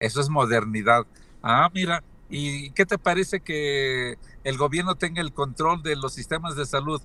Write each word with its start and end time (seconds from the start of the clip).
Eso 0.00 0.20
es 0.20 0.28
modernidad. 0.28 1.06
Ah, 1.42 1.70
mira, 1.74 2.04
¿y 2.28 2.70
qué 2.70 2.86
te 2.86 2.98
parece 2.98 3.40
que 3.40 4.16
el 4.44 4.56
gobierno 4.56 4.94
tenga 4.94 5.20
el 5.20 5.32
control 5.32 5.82
de 5.82 5.96
los 5.96 6.14
sistemas 6.14 6.54
de 6.54 6.66
salud? 6.66 7.02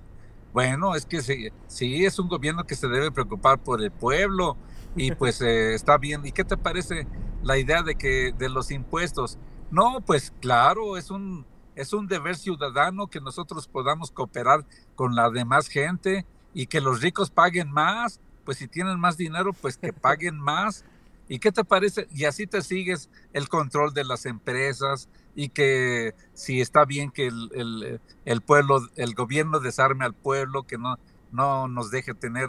Bueno, 0.52 0.94
es 0.94 1.04
que 1.04 1.20
sí, 1.20 1.48
sí 1.66 2.04
es 2.04 2.20
un 2.20 2.28
gobierno 2.28 2.64
que 2.64 2.76
se 2.76 2.86
debe 2.86 3.10
preocupar 3.10 3.58
por 3.58 3.82
el 3.82 3.90
pueblo 3.90 4.56
y 4.94 5.10
pues 5.16 5.40
eh, 5.40 5.74
está 5.74 5.98
bien. 5.98 6.24
¿Y 6.24 6.30
qué 6.32 6.44
te 6.44 6.56
parece 6.56 7.08
la 7.42 7.58
idea 7.58 7.82
de 7.82 7.96
que 7.96 8.32
de 8.38 8.48
los 8.48 8.70
impuestos? 8.70 9.38
No, 9.70 10.00
pues 10.00 10.32
claro, 10.40 10.96
es 10.96 11.10
un 11.10 11.46
es 11.74 11.92
un 11.92 12.06
deber 12.06 12.36
ciudadano 12.36 13.08
que 13.08 13.20
nosotros 13.20 13.66
podamos 13.66 14.12
cooperar 14.12 14.64
con 14.94 15.16
la 15.16 15.30
demás 15.30 15.66
gente 15.66 16.24
y 16.52 16.66
que 16.68 16.80
los 16.80 17.00
ricos 17.00 17.30
paguen 17.30 17.72
más, 17.72 18.20
pues 18.44 18.58
si 18.58 18.68
tienen 18.68 19.00
más 19.00 19.16
dinero, 19.16 19.52
pues 19.52 19.78
que 19.78 19.92
paguen 19.92 20.38
más. 20.38 20.84
¿Y 21.28 21.38
qué 21.38 21.52
te 21.52 21.64
parece? 21.64 22.06
Y 22.12 22.24
así 22.24 22.46
te 22.46 22.62
sigues 22.62 23.08
el 23.32 23.48
control 23.48 23.94
de 23.94 24.04
las 24.04 24.26
empresas 24.26 25.08
y 25.34 25.48
que 25.48 26.14
si 26.34 26.60
está 26.60 26.84
bien 26.84 27.10
que 27.10 27.26
el, 27.26 28.00
el, 28.24 28.40
pueblo, 28.42 28.86
el 28.96 29.14
gobierno 29.14 29.58
desarme 29.58 30.04
al 30.04 30.14
pueblo, 30.14 30.64
que 30.64 30.78
no, 30.78 30.98
no 31.32 31.66
nos 31.68 31.90
deje 31.90 32.14
tener 32.14 32.48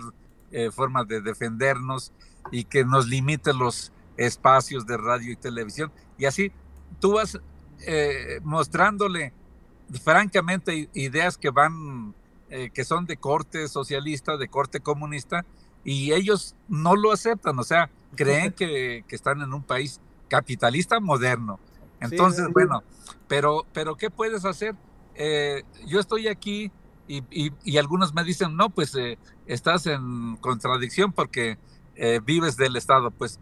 eh, 0.51 0.71
formas 0.71 1.07
de 1.07 1.21
defendernos 1.21 2.11
y 2.51 2.65
que 2.65 2.85
nos 2.85 3.07
limite 3.07 3.53
los 3.53 3.91
espacios 4.17 4.85
de 4.85 4.97
radio 4.97 5.31
y 5.31 5.35
televisión. 5.35 5.91
Y 6.17 6.25
así 6.25 6.51
tú 6.99 7.13
vas 7.13 7.39
eh, 7.81 8.39
mostrándole 8.43 9.33
francamente 10.03 10.89
ideas 10.93 11.37
que 11.37 11.49
van, 11.49 12.13
eh, 12.49 12.69
que 12.73 12.83
son 12.83 13.05
de 13.05 13.17
corte 13.17 13.67
socialista, 13.67 14.37
de 14.37 14.47
corte 14.47 14.79
comunista, 14.79 15.45
y 15.83 16.13
ellos 16.13 16.55
no 16.67 16.95
lo 16.95 17.11
aceptan, 17.11 17.59
o 17.59 17.63
sea, 17.63 17.91
creen 18.15 18.51
que, 18.53 19.03
están 19.09 19.41
en 19.41 19.53
un 19.53 19.63
país 19.63 19.99
capitalista 20.27 20.99
moderno. 20.99 21.59
Entonces, 21.99 22.47
bueno, 22.51 22.83
pero, 23.27 23.65
pero 23.73 23.95
¿qué 23.95 24.09
puedes 24.09 24.45
hacer? 24.45 24.75
Eh, 25.15 25.63
yo 25.87 25.99
estoy 25.99 26.27
aquí 26.27 26.71
y, 27.07 27.23
y, 27.29 27.77
algunos 27.77 28.13
me 28.13 28.23
dicen, 28.23 28.55
no, 28.55 28.69
pues 28.69 28.97
estás 29.45 29.85
en 29.85 30.37
contradicción 30.37 31.11
porque 31.11 31.57
vives 32.25 32.57
del 32.57 32.75
Estado. 32.75 33.11
Pues, 33.11 33.39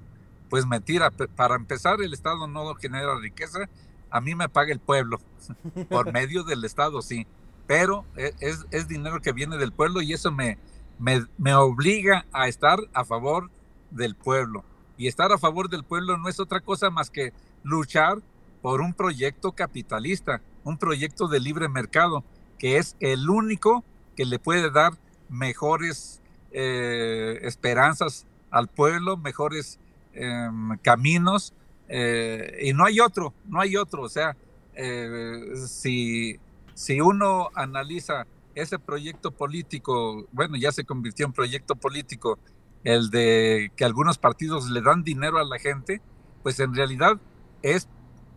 pues 0.49 0.65
mentira, 0.65 1.09
para 1.11 1.55
empezar, 1.55 2.01
el 2.01 2.13
Estado 2.13 2.47
no 2.47 2.75
genera 2.75 3.17
riqueza 3.19 3.69
a 4.13 4.21
mí 4.21 4.35
me 4.35 4.47
paga 4.47 4.71
el 4.71 4.79
pueblo, 4.79 5.19
por 5.89 6.13
medio 6.13 6.43
del 6.43 6.63
Estado, 6.63 7.01
sí, 7.01 7.25
pero 7.65 8.05
e, 8.15 8.33
es, 8.39 8.65
es 8.69 8.87
dinero 8.87 9.19
que 9.21 9.33
viene 9.33 9.57
del 9.57 9.73
pueblo 9.73 10.01
y 10.03 10.13
eso 10.13 10.31
me, 10.31 10.59
me, 10.99 11.25
me, 11.39 11.55
obliga 11.55 12.25
a 12.31 12.47
estar 12.47 12.79
a 12.93 13.03
favor 13.03 13.49
del 13.93 14.15
pueblo. 14.15 14.63
Y 14.97 15.07
estar 15.07 15.31
a 15.31 15.37
favor 15.37 15.69
del 15.69 15.83
pueblo 15.83 16.17
no 16.17 16.29
es 16.29 16.39
otra 16.39 16.59
cosa 16.59 16.89
más 16.89 17.09
que 17.09 17.33
luchar 17.63 18.19
por 18.61 18.81
un 18.81 18.93
proyecto 18.93 19.51
capitalista, 19.51 20.41
un 20.63 20.77
proyecto 20.77 21.27
de 21.27 21.39
libre 21.39 21.67
mercado, 21.67 22.23
que 22.57 22.77
es 22.77 22.95
el 22.99 23.29
único 23.29 23.83
que 24.15 24.25
le 24.25 24.39
puede 24.39 24.71
dar 24.71 24.93
mejores 25.29 26.21
eh, 26.51 27.39
esperanzas 27.41 28.25
al 28.51 28.67
pueblo, 28.67 29.17
mejores 29.17 29.79
em, 30.13 30.77
caminos 30.77 31.53
eh, 31.89 32.59
y 32.61 32.73
no 32.73 32.85
hay 32.85 32.99
otro, 32.99 33.33
no 33.45 33.59
hay 33.59 33.75
otro. 33.75 34.03
O 34.03 34.09
sea, 34.09 34.37
eh, 34.75 35.53
si, 35.67 36.39
si 36.73 37.01
uno 37.01 37.49
analiza 37.55 38.25
ese 38.55 38.79
proyecto 38.79 39.31
político, 39.31 40.27
bueno, 40.31 40.55
ya 40.57 40.71
se 40.71 40.83
convirtió 40.83 41.25
en 41.25 41.33
proyecto 41.33 41.75
político, 41.75 42.37
el 42.83 43.09
de 43.09 43.71
que 43.75 43.85
algunos 43.85 44.17
partidos 44.17 44.69
le 44.69 44.81
dan 44.81 45.03
dinero 45.03 45.37
a 45.39 45.43
la 45.43 45.59
gente, 45.59 46.01
pues 46.41 46.59
en 46.59 46.75
realidad 46.75 47.19
es 47.61 47.87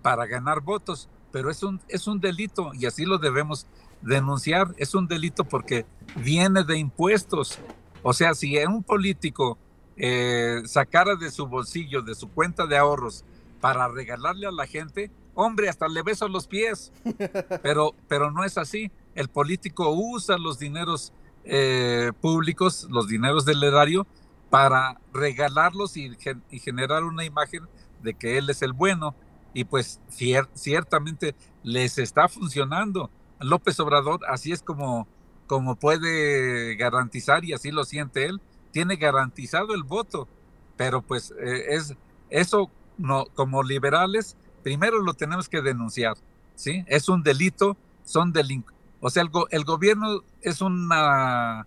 para 0.02 0.26
ganar 0.26 0.60
votos, 0.60 1.08
pero 1.32 1.50
es 1.50 1.62
un, 1.62 1.80
es 1.88 2.06
un 2.06 2.20
delito 2.20 2.70
y 2.74 2.86
así 2.86 3.04
lo 3.04 3.18
debemos 3.18 3.66
denunciar. 4.02 4.74
Es 4.78 4.94
un 4.94 5.06
delito 5.06 5.44
porque 5.44 5.84
viene 6.16 6.64
de 6.64 6.78
impuestos. 6.78 7.58
O 8.02 8.12
sea, 8.12 8.34
si 8.34 8.56
un 8.64 8.82
político 8.82 9.58
eh, 9.96 10.62
sacara 10.66 11.16
de 11.16 11.30
su 11.30 11.46
bolsillo, 11.46 12.02
de 12.02 12.14
su 12.14 12.30
cuenta 12.30 12.66
de 12.66 12.76
ahorros, 12.76 13.24
para 13.60 13.88
regalarle 13.88 14.46
a 14.46 14.52
la 14.52 14.66
gente, 14.66 15.10
hombre, 15.34 15.68
hasta 15.68 15.88
le 15.88 16.02
beso 16.02 16.28
los 16.28 16.46
pies. 16.46 16.92
Pero, 17.62 17.94
pero 18.08 18.30
no 18.30 18.44
es 18.44 18.58
así. 18.58 18.90
El 19.14 19.28
político 19.28 19.90
usa 19.90 20.38
los 20.38 20.58
dineros 20.58 21.12
eh, 21.44 22.12
públicos, 22.20 22.86
los 22.90 23.08
dineros 23.08 23.44
del 23.44 23.62
erario, 23.62 24.06
para 24.50 25.00
regalarlos 25.12 25.96
y, 25.96 26.16
generar 26.60 27.04
una 27.04 27.24
imagen 27.24 27.66
de 28.02 28.14
que 28.14 28.38
él 28.38 28.50
es 28.50 28.62
el 28.62 28.72
bueno. 28.72 29.14
Y 29.54 29.64
pues 29.64 30.00
ciertamente 30.08 31.34
les 31.62 31.98
está 31.98 32.28
funcionando. 32.28 33.10
López 33.40 33.80
Obrador, 33.80 34.20
así 34.28 34.52
es 34.52 34.62
como, 34.62 35.08
como 35.46 35.76
puede 35.76 36.76
garantizar, 36.76 37.44
y 37.44 37.52
así 37.52 37.70
lo 37.70 37.84
siente 37.84 38.26
él, 38.26 38.40
tiene 38.70 38.96
garantizado 38.96 39.74
el 39.74 39.82
voto. 39.82 40.28
Pero 40.76 41.00
pues 41.00 41.32
eh, 41.40 41.74
es 41.74 41.94
eso 42.28 42.70
no, 42.98 43.26
como 43.34 43.62
liberales, 43.62 44.36
primero 44.62 45.00
lo 45.00 45.14
tenemos 45.14 45.48
que 45.48 45.62
denunciar, 45.62 46.16
¿sí? 46.54 46.84
Es 46.86 47.08
un 47.08 47.22
delito, 47.22 47.76
son 48.04 48.32
delincuentes. 48.32 48.76
O 49.00 49.10
sea, 49.10 49.22
el, 49.50 49.64
gobierno 49.64 50.24
es 50.40 50.60
una 50.60 51.66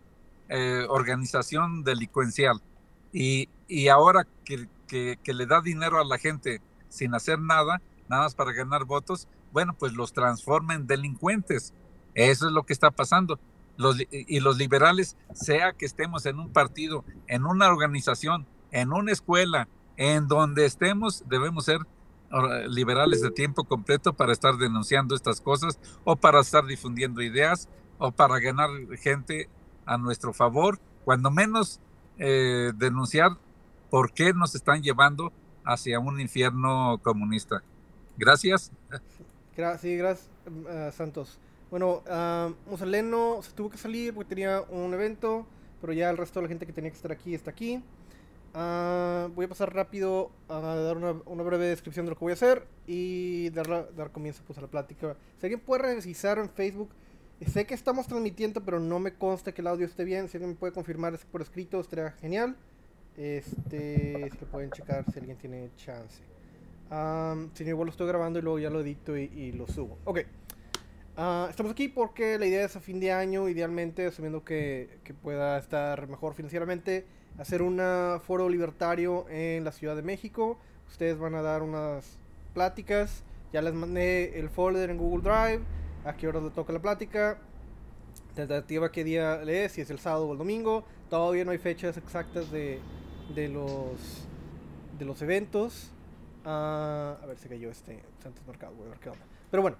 eh, 0.49 0.85
organización 0.89 1.83
delincuencial 1.83 2.61
y, 3.11 3.87
ahora 3.87 4.27
que, 4.45 4.67
le 5.25 5.45
da 5.45 5.61
dinero 5.61 5.99
a 5.99 6.05
la 6.05 6.17
gente 6.17 6.61
sin 6.89 7.13
hacer 7.13 7.39
nada, 7.39 7.81
nada 8.07 8.23
más 8.23 8.35
para 8.35 8.51
ganar 8.53 8.85
votos, 8.85 9.27
bueno, 9.51 9.75
pues 9.77 9.93
los 9.93 10.13
transforma 10.13 10.75
en 10.75 10.87
delincuentes. 10.87 11.73
Eso 12.15 12.47
es 12.47 12.53
lo 12.53 12.63
que 12.63 12.73
está 12.73 12.91
pasando. 12.91 13.39
Los, 13.77 13.97
y 14.11 14.39
los 14.41 14.57
liberales, 14.57 15.15
sea 15.33 15.71
que 15.73 15.85
estemos 15.85 16.25
en 16.25 16.39
un 16.39 16.51
partido, 16.51 17.05
en 17.27 17.45
una 17.45 17.69
organización, 17.69 18.45
en 18.71 18.91
una 18.91 19.11
escuela, 19.11 19.69
en 19.95 20.27
donde 20.27 20.65
estemos 20.65 21.23
debemos 21.27 21.65
ser 21.65 21.79
liberales 22.67 23.21
de 23.21 23.31
tiempo 23.31 23.63
completo 23.63 24.13
para 24.13 24.31
estar 24.31 24.57
denunciando 24.57 25.15
estas 25.15 25.41
cosas 25.41 25.79
o 26.03 26.15
para 26.15 26.41
estar 26.41 26.65
difundiendo 26.65 27.21
ideas 27.21 27.67
o 27.97 28.11
para 28.11 28.39
ganar 28.39 28.69
gente 28.97 29.49
a 29.85 29.97
nuestro 29.97 30.33
favor, 30.33 30.79
cuando 31.05 31.31
menos 31.31 31.81
eh, 32.19 32.71
denunciar 32.75 33.31
por 33.89 34.13
qué 34.13 34.33
nos 34.33 34.53
están 34.53 34.83
llevando 34.83 35.31
hacia 35.65 35.99
un 35.99 36.19
infierno 36.19 36.99
comunista. 37.01 37.63
Gracias. 38.17 38.71
Sí, 39.79 39.97
gracias, 39.97 40.29
eh, 40.69 40.91
Santos. 40.93 41.39
Bueno, 41.69 42.01
uh, 42.05 42.77
se 42.77 43.51
tuvo 43.53 43.69
que 43.69 43.77
salir 43.77 44.13
porque 44.13 44.29
tenía 44.29 44.61
un 44.69 44.93
evento, 44.93 45.45
pero 45.81 45.93
ya 45.93 46.09
el 46.09 46.17
resto 46.17 46.39
de 46.39 46.43
la 46.43 46.49
gente 46.49 46.65
que 46.65 46.73
tenía 46.73 46.89
que 46.89 46.95
estar 46.95 47.11
aquí 47.11 47.35
está 47.35 47.51
aquí. 47.51 47.83
Ah, 48.53 49.29
voy 49.35 49.45
a 49.45 49.47
pasar 49.47 49.73
rápido 49.73 50.31
a 50.47 50.59
dar 50.59 50.97
una, 50.97 51.43
breve 51.43 51.67
descripción 51.67 52.05
de 52.05 52.11
lo 52.11 52.15
que 52.15 52.25
voy 52.25 52.31
a 52.31 52.33
hacer 52.33 52.65
y 52.87 53.49
dar, 53.51 53.93
dar 53.95 54.11
comienzo 54.11 54.41
pues, 54.47 54.57
a 54.57 54.61
la 54.61 54.67
plática. 54.67 55.15
Si 55.37 55.45
alguien 55.45 55.59
puede 55.59 55.83
revisar 55.83 56.39
en 56.39 56.49
Facebook, 56.49 56.89
sé 57.47 57.65
que 57.65 57.73
estamos 57.73 58.07
transmitiendo, 58.07 58.63
pero 58.63 58.79
no 58.79 58.99
me 58.99 59.13
consta 59.13 59.53
que 59.53 59.61
el 59.61 59.67
audio 59.67 59.85
esté 59.85 60.03
bien. 60.03 60.27
Si 60.27 60.37
alguien 60.37 60.51
me 60.51 60.55
puede 60.55 60.73
confirmar 60.73 61.17
por 61.31 61.41
escrito, 61.41 61.79
estaría 61.79 62.11
genial. 62.11 62.55
Este, 63.17 64.29
si 64.31 64.37
lo 64.39 64.47
pueden 64.47 64.71
checar, 64.71 65.05
si 65.11 65.19
alguien 65.19 65.37
tiene 65.37 65.69
chance. 65.75 66.21
si 67.53 67.63
no, 67.63 67.69
igual 67.69 67.87
lo 67.87 67.91
estoy 67.91 68.07
grabando 68.07 68.39
y 68.39 68.41
luego 68.41 68.59
ya 68.59 68.69
lo 68.69 68.81
edito 68.81 69.17
y, 69.17 69.51
lo 69.53 69.67
subo. 69.67 69.97
Ok. 70.05 70.19
Ah, 71.17 71.47
estamos 71.49 71.71
aquí 71.73 71.89
porque 71.89 72.37
la 72.39 72.45
idea 72.45 72.65
es 72.65 72.75
a 72.75 72.79
fin 72.79 72.99
de 72.99 73.11
año, 73.11 73.49
idealmente, 73.49 74.05
asumiendo 74.05 74.43
que, 74.43 74.99
que 75.03 75.13
pueda 75.13 75.57
estar 75.57 76.07
mejor 76.07 76.33
financieramente 76.33 77.05
hacer 77.39 77.61
un 77.61 77.81
foro 78.21 78.49
libertario 78.49 79.25
en 79.29 79.63
la 79.63 79.71
Ciudad 79.71 79.95
de 79.95 80.01
México. 80.01 80.57
Ustedes 80.87 81.17
van 81.17 81.35
a 81.35 81.41
dar 81.41 81.61
unas 81.61 82.17
pláticas. 82.53 83.23
Ya 83.53 83.61
les 83.61 83.73
mandé 83.73 84.39
el 84.39 84.49
folder 84.49 84.89
en 84.89 84.97
Google 84.97 85.23
Drive. 85.23 85.78
A 86.05 86.15
qué 86.15 86.27
hora 86.27 86.39
le 86.39 86.49
toca 86.49 86.73
la 86.73 86.79
plática. 86.79 87.39
Tentativa 88.35 88.91
qué 88.91 89.03
día 89.03 89.41
es, 89.43 89.73
si 89.73 89.81
es 89.81 89.89
el 89.89 89.99
sábado 89.99 90.27
o 90.27 90.31
el 90.31 90.37
domingo. 90.37 90.83
Todavía 91.09 91.43
no 91.45 91.51
hay 91.51 91.57
fechas 91.57 91.97
exactas 91.97 92.51
de, 92.51 92.79
de 93.35 93.49
los 93.49 94.27
de 94.97 95.05
los 95.05 95.21
eventos. 95.21 95.91
Ah, 96.45 97.17
a 97.21 97.25
ver 97.25 97.37
si 97.37 97.49
cayó 97.49 97.69
este 97.69 98.01
Santos 98.21 98.45
Mercado. 98.47 98.73
Voy 98.75 98.87
qué 99.01 99.09
onda. 99.09 99.25
Pero 99.51 99.63
bueno. 99.63 99.77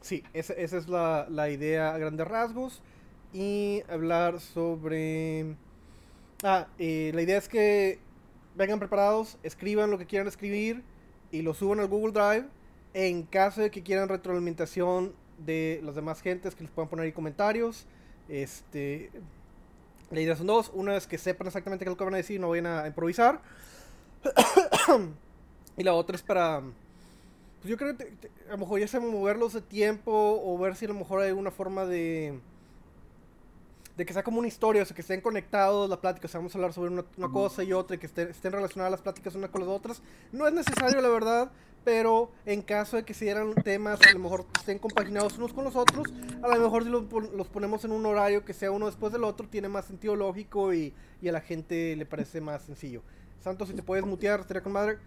sí, 0.00 0.24
esa, 0.32 0.54
esa 0.54 0.76
es 0.78 0.88
la, 0.88 1.26
la 1.28 1.50
idea 1.50 1.94
a 1.94 1.98
grandes 1.98 2.26
rasgos 2.26 2.82
y 3.32 3.82
hablar 3.88 4.40
sobre... 4.40 5.56
Ah, 6.42 6.68
eh, 6.78 7.10
la 7.14 7.22
idea 7.22 7.38
es 7.38 7.48
que 7.48 7.98
vengan 8.54 8.78
preparados, 8.78 9.38
escriban 9.42 9.90
lo 9.90 9.98
que 9.98 10.06
quieran 10.06 10.28
escribir 10.28 10.82
y 11.30 11.42
lo 11.42 11.54
suban 11.54 11.80
al 11.80 11.88
Google 11.88 12.12
Drive. 12.12 12.46
En 12.94 13.24
caso 13.24 13.60
de 13.60 13.70
que 13.70 13.82
quieran 13.82 14.08
retroalimentación 14.08 15.12
de 15.38 15.80
las 15.82 15.94
demás 15.94 16.20
gentes, 16.20 16.54
que 16.54 16.62
les 16.62 16.70
puedan 16.70 16.88
poner 16.88 17.04
ahí 17.06 17.12
comentarios. 17.12 17.86
Este, 18.28 19.10
la 20.10 20.20
idea 20.20 20.36
son 20.36 20.46
dos. 20.46 20.70
Una 20.74 20.96
es 20.96 21.06
que 21.06 21.18
sepan 21.18 21.48
exactamente 21.48 21.84
qué 21.84 21.90
es 21.90 21.92
lo 21.92 21.98
que 21.98 22.04
van 22.04 22.14
a 22.14 22.18
decir, 22.18 22.40
no 22.40 22.50
vayan 22.50 22.66
a 22.66 22.86
improvisar. 22.86 23.40
Y 25.76 25.82
la 25.82 25.92
otra 25.92 26.14
es 26.14 26.22
para... 26.22 26.60
Pues 26.60 27.68
yo 27.68 27.76
creo 27.76 27.96
que 27.96 28.04
a 28.46 28.52
lo 28.52 28.58
mejor 28.58 28.78
ya 28.78 28.86
sea 28.86 29.00
moverlos 29.00 29.54
de 29.54 29.60
tiempo 29.60 30.40
o 30.44 30.56
ver 30.56 30.76
si 30.76 30.84
a 30.84 30.88
lo 30.88 30.94
mejor 30.94 31.20
hay 31.20 31.32
una 31.32 31.50
forma 31.50 31.84
de 31.84 32.38
de 33.96 34.04
que 34.04 34.12
sea 34.12 34.24
como 34.24 34.38
una 34.38 34.48
historia, 34.48 34.82
o 34.82 34.84
sea, 34.84 34.94
que 34.94 35.02
estén 35.02 35.20
conectados 35.20 35.88
la 35.88 36.00
plática, 36.00 36.26
o 36.26 36.28
sea, 36.28 36.40
vamos 36.40 36.54
a 36.54 36.58
hablar 36.58 36.72
sobre 36.72 36.90
una, 36.90 37.04
cosa 37.30 37.62
y 37.62 37.72
otra, 37.72 37.94
y 37.96 37.98
que 37.98 38.06
estén, 38.06 38.28
estén, 38.28 38.52
relacionadas 38.52 38.90
las 38.90 39.02
pláticas 39.02 39.34
una 39.36 39.48
con 39.48 39.60
las 39.60 39.70
otras. 39.70 40.02
No 40.32 40.48
es 40.48 40.52
necesario, 40.52 41.00
la 41.00 41.08
verdad, 41.08 41.52
pero 41.84 42.30
en 42.46 42.62
caso 42.62 42.96
de 42.96 43.04
que 43.04 43.14
si 43.14 43.28
eran 43.28 43.54
temas, 43.54 44.00
a 44.00 44.12
lo 44.12 44.18
mejor 44.18 44.46
estén 44.58 44.78
compaginados 44.78 45.36
unos 45.38 45.52
con 45.52 45.64
los 45.64 45.76
otros, 45.76 46.06
a 46.42 46.48
lo 46.48 46.62
mejor 46.62 46.84
si 46.84 46.90
los, 46.90 47.48
ponemos 47.48 47.84
en 47.84 47.92
un 47.92 48.06
horario 48.06 48.44
que 48.44 48.54
sea 48.54 48.70
uno 48.70 48.86
después 48.86 49.12
del 49.12 49.24
otro, 49.24 49.48
tiene 49.48 49.68
más 49.68 49.84
sentido 49.84 50.16
lógico 50.16 50.72
y, 50.72 50.94
y 51.20 51.28
a 51.28 51.32
la 51.32 51.40
gente 51.40 51.94
le 51.96 52.06
parece 52.06 52.40
más 52.40 52.62
sencillo. 52.62 53.02
Santos, 53.40 53.68
si 53.68 53.74
te 53.74 53.82
puedes 53.82 54.06
mutear, 54.06 54.40
estaría 54.40 54.62
con 54.62 54.72
madre. 54.72 54.98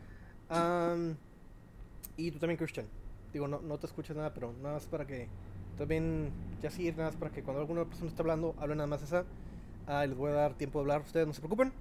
y 2.16 2.32
tú 2.32 2.40
también, 2.40 2.58
Christian. 2.58 2.86
Digo, 3.34 3.48
no, 3.48 3.60
no 3.62 3.78
te 3.78 3.88
escuchas 3.88 4.16
nada, 4.16 4.34
pero 4.34 4.54
nada 4.62 4.76
más 4.76 4.86
para 4.86 5.06
que 5.06 5.28
también, 5.78 6.32
ya 6.62 6.72
sí, 6.72 6.92
nada 6.92 7.06
más 7.06 7.16
para 7.16 7.32
que 7.32 7.44
cuando 7.44 7.62
alguna 7.62 7.86
persona 7.86 8.10
está 8.10 8.24
hablando, 8.24 8.56
hable 8.60 8.76
nada 8.76 8.88
más 8.88 9.02
esa. 9.02 9.26
Ah, 9.88 10.06
les 10.06 10.18
voy 10.18 10.32
a 10.32 10.36
dar 10.36 10.54
tiempo 10.54 10.80
de 10.80 10.84
hablar, 10.84 11.02
ustedes 11.02 11.28
no 11.28 11.34
se 11.34 11.40
preocupen. 11.40 11.72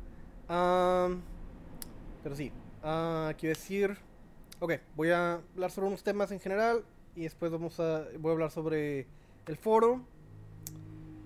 pero 2.22 2.36
sí, 2.36 2.52
uh, 2.82 3.32
quiero 3.36 3.54
decir. 3.54 3.98
Ok, 4.58 4.72
voy 4.96 5.10
a 5.10 5.34
hablar 5.34 5.70
sobre 5.70 5.88
unos 5.88 6.02
temas 6.02 6.32
en 6.32 6.40
general 6.40 6.82
y 7.14 7.24
después 7.24 7.52
vamos 7.52 7.78
a, 7.78 8.06
voy 8.18 8.30
a 8.30 8.32
hablar 8.32 8.50
sobre 8.50 9.06
el 9.46 9.56
foro. 9.58 10.00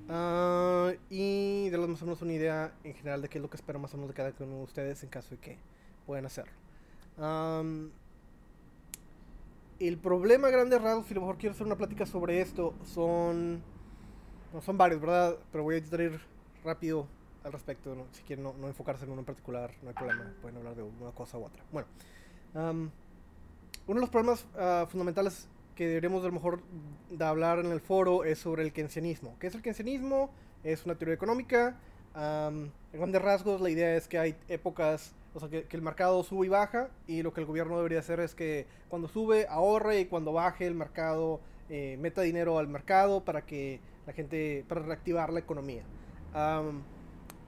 Uh, 0.09 0.91
y 1.09 1.69
de 1.69 1.79
más 1.79 2.03
o 2.03 2.07
menos 2.07 2.21
una 2.23 2.33
idea 2.33 2.73
en 2.83 2.93
general 2.95 3.23
de 3.23 3.29
qué 3.29 3.39
es 3.39 3.43
lo 3.43 3.49
que 3.49 3.57
espero 3.57 3.79
más 3.79 3.95
o 3.95 3.99
menos 3.99 4.09
de 4.09 4.15
cada 4.15 4.33
uno 4.41 4.57
de 4.57 4.63
ustedes 4.65 5.05
en 5.05 5.11
caso 5.11 5.31
de 5.31 5.39
que 5.39 5.59
puedan 6.07 6.27
hacerlo. 6.27 6.53
El 9.79 9.97
problema 9.99 10.51
grande 10.51 10.77
rasgos, 10.81 11.07
si 11.07 11.13
a 11.13 11.15
lo 11.15 11.21
mejor 11.21 11.39
quiero 11.39 11.55
hacer 11.55 11.67
una 11.67 11.77
plática 11.77 12.07
sobre 12.07 12.41
esto, 12.41 12.75
son. 12.85 13.63
No, 14.53 14.61
son 14.61 14.77
varios, 14.77 15.01
¿verdad? 15.01 15.37
Pero 15.53 15.63
voy 15.63 15.77
a 15.77 15.79
ir 15.79 16.21
rápido 16.65 17.07
al 17.45 17.53
respecto. 17.53 17.97
Si 18.11 18.23
quieren 18.25 18.43
no, 18.43 18.67
enfocarse 18.67 19.05
en 19.05 19.13
uno 19.13 19.21
en 19.21 19.27
particular, 19.27 19.71
no 19.83 19.91
hay 19.91 19.95
problema. 19.95 20.35
Pueden 20.43 20.59
hablar 20.59 20.75
de 20.75 20.83
una 20.83 21.13
cosa 21.13 21.39
u 21.39 21.45
otra. 21.45 21.63
Bueno, 21.71 21.87
uno 23.87 23.97
de 23.97 24.01
los 24.01 24.11
problemas 24.11 24.47
uh, 24.55 24.87
fundamentales 24.87 25.49
que 25.75 25.89
deberíamos 25.89 26.23
a 26.23 26.27
lo 26.27 26.33
mejor 26.33 26.61
de 27.11 27.25
hablar 27.25 27.59
en 27.59 27.73
el 27.73 27.81
foro 27.81 28.25
es 28.25 28.39
sobre 28.39 28.63
el 28.63 28.73
keynesianismo. 28.73 29.37
¿Qué 29.39 29.47
es 29.47 29.55
el 29.55 29.63
keynesianismo? 29.63 30.31
Es 30.63 30.85
una 30.85 30.95
teoría 30.95 31.15
económica. 31.15 31.77
en 32.15 32.71
grandes 32.93 33.23
rasgos, 33.23 33.61
la 33.61 33.71
idea 33.71 33.97
es 33.97 34.07
que 34.07 34.19
hay 34.19 34.37
épocas 34.49 35.15
o 35.35 35.41
sea, 35.41 35.49
que, 35.49 35.67
el 35.71 35.83
mercado 35.83 36.23
sube 36.23 36.47
y 36.47 36.49
baja 36.49 36.89
y 37.07 37.23
lo 37.23 37.33
que 37.33 37.41
el 37.41 37.47
gobierno 37.47 37.77
debería 37.77 38.01
hacer 38.01 38.21
es 38.21 38.35
que 38.35 38.67
cuando 38.89 39.09
sube 39.09 39.47
ahorre 39.49 40.01
y 40.01 40.07
cuando 40.07 40.33
baje 40.33 40.67
el 40.67 40.75
mercado 40.75 41.41
eh, 41.69 41.97
meta 42.01 42.23
dinero 42.23 42.59
al 42.59 42.67
mercado 42.67 43.25
para 43.25 43.43
que 43.43 43.81
la 44.07 44.13
gente, 44.13 44.65
para 44.69 44.83
reactivar 44.83 45.33
la 45.33 45.39
economía. 45.39 45.85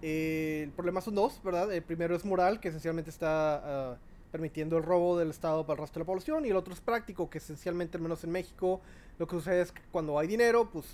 el 0.01 0.71
problema 0.71 1.01
son 1.01 1.17
dos, 1.17 1.41
¿verdad? 1.43 1.73
El 1.73 1.83
primero 1.83 2.15
es 2.15 2.25
moral, 2.25 2.61
que 2.61 2.69
esencialmente 2.69 3.11
está 3.11 3.93
ah, 3.93 3.99
permitiendo 4.33 4.79
el 4.79 4.83
robo 4.83 5.19
del 5.19 5.31
Estado 5.31 5.65
para 5.65 5.75
el 5.75 5.81
resto 5.83 6.01
de 6.01 6.05
la 6.05 6.07
población, 6.07 6.47
y 6.47 6.49
el 6.49 6.57
otro 6.57 6.73
es 6.73 6.81
práctico, 6.81 7.31
que 7.31 7.39
esencialmente, 7.39 7.99
al 7.99 8.03
menos 8.03 8.25
en 8.25 8.33
México, 8.33 8.81
lo 9.19 9.27
que 9.29 9.37
sucede 9.37 9.61
es 9.61 9.71
que 9.71 9.83
cuando 9.93 10.19
hay 10.19 10.27
dinero, 10.27 10.71
pues 10.73 10.87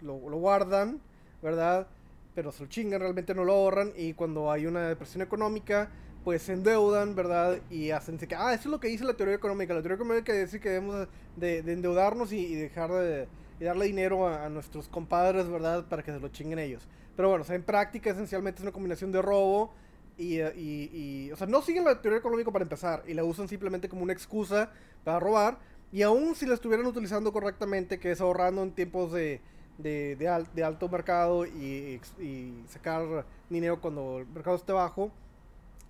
lo, 0.00 0.14
guardan, 0.14 1.00
¿verdad? 1.42 1.88
Pero 2.34 2.52
se 2.52 2.62
lo 2.62 2.68
chingan, 2.68 3.00
realmente 3.00 3.34
no 3.34 3.44
lo 3.44 3.52
ahorran, 3.52 3.92
y 3.96 4.14
cuando 4.14 4.52
hay 4.52 4.66
una 4.66 4.88
depresión 4.88 5.20
económica, 5.20 5.90
pues 6.24 6.42
se 6.42 6.52
endeudan, 6.52 7.16
¿verdad? 7.16 7.58
Y 7.70 7.90
hacen 7.90 8.18
que, 8.18 8.34
ah, 8.36 8.54
eso 8.54 8.68
es 8.68 8.70
lo 8.70 8.78
que 8.78 8.88
dice 8.88 9.04
la 9.04 9.14
teoría 9.14 9.34
económica. 9.34 9.74
La 9.74 9.80
teoría 9.80 9.96
económica 9.96 10.32
dice 10.32 10.60
que 10.60 10.68
debemos 10.68 11.08
de, 11.36 11.58
endeudarnos 11.58 12.32
y, 12.32 12.54
dejar 12.54 12.92
de 12.92 13.26
darle 13.58 13.86
dinero 13.86 14.28
a, 14.28 14.48
nuestros 14.48 14.86
compadres, 14.86 15.48
¿verdad? 15.48 15.86
Para 15.88 16.02
que 16.04 16.12
se 16.12 16.20
lo 16.20 16.28
chinguen 16.28 16.60
ellos. 16.60 16.86
Pero 17.16 17.30
bueno, 17.30 17.42
o 17.42 17.46
sea, 17.46 17.56
en 17.56 17.64
práctica 17.64 18.10
esencialmente 18.10 18.58
es 18.58 18.62
una 18.62 18.72
combinación 18.72 19.10
de 19.10 19.22
robo 19.22 19.72
y, 20.20 20.40
y, 20.42 21.32
o 21.32 21.36
sea, 21.36 21.46
no 21.46 21.62
siguen 21.62 21.84
la 21.84 22.00
teoría 22.00 22.18
económica 22.18 22.50
para 22.50 22.64
empezar 22.64 23.02
y 23.06 23.14
la 23.14 23.24
usan 23.24 23.48
simplemente 23.48 23.88
como 23.88 24.02
una 24.02 24.12
excusa 24.12 24.70
para 25.04 25.18
robar. 25.18 25.58
Y 25.92 26.02
aún 26.02 26.34
si 26.34 26.46
la 26.46 26.54
estuvieran 26.54 26.86
utilizando 26.86 27.32
correctamente, 27.32 27.98
que 27.98 28.12
es 28.12 28.20
ahorrando 28.20 28.62
en 28.62 28.72
tiempos 28.72 29.12
de, 29.12 29.40
de, 29.78 30.62
alto 30.64 30.88
mercado 30.88 31.46
y, 31.46 32.00
y 32.20 32.64
sacar 32.68 33.24
dinero 33.48 33.80
cuando 33.80 34.18
el 34.18 34.26
mercado 34.26 34.56
esté 34.56 34.72
bajo, 34.72 35.10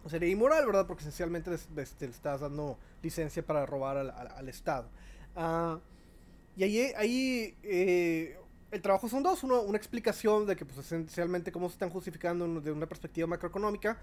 sería 0.08 0.28
inmoral, 0.28 0.64
¿verdad? 0.64 0.86
Porque 0.86 1.02
esencialmente 1.02 1.50
le 1.50 1.82
estás 1.82 2.40
dando 2.40 2.78
licencia 3.02 3.44
para 3.44 3.66
robar 3.66 3.98
al, 3.98 4.48
Estado. 4.48 4.88
Ah, 5.36 5.78
y 6.56 6.64
ahí, 6.64 6.92
ahí 6.96 7.54
eh, 7.62 8.38
el 8.70 8.82
trabajo 8.82 9.08
son 9.08 9.22
dos. 9.22 9.42
Uno, 9.42 9.62
una 9.62 9.78
explicación 9.78 10.46
de 10.46 10.56
que 10.56 10.64
pues, 10.64 10.78
esencialmente 10.78 11.52
cómo 11.52 11.68
se 11.68 11.74
están 11.74 11.90
justificando 11.90 12.60
de 12.60 12.72
una 12.72 12.86
perspectiva 12.86 13.26
macroeconómica 13.26 13.98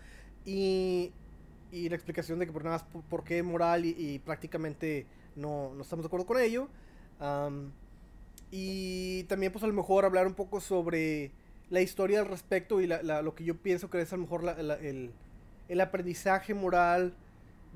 y, 0.46 1.12
y 1.72 1.90
la 1.90 1.96
explicación 1.96 2.40
de 2.40 2.48
que 2.48 2.52
por 2.52 2.64
nada 2.64 2.86
por, 3.10 3.24
qué 3.24 3.44
moral 3.44 3.86
y, 3.86 4.20
prácticamente 4.20 5.06
no, 5.36 5.74
no, 5.74 5.82
estamos 5.82 6.04
de 6.04 6.08
acuerdo 6.08 6.26
con 6.26 6.40
ello. 6.40 6.68
y 8.52 9.24
también 9.24 9.52
pues 9.52 9.64
a 9.64 9.68
lo 9.68 9.74
mejor 9.74 10.06
hablar 10.06 10.28
un 10.28 10.34
poco 10.34 10.62
sobre 10.62 11.32
la 11.70 11.82
historia 11.82 12.22
al 12.22 12.28
respecto 12.28 12.80
y 12.80 12.88
la, 12.88 13.22
lo 13.22 13.36
que 13.36 13.44
yo 13.44 13.56
pienso 13.56 13.90
que 13.90 14.02
es 14.02 14.14
a 14.14 14.16
lo 14.16 14.24
mejor 14.24 14.44
el 14.60 15.12
el 15.68 15.82
aprendizaje 15.82 16.54
moral 16.54 17.14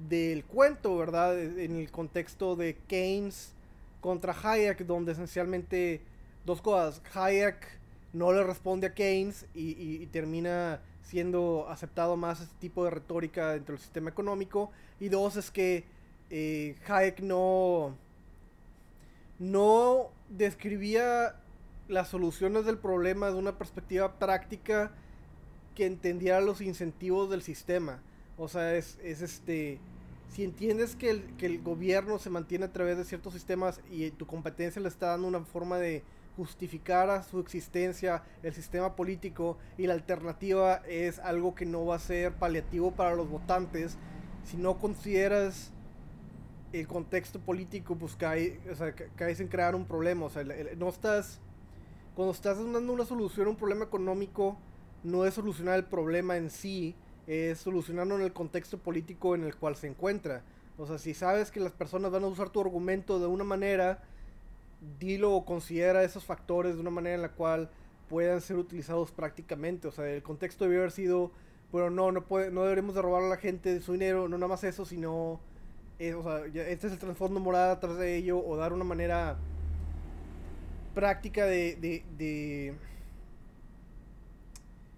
del 0.10 0.44
cuento, 0.46 0.98
¿verdad? 0.98 1.40
En 1.40 1.76
el 1.76 1.92
contexto 1.92 2.56
de 2.56 2.78
Keynes 2.88 3.54
contra 4.00 4.36
Hayek, 4.42 4.86
donde 4.86 5.12
esencialmente 5.12 6.02
dos 6.46 6.62
cosas. 6.62 7.02
Hayek 7.14 7.80
no 8.14 8.32
le 8.34 8.44
responde 8.44 8.88
a 8.88 8.94
Keynes 8.94 9.46
y, 9.54 10.06
termina 10.08 10.82
siendo 11.02 11.68
aceptado 11.70 12.18
más 12.18 12.42
este 12.42 12.56
tipo 12.60 12.84
de 12.84 12.92
retórica 12.92 13.54
dentro 13.54 13.74
del 13.74 13.82
sistema 13.82 14.10
económico. 14.10 14.72
Y 15.00 15.10
dos 15.10 15.38
es 15.38 15.52
que 15.52 15.86
eh, 16.30 16.76
Hayek 16.88 17.22
no, 17.22 17.96
no 19.40 20.12
describía 20.30 21.36
las 21.88 22.08
soluciones 22.08 22.66
del 22.66 22.78
problema 22.78 23.28
de 23.28 23.36
una 23.36 23.58
perspectiva 23.58 24.18
práctica 24.18 24.92
que 25.76 25.86
entendiera 25.86 26.42
los 26.42 26.62
incentivos 26.62 27.30
del 27.30 27.42
sistema. 27.42 28.02
O 28.38 28.48
sea, 28.48 28.76
es, 28.76 28.98
este... 29.02 29.80
Si 30.30 30.46
entiendes 30.46 30.96
que 30.96 31.10
el, 31.10 31.36
que 31.36 31.46
el 31.46 31.62
gobierno 31.62 32.18
se 32.18 32.30
mantiene 32.30 32.64
a 32.64 32.72
través 32.72 32.98
de 32.98 33.04
ciertos 33.04 33.34
sistemas 33.34 33.82
y 33.92 34.12
tu 34.12 34.26
competencia 34.26 34.82
le 34.82 34.88
está 34.88 35.08
dando 35.08 35.28
una 35.28 35.42
forma 35.42 35.78
de 35.78 36.04
justificar 36.36 37.10
a 37.10 37.24
su 37.24 37.40
existencia 37.40 38.24
el 38.44 38.54
sistema 38.54 38.96
político 38.96 39.58
y 39.78 39.88
la 39.88 39.94
alternativa 39.94 40.82
es 40.88 41.20
algo 41.20 41.56
que 41.56 41.66
no 41.66 41.86
va 41.86 41.96
a 41.96 42.00
ser 42.00 42.34
paliativo 42.34 42.92
para 42.92 43.16
los 43.16 43.30
votantes, 43.30 43.98
si 44.44 44.58
no 44.58 44.80
consideras 44.80 45.72
el 46.74 46.88
contexto 46.88 47.40
político, 47.40 47.98
pues 47.98 48.16
caes 48.16 49.40
en 49.40 49.48
crear 49.48 49.76
un 49.76 49.86
problema. 49.86 50.26
O 50.26 50.30
sea, 50.30 50.44
no 50.78 50.90
estás. 50.90 51.40
Cuando 52.16 52.34
estás 52.34 52.58
dando 52.58 52.94
una 52.94 53.06
solución 53.06 53.48
a 53.48 53.50
un 53.52 53.56
problema 53.56 53.86
económico, 53.86 54.58
no 55.04 55.26
es 55.26 55.34
solucionar 55.34 55.76
el 55.78 55.86
problema 55.86 56.38
en 56.38 56.50
sí, 56.50 56.96
es 57.28 57.60
solucionarlo 57.60 58.16
en 58.16 58.22
el 58.22 58.34
contexto 58.34 58.78
político 58.78 59.36
en 59.36 59.44
el 59.44 59.56
cual 59.56 59.76
se 59.76 59.88
encuentra. 59.88 60.44
O 60.78 60.86
sea, 60.88 60.98
si 60.98 61.14
sabes 61.14 61.52
que 61.52 61.60
las 61.60 61.72
personas 61.72 62.12
van 62.12 62.24
a 62.24 62.28
usar 62.28 62.50
tu 62.50 62.62
argumento 62.62 63.20
de 63.20 63.28
una 63.28 63.44
manera, 63.44 64.04
dilo 65.00 65.34
o 65.34 65.46
considera 65.46 66.04
esos 66.04 66.26
factores 66.26 66.76
de 66.76 66.82
una 66.82 66.90
manera 66.90 67.16
en 67.16 67.22
la 67.22 67.32
cual 67.32 67.70
puedan 68.10 68.42
ser 68.42 68.58
utilizados 68.58 69.12
prácticamente. 69.12 69.88
O 69.88 69.92
sea, 69.92 70.10
el 70.10 70.24
contexto 70.24 70.66
debe 70.66 70.78
haber 70.78 70.92
sido, 70.92 71.32
bueno, 71.72 71.90
no, 71.90 72.12
no, 72.12 72.26
puede, 72.26 72.52
no 72.52 72.64
deberemos 72.64 72.96
de 72.96 73.02
robar 73.02 73.24
a 73.24 73.30
la 73.30 73.38
gente 73.38 73.74
de 73.74 73.82
su 73.82 73.94
dinero, 73.94 74.28
no 74.28 74.38
nada 74.38 74.50
más 74.50 74.64
eso, 74.64 74.86
sino, 74.86 75.40
eh, 76.00 76.14
o 76.14 76.24
sea, 76.24 76.46
este 76.46 76.88
es 76.88 76.94
el 76.94 77.00
trasfondo 77.00 77.40
moral 77.40 77.72
atrás 77.72 77.98
de 77.98 78.18
ello, 78.18 78.44
o 78.46 78.58
dar 78.58 78.74
una 78.74 78.84
manera 78.84 79.38
práctica 80.94 81.46
de, 81.46 81.78
de 82.18 82.76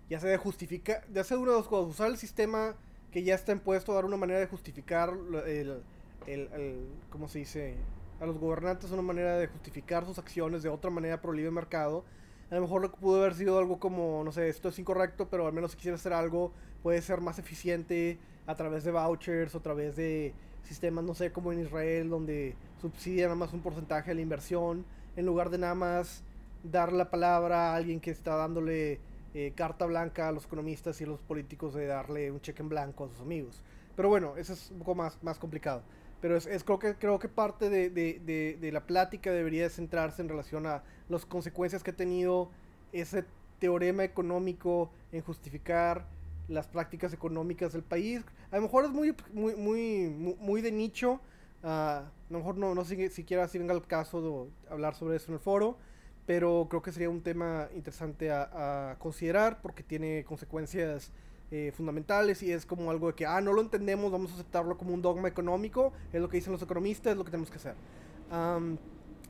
ya 0.09 0.19
sea 0.19 0.29
de 0.29 0.37
justificar, 0.37 1.05
de 1.07 1.19
hacer 1.19 1.37
una 1.37 1.51
de 1.51 1.57
dos 1.57 1.67
cosas, 1.67 1.91
usar 1.91 2.09
el 2.09 2.17
sistema 2.17 2.75
que 3.11 3.23
ya 3.23 3.35
está 3.35 3.51
impuesto, 3.51 3.93
dar 3.93 4.05
una 4.05 4.17
manera 4.17 4.39
de 4.39 4.47
justificar 4.47 5.13
el, 5.45 5.81
el, 6.27 6.49
el, 6.53 6.87
¿cómo 7.09 7.27
se 7.27 7.39
dice? 7.39 7.75
A 8.23 8.25
los 8.25 8.37
gobernantes 8.37 8.89
una 8.91 9.01
manera 9.01 9.37
de 9.37 9.47
justificar 9.47 10.05
sus 10.05 10.17
acciones 10.17 10.63
de 10.63 10.69
otra 10.69 10.89
manera 10.89 11.19
por 11.19 11.35
libre 11.35 11.51
mercado. 11.51 12.05
A 12.49 12.55
lo 12.55 12.61
mejor 12.61 12.81
lo 12.81 12.89
que 12.89 12.95
pudo 12.95 13.19
haber 13.19 13.35
sido 13.35 13.59
algo 13.59 13.81
como, 13.81 14.23
no 14.23 14.31
sé, 14.31 14.47
esto 14.47 14.69
es 14.69 14.79
incorrecto, 14.79 15.27
pero 15.27 15.45
al 15.45 15.51
menos 15.51 15.71
si 15.71 15.75
quisiera 15.75 15.95
hacer 15.95 16.13
algo, 16.13 16.53
puede 16.81 17.01
ser 17.01 17.19
más 17.19 17.37
eficiente 17.37 18.17
a 18.47 18.55
través 18.55 18.85
de 18.85 18.91
vouchers 18.91 19.55
a 19.55 19.59
través 19.59 19.97
de 19.97 20.33
sistemas, 20.63 21.03
no 21.03 21.13
sé, 21.13 21.33
como 21.33 21.51
en 21.51 21.59
Israel, 21.59 22.09
donde 22.09 22.55
subsidian 22.79 23.25
nada 23.25 23.35
más 23.35 23.51
un 23.51 23.59
porcentaje 23.59 24.11
de 24.11 24.15
la 24.15 24.21
inversión, 24.21 24.85
en 25.17 25.25
lugar 25.25 25.49
de 25.49 25.57
nada 25.57 25.75
más 25.75 26.23
dar 26.63 26.93
la 26.93 27.09
palabra 27.09 27.73
a 27.73 27.75
alguien 27.75 27.99
que 27.99 28.11
está 28.11 28.37
dándole 28.37 29.01
eh, 29.33 29.51
carta 29.53 29.85
blanca 29.85 30.29
a 30.29 30.31
los 30.31 30.45
economistas 30.45 31.01
y 31.01 31.03
a 31.03 31.07
los 31.07 31.19
políticos 31.19 31.73
de 31.73 31.87
darle 31.87 32.31
un 32.31 32.39
cheque 32.39 32.61
en 32.61 32.69
blanco 32.69 33.03
a 33.03 33.09
sus 33.09 33.19
amigos. 33.19 33.61
Pero 33.97 34.07
bueno, 34.07 34.37
eso 34.37 34.53
es 34.53 34.71
un 34.71 34.79
poco 34.79 34.95
más, 34.95 35.21
más 35.21 35.37
complicado. 35.37 35.83
Pero 36.23 36.37
es, 36.37 36.63
creo, 36.63 36.79
que, 36.79 36.95
creo 36.95 37.19
que 37.19 37.27
parte 37.27 37.69
de, 37.69 37.89
de, 37.89 38.57
de, 38.57 38.71
la 38.71 38.85
plática 38.85 39.29
debería 39.29 39.69
centrarse 39.69 40.21
en 40.21 40.29
relación 40.29 40.65
a 40.65 40.81
las 41.09 41.25
consecuencias 41.25 41.83
que 41.83 41.91
ha 41.91 41.95
tenido 41.97 42.49
ese 42.93 43.25
teorema 43.59 44.05
económico 44.05 44.89
en 45.11 45.19
justificar 45.19 46.05
las 46.47 46.65
prácticas 46.65 47.11
económicas 47.11 47.73
del 47.73 47.83
país. 47.83 48.21
A 48.51 48.55
lo 48.55 48.61
mejor 48.61 48.85
es 48.85 48.91
muy, 48.91 49.13
muy, 49.33 49.55
muy, 49.55 50.07
muy 50.39 50.61
de 50.61 50.71
nicho. 50.71 51.19
Ah, 51.61 52.05
a 52.07 52.31
lo 52.31 52.37
mejor 52.37 52.57
no, 52.57 52.73
no 52.73 52.85
siquiera 52.85 53.49
si 53.49 53.57
venga 53.57 53.73
el 53.73 53.81
caso 53.81 54.21
de 54.21 54.71
hablar 54.71 54.95
sobre 54.95 55.17
eso 55.17 55.25
en 55.27 55.33
el 55.33 55.39
foro. 55.41 55.77
Pero 56.25 56.67
creo 56.69 56.81
que 56.81 56.93
sería 56.93 57.09
un 57.09 57.21
tema 57.21 57.67
interesante 57.75 58.31
a 58.31 58.95
considerar 58.97 59.61
porque 59.61 59.83
tiene 59.83 60.23
consecuencias 60.23 61.11
eh, 61.51 61.71
fundamentales 61.75 62.41
y 62.43 62.51
es 62.51 62.65
como 62.65 62.89
algo 62.89 63.07
de 63.07 63.13
que, 63.13 63.25
ah, 63.25 63.41
no 63.41 63.53
lo 63.53 63.61
entendemos, 63.61 64.11
vamos 64.11 64.31
a 64.31 64.35
aceptarlo 64.35 64.77
como 64.77 64.93
un 64.93 65.01
dogma 65.01 65.27
económico, 65.27 65.93
es 66.11 66.21
lo 66.21 66.29
que 66.29 66.37
dicen 66.37 66.53
los 66.53 66.61
economistas, 66.61 67.11
es 67.11 67.17
lo 67.17 67.23
que 67.23 67.31
tenemos 67.31 67.51
que 67.51 67.57
hacer. 67.57 67.75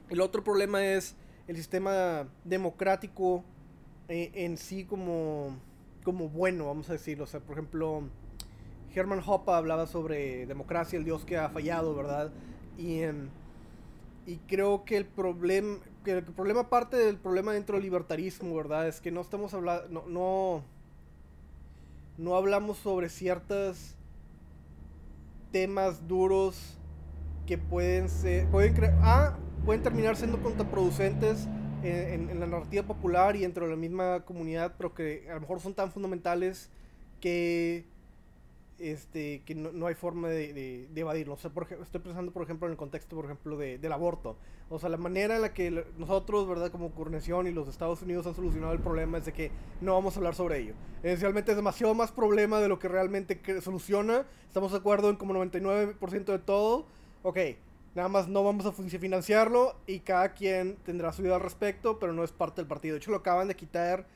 el 0.10 0.22
otro 0.22 0.44
problema 0.44 0.86
es 0.86 1.16
el 1.48 1.58
sistema 1.58 2.28
democrático 2.44 3.44
eh, 4.08 4.32
en 4.34 4.58
sí 4.58 4.86
como, 4.86 5.58
como 6.04 6.30
bueno, 6.30 6.68
vamos 6.68 6.90
a 6.90 6.94
decirlo. 6.94 7.24
O 7.26 7.28
sea, 7.28 7.40
por 7.40 7.54
ejemplo, 7.54 8.04
Hermann 8.94 9.22
Hoppe 9.26 9.52
hablaba 9.52 9.88
sobre 9.88 10.46
democracia, 10.46 10.98
el 10.98 11.06
dios 11.06 11.26
que 11.26 11.38
ha 11.38 11.50
fallado, 11.50 11.96
¿verdad? 11.96 12.32
Y, 12.78 13.02
em, 13.02 13.30
y 14.26 14.38
creo 14.48 14.86
que 14.86 14.98
el 14.98 15.06
problema, 15.06 15.80
que 16.04 16.12
el 16.14 16.24
problema 16.24 16.70
parte 16.70 16.98
del 16.98 17.18
problema 17.18 17.54
dentro 17.54 17.76
del 17.76 17.84
libertarismo, 17.84 18.56
¿verdad? 18.56 18.88
Es 18.88 19.02
que 19.02 19.12
no 19.12 19.22
estamos 19.22 19.54
hablando, 19.54 19.88
no, 19.90 20.08
no 20.08 20.64
no 22.18 22.36
hablamos 22.36 22.78
sobre 22.78 23.10
ciertos 23.10 23.96
temas 25.52 26.08
duros 26.08 26.78
que 27.46 27.58
pueden 27.58 28.10
ser, 28.10 28.48
pueden 28.50 28.76
ah, 29.02 29.38
pueden 29.66 29.84
terminar 29.84 30.16
siendo 30.16 30.42
contraproducentes 30.42 31.48
en, 31.84 32.30
en, 32.30 32.40
la 32.40 32.48
narrativa 32.48 32.84
popular 32.84 33.36
y 33.36 33.42
dentro 33.42 33.66
de 33.66 33.72
la 33.72 33.78
misma 33.78 34.22
comunidad, 34.22 34.76
pero 34.78 34.94
que 34.94 35.28
a 35.30 35.36
lo 35.36 35.42
mejor 35.42 35.60
son 35.60 35.74
tan 35.74 35.92
fundamentales 35.92 36.70
que 37.20 37.86
este, 38.80 39.42
que 39.46 39.56
no, 39.56 39.88
hay 39.88 39.96
forma 39.96 40.30
de, 40.30 40.54
de, 40.54 41.02
evadirlo. 41.02 41.34
O 41.34 41.38
sea, 41.38 41.52
por, 41.52 41.68
estoy 41.72 42.02
pensando, 42.02 42.32
por 42.32 42.44
ejemplo, 42.44 42.68
en 42.68 42.72
el 42.72 42.78
contexto, 42.78 43.16
por 43.16 43.26
ejemplo, 43.26 43.58
de, 43.58 43.78
del 43.78 43.92
aborto. 43.92 44.38
O 44.70 44.80
sea, 44.80 44.90
la 44.90 44.98
manera 44.98 45.36
en 45.36 45.42
la 45.42 45.54
que 45.54 45.86
nosotros, 45.98 46.48
¿verdad? 46.48 46.72
Como 46.72 46.92
coordinación 46.92 47.48
y 47.48 47.52
los 47.52 47.68
Estados 47.68 48.02
Unidos 48.02 48.26
han 48.28 48.36
solucionado 48.36 48.74
el 48.74 48.80
problema 48.80 49.18
es 49.18 49.26
de 49.26 49.34
que 49.34 49.52
no 49.82 49.94
vamos 49.94 50.16
a 50.16 50.20
hablar 50.20 50.36
sobre 50.36 50.60
ello. 50.60 50.74
Esencialmente 51.04 51.52
es 51.52 51.58
demasiado 51.58 51.94
más 51.94 52.12
problema 52.12 52.60
de 52.60 52.68
lo 52.68 52.80
que 52.80 52.88
realmente 52.88 53.40
soluciona. 53.62 54.26
Estamos 54.48 54.72
de 54.72 54.78
acuerdo 54.78 55.10
en 55.10 55.16
como 55.16 55.34
99% 55.34 56.26
de 56.26 56.40
todo. 56.40 56.86
Ok, 57.22 57.38
nada 57.96 58.10
más 58.10 58.28
no 58.28 58.44
vamos 58.44 58.66
a 58.66 58.72
financiarlo 58.72 59.76
y 59.86 60.00
cada 60.00 60.34
quien 60.34 60.78
tendrá 60.78 61.14
su 61.14 61.22
idea 61.22 61.36
al 61.36 61.42
respecto, 61.42 62.00
pero 62.00 62.14
no 62.14 62.24
es 62.24 62.32
parte 62.32 62.62
del 62.62 62.68
partido. 62.68 62.94
De 62.94 62.98
hecho, 63.00 63.12
lo 63.12 63.18
acaban 63.18 63.48
de 63.48 63.56
quitar 63.56 64.08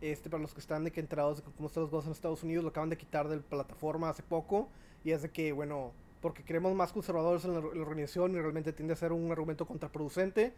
este, 0.00 0.30
para 0.30 0.42
los 0.42 0.52
que 0.52 0.60
están 0.60 0.84
de 0.84 0.92
que 0.92 1.00
entrados 1.00 1.38
de 1.38 1.42
cómo 1.42 1.68
están 1.68 1.84
las 1.84 1.90
cosas 1.90 2.06
en 2.06 2.12
Estados 2.12 2.42
Unidos, 2.42 2.64
lo 2.64 2.70
acaban 2.70 2.90
de 2.90 2.96
quitar 2.96 3.28
de 3.28 3.36
la 3.36 3.42
plataforma 3.42 4.08
hace 4.08 4.22
poco. 4.22 4.68
Y 5.04 5.12
es 5.12 5.22
de 5.22 5.30
que, 5.30 5.52
bueno, 5.52 5.92
porque 6.20 6.42
queremos 6.42 6.74
más 6.74 6.92
conservadores 6.92 7.44
en 7.44 7.54
la, 7.54 7.60
organización 7.60 8.32
y 8.32 8.40
realmente 8.40 8.72
tiende 8.72 8.94
a 8.94 8.96
ser 8.96 9.12
un 9.12 9.30
argumento 9.30 9.66
contraproducente. 9.66 10.52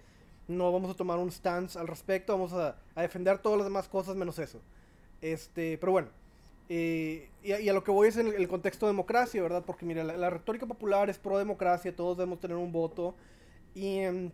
No 0.47 0.73
vamos 0.73 0.91
a 0.91 0.95
tomar 0.95 1.19
un 1.19 1.31
stance 1.31 1.79
al 1.79 1.87
respecto, 1.87 2.33
vamos 2.33 2.53
a, 2.53 2.77
defender 2.97 3.39
todas 3.39 3.59
las 3.59 3.67
demás 3.67 3.89
cosas 3.89 4.17
menos 4.17 4.39
eso. 4.39 4.61
Este, 5.21 5.77
pero 5.79 5.93
bueno, 5.93 6.09
eh, 6.69 7.29
y, 7.43 7.69
a, 7.69 7.73
lo 7.73 7.85
que 7.85 7.91
voy 7.91 8.09
es 8.09 8.17
en 8.17 8.29
el, 8.29 8.49
contexto 8.49 8.87
de 8.87 8.93
democracia, 8.93 9.43
¿verdad? 9.43 9.63
Porque 9.67 9.85
mira, 9.85 10.05
la, 10.05 10.31
retórica 10.31 10.67
popular 10.67 11.11
es 11.11 11.19
pro 11.19 11.37
democracia, 11.39 11.95
todos 11.95 12.17
debemos 12.17 12.41
tener 12.41 12.57
un 12.57 12.73
voto. 12.73 13.15
Y, 13.75 13.99
em, 13.99 14.31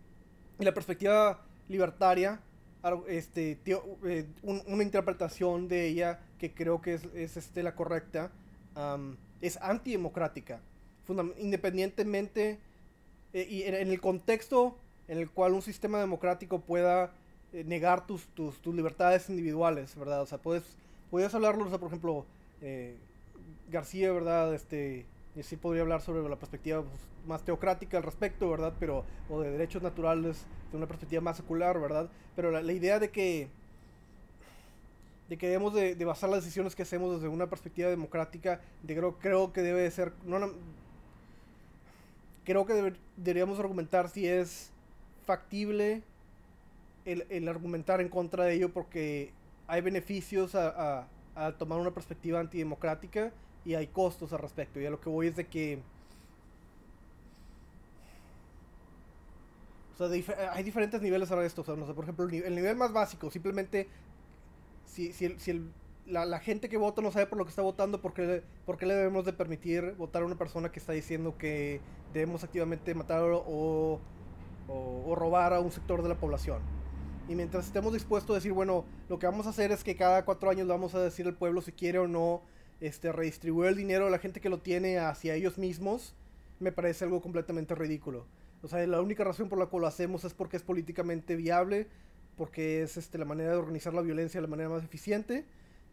y 0.59 0.65
la 0.65 0.73
perspectiva 0.73 1.43
libertaria 1.69 2.41
este, 3.09 3.59
eh, 3.65 4.27
una 4.43 4.83
interpretación 4.83 5.69
de 5.69 5.87
ella 5.87 6.21
que 6.39 6.53
creo 6.53 6.83
que 6.83 6.95
es, 6.95 7.05
es 7.15 7.37
este, 7.37 7.63
la 7.63 7.75
correcta, 7.75 8.31
es 9.41 9.57
antidemocrática. 9.63 10.61
Independientemente, 11.39 12.59
eh, 13.33 13.47
y 13.49 13.63
en, 13.63 13.75
el 13.75 14.01
contexto 14.01 14.77
en 15.09 15.19
el 15.19 15.31
cual 15.31 15.53
un 15.53 15.63
sistema 15.63 16.01
democrático 16.01 16.61
pueda 16.61 17.13
eh, 17.53 17.65
negar 17.65 18.07
tus, 18.07 18.27
tus, 18.29 18.61
tus, 18.61 18.75
libertades 18.75 19.29
individuales, 19.29 19.95
¿verdad? 19.97 20.23
O 20.23 20.27
sea, 20.27 20.39
puedes, 20.39 20.65
puedes 21.11 21.35
hablarlo, 21.35 21.65
o 21.65 21.69
sea, 21.69 21.79
por 21.79 21.89
ejemplo, 21.89 22.27
García, 23.71 24.13
¿verdad? 24.13 24.55
Este, 24.55 25.07
y 25.37 25.43
sí 25.43 25.57
podría 25.57 25.83
hablar 25.83 26.01
sobre 26.01 26.29
la 26.29 26.37
perspectiva 26.37 26.83
pues, 26.83 27.01
más 27.27 27.43
teocrática 27.43 27.97
al 27.97 28.03
respecto, 28.03 28.49
¿verdad? 28.49 28.73
Pero, 28.79 29.05
o 29.29 29.41
de 29.41 29.51
derechos 29.51 29.83
naturales 29.83 30.45
de 30.71 30.77
una 30.77 30.87
perspectiva 30.87 31.21
más 31.21 31.37
secular, 31.37 31.81
¿verdad? 31.81 32.09
Pero 32.37 32.51
la, 32.51 32.73
idea 32.73 32.99
de 33.01 33.11
que, 33.11 33.49
de 35.29 35.37
que 35.37 35.47
debemos 35.49 35.75
de, 35.75 36.03
basar 36.05 36.31
las 36.31 36.45
decisiones 36.45 36.75
que 36.77 36.83
hacemos 36.83 37.15
desde 37.17 37.29
una 37.29 37.49
perspectiva 37.49 37.91
democrática, 37.91 38.61
de 38.83 38.95
creo, 38.95 39.19
creo 39.19 39.53
que 39.53 39.63
debe 39.63 39.91
ser, 39.91 40.13
no, 40.25 40.53
creo 42.45 42.65
que 42.65 42.95
deberíamos 43.17 43.59
argumentar 43.59 44.09
si 44.09 44.29
es 44.29 44.71
factible 45.27 46.03
el, 47.05 47.27
el, 47.29 47.49
argumentar 47.49 48.01
en 48.01 48.09
contra 48.09 48.45
de 48.45 48.55
ello 48.55 48.73
porque 48.73 49.33
hay 49.67 49.81
beneficios 49.81 50.55
a, 50.55 51.01
a, 51.01 51.07
a 51.35 51.53
tomar 51.53 51.81
una 51.81 51.91
perspectiva 51.91 52.39
antidemocrática 52.39 53.33
y 53.65 53.75
hay 53.75 53.87
costos 53.87 54.33
al 54.33 54.41
respecto. 54.41 54.81
Y 54.81 54.87
a 54.87 54.91
lo 54.91 55.01
que 55.01 55.09
voy 55.09 55.29
es 55.29 55.37
de 55.37 55.47
que 55.47 55.81
O 59.95 60.09
sea, 60.09 60.53
hay 60.53 60.65
diferentes 60.65 61.01
niveles 61.01 61.31
a 61.31 61.45
esto. 61.45 61.63
O 61.63 61.65
sea, 61.65 61.77
no 61.77 61.87
sé, 61.87 61.95
por 61.95 62.05
ejemplo, 62.05 62.25
el 62.29 62.55
nivel, 62.55 62.77
más 62.77 62.93
básico, 62.93 63.31
simplemente 63.31 63.89
si, 64.87 65.13
si, 65.13 65.39
si 65.39 65.51
el, 65.53 65.71
la, 66.07 66.39
gente 66.41 66.69
que 66.69 66.77
vota 66.77 67.01
no 67.01 67.13
sabe 67.13 67.27
por 67.27 67.39
lo 67.39 67.45
que 67.45 67.51
está 67.51 67.63
votando, 67.63 68.01
¿por 68.01 68.13
qué, 68.13 68.43
¿por 68.67 68.77
qué, 68.77 68.87
le 68.87 68.95
debemos 68.95 69.25
de 69.25 69.33
permitir 69.33 69.95
votar 69.97 70.23
a 70.23 70.27
una 70.27 70.37
persona 70.37 70.71
que 70.71 70.81
está 70.81 70.93
diciendo 70.93 71.37
que 71.39 71.81
debemos 72.13 72.45
activamente 72.45 72.95
matar 72.95 73.23
o, 73.23 73.39
o, 73.47 74.01
o, 74.69 75.15
robar 75.15 75.53
a 75.53 75.61
un 75.61 75.71
sector 75.71 76.03
de 76.03 76.09
la 76.09 76.17
población? 76.17 76.61
Y 77.29 77.35
mientras 77.35 77.67
estemos 77.67 77.93
dispuestos 77.93 78.35
a 78.35 78.35
decir, 78.35 78.53
bueno, 78.53 78.85
lo 79.09 79.19
que 79.19 79.27
vamos 79.27 79.47
a 79.47 79.51
hacer 79.51 79.71
es 79.71 79.83
que 79.85 79.97
cada 79.97 80.25
cuatro 80.25 80.51
años 80.51 80.67
le 80.67 80.73
vamos 80.73 80.95
a 80.95 81.01
decir 81.01 81.27
al 81.27 81.35
pueblo 81.35 81.63
si 81.63 81.73
quiere 81.73 81.99
o 81.99 82.09
no 82.09 82.43
este, 82.81 83.13
redistribuir 83.13 83.71
el 83.71 83.77
dinero 83.77 84.07
a 84.07 84.11
la 84.11 84.19
gente 84.19 84.41
que 84.41 84.49
lo 84.49 84.59
tiene 84.59 84.99
hacia 84.99 85.35
ellos 85.35 85.59
mismos, 85.59 86.15
me 86.61 86.73
parece 86.73 87.05
algo 87.05 87.21
completamente 87.21 87.75
ridículo. 87.75 88.27
O 88.63 88.69
sea, 88.69 88.87
la 88.87 89.01
única 89.01 89.25
razón 89.25 89.49
por 89.49 89.59
la 89.59 89.67
cual 89.67 89.83
lo 89.83 89.87
hacemos 89.87 90.25
es 90.25 90.33
porque 90.35 90.57
es 90.57 90.63
políticamente 90.63 91.37
viable, 91.37 91.87
porque 92.37 92.83
es 92.83 92.97
este, 92.97 93.19
la 93.19 93.25
manera 93.25 93.53
de 93.53 93.57
organizar 93.59 93.93
la 93.95 94.01
violencia 94.01 94.39
de 94.39 94.47
la 94.47 94.51
manera 94.51 94.69
más 94.69 94.83
eficiente, 94.83 95.45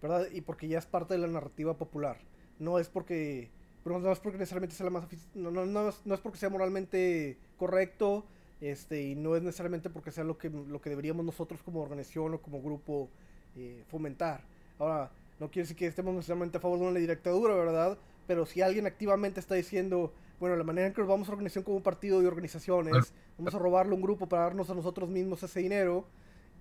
¿verdad? 0.01 0.27
Y 0.31 0.41
porque 0.41 0.67
ya 0.67 0.79
es 0.79 0.85
parte 0.85 1.13
de 1.13 1.19
la 1.19 1.27
narrativa 1.27 1.77
popular. 1.77 2.17
No 2.59 2.79
es 2.79 2.87
porque, 2.87 3.51
no 3.85 4.11
es 4.11 4.19
porque 4.19 4.37
necesariamente 4.37 4.75
sea 4.75 4.85
la 4.85 4.91
más 4.91 5.07
no, 5.33 5.51
no, 5.51 5.65
no, 5.65 5.89
es, 5.89 6.01
no 6.05 6.15
es 6.15 6.21
porque 6.21 6.37
sea 6.37 6.49
moralmente 6.49 7.37
correcto, 7.57 8.25
este, 8.61 9.01
y 9.01 9.15
no 9.15 9.35
es 9.35 9.41
necesariamente 9.41 9.89
porque 9.89 10.11
sea 10.11 10.23
lo 10.23 10.37
que, 10.37 10.49
lo 10.49 10.79
que 10.79 10.91
deberíamos 10.91 11.25
nosotros 11.25 11.61
como 11.63 11.81
organización 11.81 12.35
o 12.35 12.41
como 12.41 12.61
grupo 12.61 13.09
eh, 13.55 13.83
fomentar. 13.89 14.41
Ahora, 14.77 15.11
no 15.41 15.49
quiere 15.49 15.63
decir 15.63 15.75
que 15.75 15.87
estemos 15.87 16.13
necesariamente 16.13 16.59
a 16.59 16.61
favor 16.61 16.77
de 16.77 16.85
una 16.85 16.99
dictadura, 16.99 17.55
¿verdad? 17.55 17.97
Pero 18.27 18.45
si 18.45 18.61
alguien 18.61 18.85
activamente 18.85 19.39
está 19.39 19.55
diciendo, 19.55 20.13
bueno, 20.39 20.55
la 20.55 20.63
manera 20.63 20.85
en 20.85 20.93
que 20.93 21.01
nos 21.01 21.09
vamos 21.09 21.27
a 21.27 21.31
organización 21.31 21.63
como 21.63 21.81
partido 21.81 22.21
de 22.21 22.27
organizaciones, 22.27 23.11
vamos 23.39 23.55
a 23.55 23.57
robarle 23.57 23.95
un 23.95 24.03
grupo 24.03 24.27
para 24.27 24.43
darnos 24.43 24.69
a 24.69 24.75
nosotros 24.75 25.09
mismos 25.09 25.41
ese 25.41 25.61
dinero 25.61 26.05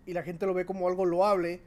y 0.06 0.14
la 0.14 0.22
gente 0.22 0.46
lo 0.46 0.54
ve 0.54 0.64
como 0.64 0.88
algo 0.88 1.04
loable 1.04 1.60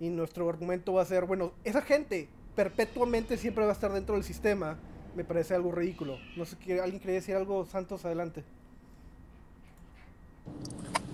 y 0.00 0.10
nuestro 0.10 0.50
argumento 0.50 0.92
va 0.92 1.00
a 1.00 1.06
ser, 1.06 1.24
bueno, 1.24 1.52
esa 1.64 1.80
gente 1.80 2.28
perpetuamente 2.54 3.38
siempre 3.38 3.64
va 3.64 3.70
a 3.70 3.72
estar 3.72 3.90
dentro 3.90 4.14
del 4.14 4.24
sistema, 4.24 4.76
me 5.16 5.24
parece 5.24 5.54
algo 5.54 5.72
ridículo. 5.72 6.18
No 6.36 6.44
sé, 6.44 6.56
¿alguien 6.78 6.98
quiere 6.98 7.14
decir 7.14 7.36
algo? 7.36 7.64
Santos, 7.64 8.04
adelante. 8.04 8.44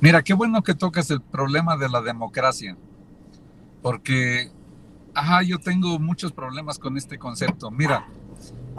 Mira, 0.00 0.24
qué 0.24 0.34
bueno 0.34 0.64
que 0.64 0.74
tocas 0.74 1.08
el 1.12 1.20
problema 1.20 1.76
de 1.76 1.88
la 1.88 2.02
democracia, 2.02 2.76
porque, 3.80 4.50
ajá, 5.16 5.42
yo 5.42 5.58
tengo 5.58 5.98
muchos 5.98 6.30
problemas 6.32 6.78
con 6.78 6.96
este 6.98 7.18
concepto. 7.18 7.70
Mira, 7.70 8.06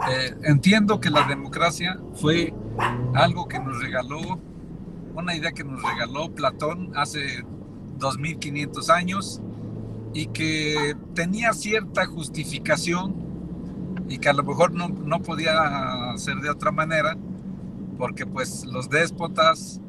eh, 0.08 0.34
entiendo 0.44 1.00
que 1.00 1.10
la 1.10 1.26
democracia 1.26 1.98
fue 2.14 2.54
algo 3.14 3.48
que 3.48 3.58
nos 3.58 3.82
regaló, 3.82 4.38
una 5.14 5.34
idea 5.34 5.50
que 5.50 5.64
nos 5.64 5.82
regaló 5.82 6.32
Platón 6.32 6.92
hace 6.94 7.44
2500 7.98 8.88
años 8.88 9.42
y 10.14 10.26
que 10.26 10.96
tenía 11.12 11.52
cierta 11.52 12.06
justificación 12.06 13.16
y 14.08 14.18
que 14.18 14.28
a 14.28 14.32
lo 14.32 14.44
mejor 14.44 14.72
no, 14.72 14.88
no 14.88 15.20
podía 15.20 16.16
ser 16.16 16.36
de 16.36 16.50
otra 16.50 16.70
manera 16.70 17.16
porque 17.98 18.26
pues 18.26 18.64
los 18.64 18.88
déspotas 18.88 19.80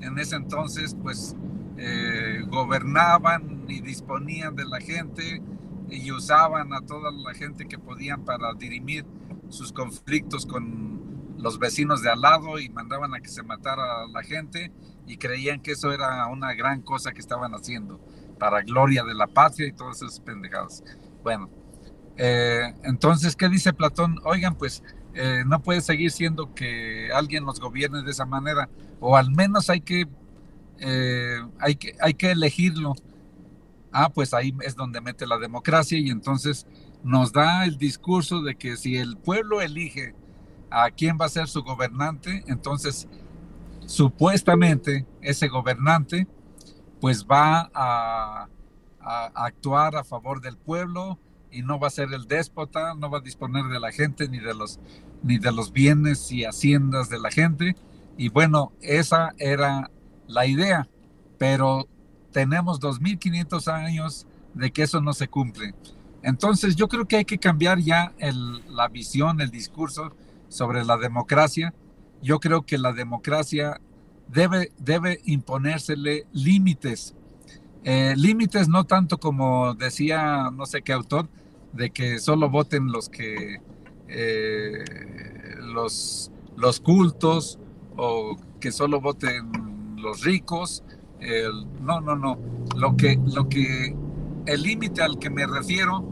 en 0.00 0.18
ese 0.18 0.36
entonces 0.36 0.96
pues 1.00 1.36
eh, 1.76 2.40
gobernaban 2.48 3.66
y 3.68 3.82
disponían 3.82 4.56
de 4.56 4.64
la 4.64 4.80
gente 4.80 5.42
y 5.90 6.10
usaban 6.12 6.72
a 6.72 6.80
toda 6.82 7.10
la 7.10 7.34
gente 7.34 7.66
que 7.66 7.78
podían 7.78 8.24
para 8.24 8.54
dirimir 8.54 9.04
sus 9.48 9.72
conflictos 9.72 10.46
con 10.46 11.34
los 11.38 11.58
vecinos 11.58 12.02
de 12.02 12.10
al 12.10 12.20
lado 12.20 12.58
y 12.58 12.68
mandaban 12.68 13.14
a 13.14 13.20
que 13.20 13.28
se 13.28 13.42
matara 13.42 14.02
a 14.02 14.08
la 14.08 14.22
gente 14.22 14.72
y 15.06 15.16
creían 15.16 15.60
que 15.60 15.72
eso 15.72 15.92
era 15.92 16.26
una 16.26 16.52
gran 16.54 16.82
cosa 16.82 17.12
que 17.12 17.20
estaban 17.20 17.52
haciendo 17.52 18.00
para 18.38 18.62
gloria 18.62 19.04
de 19.04 19.14
la 19.14 19.26
patria 19.26 19.68
y 19.68 19.72
todas 19.72 20.02
esas 20.02 20.20
pendejadas. 20.20 20.82
Bueno, 21.22 21.48
eh, 22.16 22.74
entonces, 22.82 23.36
¿qué 23.36 23.48
dice 23.48 23.72
Platón? 23.72 24.18
Oigan, 24.24 24.56
pues 24.56 24.82
eh, 25.14 25.42
no 25.46 25.62
puede 25.62 25.80
seguir 25.80 26.10
siendo 26.10 26.54
que 26.54 27.10
alguien 27.12 27.44
nos 27.44 27.60
gobierne 27.60 28.02
de 28.02 28.10
esa 28.10 28.24
manera, 28.26 28.68
o 29.00 29.16
al 29.16 29.30
menos 29.30 29.70
hay 29.70 29.80
que, 29.80 30.06
eh, 30.80 31.40
hay 31.60 31.76
que, 31.76 31.96
hay 32.00 32.14
que 32.14 32.32
elegirlo. 32.32 32.94
Ah, 33.92 34.10
pues 34.10 34.34
ahí 34.34 34.54
es 34.62 34.76
donde 34.76 35.00
mete 35.00 35.26
la 35.26 35.38
democracia 35.38 35.98
y 35.98 36.10
entonces 36.10 36.66
nos 37.02 37.32
da 37.32 37.64
el 37.64 37.78
discurso 37.78 38.42
de 38.42 38.56
que 38.56 38.76
si 38.76 38.96
el 38.96 39.16
pueblo 39.16 39.60
elige 39.60 40.14
a 40.70 40.90
quién 40.90 41.16
va 41.20 41.26
a 41.26 41.30
ser 41.30 41.48
su 41.48 41.62
gobernante, 41.62 42.44
entonces 42.46 43.08
supuestamente 43.86 45.06
ese 45.22 45.48
gobernante 45.48 46.26
pues 47.00 47.26
va 47.26 47.70
a, 47.72 48.48
actuar 49.00 49.96
a 49.96 50.04
favor 50.04 50.42
del 50.42 50.58
pueblo 50.58 51.18
y 51.50 51.62
no 51.62 51.78
va 51.78 51.86
a 51.86 51.90
ser 51.90 52.12
el 52.12 52.26
déspota, 52.26 52.94
no 52.94 53.08
va 53.08 53.18
a 53.18 53.22
disponer 53.22 53.64
de 53.64 53.80
la 53.80 53.90
gente 53.90 54.28
ni 54.28 54.38
de 54.38 54.52
los 54.52 54.80
ni 55.22 55.38
de 55.38 55.50
los 55.50 55.72
bienes 55.72 56.30
y 56.30 56.44
haciendas 56.44 57.08
de 57.08 57.18
la 57.18 57.30
gente. 57.30 57.74
Y 58.18 58.28
bueno, 58.28 58.72
esa 58.82 59.34
era 59.38 59.90
la 60.26 60.46
idea, 60.46 60.88
pero 61.38 61.88
tenemos 62.38 62.78
2500 62.78 63.66
años 63.66 64.24
de 64.54 64.70
que 64.70 64.84
eso 64.84 65.00
no 65.00 65.12
se 65.12 65.26
cumple. 65.26 65.74
Entonces 66.22 66.76
yo 66.76 66.86
creo 66.86 67.04
que 67.08 67.16
hay 67.16 67.24
que 67.24 67.36
cambiar 67.36 67.80
ya 67.80 68.12
la 68.68 68.86
visión, 68.86 69.40
el 69.40 69.50
discurso 69.50 70.14
sobre 70.48 70.84
la 70.84 70.96
democracia. 70.98 71.74
Yo 72.22 72.38
creo 72.38 72.62
que 72.62 72.78
la 72.78 72.92
democracia 72.92 73.80
debe, 74.28 74.70
debe 74.78 75.20
imponérsele 75.24 76.28
límites. 76.32 77.16
Eh, 77.82 78.14
límites 78.16 78.68
no 78.68 78.84
tanto 78.84 79.18
como 79.18 79.74
decía 79.74 80.52
no 80.52 80.64
sé 80.64 80.82
qué 80.82 80.92
autor, 80.92 81.28
de 81.72 81.90
que 81.90 82.20
solo 82.20 82.50
voten 82.50 82.92
los 82.92 83.08
que 83.08 83.60
eh, 84.06 84.84
los, 85.58 86.30
los 86.56 86.78
cultos 86.78 87.58
o 87.96 88.36
que 88.60 88.70
solo 88.70 89.00
voten 89.00 89.96
los 89.96 90.22
ricos. 90.22 90.84
No, 91.80 92.00
no, 92.00 92.16
no. 92.16 92.38
Lo 92.76 92.96
que, 92.96 93.18
lo 93.26 93.48
que, 93.48 93.96
el 94.46 94.62
límite 94.62 95.02
al 95.02 95.18
que 95.18 95.30
me 95.30 95.46
refiero 95.46 96.04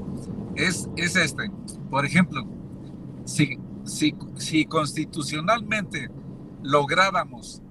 es, 0.56 0.88
es 0.96 1.16
este. 1.16 1.50
Por 1.90 2.04
ejemplo, 2.04 2.46
si, 3.24 3.58
si, 3.84 4.14
si 4.36 4.66
constitucionalmente 4.66 6.10
lográramos 6.62 7.62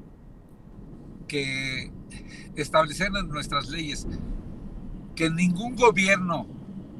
que 1.27 1.91
establecieran 2.55 3.27
nuestras 3.27 3.69
leyes 3.69 4.07
que 5.15 5.29
ningún 5.29 5.75
gobierno, 5.75 6.47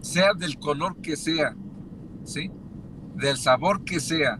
sea 0.01 0.33
del 0.33 0.57
color 0.57 0.97
que 1.01 1.15
sea, 1.15 1.55
¿sí? 2.23 2.51
del 3.15 3.37
sabor 3.37 3.83
que 3.83 3.99
sea, 3.99 4.39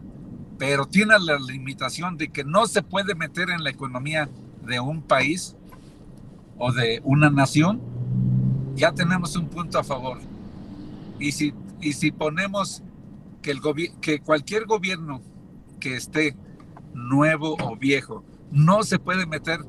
pero 0.58 0.86
tiene 0.86 1.14
la 1.18 1.38
limitación 1.38 2.16
de 2.16 2.28
que 2.28 2.44
no 2.44 2.66
se 2.66 2.82
puede 2.82 3.14
meter 3.14 3.50
en 3.50 3.62
la 3.62 3.70
economía 3.70 4.28
de 4.64 4.80
un 4.80 5.02
país 5.02 5.55
o 6.58 6.72
de 6.72 7.00
una 7.04 7.30
nación, 7.30 7.80
ya 8.74 8.92
tenemos 8.92 9.36
un 9.36 9.48
punto 9.48 9.78
a 9.78 9.84
favor. 9.84 10.18
Y 11.18 11.32
si, 11.32 11.54
y 11.80 11.92
si 11.92 12.12
ponemos 12.12 12.82
que, 13.42 13.50
el 13.50 13.60
que 14.00 14.20
cualquier 14.20 14.66
gobierno 14.66 15.22
que 15.80 15.96
esté 15.96 16.36
nuevo 16.94 17.56
o 17.62 17.76
viejo 17.76 18.24
no 18.50 18.82
se 18.82 18.98
puede 18.98 19.26
meter 19.26 19.60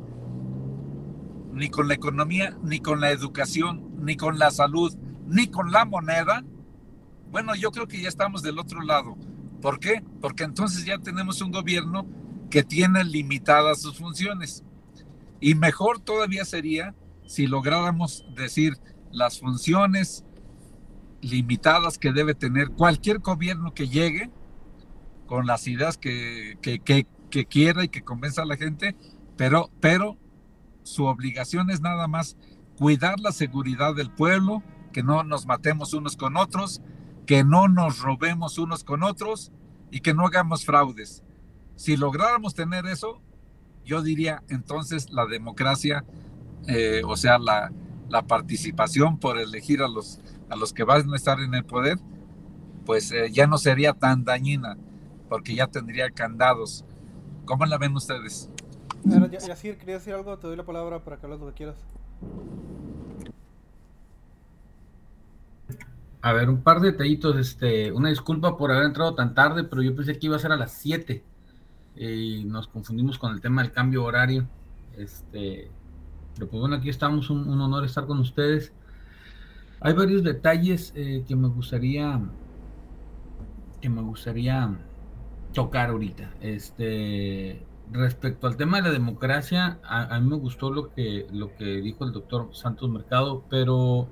ni 1.54 1.70
con 1.70 1.88
la 1.88 1.96
economía, 1.96 2.56
ni 2.64 2.80
con 2.80 3.02
la 3.02 3.12
educación, 3.12 3.84
ni 4.00 4.16
con 4.16 4.38
la 4.38 4.52
salud, 4.52 4.96
ni 5.28 5.48
con 5.48 5.72
la 5.72 5.86
moneda, 5.86 6.44
bueno, 7.32 7.56
yo 7.56 7.72
creo 7.72 7.88
que 7.88 8.02
ya 8.02 8.10
estamos 8.10 8.42
del 8.42 8.60
otro 8.60 8.82
lado. 8.82 9.18
¿Por 9.62 9.80
qué? 9.80 10.04
Porque 10.22 10.44
entonces 10.44 10.86
ya 10.86 11.00
tenemos 11.00 11.42
un 11.42 11.52
gobierno 11.52 12.06
que 12.50 12.64
tiene 12.64 13.04
limitadas 13.04 13.82
sus 13.82 13.98
funciones. 13.98 14.64
Y 15.40 15.56
mejor 15.56 16.00
todavía 16.00 16.46
sería 16.46 16.96
si 17.26 17.48
lográramos 17.48 18.26
decir 18.36 18.78
las 19.12 19.40
funciones 19.40 20.24
limitadas 21.22 21.98
que 21.98 22.12
debe 22.12 22.36
tener 22.36 22.70
cualquier 22.70 23.20
gobierno 23.20 23.74
que 23.74 23.88
llegue 23.88 24.32
con 25.26 25.46
las 25.46 25.68
ideas 25.68 25.98
que, 25.98 26.58
que, 26.62 26.80
que 27.30 27.46
quiera 27.46 27.84
y 27.84 27.90
que 27.90 28.04
convenza 28.04 28.44
a 28.44 28.46
la 28.46 28.56
gente, 28.56 28.96
pero, 29.36 29.70
pero 29.80 30.18
su 30.84 31.06
obligación 31.06 31.70
es 31.70 31.82
nada 31.82 32.08
más 32.08 32.38
cuidar 32.78 33.20
la 33.20 33.32
seguridad 33.32 33.96
del 33.96 34.12
pueblo, 34.12 34.64
que 34.94 35.04
no 35.04 35.24
nos 35.24 35.46
matemos 35.46 35.94
unos 35.94 36.16
con 36.16 36.38
otros, 36.38 36.82
que 37.26 37.44
no 37.44 37.68
nos 37.68 38.00
robemos 38.00 38.58
unos 38.58 38.84
con 38.84 39.04
otros 39.04 39.52
y 39.92 40.00
que 40.00 40.14
no 40.14 40.26
hagamos 40.26 40.66
fraudes. 40.66 41.24
Si 41.76 41.98
lográramos 41.98 42.56
tener 42.56 42.86
eso, 42.86 43.22
yo 43.88 44.02
diría 44.02 44.44
entonces 44.50 45.10
la 45.12 45.26
democracia, 45.26 46.04
eh, 46.68 47.02
o 47.06 47.16
sea, 47.16 47.40
la, 47.40 47.72
participación 48.28 49.18
por 49.18 49.38
elegir 49.38 49.82
a 49.82 49.88
los, 49.88 50.20
a 50.50 50.56
los 50.56 50.74
que 50.74 50.84
van 50.84 51.12
a 51.12 51.16
estar 51.16 51.40
en 51.40 51.54
el 51.56 51.66
poder, 51.66 51.98
pues 52.86 53.12
eh, 53.12 53.30
ya 53.32 53.48
no 53.48 53.58
sería 53.58 53.94
tan 53.94 54.24
dañina, 54.24 54.78
porque 55.30 55.56
ya 55.56 55.68
tendría 55.68 56.10
candados. 56.12 56.86
¿Cómo 57.46 57.66
la 57.66 57.78
ven 57.78 57.96
ustedes? 57.96 58.50
Yacir, 59.04 59.78
quería 59.78 59.96
decir 59.96 60.14
algo, 60.14 60.38
te 60.38 60.48
doy 60.48 60.58
la 60.58 60.66
palabra 60.66 61.04
para 61.04 61.18
que 61.18 61.26
hables 61.26 61.40
lo 61.40 61.48
que 61.48 61.54
quieras. 61.54 61.78
A 66.22 66.34
ver, 66.34 66.50
un 66.50 66.62
par 66.62 66.82
de 66.82 66.92
detallitos, 66.92 67.38
este, 67.38 67.92
una 67.92 68.10
disculpa 68.10 68.58
por 68.58 68.72
haber 68.72 68.86
entrado 68.86 69.16
tan 69.16 69.34
tarde, 69.34 69.64
pero 69.64 69.82
yo 69.82 69.96
pensé 69.96 70.18
que 70.18 70.28
iba 70.28 70.36
a 70.36 70.40
ser 70.40 70.52
a 70.52 70.58
las 70.58 70.74
7 70.74 71.24
y 71.98 72.44
nos 72.46 72.68
confundimos 72.68 73.18
con 73.18 73.34
el 73.34 73.42
tema 73.42 73.64
del 73.64 73.72
cambio 73.72 74.04
horario. 74.04 74.48
Este, 74.96 75.70
pero 76.36 76.50
pues 76.50 76.60
bueno, 76.60 76.76
aquí 76.76 76.90
estamos, 76.90 77.30
un, 77.30 77.50
honor 77.60 77.86
estar 77.86 78.06
con 78.06 78.20
ustedes. 78.20 78.74
Hay 79.82 79.94
varios 79.94 80.24
detalles 80.24 80.94
eh, 80.96 81.24
que 81.28 81.36
me 81.36 81.48
gustaría 81.48 82.20
que 83.82 83.90
me 83.90 84.02
gustaría 84.02 84.76
tocar 85.54 85.90
ahorita. 85.90 86.34
Este, 86.42 87.64
respecto 87.92 88.48
al 88.48 88.58
tema 88.58 88.78
de 88.78 88.84
la 88.84 88.92
democracia, 88.92 89.80
a, 89.84 90.20
mí 90.20 90.30
me 90.30 90.36
gustó 90.36 90.72
lo 90.72 90.94
que, 90.94 91.28
lo 91.32 91.56
que 91.56 91.66
dijo 91.82 92.06
el 92.06 92.12
doctor 92.12 92.50
Santos 92.54 92.90
Mercado, 92.90 93.44
pero 93.50 94.08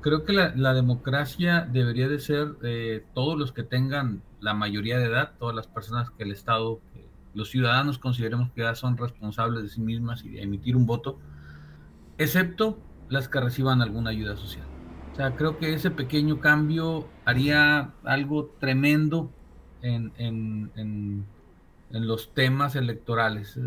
creo 0.00 0.24
que 0.24 0.32
la, 0.32 0.74
democracia 0.74 1.68
debería 1.70 2.08
de 2.08 2.20
ser 2.20 2.56
eh, 2.62 3.04
todos 3.14 3.38
los 3.38 3.52
que 3.52 3.62
tengan 3.62 4.22
la 4.40 4.54
mayoría 4.54 4.98
de 4.98 5.06
edad, 5.06 5.32
todas 5.38 5.54
las 5.54 5.66
personas 5.66 6.10
que 6.10 6.22
el 6.22 6.32
Estado, 6.32 6.80
los 7.34 7.50
ciudadanos 7.50 7.98
consideremos 7.98 8.50
que 8.52 8.62
ya 8.62 8.74
son 8.74 8.96
responsables 8.96 9.62
de 9.62 9.68
sí 9.68 9.80
mismas 9.80 10.24
y 10.24 10.30
de 10.30 10.42
emitir 10.42 10.76
un 10.76 10.86
voto, 10.86 11.18
excepto 12.18 12.78
las 13.08 13.28
que 13.28 13.40
reciban 13.40 13.82
alguna 13.82 14.10
ayuda 14.10 14.36
social. 14.36 14.66
O 15.12 15.16
sea, 15.16 15.34
creo 15.34 15.58
que 15.58 15.74
ese 15.74 15.90
pequeño 15.90 16.40
cambio 16.40 17.08
haría 17.24 17.92
algo 18.04 18.54
tremendo 18.60 19.32
en 19.82 20.12
en 21.90 22.06
los 22.06 22.34
temas 22.34 22.76
electorales. 22.76 23.56
Eh, 23.56 23.60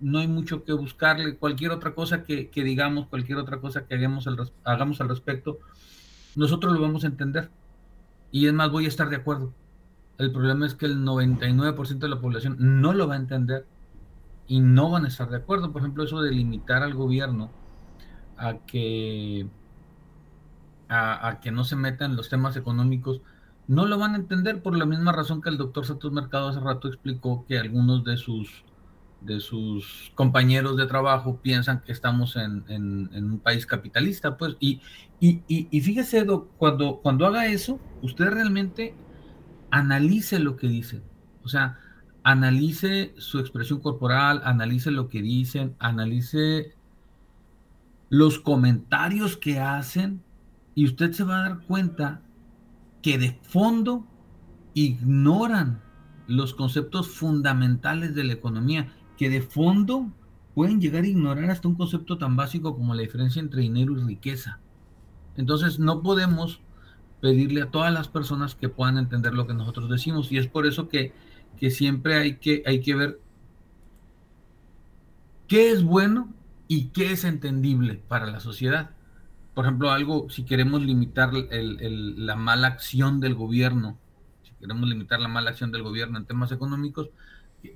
no 0.00 0.18
hay 0.18 0.28
mucho 0.28 0.64
que 0.64 0.72
buscarle. 0.72 1.36
Cualquier 1.36 1.70
otra 1.70 1.94
cosa 1.94 2.22
que, 2.22 2.50
digamos, 2.54 3.08
cualquier 3.08 3.38
otra 3.38 3.60
cosa 3.60 3.86
que 3.86 3.94
hagamos 3.94 4.26
al, 4.26 4.50
hagamos 4.64 5.00
al 5.00 5.08
respecto, 5.08 5.58
nosotros 6.34 6.72
lo 6.72 6.80
vamos 6.80 7.04
a 7.04 7.08
entender. 7.08 7.50
Y 8.30 8.46
es 8.46 8.52
más, 8.52 8.70
voy 8.70 8.84
a 8.84 8.88
estar 8.88 9.08
de 9.08 9.16
acuerdo. 9.16 9.52
El 10.18 10.32
problema 10.32 10.66
es 10.66 10.74
que 10.74 10.86
el 10.86 10.98
99% 11.04 11.98
de 11.98 12.08
la 12.08 12.20
población 12.20 12.56
no 12.58 12.92
lo 12.92 13.06
va 13.06 13.14
a 13.14 13.18
entender 13.18 13.66
y 14.48 14.60
no 14.60 14.90
van 14.90 15.04
a 15.04 15.08
estar 15.08 15.28
de 15.28 15.36
acuerdo. 15.36 15.72
Por 15.72 15.82
ejemplo, 15.82 16.04
eso 16.04 16.22
de 16.22 16.30
limitar 16.30 16.82
al 16.82 16.94
gobierno 16.94 17.50
a 18.36 18.54
que, 18.66 19.46
a, 20.88 21.38
que 21.42 21.50
no 21.50 21.64
se 21.64 21.76
meta 21.76 22.04
en 22.04 22.16
los 22.16 22.28
temas 22.28 22.56
económicos 22.56 23.20
no 23.68 23.86
lo 23.86 23.98
van 23.98 24.12
a 24.12 24.16
entender 24.16 24.62
por 24.62 24.76
la 24.76 24.86
misma 24.86 25.12
razón 25.12 25.42
que 25.42 25.48
el 25.48 25.58
doctor 25.58 25.84
Santos 25.84 26.12
Mercado 26.12 26.48
hace 26.48 26.60
rato 26.60 26.86
explicó 26.86 27.44
que 27.48 27.58
algunos 27.58 28.04
de 28.04 28.16
sus, 28.16 28.64
de 29.20 29.40
sus 29.40 30.12
compañeros 30.14 30.76
de 30.76 30.86
trabajo 30.86 31.40
piensan 31.42 31.80
que 31.80 31.90
estamos 31.90 32.36
en, 32.36 32.62
un 33.12 33.40
país 33.40 33.66
capitalista. 33.66 34.36
Pues, 34.36 34.56
y, 34.60 34.80
y, 35.18 35.80
fíjese, 35.80 36.24
cuando, 36.58 36.98
cuando 36.98 37.26
haga 37.26 37.46
eso, 37.46 37.80
usted 38.02 38.26
realmente 38.26 38.94
analice 39.76 40.38
lo 40.38 40.56
que 40.56 40.68
dicen. 40.68 41.02
O 41.44 41.48
sea, 41.48 41.78
analice 42.22 43.14
su 43.18 43.38
expresión 43.38 43.80
corporal, 43.80 44.40
analice 44.44 44.90
lo 44.90 45.08
que 45.08 45.22
dicen, 45.22 45.76
analice 45.78 46.74
los 48.08 48.38
comentarios 48.38 49.36
que 49.36 49.60
hacen 49.60 50.22
y 50.74 50.86
usted 50.86 51.12
se 51.12 51.24
va 51.24 51.38
a 51.38 51.48
dar 51.48 51.60
cuenta 51.66 52.22
que 53.02 53.18
de 53.18 53.38
fondo 53.42 54.06
ignoran 54.74 55.80
los 56.26 56.54
conceptos 56.54 57.10
fundamentales 57.10 58.14
de 58.14 58.24
la 58.24 58.32
economía, 58.32 58.92
que 59.16 59.30
de 59.30 59.42
fondo 59.42 60.10
pueden 60.54 60.80
llegar 60.80 61.04
a 61.04 61.08
ignorar 61.08 61.50
hasta 61.50 61.68
un 61.68 61.74
concepto 61.74 62.18
tan 62.18 62.34
básico 62.34 62.74
como 62.74 62.94
la 62.94 63.02
diferencia 63.02 63.40
entre 63.40 63.62
dinero 63.62 63.92
y 63.92 64.02
riqueza. 64.02 64.58
Entonces 65.36 65.78
no 65.78 66.02
podemos 66.02 66.60
pedirle 67.20 67.62
a 67.62 67.70
todas 67.70 67.92
las 67.92 68.08
personas 68.08 68.54
que 68.54 68.68
puedan 68.68 68.98
entender 68.98 69.34
lo 69.34 69.46
que 69.46 69.54
nosotros 69.54 69.88
decimos 69.88 70.30
y 70.30 70.38
es 70.38 70.46
por 70.46 70.66
eso 70.66 70.88
que, 70.88 71.12
que 71.58 71.70
siempre 71.70 72.14
hay 72.14 72.36
que, 72.36 72.62
hay 72.66 72.80
que 72.80 72.94
ver 72.94 73.20
qué 75.48 75.70
es 75.70 75.82
bueno 75.82 76.32
y 76.68 76.86
qué 76.88 77.12
es 77.12 77.24
entendible 77.24 78.00
para 78.08 78.26
la 78.26 78.40
sociedad. 78.40 78.90
Por 79.54 79.64
ejemplo, 79.64 79.90
algo, 79.90 80.28
si 80.28 80.44
queremos 80.44 80.82
limitar 80.82 81.32
la 81.32 82.36
mala 82.36 82.66
acción 82.68 83.20
del 83.20 83.34
gobierno, 83.34 83.96
si 84.42 84.52
queremos 84.60 84.88
limitar 84.88 85.20
la 85.20 85.28
mala 85.28 85.50
acción 85.50 85.72
del 85.72 85.82
gobierno 85.82 86.18
en 86.18 86.26
temas 86.26 86.52
económicos, 86.52 87.08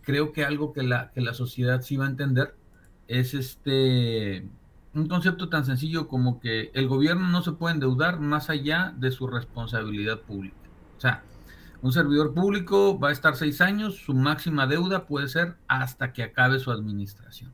creo 0.03 0.33
que 0.33 0.45
algo 0.45 0.73
que 0.73 0.83
la, 0.83 1.11
que 1.13 1.21
la 1.21 1.33
sociedad 1.33 1.81
sí 1.81 1.97
va 1.97 2.07
a 2.07 2.11
entender 2.11 2.55
es 3.09 3.35
este 3.35 4.47
un 4.95 5.07
concepto 5.07 5.49
tan 5.49 5.65
sencillo 5.65 6.09
como 6.09 6.41
que 6.41 6.71
el 6.75 6.89
gobierno 6.89 7.29
no 7.29 7.43
se 7.43 7.53
puede 7.53 7.75
endeudar 7.75 8.21
más 8.21 8.51
allá 8.51 8.93
de 8.97 9.11
su 9.11 9.27
responsabilidad 9.27 10.21
pública. 10.21 10.57
O 10.97 11.01
sea, 11.01 11.23
un 11.83 11.93
servidor 11.93 12.35
público 12.35 12.99
va 12.99 13.09
a 13.09 13.13
estar 13.13 13.37
seis 13.37 13.61
años, 13.61 13.97
su 13.97 14.15
máxima 14.15 14.67
deuda 14.67 15.07
puede 15.07 15.29
ser 15.29 15.57
hasta 15.69 16.13
que 16.13 16.23
acabe 16.23 16.59
su 16.59 16.71
administración. 16.71 17.53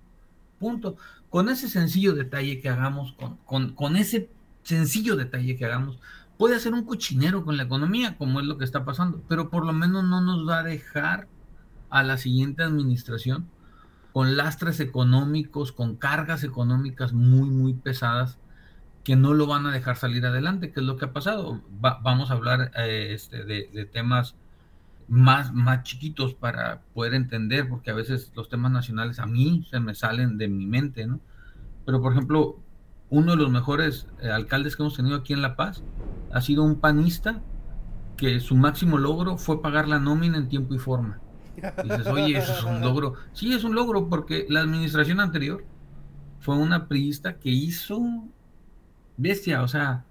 Punto. 0.59 0.97
Con 1.29 1.49
ese 1.49 1.69
sencillo 1.69 2.15
detalle 2.15 2.61
que 2.61 2.69
hagamos, 2.69 3.15
con, 3.45 3.97
ese 3.97 4.31
sencillo 4.63 5.17
detalle 5.17 5.57
que 5.57 5.67
hagamos, 5.67 5.99
puede 6.39 6.57
hacer 6.57 6.73
un 6.73 6.85
cochinero 6.85 7.45
con 7.45 7.57
la 7.57 7.65
economía, 7.65 8.17
como 8.17 8.41
es 8.41 8.47
lo 8.47 8.57
que 8.57 8.65
está 8.65 8.85
pasando, 8.85 9.23
pero 9.29 9.51
por 9.51 9.67
lo 9.67 9.73
menos 9.73 10.05
no 10.05 10.21
nos 10.21 10.49
va 10.49 10.61
a 10.61 10.63
dejar 10.63 11.29
a 11.91 12.03
la 12.03 12.17
siguiente 12.17 12.63
administración 12.63 13.49
con 14.17 14.35
lastres 14.39 14.81
económicos, 14.81 15.73
con 15.73 15.97
cargas 15.97 16.43
económicas 16.43 17.13
muy, 17.13 17.51
muy 17.51 17.75
pesadas 17.75 18.39
que 19.05 19.15
no 19.15 19.35
lo 19.35 19.47
van 19.47 19.67
a 19.67 19.73
dejar 19.73 19.97
salir 19.97 20.25
adelante, 20.25 20.73
que 20.73 20.81
es 20.81 20.87
lo 20.87 20.97
que 20.97 21.05
ha 21.05 21.13
pasado. 21.13 21.61
vamos 21.69 22.31
a 22.31 22.33
hablar 22.33 22.73
eh, 22.79 23.09
este, 23.11 23.45
de, 23.45 23.85
temas 23.93 24.35
más, 25.07 25.53
más 25.53 25.83
chiquitos 25.83 26.33
para 26.33 26.81
poder 26.95 27.13
entender, 27.13 27.69
porque 27.69 27.91
a 27.91 27.95
veces 27.95 28.33
los 28.35 28.49
temas 28.49 28.73
nacionales 28.73 29.19
a 29.19 29.27
mí 29.27 29.67
se 29.71 29.81
me 29.81 29.95
salen 29.95 30.39
de 30.39 30.49
mi 30.49 30.65
mente, 30.65 31.07
¿no? 31.07 31.21
Pero, 31.85 32.01
por 32.01 32.13
ejemplo, 32.13 32.59
uno 33.11 33.33
de 33.33 33.37
los 33.37 33.51
mejores 33.51 34.07
eh, 34.23 34.31
alcaldes 34.31 34.77
que 34.77 34.83
hemos 34.83 34.97
tenido 34.97 35.17
aquí 35.17 35.35
en 35.35 35.43
La 35.43 35.57
Paz 35.57 35.83
ha 36.33 36.41
sido 36.41 36.63
un 36.63 36.81
panista 36.81 37.43
que 38.17 38.41
su 38.41 38.57
máximo 38.57 38.97
logro 38.97 39.37
fue 39.37 39.61
pagar 39.61 39.87
la 39.87 40.01
nómina 40.01 40.39
en 40.39 40.49
tiempo 40.49 40.75
y 40.75 40.79
forma 40.79 41.21
dices, 41.83 42.07
oye, 42.07 42.39
eso 42.39 42.53
es 42.53 42.65
un 42.65 42.81
logro. 42.81 43.15
Sí, 43.33 43.53
es 43.53 43.65
un 43.65 43.75
logro 43.75 44.09
porque 44.09 44.47
la 44.49 44.61
administración 44.61 45.21
anterior 45.21 45.65
fue 46.41 46.57
una 46.57 46.89
priista 46.89 47.39
que 47.39 47.51
hizo 47.51 48.01
bestia, 49.17 49.63
o 49.63 49.69
sea, 49.69 50.05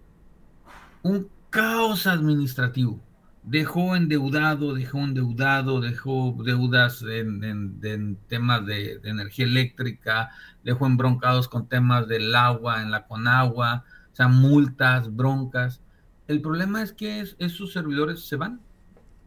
un 1.03 1.29
caos 1.49 2.07
administrativo. 2.07 2.99
Dejó 3.43 3.95
endeudado, 3.95 4.73
dejó 4.73 4.99
endeudado, 4.99 5.79
dejó 5.79 6.35
deudas 6.43 7.03
en, 7.03 8.17
temas 8.27 8.65
de, 8.65 8.99
energía 9.03 9.45
eléctrica, 9.45 10.31
dejó 10.63 10.87
embroncados 10.87 11.47
con 11.47 11.67
temas 11.67 12.07
del 12.07 12.33
agua, 12.35 12.81
en 12.81 12.89
la 12.89 13.05
Conagua, 13.05 13.85
o 14.11 14.15
sea, 14.15 14.27
multas, 14.27 15.15
broncas. 15.15 15.81
El 16.27 16.41
problema 16.41 16.81
es 16.81 16.91
que 16.91 17.23
esos 17.37 17.71
servidores 17.71 18.27
se 18.27 18.35
van 18.35 18.59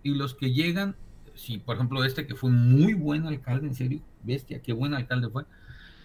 y 0.02 0.14
los 0.14 0.34
que 0.34 0.52
llegan 0.52 0.96
si 1.38 1.58
por 1.58 1.76
ejemplo 1.76 2.04
este 2.04 2.26
que 2.26 2.34
fue 2.34 2.50
muy 2.50 2.94
buen 2.94 3.26
alcalde, 3.26 3.68
en 3.68 3.74
serio, 3.74 4.00
bestia, 4.22 4.60
qué 4.60 4.72
buen 4.72 4.94
alcalde 4.94 5.30
fue, 5.30 5.44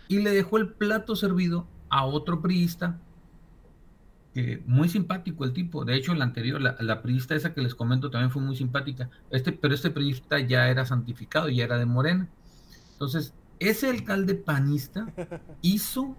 y 0.08 0.19
le 0.19 0.32
dejó 0.32 0.58
el 0.58 0.69
plato 0.69 1.15
servido 1.15 1.67
a 1.89 2.06
otro 2.06 2.41
priista, 2.41 3.00
que 4.34 4.63
muy 4.65 4.89
simpático 4.89 5.43
el 5.43 5.54
tipo, 5.54 5.86
de 5.86 5.96
hecho 5.96 6.13
la 6.15 6.24
anterior, 6.24 6.62
la, 6.62 6.76
la, 6.80 7.02
priista 7.02 7.36
esa 7.36 7.54
que 7.54 7.62
les 7.62 7.76
comento 7.76 8.10
también 8.10 8.32
fue 8.32 8.41
muy 8.41 8.56
simpática, 8.56 9.10
este, 9.30 9.52
pero 9.52 9.74
este 9.74 9.91
priista 9.91 10.39
ya 10.39 10.69
era 10.69 10.86
santificado, 10.86 11.50
ya 11.50 11.63
era 11.63 11.78
de 11.78 11.86
Morena. 11.86 12.30
Entonces, 12.93 13.34
ese 13.60 13.89
alcalde 13.89 14.36
panista 14.36 15.13
hizo 15.62 16.15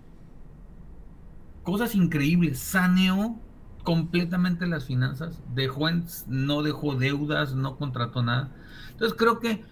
cosas 1.62 1.94
increíbles, 1.94 2.58
saneó 2.58 3.38
completamente 3.84 4.66
las 4.66 4.86
finanzas, 4.86 5.42
dejó 5.54 5.88
no 6.26 6.62
dejó 6.62 6.94
deudas, 6.94 7.54
no 7.54 7.76
contrató 7.76 8.22
nada. 8.22 8.50
Entonces 8.94 9.16
creo 9.18 9.38
que 9.40 9.62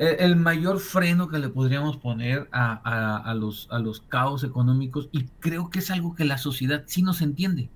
el 0.00 0.36
mayor 0.36 0.80
freno 0.80 1.28
que 1.28 1.38
le 1.38 1.50
podríamos 1.50 1.98
poner 1.98 2.48
a, 2.52 3.34
los, 3.36 3.68
a 3.70 3.78
los 3.78 4.00
caos 4.00 4.44
económicos, 4.44 5.10
y 5.12 5.24
creo 5.40 5.68
que 5.68 5.80
es 5.80 5.90
algo 5.90 6.14
que 6.14 6.24
la 6.24 6.38
sociedad 6.38 6.84
sí 6.86 7.02
nos 7.02 7.20
entiende, 7.20 7.70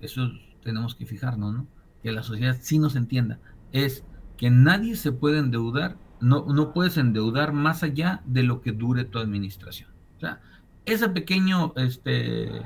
eso 0.00 0.30
tenemos 0.62 0.94
que 0.94 1.04
fijarnos, 1.04 1.52
¿no? 1.52 1.66
Que 2.02 2.12
la 2.12 2.22
sociedad 2.22 2.56
sí 2.60 2.78
nos 2.78 2.96
entienda, 2.96 3.38
es 3.72 4.04
que 4.38 4.48
nadie 4.48 4.96
se 4.96 5.12
puede 5.12 5.38
endeudar, 5.38 5.98
no, 6.20 6.46
no 6.46 6.72
puedes 6.72 6.96
endeudar 6.96 7.52
más 7.52 7.82
allá 7.82 8.22
de 8.24 8.42
lo 8.42 8.62
que 8.62 8.72
dure 8.72 9.04
tu 9.04 9.18
administración. 9.18 9.90
O 10.16 10.20
sea, 10.20 10.40
ese 10.86 11.10
pequeño 11.10 11.74
este, 11.76 12.62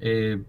eh, 0.00 0.42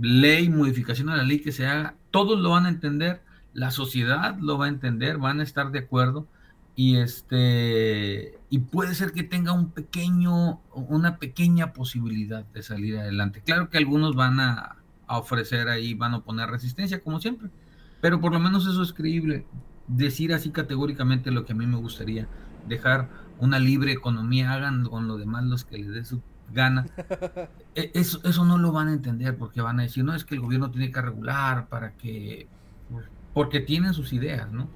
ley, 0.00 0.48
modificación 0.48 1.10
a 1.10 1.16
la 1.16 1.24
ley 1.24 1.40
que 1.40 1.52
se 1.52 1.66
haga, 1.66 1.94
todos 2.10 2.40
lo 2.40 2.50
van 2.50 2.64
a 2.64 2.70
entender, 2.70 3.22
la 3.54 3.70
sociedad 3.70 4.36
lo 4.38 4.58
va 4.58 4.66
a 4.66 4.68
entender, 4.68 5.18
van 5.18 5.40
a 5.40 5.42
estar 5.42 5.70
de 5.70 5.80
acuerdo 5.80 6.26
y 6.74 6.96
este 6.96 8.38
y 8.48 8.60
puede 8.60 8.94
ser 8.94 9.12
que 9.12 9.22
tenga 9.22 9.52
un 9.52 9.70
pequeño 9.70 10.60
una 10.72 11.18
pequeña 11.18 11.72
posibilidad 11.72 12.44
de 12.44 12.62
salir 12.62 12.98
adelante. 12.98 13.42
Claro 13.44 13.68
que 13.68 13.78
algunos 13.78 14.14
van 14.14 14.40
a, 14.40 14.76
a 15.06 15.18
ofrecer 15.18 15.68
ahí, 15.68 15.94
van 15.94 16.14
a 16.14 16.20
poner 16.20 16.48
resistencia 16.48 17.02
como 17.02 17.20
siempre, 17.20 17.50
pero 18.00 18.20
por 18.20 18.32
lo 18.32 18.40
menos 18.40 18.66
eso 18.66 18.82
es 18.82 18.92
creíble. 18.92 19.46
Decir 19.88 20.32
así 20.32 20.50
categóricamente 20.50 21.30
lo 21.30 21.44
que 21.44 21.52
a 21.52 21.56
mí 21.56 21.66
me 21.66 21.76
gustaría, 21.76 22.26
dejar 22.66 23.08
una 23.38 23.58
libre 23.58 23.92
economía, 23.92 24.52
hagan 24.52 24.84
con 24.84 25.08
lo 25.08 25.18
demás 25.18 25.44
los 25.44 25.64
que 25.64 25.78
les 25.78 25.88
dé 25.88 26.04
su 26.04 26.22
gana. 26.52 26.86
E, 27.74 27.90
eso, 27.94 28.20
eso 28.24 28.44
no 28.44 28.58
lo 28.58 28.70
van 28.70 28.88
a 28.88 28.92
entender 28.92 29.38
porque 29.38 29.62
van 29.62 29.80
a 29.80 29.84
decir, 29.84 30.04
no, 30.04 30.14
es 30.14 30.26
que 30.26 30.34
el 30.34 30.42
gobierno 30.42 30.70
tiene 30.70 30.92
que 30.92 31.00
regular 31.00 31.68
para 31.68 31.92
que, 31.96 32.46
porque 33.34 33.60
tienen 33.60 33.94
sus 33.94 34.12
ideas, 34.12 34.50
¿no? 34.52 34.68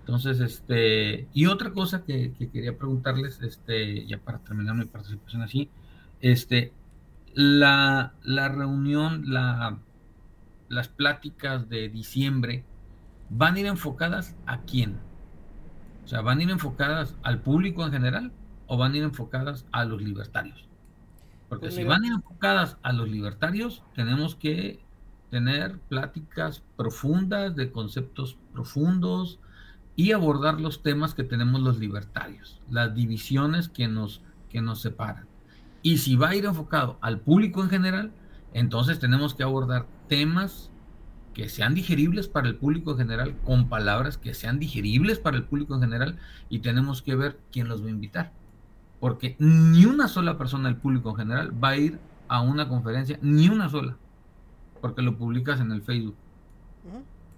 Entonces, 0.00 0.40
este, 0.40 1.26
y 1.32 1.46
otra 1.46 1.72
cosa 1.72 2.04
que, 2.04 2.32
quería 2.52 2.78
preguntarles, 2.78 3.42
este, 3.42 4.06
ya 4.06 4.18
para 4.18 4.38
terminar 4.38 4.76
mi 4.76 4.84
participación 4.84 5.42
así, 5.42 5.68
este, 6.20 6.72
la, 7.34 8.14
la 8.22 8.48
reunión, 8.48 9.24
la, 9.32 9.78
las 10.68 10.88
pláticas 10.88 11.68
de 11.68 11.88
diciembre, 11.88 12.64
¿van 13.30 13.56
a 13.56 13.60
ir 13.60 13.66
enfocadas 13.66 14.36
a 14.46 14.60
quién? 14.60 14.96
O 16.04 16.08
sea, 16.08 16.20
¿van 16.20 16.38
a 16.38 16.42
ir 16.44 16.50
enfocadas 16.50 17.16
al 17.24 17.40
público 17.40 17.84
en 17.84 17.90
general 17.90 18.32
o 18.68 18.76
van 18.76 18.92
a 18.92 18.98
ir 18.98 19.02
enfocadas 19.02 19.66
a 19.72 19.84
los 19.84 20.00
libertarios? 20.00 20.68
Porque 21.48 21.66
pues 21.66 21.74
si 21.74 21.82
van 21.82 22.04
enfocadas 22.04 22.78
a 22.82 22.92
los 22.92 23.08
libertarios, 23.08 23.82
tenemos 23.94 24.36
que 24.36 24.85
tener 25.30 25.78
pláticas 25.88 26.62
profundas 26.76 27.56
de 27.56 27.70
conceptos 27.70 28.36
profundos 28.52 29.38
y 29.96 30.12
abordar 30.12 30.60
los 30.60 30.82
temas 30.82 31.14
que 31.14 31.24
tenemos 31.24 31.60
los 31.60 31.78
libertarios, 31.78 32.60
las 32.70 32.94
divisiones 32.94 33.68
que 33.68 33.88
nos, 33.88 34.22
que 34.50 34.60
nos 34.60 34.80
separan. 34.80 35.26
Y 35.82 35.98
si 35.98 36.16
va 36.16 36.30
a 36.30 36.36
ir 36.36 36.44
enfocado 36.44 36.98
al 37.00 37.20
público 37.20 37.62
en 37.62 37.70
general, 37.70 38.12
entonces 38.52 38.98
tenemos 38.98 39.34
que 39.34 39.42
abordar 39.42 39.86
temas 40.08 40.70
que 41.34 41.48
sean 41.48 41.74
digeribles 41.74 42.28
para 42.28 42.48
el 42.48 42.56
público 42.56 42.92
en 42.92 42.98
general, 42.98 43.36
con 43.44 43.68
palabras 43.68 44.16
que 44.16 44.34
sean 44.34 44.58
digeribles 44.58 45.18
para 45.18 45.36
el 45.36 45.44
público 45.44 45.74
en 45.74 45.82
general, 45.82 46.18
y 46.48 46.60
tenemos 46.60 47.02
que 47.02 47.14
ver 47.14 47.38
quién 47.52 47.68
los 47.68 47.82
va 47.82 47.88
a 47.88 47.90
invitar 47.90 48.32
porque 49.00 49.36
ni 49.38 49.84
una 49.84 50.08
sola 50.08 50.38
persona 50.38 50.68
del 50.68 50.78
público 50.78 51.10
en 51.10 51.16
general 51.16 51.64
va 51.64 51.70
a 51.70 51.76
ir 51.76 51.98
a 52.28 52.40
una 52.40 52.68
conferencia, 52.68 53.18
ni 53.22 53.48
una 53.48 53.68
sola, 53.68 53.96
porque 54.80 55.02
lo 55.02 55.16
publicas 55.16 55.60
en 55.60 55.72
el 55.72 55.82
Facebook. 55.82 56.16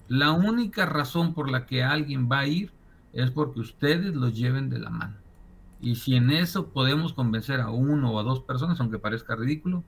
La 0.09 0.33
única 0.33 0.87
razón 0.87 1.35
por 1.35 1.51
la 1.51 1.67
que 1.67 1.83
alguien 1.83 2.29
va 2.31 2.41
a 2.41 2.47
ir 2.47 2.73
es 3.13 3.31
porque 3.31 3.61
ustedes 3.61 4.15
los 4.15 4.37
lleven 4.37 4.71
de 4.71 4.79
la 4.79 4.91
mano. 4.91 5.17
Y 5.81 5.97
si 5.97 6.17
en 6.17 6.31
eso 6.31 6.69
podemos 6.69 7.13
convencer 7.13 7.61
a 7.61 7.71
uno 7.71 8.13
o 8.13 8.19
a 8.19 8.23
dos 8.23 8.41
personas, 8.41 8.81
aunque 8.81 8.99
parezca 8.99 9.37
ridículo, 9.37 9.85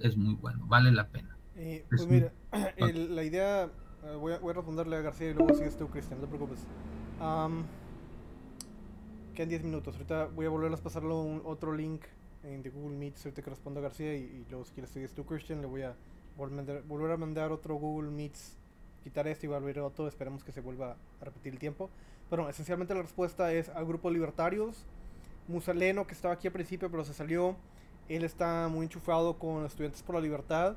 es 0.00 0.16
muy 0.16 0.34
bueno, 0.34 0.66
vale 0.66 0.92
la 0.92 1.08
pena. 1.08 1.36
Eh, 1.56 1.84
pues 1.88 2.06
mira, 2.06 2.32
la 3.10 3.22
idea, 3.22 3.64
eh, 3.64 4.16
voy, 4.18 4.32
a, 4.32 4.52
responderle 4.52 4.96
a 4.96 5.02
García 5.02 5.30
y 5.30 5.34
luego 5.34 5.54
sigues 5.54 5.76
tú, 5.76 5.88
Cristian, 5.88 6.20
no 6.20 6.26
te 6.26 6.34
preocupes. 6.34 6.66
Quedan 9.34 9.48
10 9.48 9.64
minutos. 9.64 9.94
Ahorita 9.94 10.26
voy 10.26 10.46
a 10.46 10.48
volver 10.48 10.72
a 10.72 10.76
pasarlo 10.76 11.20
un, 11.20 11.42
otro 11.44 11.74
link 11.74 12.02
en 12.44 12.62
de 12.62 12.70
Google 12.70 12.96
Meet. 12.96 13.16
Ahorita 13.18 13.42
que 13.42 13.50
responda 13.50 13.80
García. 13.80 14.14
Y, 14.14 14.46
luego, 14.48 14.64
si 14.64 14.72
quieres 14.72 14.90
seguir 14.90 15.10
tú, 15.10 15.24
Christian, 15.24 15.60
le 15.60 15.66
voy 15.66 15.82
a 15.82 15.94
volver, 16.36 17.10
a 17.10 17.16
mandar 17.16 17.52
otro 17.52 17.76
Google 17.76 18.10
Meets 18.10 18.56
quitar 19.02 19.28
esto 19.28 19.46
y 19.46 19.48
volver 19.50 19.78
a 19.78 19.84
otro, 19.84 20.08
esperemos 20.08 20.42
que 20.42 20.50
se 20.50 20.60
vuelva 20.60 20.96
a 21.20 21.24
repetir 21.24 21.52
el 21.52 21.58
tiempo. 21.58 21.90
Pero 22.30 22.48
esencialmente 22.48 22.94
la 22.94 23.02
respuesta 23.02 23.52
es 23.52 23.68
al 23.68 23.84
grupo 23.84 24.10
libertarios. 24.10 24.84
Musaleno, 25.46 26.06
que 26.06 26.14
estaba 26.14 26.34
aquí 26.34 26.46
al 26.46 26.54
principio, 26.54 26.90
pero 26.90 27.04
se 27.04 27.12
salió. 27.12 27.54
Él 28.08 28.24
está 28.24 28.68
muy 28.68 28.84
enchufado 28.84 29.38
con 29.38 29.66
Estudiantes 29.66 30.02
por 30.02 30.14
la 30.14 30.22
Libertad 30.22 30.76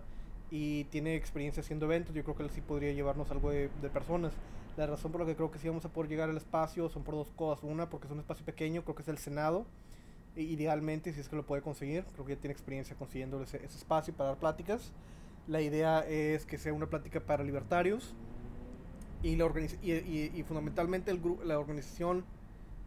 y 0.52 0.84
tiene 0.86 1.15
experiencia 1.15 1.62
haciendo 1.62 1.86
eventos. 1.86 2.13
Yo 2.13 2.24
creo 2.24 2.36
que 2.36 2.43
él 2.43 2.50
sí 2.50 2.60
podría 2.62 2.91
llevarnos 2.91 3.32
algo 3.32 3.50
de, 3.50 3.70
de 3.82 3.89
personas. 3.89 4.34
La 4.76 4.86
razón 4.86 5.12
por 5.12 5.22
la 5.22 5.28
que 5.28 5.36
creo 5.36 5.50
que 5.50 5.58
sí 5.58 5.67
vamos 5.67 5.86
a 5.86 5.89
poder 5.89 6.10
llegar 6.10 6.30
al 6.30 6.38
espacio 6.38 6.89
son 6.89 7.04
por 7.04 7.15
dos 7.15 7.32
cosas. 7.32 7.63
Una, 7.63 7.89
porque 7.89 8.08
es 8.08 8.13
un 8.13 8.20
espacio 8.20 8.46
pequeño, 8.46 8.84
creo 8.84 8.96
que 8.96 9.04
es 9.04 9.08
el 9.08 9.17
Senado. 9.17 9.65
Idealmente, 10.36 11.13
si 11.13 11.20
es 11.22 11.30
que 11.30 11.36
lo 11.36 11.46
puede 11.46 11.62
conseguir, 11.62 12.04
creo 12.13 12.26
que 12.26 12.36
ya 12.36 12.41
tiene 12.41 12.52
experiencia 12.52 12.96
consiguiendo 12.96 13.41
ese, 13.41 13.58
ese 13.58 13.78
espacio 13.78 14.13
para 14.13 14.30
dar 14.30 14.38
pláticas. 14.38 14.91
La 15.48 15.62
idea 15.62 16.00
es 16.08 16.46
que 16.46 16.58
sea 16.58 16.74
una 16.74 16.88
plática 16.88 17.20
para 17.20 17.44
libertarios. 17.44 18.16
Y, 19.24 19.36
la 19.36 19.52
y, 19.82 19.92
y, 19.92 20.32
y 20.36 20.44
fundamentalmente 20.44 21.10
el 21.10 21.20
la 21.44 21.58
organización 21.58 22.24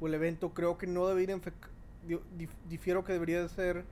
o 0.00 0.06
el 0.06 0.14
evento 0.14 0.54
creo 0.54 0.78
que 0.78 0.86
no 0.86 1.08
debería 1.08 1.38
difiero 2.68 3.04
que 3.04 3.12
debería 3.12 3.46
ser 3.48 3.84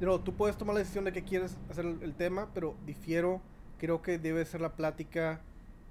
no, 0.00 0.18
tú 0.18 0.34
puedes 0.34 0.58
tomar 0.58 0.74
la 0.74 0.80
decisión 0.80 1.04
de 1.04 1.12
que 1.12 1.22
quieres 1.22 1.56
hacer 1.70 1.86
el, 1.86 2.02
el, 2.02 2.14
tema 2.14 2.48
pero 2.54 2.74
difiero 2.86 3.40
creo 3.78 4.02
que 4.02 4.18
debe 4.18 4.44
ser 4.44 4.60
la 4.60 4.72
plática 4.72 5.40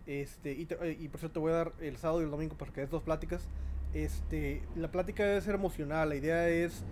este, 0.10 0.54
y, 0.54 0.66
te, 0.66 0.98
y, 1.00 1.08
por 1.08 1.20
cierto, 1.20 1.40
voy 1.40 1.52
a 1.52 1.56
dar 1.56 1.74
el 1.80 1.98
sábado 1.98 2.22
y 2.22 2.24
el 2.24 2.32
domingo 2.32 2.56
porque 2.58 2.82
es 2.82 2.90
dos 2.90 3.04
pláticas. 3.04 3.48
Este, 3.94 4.64
la 4.76 4.90
plática 4.90 5.24
debe 5.24 5.40
ser 5.40 5.54
emocional. 5.54 6.10
La 6.10 6.16
idea 6.16 6.50
es 6.50 6.84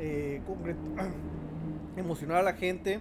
eh, 0.00 0.42
emocionar 1.96 2.38
a 2.38 2.42
la 2.42 2.54
gente 2.54 3.00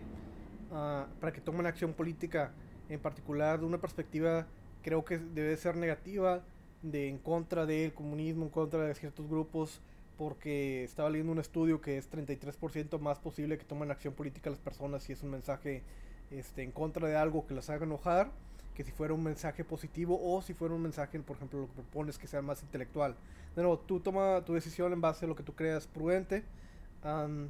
uh, 0.73 1.05
para 1.19 1.31
que 1.31 1.39
tomen 1.39 1.65
acción 1.65 1.93
política, 1.93 2.51
en 2.89 2.99
particular 2.99 3.59
de 3.59 3.65
una 3.65 3.77
perspectiva, 3.77 4.45
creo 4.81 5.05
que 5.05 5.17
debe 5.17 5.55
ser 5.55 5.77
negativa, 5.77 6.41
de 6.81 7.07
en 7.07 7.17
contra 7.17 7.65
del 7.65 7.93
comunismo, 7.93 8.43
en 8.43 8.49
contra 8.49 8.83
de 8.83 8.93
ciertos 8.93 9.29
grupos, 9.29 9.79
porque 10.17 10.83
estaba 10.83 11.09
leyendo 11.09 11.31
un 11.31 11.39
estudio 11.39 11.79
que 11.79 11.97
es 11.97 12.11
33% 12.11 12.99
más 12.99 13.19
posible 13.19 13.57
que 13.57 13.63
tomen 13.63 13.89
acción 13.89 14.13
política 14.13 14.49
las 14.49 14.59
personas 14.59 15.03
si 15.03 15.13
es 15.13 15.23
un 15.23 15.31
mensaje 15.31 15.81
este, 16.29 16.61
en 16.61 16.71
contra 16.71 17.07
de 17.07 17.15
algo 17.15 17.47
que 17.47 17.53
las 17.53 17.69
haga 17.69 17.85
enojar 17.85 18.29
que 18.73 18.83
si 18.83 18.91
fuera 18.91 19.13
un 19.13 19.23
mensaje 19.23 19.63
positivo 19.63 20.19
o 20.21 20.41
si 20.41 20.53
fuera 20.53 20.73
un 20.73 20.81
mensaje, 20.81 21.19
por 21.19 21.37
ejemplo, 21.37 21.61
lo 21.61 21.67
que 21.67 21.73
propones 21.73 22.17
que 22.17 22.27
sea 22.27 22.41
más 22.41 22.61
intelectual. 22.63 23.15
De 23.55 23.61
nuevo, 23.61 23.77
tú 23.79 23.99
toma 23.99 24.41
tu 24.45 24.53
decisión 24.53 24.93
en 24.93 25.01
base 25.01 25.25
a 25.25 25.27
lo 25.27 25.35
que 25.35 25.43
tú 25.43 25.53
creas 25.53 25.87
prudente, 25.87 26.43
um, 27.03 27.49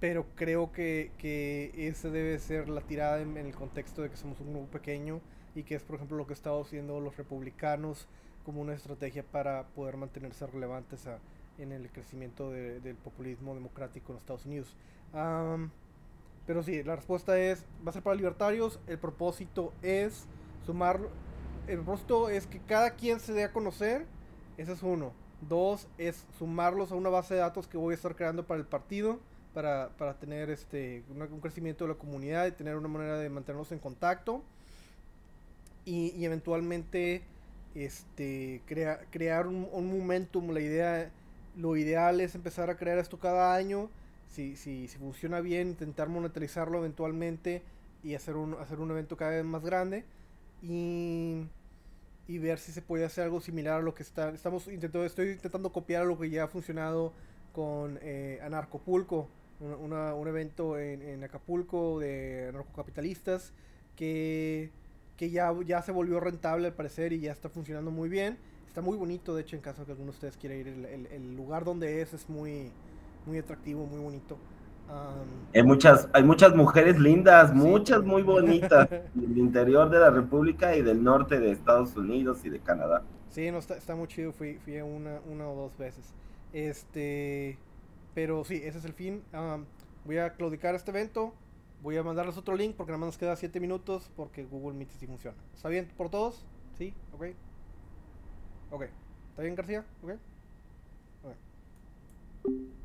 pero 0.00 0.26
creo 0.34 0.72
que, 0.72 1.10
que 1.18 1.72
esa 1.88 2.10
debe 2.10 2.38
ser 2.38 2.68
la 2.68 2.80
tirada 2.80 3.20
en, 3.20 3.36
el 3.36 3.54
contexto 3.54 4.02
de 4.02 4.10
que 4.10 4.16
somos 4.16 4.40
un 4.40 4.52
grupo 4.52 4.66
pequeño 4.66 5.20
y 5.54 5.62
que 5.62 5.74
es, 5.74 5.82
por 5.82 5.96
ejemplo, 5.96 6.16
lo 6.16 6.26
que 6.26 6.34
están 6.34 6.60
haciendo 6.60 7.00
los 7.00 7.16
republicanos 7.16 8.06
como 8.44 8.60
una 8.60 8.74
estrategia 8.74 9.24
para 9.24 9.66
poder 9.68 9.96
mantenerse 9.96 10.46
relevantes 10.46 11.08
en 11.58 11.72
el 11.72 11.88
crecimiento 11.90 12.50
de, 12.50 12.80
del 12.80 12.96
populismo 12.96 13.54
democrático 13.54 14.12
en 14.12 14.18
Estados 14.18 14.44
Unidos. 14.44 14.76
Um, 15.14 15.70
pero 16.46 16.62
sí, 16.62 16.82
la 16.84 16.94
respuesta 16.94 17.38
es, 17.38 17.64
va 17.84 17.90
a 17.90 17.92
ser 17.92 18.02
para 18.02 18.14
libertarios, 18.14 18.78
el 18.86 18.98
propósito 18.98 19.72
es 19.82 20.26
sumar. 20.64 21.00
El 21.66 21.78
propósito 21.78 22.28
es 22.28 22.46
que 22.46 22.60
cada 22.60 22.90
quien 22.90 23.18
se 23.18 23.32
dé 23.32 23.44
a 23.44 23.52
conocer. 23.52 24.06
Ese 24.56 24.72
es 24.72 24.82
uno. 24.82 25.12
Dos 25.40 25.88
es 25.98 26.24
sumarlos 26.38 26.92
a 26.92 26.94
una 26.94 27.10
base 27.10 27.34
de 27.34 27.40
datos 27.40 27.66
que 27.66 27.76
voy 27.76 27.92
a 27.92 27.96
estar 27.96 28.14
creando 28.14 28.46
para 28.46 28.60
el 28.60 28.66
partido. 28.66 29.18
Para, 29.56 29.88
para 29.96 30.12
tener 30.18 30.50
este, 30.50 31.02
un 31.08 31.40
crecimiento 31.40 31.84
de 31.86 31.94
la 31.94 31.98
comunidad 31.98 32.46
y 32.46 32.52
tener 32.52 32.76
una 32.76 32.88
manera 32.88 33.16
de 33.16 33.30
mantenernos 33.30 33.72
en 33.72 33.78
contacto. 33.78 34.42
Y, 35.86 36.22
eventualmente 36.26 37.22
este, 37.74 38.60
crea, 38.66 39.00
crear 39.10 39.46
un, 39.46 39.66
un, 39.72 39.98
momentum. 39.98 40.50
La 40.50 40.60
idea, 40.60 41.10
lo 41.56 41.74
ideal 41.78 42.20
es 42.20 42.34
empezar 42.34 42.68
a 42.68 42.76
crear 42.76 42.98
esto 42.98 43.18
cada 43.18 43.54
año. 43.54 43.88
Si, 44.28 44.56
si, 44.56 44.88
si 44.88 44.98
funciona 44.98 45.40
bien, 45.40 45.68
intentar 45.68 46.10
monetarizarlo 46.10 46.76
eventualmente 46.76 47.62
y 48.04 48.14
hacer 48.14 48.36
un, 48.36 48.58
hacer 48.60 48.78
un 48.78 48.90
evento 48.90 49.16
cada 49.16 49.30
vez 49.30 49.44
más 49.46 49.64
grande 49.64 50.04
y, 50.60 51.46
y 52.28 52.36
ver 52.36 52.58
si 52.58 52.72
se 52.72 52.82
puede 52.82 53.06
hacer 53.06 53.24
algo 53.24 53.40
similar 53.40 53.80
a 53.80 53.82
lo 53.82 53.94
que 53.94 54.02
está, 54.02 54.28
estamos 54.34 54.68
intentando, 54.68 55.06
estoy 55.06 55.30
intentando 55.30 55.72
copiar 55.72 56.04
lo 56.04 56.18
que 56.18 56.28
ya 56.28 56.44
ha 56.44 56.48
funcionado 56.48 57.14
con 57.56 57.98
eh, 58.02 58.38
Anarcopulco, 58.42 59.30
una, 59.60 59.76
una, 59.76 60.14
un 60.14 60.28
evento 60.28 60.78
en, 60.78 61.02
en, 61.02 61.24
Acapulco 61.24 61.98
de 61.98 62.48
anarcocapitalistas 62.48 63.52
que, 63.96 64.70
que 65.16 65.30
ya, 65.30 65.52
ya 65.64 65.82
se 65.82 65.92
volvió 65.92 66.20
rentable 66.20 66.66
al 66.66 66.74
parecer 66.74 67.12
y 67.12 67.20
ya 67.20 67.32
está 67.32 67.48
funcionando 67.48 67.90
muy 67.90 68.08
bien. 68.08 68.38
Está 68.66 68.82
muy 68.82 68.96
bonito, 68.96 69.34
de 69.34 69.42
hecho, 69.42 69.56
en 69.56 69.62
caso 69.62 69.80
de 69.80 69.86
que 69.86 69.92
alguno 69.92 70.10
de 70.12 70.16
ustedes 70.16 70.36
quiera 70.36 70.54
ir, 70.54 70.68
el, 70.68 70.84
el, 70.84 71.06
el 71.06 71.36
lugar 71.36 71.64
donde 71.64 72.02
es 72.02 72.12
es 72.12 72.28
muy, 72.28 72.70
muy 73.24 73.38
atractivo, 73.38 73.86
muy 73.86 74.00
bonito. 74.00 74.36
Um, 74.88 75.48
hay 75.52 75.62
muchas, 75.64 76.08
hay 76.12 76.22
muchas 76.22 76.54
mujeres 76.54 76.98
lindas, 76.98 77.50
sí. 77.50 77.56
muchas 77.56 78.04
muy 78.04 78.22
bonitas, 78.22 78.88
del 79.14 79.38
interior 79.38 79.90
de 79.90 79.98
la 79.98 80.10
República 80.10 80.76
y 80.76 80.82
del 80.82 81.02
norte 81.02 81.40
de 81.40 81.50
Estados 81.50 81.96
Unidos 81.96 82.44
y 82.44 82.50
de 82.50 82.60
Canadá. 82.60 83.02
Sí, 83.30 83.50
no, 83.50 83.58
está, 83.58 83.76
está 83.76 83.96
muy 83.96 84.06
chido, 84.06 84.32
fui, 84.32 84.58
fui 84.58 84.80
una, 84.80 85.20
una 85.30 85.48
o 85.48 85.56
dos 85.56 85.76
veces. 85.76 86.14
Este, 86.52 87.58
pero 88.16 88.46
sí, 88.46 88.62
ese 88.64 88.78
es 88.78 88.84
el 88.86 88.94
fin. 88.94 89.22
Voy 90.06 90.16
a 90.16 90.32
claudicar 90.32 90.74
este 90.74 90.90
evento, 90.90 91.34
voy 91.82 91.98
a 91.98 92.02
mandarles 92.02 92.38
otro 92.38 92.56
link 92.56 92.74
porque 92.74 92.90
nada 92.90 93.00
más 93.00 93.08
nos 93.08 93.18
queda 93.18 93.36
7 93.36 93.60
minutos 93.60 94.10
porque 94.16 94.42
Google 94.42 94.72
Meet 94.78 94.90
sí 94.92 95.06
funciona. 95.06 95.36
¿Está 95.54 95.68
bien 95.68 95.92
por 95.98 96.08
todos? 96.08 96.46
Sí, 96.78 96.94
ok. 97.12 97.26
Ok. 98.70 98.82
¿Está 99.28 99.42
bien, 99.42 99.54
García? 99.54 99.84
Ok. 100.02 100.12
okay. 101.24 102.76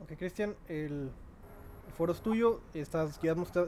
Ok, 0.00 0.12
Cristian, 0.18 0.54
el, 0.68 1.10
foro 1.96 2.12
es 2.12 2.20
tuyo. 2.20 2.60
Estás, 2.74 3.18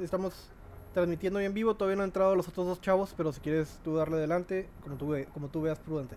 estamos 0.02 0.50
transmitiendo 0.92 1.40
en 1.40 1.54
vivo. 1.54 1.74
Todavía 1.74 1.96
no 1.96 2.02
han 2.02 2.08
entrado 2.08 2.34
los 2.36 2.48
otros 2.48 2.66
dos 2.66 2.80
chavos, 2.80 3.14
pero 3.16 3.32
si 3.32 3.40
quieres 3.40 3.78
tú 3.84 3.96
darle 3.96 4.16
adelante, 4.16 4.68
como 4.82 4.96
tú, 4.96 5.14
como 5.32 5.48
tú 5.48 5.62
veas 5.62 5.78
prudente. 5.78 6.16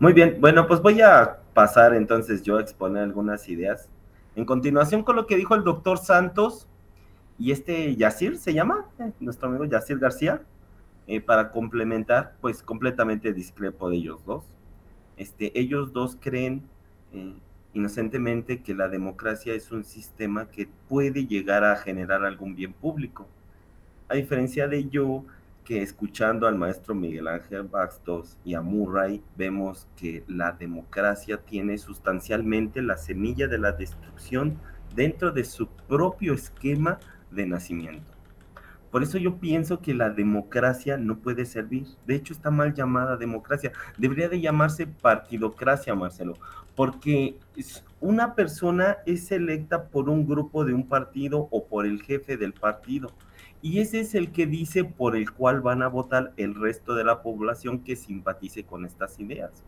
Muy 0.00 0.12
bien, 0.12 0.38
bueno, 0.40 0.66
pues 0.66 0.82
voy 0.82 1.00
a 1.00 1.38
pasar 1.54 1.94
entonces 1.94 2.42
yo 2.42 2.58
a 2.58 2.60
exponer 2.60 3.04
algunas 3.04 3.48
ideas. 3.48 3.88
En 4.34 4.44
continuación 4.44 5.04
con 5.04 5.14
lo 5.14 5.26
que 5.26 5.36
dijo 5.36 5.54
el 5.54 5.62
doctor 5.62 5.98
Santos 5.98 6.66
y 7.38 7.52
este 7.52 7.94
Yacir, 7.94 8.36
¿se 8.36 8.52
llama? 8.52 8.86
Eh, 8.98 9.12
nuestro 9.20 9.48
amigo 9.48 9.64
Yacir 9.64 9.98
García, 9.98 10.42
eh, 11.06 11.20
para 11.20 11.52
complementar, 11.52 12.34
pues 12.40 12.62
completamente 12.62 13.32
discrepo 13.32 13.88
de 13.88 13.96
ellos 13.96 14.24
dos. 14.24 14.44
Este, 15.16 15.58
ellos 15.58 15.92
dos 15.92 16.16
creen 16.20 16.62
eh, 17.12 17.34
inocentemente 17.72 18.62
que 18.62 18.74
la 18.74 18.88
democracia 18.88 19.54
es 19.54 19.72
un 19.72 19.84
sistema 19.84 20.50
que 20.50 20.68
puede 20.88 21.26
llegar 21.26 21.64
a 21.64 21.76
generar 21.76 22.24
algún 22.24 22.54
bien 22.54 22.72
público. 22.72 23.26
A 24.08 24.14
diferencia 24.14 24.68
de 24.68 24.88
yo, 24.88 25.24
que 25.64 25.82
escuchando 25.82 26.46
al 26.46 26.56
maestro 26.56 26.94
Miguel 26.94 27.26
Ángel 27.26 27.62
Bastos 27.62 28.36
y 28.44 28.54
a 28.54 28.60
Murray, 28.60 29.22
vemos 29.36 29.88
que 29.96 30.22
la 30.28 30.52
democracia 30.52 31.38
tiene 31.38 31.78
sustancialmente 31.78 32.82
la 32.82 32.96
semilla 32.96 33.48
de 33.48 33.58
la 33.58 33.72
destrucción 33.72 34.58
dentro 34.94 35.32
de 35.32 35.44
su 35.44 35.66
propio 35.66 36.34
esquema 36.34 36.98
de 37.30 37.46
nacimiento. 37.46 38.13
Por 38.94 39.02
eso 39.02 39.18
yo 39.18 39.40
pienso 39.40 39.80
que 39.80 39.92
la 39.92 40.10
democracia 40.10 40.96
no 40.96 41.18
puede 41.18 41.46
servir. 41.46 41.84
De 42.06 42.14
hecho, 42.14 42.32
está 42.32 42.52
mal 42.52 42.74
llamada 42.74 43.16
democracia. 43.16 43.72
Debería 43.98 44.28
de 44.28 44.40
llamarse 44.40 44.86
partidocracia, 44.86 45.96
Marcelo, 45.96 46.34
porque 46.76 47.36
una 48.00 48.36
persona 48.36 48.98
es 49.04 49.32
electa 49.32 49.88
por 49.88 50.08
un 50.08 50.28
grupo 50.28 50.64
de 50.64 50.74
un 50.74 50.86
partido 50.86 51.48
o 51.50 51.64
por 51.64 51.86
el 51.86 52.02
jefe 52.02 52.36
del 52.36 52.52
partido. 52.52 53.10
Y 53.60 53.80
ese 53.80 53.98
es 53.98 54.14
el 54.14 54.30
que 54.30 54.46
dice 54.46 54.84
por 54.84 55.16
el 55.16 55.32
cual 55.32 55.60
van 55.60 55.82
a 55.82 55.88
votar 55.88 56.32
el 56.36 56.54
resto 56.54 56.94
de 56.94 57.02
la 57.02 57.20
población 57.20 57.80
que 57.80 57.96
simpatice 57.96 58.62
con 58.62 58.84
estas 58.84 59.18
ideas. 59.18 59.64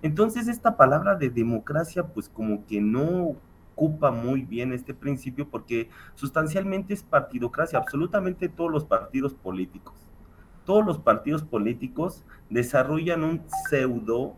Entonces 0.00 0.48
esta 0.48 0.78
palabra 0.78 1.16
de 1.16 1.28
democracia 1.28 2.06
pues 2.06 2.30
como 2.30 2.64
que 2.64 2.80
no 2.80 3.36
ocupa 3.74 4.12
muy 4.12 4.42
bien 4.42 4.72
este 4.72 4.94
principio 4.94 5.48
porque 5.48 5.88
sustancialmente 6.14 6.94
es 6.94 7.02
partidocracia, 7.02 7.78
absolutamente 7.78 8.48
todos 8.48 8.70
los 8.70 8.84
partidos 8.84 9.34
políticos. 9.34 9.94
Todos 10.64 10.86
los 10.86 10.98
partidos 10.98 11.42
políticos 11.42 12.24
desarrollan 12.48 13.24
un 13.24 13.42
pseudo 13.68 14.36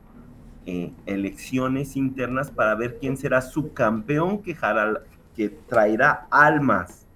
eh, 0.64 0.92
elecciones 1.05 1.96
internas 1.96 2.51
para 2.51 2.75
ver 2.75 2.99
quién 2.99 3.16
será 3.16 3.42
su 3.42 3.72
campeón 3.72 4.42
que, 4.42 4.57
que 5.37 5.49
traerá 5.51 6.27
almas. 6.31 7.07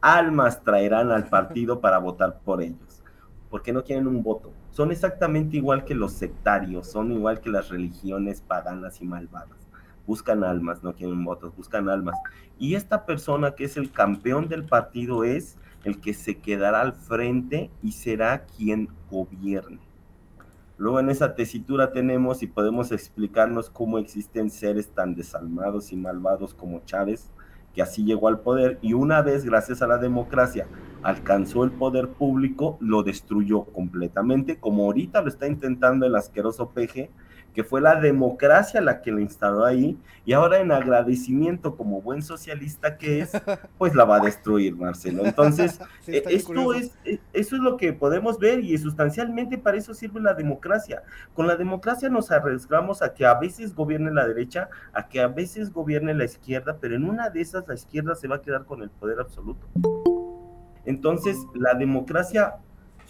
Almas 0.00 0.62
traerán 0.62 1.10
al 1.10 1.28
partido 1.28 1.80
para 1.80 1.98
votar 1.98 2.40
por 2.44 2.60
ellos, 2.62 3.02
porque 3.50 3.72
no 3.72 3.82
quieren 3.82 4.06
un 4.06 4.22
voto. 4.22 4.52
Son 4.70 4.92
exactamente 4.92 5.56
igual 5.56 5.84
que 5.84 5.94
los 5.94 6.12
sectarios, 6.12 6.90
son 6.90 7.12
igual 7.12 7.40
que 7.40 7.50
las 7.50 7.70
religiones 7.70 8.40
paganas 8.40 9.00
y 9.00 9.04
malvadas 9.04 9.61
buscan 10.06 10.44
almas, 10.44 10.82
no 10.82 10.94
quieren 10.94 11.24
votos, 11.24 11.54
buscan 11.56 11.88
almas. 11.88 12.16
Y 12.58 12.74
esta 12.74 13.06
persona 13.06 13.54
que 13.54 13.64
es 13.64 13.76
el 13.76 13.90
campeón 13.90 14.48
del 14.48 14.64
partido 14.64 15.24
es 15.24 15.56
el 15.84 16.00
que 16.00 16.14
se 16.14 16.38
quedará 16.38 16.80
al 16.80 16.92
frente 16.92 17.70
y 17.82 17.92
será 17.92 18.44
quien 18.44 18.88
gobierne. 19.10 19.80
Luego 20.78 21.00
en 21.00 21.10
esa 21.10 21.34
tesitura 21.34 21.92
tenemos 21.92 22.42
y 22.42 22.46
podemos 22.46 22.92
explicarnos 22.92 23.70
cómo 23.70 23.98
existen 23.98 24.50
seres 24.50 24.88
tan 24.88 25.14
desalmados 25.14 25.92
y 25.92 25.96
malvados 25.96 26.54
como 26.54 26.80
Chávez, 26.84 27.30
que 27.74 27.82
así 27.82 28.04
llegó 28.04 28.28
al 28.28 28.40
poder 28.40 28.78
y 28.82 28.92
una 28.92 29.22
vez, 29.22 29.44
gracias 29.44 29.82
a 29.82 29.86
la 29.86 29.98
democracia, 29.98 30.66
alcanzó 31.02 31.64
el 31.64 31.70
poder 31.70 32.08
público, 32.08 32.78
lo 32.80 33.02
destruyó 33.02 33.64
completamente, 33.64 34.58
como 34.58 34.84
ahorita 34.84 35.22
lo 35.22 35.28
está 35.28 35.46
intentando 35.46 36.06
el 36.06 36.16
asqueroso 36.16 36.70
peje 36.70 37.10
que 37.54 37.64
fue 37.64 37.80
la 37.80 38.00
democracia 38.00 38.80
la 38.80 39.02
que 39.02 39.12
la 39.12 39.20
instaló 39.20 39.64
ahí, 39.64 39.98
y 40.24 40.32
ahora 40.32 40.60
en 40.60 40.72
agradecimiento 40.72 41.76
como 41.76 42.00
buen 42.00 42.22
socialista 42.22 42.96
que 42.96 43.20
es, 43.20 43.32
pues 43.78 43.94
la 43.94 44.04
va 44.04 44.16
a 44.16 44.20
destruir, 44.20 44.76
Marcelo. 44.76 45.24
Entonces, 45.24 45.80
eh, 46.06 46.22
esto 46.26 46.72
es, 46.72 46.92
eh, 47.04 47.18
eso 47.32 47.56
es 47.56 47.62
lo 47.62 47.76
que 47.76 47.92
podemos 47.92 48.38
ver 48.38 48.60
y 48.60 48.76
sustancialmente 48.78 49.58
para 49.58 49.76
eso 49.76 49.94
sirve 49.94 50.20
la 50.20 50.34
democracia. 50.34 51.02
Con 51.34 51.46
la 51.46 51.56
democracia 51.56 52.08
nos 52.08 52.30
arriesgamos 52.30 53.02
a 53.02 53.14
que 53.14 53.26
a 53.26 53.34
veces 53.34 53.74
gobierne 53.74 54.12
la 54.12 54.26
derecha, 54.26 54.68
a 54.92 55.08
que 55.08 55.20
a 55.20 55.28
veces 55.28 55.72
gobierne 55.72 56.14
la 56.14 56.24
izquierda, 56.24 56.78
pero 56.80 56.96
en 56.96 57.04
una 57.04 57.30
de 57.30 57.40
esas 57.40 57.66
la 57.68 57.74
izquierda 57.74 58.14
se 58.14 58.28
va 58.28 58.36
a 58.36 58.42
quedar 58.42 58.64
con 58.64 58.82
el 58.82 58.90
poder 58.90 59.20
absoluto. 59.20 59.66
Entonces, 60.84 61.36
la 61.54 61.74
democracia 61.74 62.56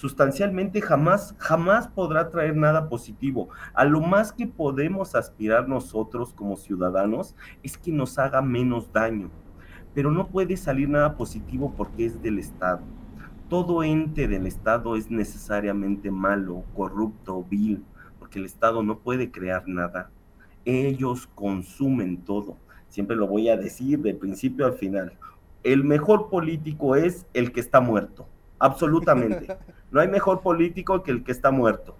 sustancialmente 0.02 0.80
jamás, 0.80 1.32
jamás 1.38 1.86
podrá 1.86 2.28
traer 2.28 2.56
nada 2.56 2.88
positivo. 2.88 3.50
A 3.72 3.84
lo 3.84 4.00
más 4.00 4.32
que 4.32 4.48
podemos 4.48 5.14
aspirar 5.14 5.68
nosotros 5.68 6.32
como 6.34 6.56
ciudadanos 6.56 7.36
es 7.62 7.78
que 7.78 7.92
nos 7.92 8.18
haga 8.18 8.42
menos 8.42 8.92
daño, 8.92 9.30
pero 9.94 10.10
no 10.10 10.26
puede 10.26 10.56
salir 10.56 10.88
nada 10.88 11.16
positivo 11.16 11.72
porque 11.76 12.06
es 12.06 12.20
del 12.20 12.40
Estado. 12.40 12.80
Todo 13.48 13.84
ente 13.84 14.26
del 14.26 14.48
Estado 14.48 14.96
es 14.96 15.08
necesariamente 15.08 16.10
malo, 16.10 16.64
corrupto, 16.74 17.44
vil, 17.48 17.84
porque 18.18 18.40
el 18.40 18.46
Estado 18.46 18.82
no 18.82 18.98
puede 18.98 19.30
crear 19.30 19.68
nada. 19.68 20.10
Ellos 20.64 21.28
consumen 21.36 22.24
todo. 22.24 22.56
Siempre 22.88 23.14
lo 23.14 23.28
voy 23.28 23.50
a 23.50 23.56
decir 23.56 24.00
de 24.00 24.14
principio 24.14 24.66
al 24.66 24.72
final. 24.72 25.12
El 25.62 25.84
mejor 25.84 26.28
político 26.28 26.96
es 26.96 27.24
el 27.34 27.52
que 27.52 27.60
está 27.60 27.80
muerto 27.80 28.26
absolutamente. 28.62 29.56
No 29.92 30.00
hay 30.00 30.08
mejor 30.08 30.40
político 30.40 31.02
que 31.02 31.10
el 31.10 31.22
que 31.22 31.32
está 31.32 31.50
muerto. 31.50 31.96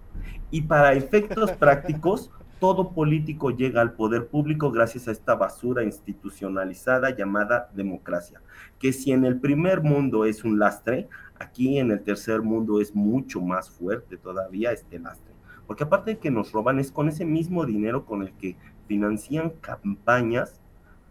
Y 0.49 0.63
para 0.63 0.93
efectos 0.93 1.51
prácticos, 1.59 2.31
todo 2.59 2.91
político 2.91 3.51
llega 3.51 3.81
al 3.81 3.93
poder 3.93 4.27
público 4.27 4.71
gracias 4.71 5.07
a 5.07 5.11
esta 5.11 5.35
basura 5.35 5.83
institucionalizada 5.83 7.15
llamada 7.15 7.69
democracia. 7.73 8.41
Que 8.79 8.93
si 8.93 9.11
en 9.11 9.25
el 9.25 9.39
primer 9.39 9.81
mundo 9.81 10.25
es 10.25 10.43
un 10.43 10.57
lastre, 10.57 11.07
aquí 11.39 11.77
en 11.77 11.91
el 11.91 12.01
tercer 12.01 12.41
mundo 12.41 12.81
es 12.81 12.95
mucho 12.95 13.41
más 13.41 13.69
fuerte 13.69 14.17
todavía 14.17 14.71
este 14.71 14.97
lastre. 14.97 15.33
Porque 15.67 15.83
aparte 15.83 16.11
de 16.11 16.17
que 16.17 16.31
nos 16.31 16.51
roban, 16.51 16.79
es 16.79 16.91
con 16.91 17.09
ese 17.09 17.25
mismo 17.25 17.65
dinero 17.65 18.05
con 18.05 18.23
el 18.23 18.33
que 18.33 18.57
financian 18.87 19.51
campañas 19.61 20.59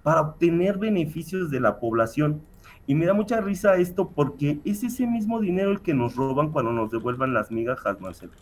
para 0.03 0.21
obtener 0.21 0.79
beneficios 0.79 1.51
de 1.51 1.61
la 1.61 1.79
población 1.79 2.43
y 2.87 2.95
me 2.95 3.07
da 3.07 3.15
mucha 3.15 3.41
risa 3.41 3.77
esto 3.77 4.09
porque 4.09 4.59
es 4.65 4.83
ese 4.83 5.07
mismo 5.07 5.41
dinero 5.41 5.71
el 5.71 5.81
que 5.81 5.95
nos 5.95 6.17
roban 6.17 6.51
cuando 6.51 6.73
nos 6.73 6.91
devuelvan 6.91 7.33
las 7.33 7.51
migajas, 7.51 8.01
Marcelo. 8.01 8.33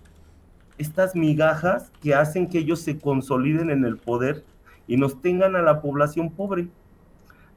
Estas 0.79 1.15
migajas 1.15 1.93
que 2.01 2.15
hacen 2.15 2.49
que 2.49 2.59
ellos 2.59 2.81
se 2.81 2.99
consoliden 2.99 3.71
en 3.71 3.85
el 3.85 3.99
poder 3.99 4.45
y 4.87 4.97
nos 4.97 5.21
tengan 5.21 5.57
a 5.57 5.63
la 5.63 5.83
población 5.83 6.31
pobre. 6.31 6.69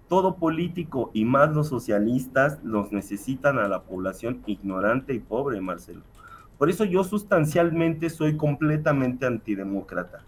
Todo 0.10 0.36
político 0.36 1.10
y 1.14 1.24
más 1.24 1.56
los 1.56 1.70
socialistas 1.70 2.60
los 2.64 2.92
necesitan 2.92 3.60
a 3.60 3.70
la 3.70 3.84
población 3.84 4.44
ignorante 4.46 5.14
y 5.14 5.20
pobre, 5.20 5.62
Marcelo. 5.62 6.02
Por 6.58 6.70
eso 6.70 6.84
yo 6.84 7.04
sustancialmente 7.06 8.10
soy 8.10 8.36
completamente 8.36 9.26
antidemócrata. 9.26 10.20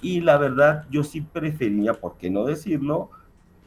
Y 0.00 0.20
la 0.20 0.38
verdad, 0.38 0.86
yo 0.90 1.04
sí 1.04 1.20
prefería, 1.20 1.94
¿por 1.94 2.16
qué 2.16 2.30
no 2.30 2.44
decirlo? 2.44 3.10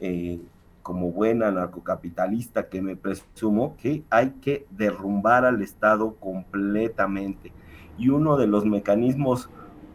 Eh, 0.00 0.40
como 0.86 1.10
buena 1.10 1.50
narcocapitalista 1.50 2.68
que 2.68 2.80
me 2.80 2.94
presumo, 2.94 3.76
que 3.76 4.04
hay 4.08 4.30
que 4.40 4.68
derrumbar 4.70 5.44
al 5.44 5.60
Estado 5.60 6.14
completamente. 6.14 7.52
Y 7.98 8.10
uno 8.10 8.36
de 8.36 8.46
los 8.46 8.64
mecanismos 8.64 9.50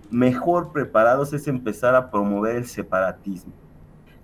mejor 0.09 0.73
preparados 0.73 1.31
es 1.31 1.47
empezar 1.47 1.95
a 1.95 2.11
promover 2.11 2.57
el 2.57 2.65
separatismo. 2.65 3.53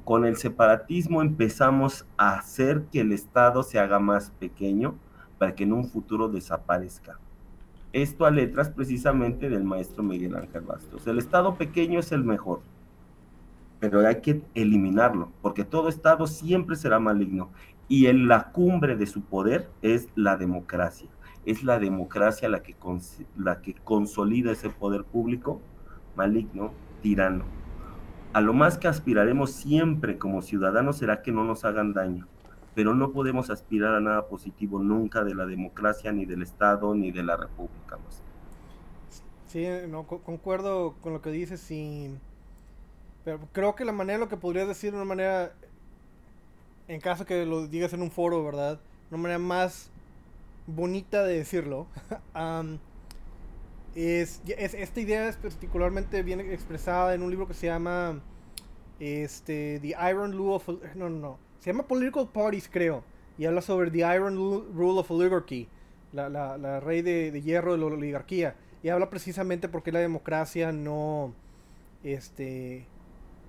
Con 0.03 0.25
el 0.25 0.35
separatismo 0.35 1.21
empezamos 1.21 2.05
a 2.17 2.33
hacer 2.33 2.83
que 2.91 2.99
el 2.99 3.13
Estado 3.13 3.63
se 3.63 3.79
haga 3.79 3.99
más 3.99 4.31
pequeño 4.31 4.95
para 5.37 5.55
que 5.55 5.63
en 5.63 5.71
un 5.71 5.87
futuro 5.87 6.27
desaparezca. 6.27 7.17
Esto 7.93 8.25
a 8.25 8.29
letras 8.29 8.71
precisamente 8.71 9.49
del 9.49 9.63
maestro 9.63 10.03
Miguel 10.03 10.35
Ángel 10.35 10.63
Bastos. 10.63 11.07
El 11.07 11.17
Estado 11.17 11.55
pequeño 11.55 12.01
es 12.01 12.11
el 12.11 12.25
mejor 12.25 12.59
pero 13.79 14.05
hay 14.07 14.21
que 14.21 14.41
eliminarlo, 14.55 15.31
porque 15.41 15.63
todo 15.63 15.89
Estado 15.89 16.27
siempre 16.27 16.75
será 16.75 16.99
maligno. 16.99 17.51
Y 17.87 18.07
en 18.07 18.27
la 18.27 18.51
cumbre 18.51 18.95
de 18.95 19.05
su 19.05 19.21
poder 19.21 19.69
es 19.81 20.09
la 20.15 20.35
democracia. 20.35 21.07
Es 21.45 21.63
la 21.63 21.79
democracia 21.79 22.49
la 22.49 22.61
que, 22.61 22.75
la 23.37 23.61
que 23.61 23.73
consolida 23.75 24.51
ese 24.51 24.69
poder 24.69 25.05
público 25.05 25.61
maligno, 26.15 26.73
tirano. 27.01 27.45
A 28.33 28.41
lo 28.41 28.53
más 28.53 28.77
que 28.77 28.87
aspiraremos 28.87 29.51
siempre 29.51 30.17
como 30.17 30.41
ciudadanos 30.41 30.97
será 30.97 31.21
que 31.21 31.31
no 31.31 31.45
nos 31.45 31.63
hagan 31.63 31.93
daño, 31.93 32.27
pero 32.75 32.93
no 32.93 33.11
podemos 33.11 33.49
aspirar 33.49 33.95
a 33.95 34.01
nada 34.01 34.27
positivo 34.27 34.79
nunca 34.79 35.23
de 35.23 35.33
la 35.33 35.45
democracia, 35.45 36.11
ni 36.11 36.25
del 36.25 36.41
Estado, 36.41 36.93
ni 36.93 37.11
de 37.11 37.23
la 37.23 37.37
República. 37.37 37.97
Sí, 39.47 39.65
no, 39.87 40.05
concuerdo 40.05 40.95
con 41.01 41.13
lo 41.13 41.21
que 41.21 41.31
dices 41.31 41.71
y 41.71 42.17
pero 43.27 43.39
creo 43.51 43.75
que 43.75 43.83
la 43.83 43.91
manera, 43.91 44.19
lo 44.19 44.29
que 44.29 44.37
podrías 44.37 44.69
decir 44.69 44.91
de 44.91 44.95
una 44.95 45.05
manera, 45.05 45.51
en 46.87 47.01
caso 47.01 47.25
que 47.25 47.45
lo 47.45 47.67
digas 47.67 47.91
en 47.91 48.01
un 48.01 48.09
foro, 48.09 48.41
¿verdad? 48.41 48.79
Una 49.11 49.21
manera 49.21 49.37
más 49.37 49.91
bonita 50.65 51.25
de 51.25 51.39
decirlo, 51.39 51.87
es, 53.95 54.41
esta 54.47 55.01
idea 55.01 55.27
es 55.27 55.35
particularmente 55.35 56.23
bien 56.23 56.39
expresada 56.39 57.13
en 57.15 57.21
un 57.21 57.29
libro 57.29 57.49
que 57.49 57.53
se 57.53 57.67
llama 57.67 58.21
este, 59.01 59.79
The 59.81 59.89
Iron 60.09 60.31
Rule 60.31 60.55
of... 60.55 60.69
No, 60.95 61.09
no, 61.09 61.19
no. 61.19 61.39
Se 61.59 61.73
llama 61.73 61.85
Political 61.85 62.29
Parties, 62.29 62.69
creo. 62.71 63.03
Y 63.37 63.43
habla 63.43 63.61
sobre 63.61 63.91
The 63.91 64.15
Iron 64.15 64.37
Rule 64.37 64.99
of 65.01 65.11
Oligarchy, 65.11 65.67
la, 66.13 66.29
la, 66.29 66.57
la 66.57 66.79
rey 66.79 67.01
de, 67.01 67.31
de, 67.31 67.41
hierro 67.41 67.73
de 67.73 67.79
la 67.79 67.87
oligarquía. 67.87 68.55
Y 68.83 68.87
habla 68.87 69.09
precisamente 69.09 69.67
porque 69.67 69.91
la 69.91 69.99
democracia 69.99 70.71
no... 70.71 71.33
Este, 72.05 72.85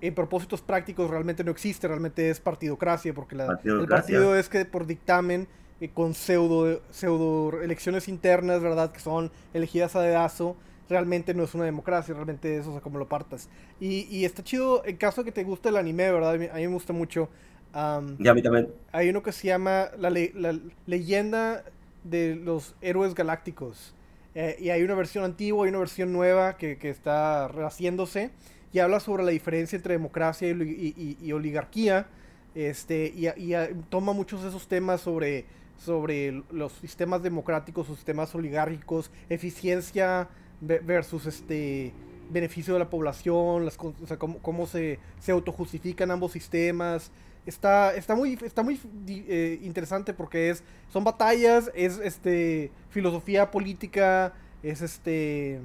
en 0.00 0.14
propósitos 0.14 0.60
prácticos 0.60 1.10
realmente 1.10 1.44
no 1.44 1.50
existe, 1.50 1.88
realmente 1.88 2.30
es 2.30 2.40
partidocracia, 2.40 3.12
porque 3.14 3.36
la, 3.36 3.58
el 3.64 3.86
partido 3.86 4.36
es 4.36 4.48
que 4.48 4.64
por 4.64 4.86
dictamen, 4.86 5.48
eh, 5.80 5.90
con 5.92 6.14
pseudo, 6.14 6.80
pseudo 6.90 7.60
elecciones 7.62 8.08
internas, 8.08 8.62
¿verdad? 8.62 8.92
Que 8.92 9.00
son 9.00 9.30
elegidas 9.54 9.96
a 9.96 10.02
dedazo, 10.02 10.56
realmente 10.88 11.34
no 11.34 11.44
es 11.44 11.54
una 11.54 11.64
democracia, 11.64 12.14
realmente 12.14 12.56
es, 12.56 12.66
o 12.66 12.72
sea, 12.72 12.80
como 12.80 12.98
lo 12.98 13.08
partas. 13.08 13.48
Y, 13.80 14.06
y 14.14 14.24
está 14.24 14.42
chido, 14.42 14.84
en 14.84 14.96
caso 14.96 15.22
de 15.22 15.26
que 15.26 15.32
te 15.32 15.44
guste 15.44 15.68
el 15.68 15.76
anime, 15.76 16.10
¿verdad? 16.10 16.34
A 16.34 16.38
mí, 16.38 16.48
me 16.52 16.66
gusta 16.68 16.92
mucho. 16.92 17.28
ya, 17.72 18.30
a 18.30 18.34
mí 18.34 18.42
también. 18.42 18.68
Hay 18.92 19.08
uno 19.08 19.22
que 19.22 19.32
se 19.32 19.48
llama 19.48 19.88
la, 19.98 20.10
la 20.10 20.58
leyenda 20.86 21.64
de 22.04 22.36
los 22.36 22.74
héroes 22.80 23.14
galácticos. 23.14 23.94
Eh, 24.34 24.56
y 24.60 24.70
hay 24.70 24.82
una 24.82 24.94
versión 24.94 25.24
antigua 25.24 25.66
y 25.66 25.70
una 25.70 25.78
versión 25.78 26.12
nueva 26.12 26.56
que, 26.56 26.78
que 26.78 26.90
está 26.90 27.48
rehaciéndose 27.48 28.30
y 28.72 28.78
habla 28.78 29.00
sobre 29.00 29.24
la 29.24 29.30
diferencia 29.30 29.76
entre 29.76 29.94
democracia 29.94 30.48
y, 30.48 31.32
oligarquía. 31.32 32.06
Este, 32.54 33.12
y, 33.14 33.52
toma 33.88 34.12
muchos 34.12 34.42
de 34.42 34.48
esos 34.48 34.66
temas 34.68 35.00
sobre, 35.00 35.44
sobre 35.76 36.42
los 36.50 36.72
sistemas 36.72 37.22
democráticos, 37.22 37.88
los 37.88 37.98
sistemas 37.98 38.34
oligárquicos, 38.34 39.10
eficiencia 39.28 40.28
versus 40.60 41.26
este 41.26 41.92
beneficio 42.30 42.74
de 42.74 42.80
la 42.80 42.90
población, 42.90 43.64
las, 43.64 43.76
cómo, 43.76 44.66
se, 44.66 44.98
se 45.18 45.32
autojustifican 45.32 46.10
ambos 46.10 46.32
sistemas. 46.32 47.10
Está, 47.46 47.94
está 47.94 48.14
muy, 48.14 48.38
está 48.44 48.62
muy 48.62 48.78
eh, 49.06 49.58
interesante 49.62 50.12
porque 50.12 50.50
es, 50.50 50.62
son 50.92 51.04
batallas, 51.04 51.70
es 51.74 51.98
este, 51.98 52.70
filosofía 52.90 53.50
política, 53.50 54.34
es 54.62 54.82
este 54.82 55.60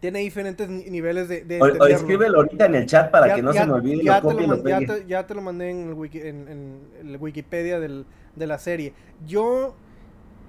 tiene 0.00 0.20
diferentes 0.20 0.68
niveles 0.68 1.28
de, 1.28 1.42
de 1.42 1.60
o, 1.60 1.86
escríbelo 1.86 2.38
ahorita 2.38 2.66
en 2.66 2.74
el 2.74 2.86
chat 2.86 3.10
para 3.10 3.34
que 3.34 3.42
no 3.42 3.52
se 3.52 3.66
me 3.66 3.72
olvide 3.72 4.04
ya, 4.04 4.20
te 4.20 4.46
lo, 4.46 5.06
ya, 5.06 5.26
te, 5.26 5.34
lo 5.34 5.42
mandé 5.42 5.70
en 5.70 5.90
el, 5.90 6.16
en, 6.22 6.48
en 7.00 7.16
Wikipedia 7.20 7.80
del, 7.80 8.04
de 8.34 8.46
la 8.46 8.58
serie. 8.58 8.92
Yo 9.26 9.74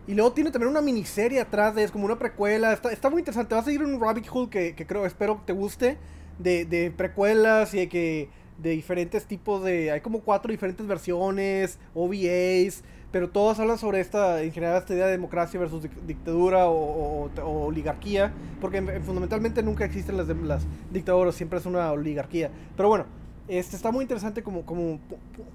y 0.07 0.13
luego 0.13 0.31
tiene 0.31 0.51
también 0.51 0.71
una 0.71 0.81
miniserie 0.81 1.41
atrás 1.41 1.75
de 1.75 1.83
es 1.83 1.91
como 1.91 2.05
una 2.05 2.17
precuela 2.17 2.71
está, 2.71 2.91
está 2.91 3.09
muy 3.09 3.19
interesante. 3.19 3.55
Vas 3.55 3.67
a 3.67 3.71
ir 3.71 3.81
en 3.81 3.93
un 3.93 4.01
rabbit 4.01 4.27
hole 4.31 4.49
que, 4.49 4.75
que 4.75 4.87
creo 4.87 5.05
espero 5.05 5.37
que 5.37 5.47
te 5.47 5.53
guste 5.53 5.97
de, 6.39 6.65
de 6.65 6.91
precuelas 6.91 7.73
y 7.73 7.79
de 7.79 7.89
que 7.89 8.29
de 8.57 8.71
diferentes 8.71 9.25
tipos 9.25 9.63
de 9.63 9.91
hay 9.91 10.01
como 10.01 10.21
cuatro 10.21 10.51
diferentes 10.51 10.85
versiones 10.87 11.77
OVAs 11.93 12.83
pero 13.11 13.29
todos 13.29 13.59
hablan 13.59 13.77
sobre 13.77 14.01
esta, 14.01 14.41
en 14.41 14.51
general, 14.51 14.77
esta 14.77 14.93
idea 14.93 15.05
de 15.05 15.11
democracia 15.11 15.59
versus 15.59 15.87
dictadura 16.05 16.67
o, 16.67 17.29
oligarquía, 17.43 18.33
porque 18.59 18.81
fundamentalmente 19.01 19.63
nunca 19.63 19.85
existen 19.85 20.17
las, 20.17 20.27
las 20.27 20.65
dictaduras, 20.91 21.35
siempre 21.35 21.59
es 21.59 21.65
una 21.65 21.91
oligarquía. 21.91 22.51
Pero 22.75 22.89
bueno, 22.89 23.05
este 23.47 23.77
está 23.77 23.91
muy 23.91 24.03
interesante 24.03 24.43
como, 24.43 24.65
como 24.65 24.99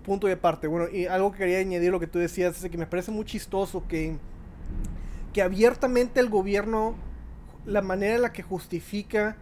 punto 0.04 0.26
de 0.26 0.36
parte. 0.36 0.66
Bueno, 0.66 0.88
y 0.90 1.06
algo 1.06 1.32
que 1.32 1.38
quería 1.38 1.58
añadir 1.58 1.90
lo 1.90 2.00
que 2.00 2.06
tú 2.06 2.18
decías 2.18 2.62
es 2.62 2.70
que 2.70 2.78
me 2.78 2.86
parece 2.86 3.10
muy 3.10 3.26
chistoso 3.26 3.86
que, 3.86 4.16
que 5.32 5.42
abiertamente 5.42 6.20
el 6.20 6.30
gobierno, 6.30 6.94
la 7.66 7.82
manera 7.82 8.14
en 8.14 8.22
la 8.22 8.32
que 8.32 8.42
justifica 8.42 9.36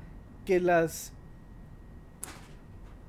que 0.44 0.58
las 0.58 1.12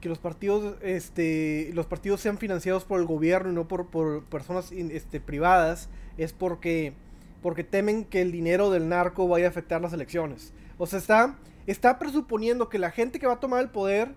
que 0.02 0.10
los 0.10 0.18
partidos 0.18 0.76
este 0.82 1.72
los 1.74 1.86
partidos 1.86 2.20
sean 2.20 2.38
financiados 2.38 2.84
por 2.84 2.99
el 2.99 3.06
gobierno 3.06 3.52
y 3.52 3.54
no 3.56 3.68
por, 3.68 3.88
por 3.88 4.26
personas 4.26 4.72
este, 4.72 5.22
privadas 5.22 5.89
es 6.18 6.34
porque 6.34 6.93
porque 7.41 7.64
temen 7.64 8.06
que 8.06 8.22
el 8.22 8.32
dinero 8.32 8.70
del 8.70 8.89
narco 8.89 9.28
vaya 9.28 9.47
a 9.47 9.49
afectar 9.49 9.82
las 9.82 9.93
elecciones. 9.93 10.54
O 10.78 10.86
sea, 10.86 10.99
está 10.99 11.38
está 11.68 11.99
presuponiendo 11.99 12.70
que 12.70 12.80
la 12.80 12.91
gente 12.91 13.20
que 13.20 13.28
va 13.28 13.34
a 13.34 13.39
tomar 13.39 13.62
el 13.62 13.70
poder 13.70 14.14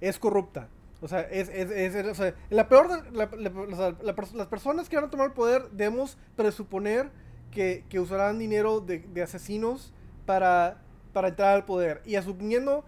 es 0.00 0.18
corrupta. 0.18 0.68
O 1.00 1.06
sea, 1.06 1.20
es, 1.20 1.48
es, 1.48 1.70
es 1.70 2.06
o 2.06 2.14
sea, 2.14 2.34
la 2.50 2.68
peor 2.68 2.88
las 3.12 4.46
personas 4.48 4.88
que 4.88 4.96
van 4.96 5.04
a 5.04 5.10
tomar 5.10 5.28
el 5.28 5.32
poder 5.32 5.70
debemos 5.70 6.18
presuponer 6.36 7.10
que, 7.52 7.84
que 7.88 8.00
usarán 8.00 8.38
dinero 8.38 8.80
de, 8.80 8.98
de, 8.98 9.22
asesinos 9.22 9.92
para, 10.26 10.82
para 11.12 11.28
entrar 11.28 11.54
al 11.54 11.64
poder. 11.64 12.02
Y 12.04 12.16
asumiendo 12.16 12.84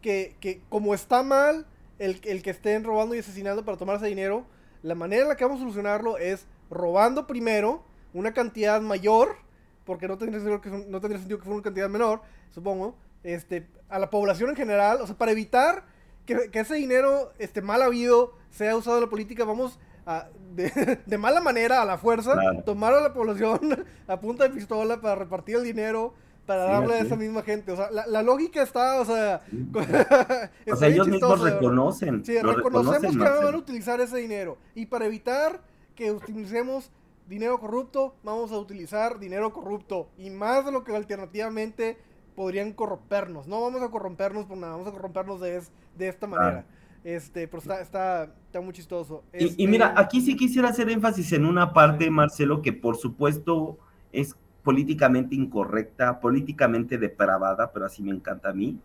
que, 0.00 0.36
que 0.40 0.60
como 0.68 0.92
está 0.92 1.22
mal, 1.22 1.66
el, 2.02 2.42
que 2.42 2.50
estén 2.50 2.84
robando 2.84 3.14
y 3.14 3.20
asesinando 3.20 3.64
para 3.64 3.78
tomar 3.78 3.96
ese 3.96 4.06
dinero, 4.06 4.44
la 4.82 4.94
manera 4.94 5.22
en 5.22 5.28
la 5.28 5.36
que 5.36 5.44
vamos 5.44 5.58
a 5.58 5.62
solucionarlo 5.62 6.18
es 6.18 6.46
robando 6.68 7.26
primero 7.26 7.84
una 8.12 8.34
cantidad 8.34 8.80
mayor, 8.80 9.36
porque 9.84 10.08
no 10.08 10.18
tendría 10.18 10.40
sentido 10.40 10.60
que, 10.60 10.70
no 10.70 11.00
tendría 11.00 11.18
sentido 11.18 11.38
que 11.38 11.44
fuera 11.44 11.54
una 11.54 11.62
cantidad 11.62 11.88
menor, 11.88 12.20
supongo, 12.50 12.96
este, 13.22 13.68
a 13.88 13.98
la 13.98 14.10
población 14.10 14.50
en 14.50 14.56
general, 14.56 15.00
o 15.00 15.06
sea, 15.06 15.16
para 15.16 15.30
evitar 15.30 15.84
que, 16.26 16.50
ese 16.52 16.74
dinero 16.74 17.32
este, 17.38 17.62
mal 17.62 17.82
habido 17.82 18.34
sea 18.50 18.76
usado 18.76 18.96
en 18.96 19.04
la 19.04 19.10
política, 19.10 19.44
vamos 19.44 19.78
a, 20.04 20.28
de, 20.54 21.18
mala 21.18 21.40
manera, 21.40 21.82
a 21.82 21.84
la 21.84 21.98
fuerza, 21.98 22.34
tomar 22.64 22.94
a 22.94 23.00
la 23.00 23.14
población 23.14 23.86
a 24.08 24.20
punta 24.20 24.44
de 24.44 24.50
pistola 24.50 25.00
para 25.00 25.14
repartir 25.14 25.56
el 25.56 25.64
dinero 25.64 26.14
para 26.46 26.64
darle 26.64 26.94
a 26.94 27.00
esa 27.00 27.16
misma 27.16 27.42
gente. 27.42 27.72
O 27.72 27.76
sea, 27.76 27.90
la, 27.90 28.22
lógica 28.22 28.62
está, 28.62 29.00
o 29.00 29.04
sea. 29.04 29.42
o 30.72 30.76
sea, 30.76 30.88
ellos 30.88 31.08
mismos 31.08 31.40
reconocen. 31.40 32.24
Sí, 32.24 32.38
reconocemos 32.38 33.16
que 33.16 33.22
van 33.22 33.54
a 33.54 33.56
utilizar 33.56 34.00
ese 34.00 34.18
dinero. 34.18 34.58
Y 34.74 34.86
para 34.86 35.06
evitar 35.06 35.60
que 35.94 36.10
utilicemos 36.10 36.90
dinero 37.28 37.58
corrupto, 37.60 38.14
vamos 38.22 38.52
a 38.52 38.58
utilizar 38.58 39.18
dinero 39.18 39.52
corrupto. 39.52 40.08
Y 40.18 40.30
más 40.30 40.64
de 40.64 40.72
lo 40.72 40.84
que 40.84 40.94
alternativamente 40.94 41.98
podrían 42.34 42.72
corrompernos. 42.72 43.46
No 43.46 43.60
vamos 43.60 43.82
a 43.82 43.90
corrompernos 43.90 44.46
por 44.46 44.56
nada, 44.56 44.72
vamos 44.72 44.88
a 44.88 44.92
corrompernos 44.92 45.40
de, 45.40 45.62
de 45.96 46.08
esta 46.08 46.26
manera. 46.26 46.64
Este, 47.04 47.48
pero 47.48 47.58
está, 47.58 47.80
está, 47.80 48.32
está 48.46 48.60
muy 48.60 48.72
chistoso. 48.72 49.24
y, 49.32 49.66
mira, 49.66 49.88
este 49.88 50.00
aquí 50.00 50.20
sí 50.20 50.36
quisiera 50.36 50.68
hacer 50.68 50.88
énfasis 50.88 51.32
en 51.32 51.44
una 51.44 51.72
parte, 51.72 52.10
Marcelo, 52.10 52.62
que 52.62 52.72
por 52.72 52.96
supuesto 52.96 53.78
es 54.12 54.36
políticamente 54.62 55.34
incorrecta, 55.34 56.20
políticamente 56.20 56.98
depravada, 56.98 57.72
pero 57.72 57.86
así 57.86 58.02
me 58.02 58.12
encanta 58.12 58.50
a 58.50 58.54
mí, 58.54 58.78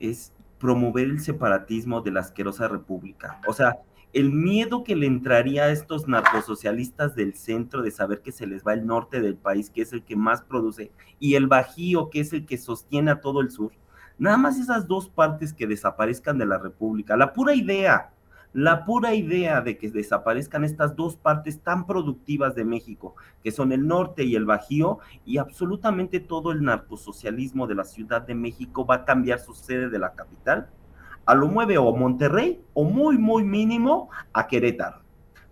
es 0.00 0.32
promover 0.58 1.08
el 1.08 1.20
separatismo 1.20 2.00
de 2.00 2.12
la 2.12 2.20
asquerosa 2.20 2.68
república. 2.68 3.40
O 3.46 3.52
sea, 3.52 3.78
el 4.12 4.32
miedo 4.32 4.84
que 4.84 4.94
le 4.94 5.06
entraría 5.06 5.64
a 5.64 5.70
estos 5.70 6.06
narcosocialistas 6.06 7.16
del 7.16 7.34
centro 7.34 7.82
de 7.82 7.90
saber 7.90 8.20
que 8.22 8.32
se 8.32 8.46
les 8.46 8.64
va 8.64 8.72
el 8.72 8.86
norte 8.86 9.20
del 9.20 9.34
país, 9.34 9.70
que 9.70 9.82
es 9.82 9.92
el 9.92 10.04
que 10.04 10.14
más 10.14 10.42
produce, 10.42 10.92
y 11.18 11.34
el 11.34 11.48
Bajío, 11.48 12.10
que 12.10 12.20
es 12.20 12.32
el 12.32 12.46
que 12.46 12.56
sostiene 12.56 13.10
a 13.10 13.20
todo 13.20 13.40
el 13.40 13.50
sur. 13.50 13.72
Nada 14.16 14.36
más 14.36 14.58
esas 14.58 14.86
dos 14.86 15.08
partes 15.08 15.52
que 15.52 15.66
desaparezcan 15.66 16.38
de 16.38 16.46
la 16.46 16.58
república. 16.58 17.16
La 17.16 17.32
pura 17.32 17.54
idea 17.54 18.13
la 18.54 18.84
pura 18.84 19.14
idea 19.14 19.60
de 19.60 19.76
que 19.76 19.90
desaparezcan 19.90 20.64
estas 20.64 20.94
dos 20.94 21.16
partes 21.16 21.60
tan 21.60 21.86
productivas 21.86 22.54
de 22.54 22.64
México, 22.64 23.16
que 23.42 23.50
son 23.50 23.72
el 23.72 23.86
norte 23.86 24.22
y 24.22 24.36
el 24.36 24.46
Bajío, 24.46 25.00
y 25.26 25.38
absolutamente 25.38 26.20
todo 26.20 26.52
el 26.52 26.62
narcosocialismo 26.62 27.66
de 27.66 27.74
la 27.74 27.84
Ciudad 27.84 28.22
de 28.22 28.36
México 28.36 28.86
va 28.86 28.94
a 28.94 29.04
cambiar 29.04 29.40
su 29.40 29.54
sede 29.54 29.90
de 29.90 29.98
la 29.98 30.14
capital, 30.14 30.70
a 31.26 31.34
lo 31.34 31.48
mueve 31.48 31.78
o 31.78 31.96
Monterrey 31.96 32.62
o 32.74 32.84
muy, 32.84 33.18
muy 33.18 33.42
mínimo 33.42 34.08
a 34.32 34.46
Querétaro. 34.46 35.03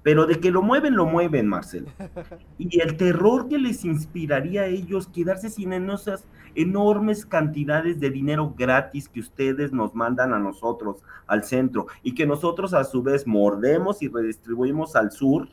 Pero 0.03 0.27
de 0.27 0.41
que 0.41 0.51
lo 0.51 0.63
mueven, 0.63 0.97
lo 0.97 1.07
mueven, 1.07 1.47
Marcelo. 1.47 1.89
Y 2.59 2.81
el 2.81 2.97
terror 2.97 3.49
que 3.49 3.59
les 3.59 3.85
inspiraría 3.85 4.63
a 4.63 4.67
ellos 4.67 5.09
quedarse 5.09 5.49
sin 5.49 5.73
esas 5.73 6.27
enormes 6.55 7.25
cantidades 7.25 7.99
de 8.01 8.11
dinero 8.11 8.55
gratis 8.57 9.09
que 9.09 9.21
ustedes 9.21 9.73
nos 9.73 9.95
mandan 9.95 10.33
a 10.33 10.39
nosotros, 10.39 11.03
al 11.27 11.45
centro, 11.45 11.87
y 12.03 12.15
que 12.15 12.27
nosotros 12.27 12.75
a 12.75 12.85
su 12.85 13.03
vez 13.03 13.27
mordemos 13.27 14.03
y 14.03 14.09
redistribuimos 14.09 14.97
al 14.97 15.13
sur, 15.13 15.49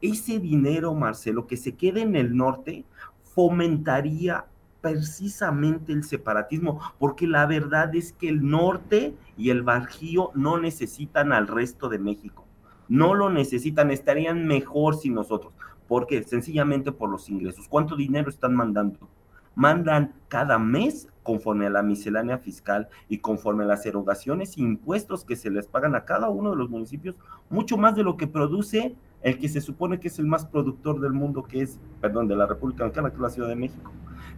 ese 0.00 0.38
dinero, 0.38 0.94
Marcelo, 0.94 1.46
que 1.46 1.56
se 1.56 1.74
quede 1.74 2.02
en 2.02 2.14
el 2.14 2.36
norte, 2.36 2.84
fomentaría 3.22 4.44
precisamente 4.80 5.92
el 5.92 6.04
separatismo, 6.04 6.80
porque 6.98 7.26
la 7.26 7.46
verdad 7.46 7.94
es 7.94 8.12
que 8.12 8.28
el 8.28 8.48
norte 8.48 9.14
y 9.38 9.48
el 9.48 9.62
Bajío 9.62 10.30
no 10.34 10.58
necesitan 10.58 11.32
al 11.32 11.48
resto 11.48 11.88
de 11.88 11.98
México 11.98 12.43
no 12.88 13.14
lo 13.14 13.30
necesitan, 13.30 13.90
estarían 13.90 14.46
mejor 14.46 14.96
sin 14.96 15.14
nosotros. 15.14 15.52
¿Por 15.88 16.06
qué? 16.06 16.22
Sencillamente 16.22 16.92
por 16.92 17.10
los 17.10 17.28
ingresos. 17.28 17.68
¿Cuánto 17.68 17.96
dinero 17.96 18.28
están 18.28 18.54
mandando? 18.54 19.08
Mandan 19.54 20.14
cada 20.28 20.58
mes 20.58 21.08
conforme 21.22 21.66
a 21.66 21.70
la 21.70 21.82
miscelánea 21.82 22.38
fiscal 22.38 22.88
y 23.08 23.18
conforme 23.18 23.64
a 23.64 23.68
las 23.68 23.86
erogaciones 23.86 24.56
e 24.56 24.62
impuestos 24.62 25.24
que 25.24 25.36
se 25.36 25.50
les 25.50 25.66
pagan 25.66 25.94
a 25.94 26.04
cada 26.04 26.28
uno 26.28 26.50
de 26.50 26.56
los 26.56 26.70
municipios, 26.70 27.16
mucho 27.50 27.76
más 27.76 27.94
de 27.94 28.02
lo 28.02 28.16
que 28.16 28.26
produce 28.26 28.94
el 29.22 29.38
que 29.38 29.48
se 29.48 29.60
supone 29.60 30.00
que 30.00 30.08
es 30.08 30.18
el 30.18 30.26
más 30.26 30.44
productor 30.44 31.00
del 31.00 31.12
mundo, 31.12 31.44
que 31.44 31.62
es, 31.62 31.80
perdón, 32.00 32.28
de 32.28 32.36
la 32.36 32.46
República 32.46 32.84
Mexicana, 32.84 33.08
que 33.08 33.16
es 33.16 33.22
la 33.22 33.30
Ciudad 33.30 33.48
de 33.48 33.56
México. 33.56 33.90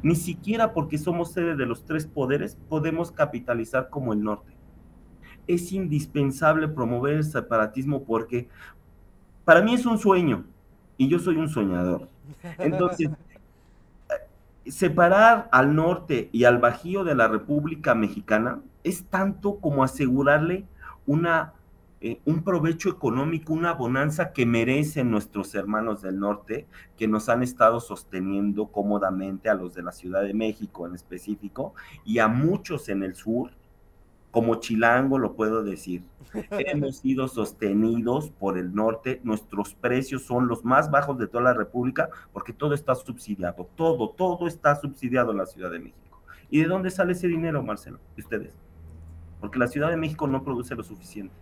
Ni 0.03 0.15
siquiera 0.15 0.73
porque 0.73 0.99
somos 0.99 1.33
sede 1.33 1.57
de 1.57 1.67
los 1.67 1.85
tres 1.85 2.07
poderes 2.07 2.57
podemos 2.69 3.11
capitalizar 3.11 3.89
como 3.91 4.13
el 4.13 4.23
norte 4.23 4.56
es 5.47 5.73
indispensable 5.73 6.69
promover 6.69 7.15
el 7.15 7.25
separatismo 7.25 8.05
porque 8.05 8.49
para 9.45 9.63
mí 9.63 9.75
es 9.75 9.87
un 9.87 9.99
sueño 9.99 10.45
y 10.97 11.09
yo 11.09 11.19
soy 11.19 11.37
un 11.37 11.49
soñador. 11.49 12.09
Entonces, 12.59 13.11
separar 14.67 15.49
al 15.53 15.75
norte 15.75 16.29
y 16.33 16.45
al 16.45 16.59
bajío 16.59 17.05
de 17.05 17.15
la 17.15 17.29
República 17.29 17.95
Mexicana 17.95 18.61
es 18.83 19.05
tanto 19.05 19.59
como 19.61 19.85
asegurarle 19.85 20.65
una, 21.07 21.53
eh, 22.01 22.21
un 22.25 22.43
provecho 22.43 22.89
económico, 22.89 23.53
una 23.53 23.73
bonanza 23.73 24.33
que 24.33 24.47
merecen 24.47 25.11
nuestros 25.11 25.55
hermanos 25.55 26.03
del 26.03 26.19
norte, 26.19 26.67
que 26.97 27.07
nos 27.07 27.29
han 27.29 27.43
estado 27.43 27.81
sosteniendo 27.81 28.67
cómodamente 28.67 29.49
a 29.49 29.55
los 29.55 29.75
de 29.75 29.83
la 29.83 29.93
Ciudad 29.93 30.23
de 30.23 30.35
México 30.35 30.87
en 30.87 30.95
específico 30.95 31.75
y 32.05 32.19
a 32.19 32.29
muchos 32.29 32.89
en 32.89 33.03
el 33.03 33.15
sur 33.15 33.51
como 34.37 34.57
chilango 34.57 35.19
lo 35.19 35.33
puedo 35.33 35.65
decir. 35.65 36.03
Hemos 36.51 36.99
sido 36.99 37.27
sostenidos 37.27 38.29
por 38.29 38.59
el 38.59 38.75
norte, 38.75 39.19
nuestros 39.25 39.73
precios 39.73 40.25
son 40.25 40.47
los 40.47 40.63
más 40.63 40.91
bajos 40.91 41.17
de 41.17 41.27
toda 41.27 41.43
la 41.43 41.55
República 41.55 42.11
porque 42.35 42.53
todo 42.53 42.75
está 42.75 42.95
subsidiado, 42.95 43.67
todo, 43.77 44.11
todo 44.11 44.47
está 44.47 44.77
subsidiado 44.77 45.31
en 45.31 45.39
la 45.39 45.47
Ciudad 45.47 45.71
de 45.71 45.79
México. 45.79 46.21
¿Y 46.51 46.61
de 46.61 46.67
dónde 46.67 46.91
sale 46.91 47.15
ese 47.15 47.29
dinero, 47.29 47.63
Marcelo? 47.63 47.99
De 48.15 48.21
ustedes. 48.21 48.53
Porque 49.41 49.59
la 49.59 49.69
Ciudad 49.69 49.89
de 49.89 49.97
México 49.97 50.27
no 50.27 50.45
produce 50.45 50.75
lo 50.75 50.83
suficiente. 50.83 51.33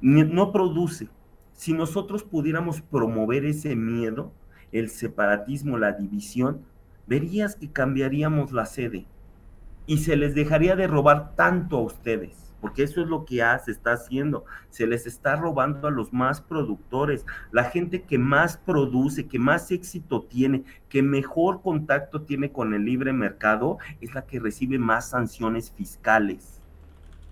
No 0.00 0.52
produce. 0.52 1.08
Si 1.54 1.72
nosotros 1.72 2.22
pudiéramos 2.22 2.82
promover 2.82 3.44
ese 3.44 3.74
miedo, 3.74 4.30
el 4.70 4.90
separatismo, 4.90 5.76
la 5.76 5.90
división, 5.90 6.62
verías 7.08 7.56
que 7.56 7.72
cambiaríamos 7.72 8.52
la 8.52 8.66
sede 8.66 9.06
y 9.86 9.98
se 9.98 10.16
les 10.16 10.34
dejaría 10.34 10.76
de 10.76 10.86
robar 10.86 11.34
tanto 11.34 11.78
a 11.78 11.82
ustedes, 11.82 12.54
porque 12.60 12.84
eso 12.84 13.02
es 13.02 13.08
lo 13.08 13.24
que 13.24 13.42
se 13.64 13.72
está 13.72 13.92
haciendo, 13.92 14.44
se 14.70 14.86
les 14.86 15.06
está 15.06 15.36
robando 15.36 15.88
a 15.88 15.90
los 15.90 16.12
más 16.12 16.40
productores, 16.40 17.26
la 17.50 17.64
gente 17.64 18.02
que 18.02 18.18
más 18.18 18.56
produce, 18.56 19.26
que 19.26 19.38
más 19.38 19.70
éxito 19.70 20.22
tiene, 20.22 20.64
que 20.88 21.02
mejor 21.02 21.62
contacto 21.62 22.22
tiene 22.22 22.52
con 22.52 22.74
el 22.74 22.84
libre 22.84 23.12
mercado, 23.12 23.78
es 24.00 24.14
la 24.14 24.22
que 24.22 24.38
recibe 24.38 24.78
más 24.78 25.10
sanciones 25.10 25.72
fiscales. 25.72 26.60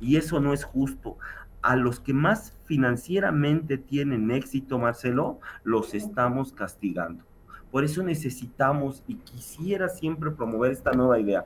Y 0.01 0.17
eso 0.17 0.41
no 0.41 0.53
es 0.53 0.65
justo. 0.65 1.19
A 1.63 1.77
los 1.77 2.01
que 2.01 2.15
más 2.15 2.57
financieramente 2.65 3.77
tienen 3.77 4.31
éxito, 4.31 4.79
Marcelo, 4.79 5.41
los 5.63 5.95
estamos 5.95 6.53
castigando. 6.53 7.23
Por 7.71 7.85
eso 7.85 8.03
necesitamos 8.03 9.05
y 9.07 9.17
quisiera 9.17 9.91
siempre 9.91 10.31
promover 10.31 10.73
esta 10.73 10.93
nueva 10.93 11.21
idea 11.21 11.45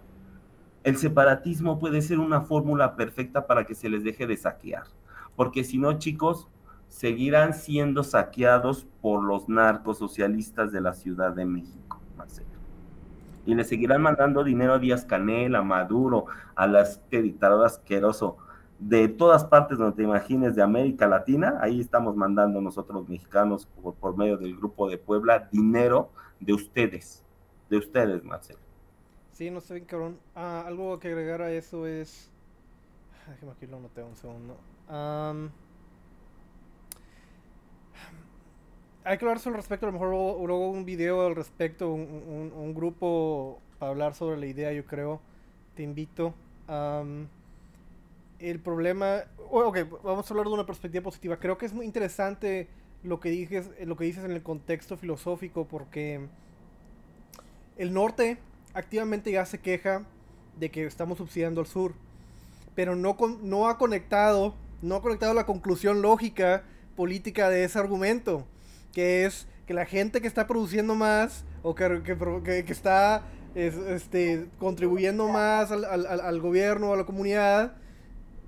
el 0.84 0.98
separatismo 0.98 1.78
puede 1.78 2.02
ser 2.02 2.18
una 2.18 2.42
fórmula 2.42 2.94
perfecta 2.94 3.46
para 3.46 3.64
que 3.64 3.74
se 3.74 3.88
les 3.88 4.04
deje 4.04 4.26
de 4.26 4.36
saquear. 4.36 4.84
Porque 5.34 5.64
si 5.64 5.78
no, 5.78 5.98
chicos, 5.98 6.46
seguirán 6.88 7.54
siendo 7.54 8.04
saqueados 8.04 8.86
por 9.00 9.24
los 9.24 9.48
narcos 9.48 9.98
socialistas 9.98 10.70
de 10.72 10.82
la 10.82 10.92
Ciudad 10.92 11.32
de 11.32 11.46
México, 11.46 12.00
Marcelo. 12.16 12.48
Y 13.46 13.54
le 13.54 13.64
seguirán 13.64 14.02
mandando 14.02 14.44
dinero 14.44 14.74
a 14.74 14.78
Díaz 14.78 15.04
Canel, 15.04 15.56
a 15.56 15.62
Maduro, 15.62 16.26
a 16.54 16.66
las 16.66 16.92
este 16.92 17.22
dictador 17.22 17.66
asqueroso 17.66 18.36
de 18.78 19.08
todas 19.08 19.44
partes 19.44 19.78
donde 19.78 19.96
te 19.96 20.02
imagines 20.02 20.54
de 20.54 20.62
América 20.62 21.06
Latina, 21.06 21.58
ahí 21.60 21.80
estamos 21.80 22.16
mandando 22.16 22.60
nosotros 22.60 23.08
mexicanos 23.08 23.66
por 24.00 24.16
medio 24.16 24.36
del 24.36 24.56
grupo 24.56 24.88
de 24.88 24.98
Puebla 24.98 25.48
dinero 25.50 26.10
de 26.40 26.52
ustedes, 26.52 27.24
de 27.70 27.78
ustedes, 27.78 28.22
Marcelo. 28.24 28.63
Sí, 29.34 29.50
no 29.50 29.60
sé 29.60 29.74
bien, 29.74 29.84
cabrón. 29.84 30.18
Ah, 30.36 30.62
algo 30.64 30.98
que 31.00 31.08
agregar 31.08 31.42
a 31.42 31.50
eso 31.50 31.88
es. 31.88 32.30
Déjame 33.28 33.52
aquí 33.52 33.66
lo 33.66 33.80
noté 33.80 34.02
un 34.02 34.14
segundo. 34.14 34.56
hay 39.04 39.18
que 39.18 39.24
hablar 39.24 39.40
sobre 39.40 39.56
el 39.56 39.62
respecto. 39.62 39.86
A 39.86 39.88
lo 39.88 39.92
mejor 39.92 40.10
luego, 40.10 40.70
un 40.70 40.84
video 40.84 41.26
al 41.26 41.34
respecto, 41.34 41.90
un, 41.90 42.74
grupo 42.74 43.58
para 43.80 43.90
hablar 43.90 44.14
sobre 44.14 44.38
la 44.38 44.46
idea, 44.46 44.72
yo 44.72 44.84
creo. 44.86 45.20
Te 45.74 45.82
invito. 45.82 46.32
el 48.38 48.60
problema. 48.60 49.24
Ok, 49.50 49.78
vamos 50.04 50.30
a 50.30 50.32
hablar 50.32 50.46
de 50.46 50.52
una 50.52 50.66
perspectiva 50.66 51.02
positiva. 51.02 51.38
Creo 51.38 51.58
que 51.58 51.66
es 51.66 51.72
muy 51.72 51.86
interesante 51.86 52.68
lo 53.02 53.18
que 53.18 53.30
dices, 53.30 53.68
lo 53.84 53.96
que 53.96 54.04
dices 54.04 54.24
en 54.24 54.30
el 54.30 54.44
contexto 54.44 54.96
filosófico, 54.96 55.66
porque 55.66 56.28
el 57.76 57.92
norte 57.92 58.38
activamente 58.74 59.32
ya 59.32 59.46
se 59.46 59.58
queja 59.58 60.02
de 60.58 60.70
que 60.70 60.84
estamos 60.84 61.18
subsidiando 61.18 61.60
al 61.60 61.66
sur, 61.66 61.94
pero 62.74 62.96
no, 62.96 63.16
no 63.42 63.68
ha 63.68 63.78
conectado, 63.78 64.54
no 64.82 64.96
ha 64.96 65.02
conectado 65.02 65.34
la 65.34 65.46
conclusión 65.46 66.02
lógica 66.02 66.64
política 66.96 67.48
de 67.48 67.64
ese 67.64 67.78
argumento, 67.78 68.44
que 68.92 69.24
es 69.24 69.46
que 69.66 69.74
la 69.74 69.86
gente 69.86 70.20
que 70.20 70.26
está 70.26 70.46
produciendo 70.46 70.94
más 70.94 71.44
o 71.62 71.74
que, 71.74 72.02
que, 72.04 72.72
está 72.72 73.22
este, 73.54 74.46
contribuyendo 74.58 75.28
más 75.28 75.70
al, 75.70 75.84
al, 75.84 76.06
al, 76.20 76.40
gobierno, 76.40 76.92
a 76.92 76.96
la 76.96 77.04
comunidad, 77.04 77.72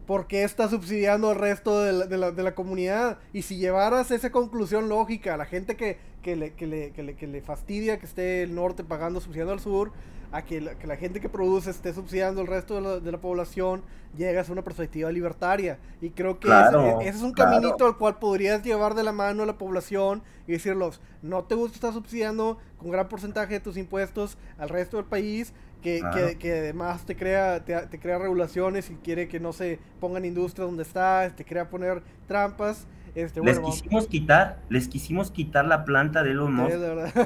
¿por 0.07 0.27
qué 0.27 0.45
está 0.45 0.69
subsidiando 0.69 1.31
al 1.31 1.37
resto 1.37 1.83
de 1.83 1.93
la, 1.93 2.07
de, 2.07 2.19
la, 2.19 2.31
de 2.33 2.43
la, 2.43 2.55
comunidad? 2.55 3.19
Y 3.33 3.43
si 3.43 3.57
llevaras 3.57 4.11
esa 4.11 4.31
conclusión 4.31 4.89
lógica 4.89 5.35
a 5.35 5.37
la 5.37 5.47
gente 5.47 5.77
que, 5.77 5.99
que, 6.23 6.37
le, 6.37 6.53
que, 6.53 6.67
le, 6.67 6.91
que, 6.91 7.03
le, 7.03 7.15
que 7.15 7.27
le 7.27 7.41
fastidia 7.41 7.99
que 7.99 8.07
esté 8.07 8.43
el 8.43 8.55
norte 8.55 8.85
pagando, 8.85 9.21
subsidiando 9.21 9.53
al 9.53 9.61
sur, 9.61 9.93
a 10.33 10.43
que 10.43 10.61
la, 10.61 10.97
gente 10.97 11.21
que 11.21 11.29
produce 11.29 11.71
esté 11.71 11.93
subsidiando 11.93 12.41
el 12.41 12.47
resto 12.47 13.01
de 13.01 13.13
la, 13.13 13.19
población, 13.19 13.83
llegas 14.17 14.49
a 14.49 14.53
una 14.53 14.63
perspectiva 14.63 15.11
libertaria. 15.11 15.79
Y 16.01 16.11
creo 16.11 16.39
que 16.41 16.49
ese, 16.49 17.09
es 17.09 17.23
un 17.23 17.33
caminito 17.33 17.87
al 17.87 17.97
cual 17.97 18.19
podrías 18.19 18.63
llevar 18.63 18.95
de 18.95 19.03
la 19.03 19.13
mano 19.13 19.43
a 19.43 19.47
la 19.47 19.59
población 19.59 20.23
y 20.47 20.53
decirlos, 20.53 21.01
no 21.23 21.45
te 21.45 21.55
gusta 21.55 21.77
estar 21.77 21.93
subsidiando 21.93 22.59
con 22.79 22.91
gran 22.91 23.09
porcentaje 23.09 23.55
de 23.55 23.61
tus 23.61 23.77
impuestos 23.77 24.37
al 24.59 24.69
resto 24.69 24.97
del 24.97 25.07
país, 25.07 25.53
que, 25.83 26.37
que, 26.39 26.53
además 26.53 27.05
te 27.07 27.17
crea, 27.17 27.65
te, 27.65 28.01
crea 28.01 28.19
regulaciones 28.19 28.91
y 28.91 28.95
quiere 28.97 29.29
que 29.29 29.39
no 29.39 29.53
se 29.53 29.79
pongan 30.01 30.25
industrias 30.25 30.67
donde 30.67 30.83
está, 30.83 31.31
te 31.35 31.45
crea 31.45 31.69
poner 31.71 32.03
trampas. 32.27 32.87
Este, 33.17 33.41
les 33.41 33.59
quisimos 33.59 34.07
quitar, 34.09 34.59
les 34.69 34.89
quisimos 34.89 35.31
quitar 35.31 35.65
la 35.65 35.87
planta 35.87 36.23
de 36.23 36.35
los 36.35 36.51
Musk. 36.51 36.75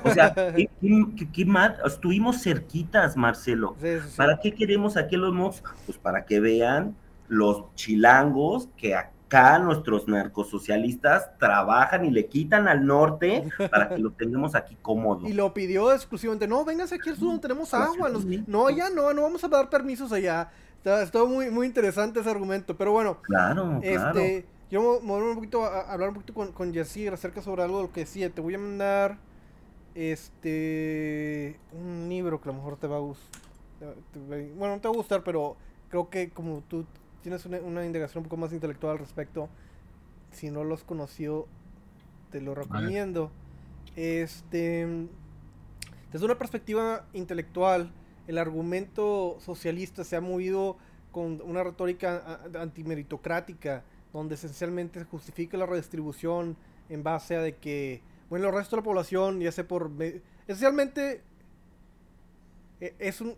o 0.04 0.10
sea, 0.12 0.32
¿qué, 0.54 0.70
estuvimos 1.84 2.42
cerquitas, 2.42 3.16
Marcelo. 3.16 3.74
¿Para 4.16 4.38
qué 4.38 4.54
queremos 4.54 4.96
aquí 4.96 5.16
los 5.16 5.34
Musk? 5.34 5.66
Pues 5.86 5.98
para 5.98 6.24
que 6.24 6.38
vean 6.38 6.94
los 7.26 7.74
chilangos 7.74 8.68
que 8.76 8.94
acá 8.94 9.58
nuestros 9.58 10.06
narcosocialistas 10.06 11.36
trabajan 11.38 12.04
y 12.04 12.12
le 12.12 12.26
quitan 12.26 12.68
al 12.68 12.86
norte 12.86 13.48
para 13.72 13.88
que 13.88 13.98
lo 13.98 14.12
tengamos 14.12 14.54
aquí 14.54 14.76
cómodo. 14.80 15.28
Y 15.28 15.32
lo 15.32 15.52
pidió 15.52 15.92
exclusivamente, 15.92 16.46
no, 16.46 16.64
véngase 16.64 16.94
aquí 16.94 17.08
al 17.08 17.16
sur 17.16 17.26
donde 17.30 17.42
tenemos 17.42 17.74
agua. 17.74 18.08
no, 18.46 18.68
allá 18.68 18.90
no, 18.90 19.12
no 19.12 19.22
vamos 19.22 19.42
a 19.42 19.48
dar 19.48 19.68
permisos 19.68 20.12
allá. 20.12 20.52
Está, 20.84 21.24
muy, 21.24 21.50
muy 21.50 21.66
interesante 21.66 22.20
ese 22.20 22.30
argumento, 22.30 22.76
pero 22.76 22.92
bueno. 22.92 23.20
Claro, 23.22 23.80
este, 23.82 24.46
Quiero 24.70 25.00
un 25.00 25.34
poquito, 25.34 25.64
a, 25.64 25.92
hablar 25.92 26.10
un 26.10 26.14
poquito 26.14 26.32
con, 26.32 26.52
con 26.52 26.72
Yacir 26.72 27.12
acerca 27.12 27.42
sobre 27.42 27.64
algo 27.64 27.78
de 27.78 27.82
lo 27.82 27.92
que 27.92 28.00
decía. 28.00 28.30
Te 28.30 28.40
voy 28.40 28.54
a 28.54 28.58
mandar 28.58 29.18
este 29.96 31.58
un 31.72 32.08
libro 32.08 32.40
que 32.40 32.48
a 32.48 32.52
lo 32.52 32.58
mejor 32.58 32.76
te 32.76 32.86
va 32.86 32.98
a 32.98 33.00
gustar. 33.00 33.42
Bueno, 34.56 34.76
no 34.76 34.80
te 34.80 34.86
va 34.86 34.94
a 34.94 34.96
gustar, 34.96 35.24
pero 35.24 35.56
creo 35.88 36.08
que 36.08 36.30
como 36.30 36.62
tú 36.68 36.86
tienes 37.20 37.44
una, 37.46 37.58
una 37.58 37.84
indagación 37.84 38.22
un 38.22 38.28
poco 38.28 38.36
más 38.36 38.52
intelectual 38.52 38.92
al 38.92 38.98
respecto, 39.00 39.48
si 40.30 40.52
no 40.52 40.62
lo 40.62 40.76
has 40.76 40.84
conocido, 40.84 41.48
te 42.30 42.40
lo 42.40 42.54
recomiendo. 42.54 43.32
Este, 43.96 44.86
desde 46.12 46.24
una 46.24 46.38
perspectiva 46.38 47.06
intelectual, 47.12 47.90
el 48.28 48.38
argumento 48.38 49.36
socialista 49.40 50.04
se 50.04 50.14
ha 50.14 50.20
movido 50.20 50.76
con 51.10 51.40
una 51.42 51.64
retórica 51.64 52.40
antimeritocrática 52.54 53.82
donde 54.12 54.34
esencialmente 54.34 54.98
se 54.98 55.04
justifica 55.06 55.56
la 55.56 55.66
redistribución 55.66 56.56
en 56.88 57.02
base 57.02 57.36
a 57.36 57.42
de 57.42 57.56
que, 57.56 58.02
bueno, 58.28 58.48
el 58.48 58.54
resto 58.54 58.76
de 58.76 58.82
la 58.82 58.84
población, 58.84 59.40
ya 59.40 59.52
sé 59.52 59.64
por... 59.64 59.90
Esencialmente 60.46 61.22
e, 62.80 62.94
es 62.98 63.20
un... 63.20 63.36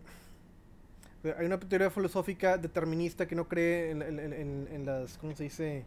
Hay 1.37 1.45
una 1.45 1.57
teoría 1.59 1.89
filosófica 1.89 2.57
determinista 2.57 3.27
que 3.27 3.35
no 3.35 3.47
cree 3.47 3.91
en, 3.91 4.85
las, 4.85 5.17
¿cómo 5.17 5.33
se 5.33 5.43
dice? 5.43 5.85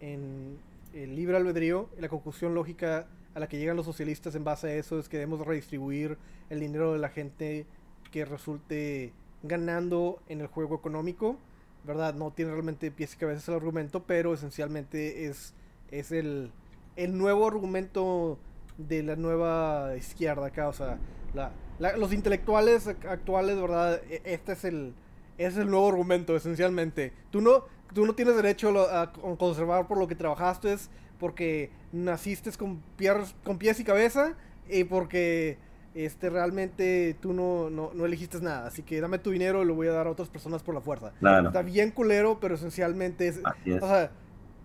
En 0.00 0.58
el 0.92 1.16
libre 1.16 1.38
albedrío. 1.38 1.88
La 1.98 2.10
conclusión 2.10 2.54
lógica 2.54 3.06
a 3.34 3.40
la 3.40 3.48
que 3.48 3.58
llegan 3.58 3.76
los 3.76 3.86
socialistas 3.86 4.34
en 4.34 4.44
base 4.44 4.68
a 4.68 4.74
eso 4.74 4.98
es 4.98 5.08
que 5.08 5.16
debemos 5.16 5.46
redistribuir 5.46 6.18
el 6.50 6.60
dinero 6.60 6.92
de 6.92 6.98
la 6.98 7.08
gente 7.08 7.64
que 8.10 8.26
resulte 8.26 9.14
ganando 9.42 10.22
en 10.28 10.42
el 10.42 10.48
juego 10.48 10.76
económico 10.76 11.38
¿verdad? 11.84 12.14
No 12.14 12.30
tiene 12.30 12.52
realmente 12.52 12.90
pies 12.90 13.14
y 13.14 13.16
cabezas 13.16 13.48
el 13.48 13.54
argumento, 13.54 14.04
pero 14.04 14.34
esencialmente 14.34 15.26
es, 15.26 15.54
es 15.90 16.12
el, 16.12 16.50
el 16.96 17.16
nuevo 17.16 17.46
argumento 17.46 18.38
de 18.78 19.02
la 19.02 19.16
nueva 19.16 19.96
izquierda 19.96 20.46
acá, 20.46 20.68
o 20.68 20.72
sea, 20.72 20.98
la, 21.34 21.52
los 21.96 22.12
intelectuales 22.12 22.86
actuales, 22.86 23.60
¿verdad? 23.60 24.00
E, 24.08 24.22
este 24.24 24.52
es 24.52 24.64
el, 24.64 24.94
es 25.38 25.56
el 25.56 25.70
nuevo 25.70 25.88
argumento, 25.88 26.36
esencialmente. 26.36 27.12
Tú 27.30 27.40
no, 27.40 27.64
tú 27.92 28.06
no 28.06 28.14
tienes 28.14 28.36
derecho 28.36 28.88
a, 28.90 29.12
conservar 29.12 29.86
por 29.88 29.98
lo 29.98 30.08
que 30.08 30.14
trabajaste, 30.14 30.76
porque 31.18 31.70
naciste 31.92 32.50
con, 32.52 32.82
pies, 32.96 33.34
con 33.44 33.58
pies 33.58 33.80
y 33.80 33.84
cabeza 33.84 34.34
y 34.68 34.84
porque 34.84 35.58
este 35.94 36.30
realmente 36.30 37.16
tú 37.20 37.32
no, 37.32 37.70
no, 37.70 37.90
no, 37.94 38.06
elegiste 38.06 38.40
nada, 38.40 38.66
así 38.66 38.82
que 38.82 39.00
dame 39.00 39.18
tu 39.18 39.30
dinero 39.30 39.62
y 39.62 39.66
lo 39.66 39.74
voy 39.74 39.88
a 39.88 39.92
dar 39.92 40.06
a 40.06 40.10
otras 40.10 40.28
personas 40.28 40.62
por 40.62 40.74
la 40.74 40.80
fuerza. 40.80 41.12
Está 41.46 41.62
bien 41.62 41.90
culero, 41.90 42.38
pero 42.40 42.54
esencialmente 42.54 43.28
es, 43.28 43.40
O 43.80 43.86
sea, 43.86 44.10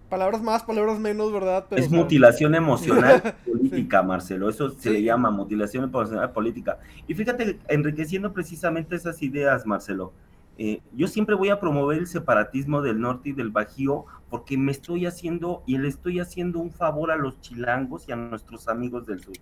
palabras 0.10 0.42
más, 0.42 0.64
palabras 0.64 1.00
menos, 1.00 1.32
¿verdad? 1.32 1.66
es 1.72 1.90
mutilación 1.90 2.56
emocional 2.56 3.36
política, 3.46 4.02
Marcelo, 4.04 4.50
eso 4.50 4.70
se 4.70 4.90
le 4.90 5.04
llama 5.04 5.30
mutilación 5.32 5.84
emocional 5.84 6.32
política. 6.32 6.80
Y 7.08 7.14
fíjate, 7.14 7.60
enriqueciendo 7.68 8.32
precisamente 8.32 8.96
esas 8.96 9.22
ideas, 9.22 9.66
Marcelo, 9.66 10.14
Eh, 10.60 10.82
yo 10.92 11.08
siempre 11.08 11.36
voy 11.36 11.50
a 11.50 11.60
promover 11.60 12.00
el 12.00 12.08
separatismo 12.08 12.82
del 12.82 13.00
norte 13.00 13.30
y 13.30 13.34
del 13.34 13.52
bajío 13.52 14.06
porque 14.28 14.58
me 14.58 14.72
estoy 14.72 15.06
haciendo 15.06 15.62
y 15.68 15.78
le 15.78 15.88
estoy 15.88 16.20
haciendo 16.20 16.58
un 16.60 16.72
favor 16.72 17.12
a 17.12 17.16
los 17.16 17.40
chilangos 17.42 18.10
y 18.10 18.12
a 18.12 18.16
nuestros 18.16 18.68
amigos 18.68 19.06
del 19.06 19.20
sur. 19.22 19.36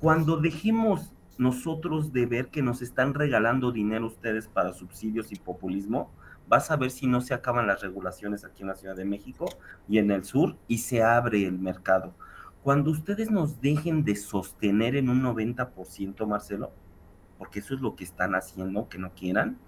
Cuando 0.00 0.36
dejemos 0.36 1.14
nosotros 1.38 2.12
de 2.12 2.26
ver 2.26 2.48
que 2.48 2.60
nos 2.60 2.82
están 2.82 3.14
regalando 3.14 3.72
dinero 3.72 4.06
ustedes 4.06 4.46
para 4.46 4.74
subsidios 4.74 5.32
y 5.32 5.36
populismo, 5.36 6.10
vas 6.48 6.70
a 6.70 6.76
ver 6.76 6.90
si 6.90 7.06
no 7.06 7.22
se 7.22 7.32
acaban 7.32 7.66
las 7.66 7.80
regulaciones 7.80 8.44
aquí 8.44 8.62
en 8.62 8.68
la 8.68 8.74
Ciudad 8.74 8.94
de 8.94 9.06
México 9.06 9.46
y 9.88 9.96
en 9.96 10.10
el 10.10 10.24
sur 10.24 10.56
y 10.68 10.78
se 10.78 11.02
abre 11.02 11.46
el 11.46 11.58
mercado. 11.58 12.14
Cuando 12.62 12.90
ustedes 12.90 13.30
nos 13.30 13.60
dejen 13.62 14.04
de 14.04 14.16
sostener 14.16 14.96
en 14.96 15.08
un 15.08 15.22
90%, 15.22 16.26
Marcelo, 16.26 16.72
porque 17.38 17.60
eso 17.60 17.74
es 17.74 17.80
lo 17.80 17.96
que 17.96 18.04
están 18.04 18.34
haciendo, 18.34 18.90
que 18.90 18.98
no 18.98 19.12
quieran, 19.14 19.58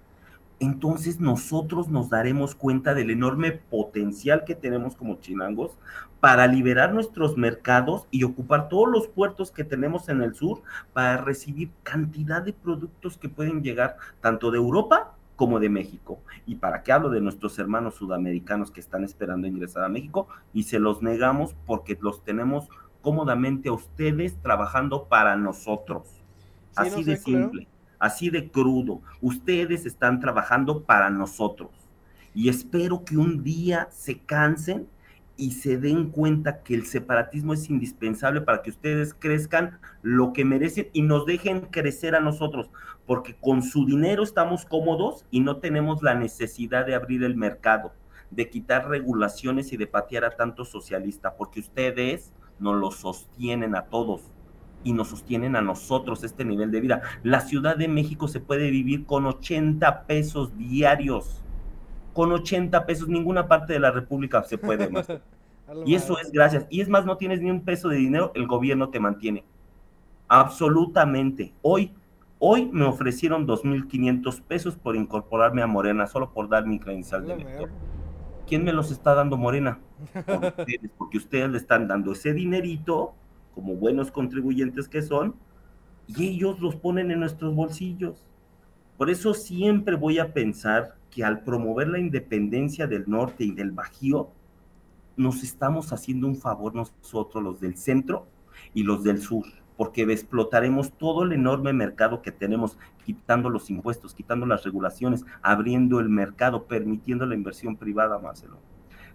entonces 0.59 1.19
nosotros 1.19 1.87
nos 1.87 2.09
daremos 2.09 2.53
cuenta 2.53 2.93
del 2.93 3.11
enorme 3.11 3.53
potencial 3.53 4.43
que 4.43 4.55
tenemos 4.55 4.95
como 4.95 5.19
chinangos 5.19 5.77
para 6.19 6.47
liberar 6.47 6.93
nuestros 6.93 7.37
mercados 7.37 8.07
y 8.11 8.23
ocupar 8.23 8.67
todos 8.67 8.89
los 8.89 9.07
puertos 9.07 9.51
que 9.51 9.63
tenemos 9.63 10.09
en 10.09 10.21
el 10.21 10.35
sur 10.35 10.61
para 10.91 11.17
recibir 11.17 11.71
cantidad 11.83 12.41
de 12.41 12.51
productos 12.51 13.17
que 13.17 13.29
pueden 13.29 13.63
llegar 13.63 13.97
tanto 14.19 14.51
de 14.51 14.57
Europa 14.57 15.15
como 15.37 15.61
de 15.61 15.69
México. 15.69 16.19
¿Y 16.45 16.55
para 16.55 16.83
qué 16.83 16.91
hablo 16.91 17.09
de 17.09 17.21
nuestros 17.21 17.57
hermanos 17.57 17.95
sudamericanos 17.95 18.71
que 18.71 18.81
están 18.81 19.05
esperando 19.05 19.47
ingresar 19.47 19.85
a 19.85 19.89
México? 19.89 20.27
Y 20.53 20.63
se 20.63 20.79
los 20.79 21.01
negamos 21.01 21.55
porque 21.65 21.97
los 22.01 22.25
tenemos 22.25 22.67
cómodamente 23.01 23.69
a 23.69 23.73
ustedes 23.73 24.35
trabajando 24.41 25.05
para 25.05 25.37
nosotros. 25.37 26.03
Así 26.75 27.05
de 27.05 27.15
simple 27.15 27.69
así 27.99 28.29
de 28.29 28.49
crudo. 28.49 29.01
Ustedes 29.21 29.85
están 29.85 30.19
trabajando 30.19 30.83
para 30.83 31.09
nosotros. 31.09 31.69
Y 32.33 32.49
espero 32.49 33.03
que 33.03 33.17
un 33.17 33.43
día 33.43 33.87
se 33.91 34.19
cansen 34.19 34.87
y 35.35 35.51
se 35.51 35.77
den 35.77 36.09
cuenta 36.09 36.63
que 36.63 36.75
el 36.75 36.85
separatismo 36.85 37.53
es 37.53 37.69
indispensable 37.69 38.41
para 38.41 38.61
que 38.61 38.71
ustedes 38.71 39.13
crezcan 39.13 39.79
lo 40.01 40.33
que 40.33 40.43
merecen 40.43 40.89
y 40.91 41.01
nos 41.01 41.25
dejen 41.25 41.61
crecer 41.61 42.13
a 42.15 42.19
nosotros, 42.19 42.69
porque 43.05 43.35
con 43.35 43.63
su 43.63 43.85
dinero 43.85 44.21
estamos 44.21 44.65
cómodos 44.65 45.25
y 45.31 45.39
no 45.39 45.57
tenemos 45.57 46.03
la 46.03 46.13
necesidad 46.13 46.85
de 46.85 46.93
abrir 46.93 47.23
el 47.23 47.37
mercado, 47.37 47.93
de 48.31 48.49
quitar 48.49 48.89
regulaciones 48.89 49.71
y 49.71 49.77
de 49.77 49.87
patear 49.87 50.25
a 50.25 50.35
tanto 50.35 50.65
socialista, 50.65 51.35
porque 51.37 51.61
ustedes 51.61 52.33
nos 52.59 52.75
lo 52.75 52.91
sostienen 52.91 53.75
a 53.75 53.85
todos 53.85 54.21
y 54.83 54.93
nos 54.93 55.09
sostienen 55.09 55.55
a 55.55 55.61
nosotros 55.61 56.23
este 56.23 56.45
nivel 56.45 56.71
de 56.71 56.81
vida. 56.81 57.01
La 57.23 57.41
Ciudad 57.41 57.77
de 57.77 57.87
México 57.87 58.27
se 58.27 58.39
puede 58.39 58.69
vivir 58.69 59.05
con 59.05 59.25
80 59.25 60.03
pesos 60.05 60.57
diarios. 60.57 61.43
Con 62.13 62.31
80 62.31 62.85
pesos, 62.85 63.07
ninguna 63.07 63.47
parte 63.47 63.73
de 63.73 63.79
la 63.79 63.91
República 63.91 64.43
se 64.43 64.57
puede 64.57 64.89
más. 64.89 65.07
y 65.85 65.95
eso 65.95 66.19
es 66.19 66.31
gracias. 66.31 66.65
Y 66.69 66.81
es 66.81 66.89
más, 66.89 67.05
no 67.05 67.17
tienes 67.17 67.41
ni 67.41 67.51
un 67.51 67.61
peso 67.61 67.89
de 67.89 67.97
dinero, 67.97 68.31
el 68.35 68.47
gobierno 68.47 68.89
te 68.89 68.99
mantiene. 68.99 69.43
Absolutamente. 70.27 71.53
Hoy, 71.61 71.91
hoy 72.39 72.69
me 72.71 72.85
ofrecieron 72.85 73.47
2.500 73.47 74.41
pesos 74.41 74.75
por 74.75 74.95
incorporarme 74.95 75.61
a 75.61 75.67
Morena, 75.67 76.07
solo 76.07 76.31
por 76.31 76.49
dar 76.49 76.65
mi 76.65 76.79
credencial 76.79 77.25
de 77.25 77.33
elector. 77.33 77.69
¿Quién 78.47 78.63
me 78.63 78.73
los 78.73 78.91
está 78.91 79.13
dando 79.13 79.37
Morena? 79.37 79.79
porque 80.97 81.17
ustedes 81.17 81.49
le 81.49 81.57
están 81.57 81.87
dando 81.87 82.13
ese 82.13 82.33
dinerito 82.33 83.13
como 83.59 83.75
buenos 83.75 84.09
contribuyentes 84.09 84.87
que 84.87 85.01
son, 85.01 85.35
y 86.07 86.27
ellos 86.27 86.61
los 86.61 86.77
ponen 86.77 87.11
en 87.11 87.19
nuestros 87.19 87.53
bolsillos. 87.53 88.25
Por 88.97 89.09
eso 89.09 89.33
siempre 89.33 89.97
voy 89.97 90.17
a 90.17 90.31
pensar 90.33 90.95
que 91.11 91.25
al 91.25 91.43
promover 91.43 91.89
la 91.89 91.99
independencia 91.99 92.87
del 92.87 93.03
norte 93.05 93.43
y 93.43 93.51
del 93.51 93.71
Bajío, 93.71 94.29
nos 95.17 95.43
estamos 95.43 95.91
haciendo 95.91 96.25
un 96.25 96.37
favor 96.37 96.73
nosotros, 96.73 97.43
los 97.43 97.59
del 97.59 97.75
centro 97.75 98.27
y 98.73 98.83
los 98.83 99.03
del 99.03 99.21
sur, 99.21 99.43
porque 99.75 100.03
explotaremos 100.03 100.93
todo 100.93 101.23
el 101.23 101.33
enorme 101.33 101.73
mercado 101.73 102.21
que 102.21 102.31
tenemos, 102.31 102.77
quitando 103.05 103.49
los 103.49 103.69
impuestos, 103.69 104.13
quitando 104.13 104.45
las 104.45 104.63
regulaciones, 104.63 105.25
abriendo 105.41 105.99
el 105.99 106.07
mercado, 106.07 106.63
permitiendo 106.63 107.25
la 107.25 107.35
inversión 107.35 107.75
privada, 107.75 108.19
Marcelo. 108.19 108.59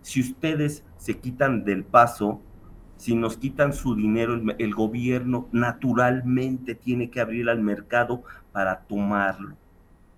Si 0.03 0.20
ustedes 0.20 0.84
se 0.99 1.16
quitan 1.16 1.64
del 1.64 1.82
paso 1.82 2.42
si 2.97 3.14
nos 3.14 3.36
quitan 3.36 3.72
su 3.72 3.95
dinero, 3.95 4.40
el, 4.59 4.74
gobierno 4.74 5.49
naturalmente 5.53 6.74
tiene 6.74 7.11
que 7.11 7.20
abrir 7.20 7.49
al 7.49 7.61
mercado 7.61 8.22
para 8.53 8.80
tomarlo. 8.80 9.57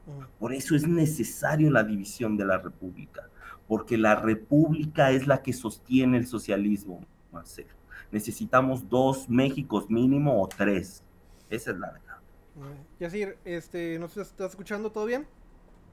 Mm. 0.06 0.38
Por 0.38 0.52
eso 0.52 0.76
es 0.76 0.86
necesario 0.86 1.70
la 1.70 1.82
división 1.84 2.36
de 2.36 2.44
la 2.44 2.58
república, 2.58 3.28
porque 3.66 3.96
la 3.96 4.14
república 4.14 5.10
es 5.10 5.26
la 5.26 5.42
que 5.42 5.52
sostiene 5.52 6.18
el 6.18 6.26
socialismo, 6.26 7.00
Marcelo. 7.32 7.74
Necesitamos 8.12 8.88
dos 8.88 9.28
Méxicos 9.28 9.90
mínimo 9.90 10.40
o 10.40 10.46
tres. 10.46 11.02
Esa 11.50 11.72
es 11.72 11.78
la 11.78 11.92
verdad. 11.92 12.16
Yacir, 13.00 13.36
este, 13.44 13.98
¿nos 13.98 14.16
estás 14.16 14.50
escuchando 14.50 14.90
todo 14.90 15.06
bien? 15.06 15.26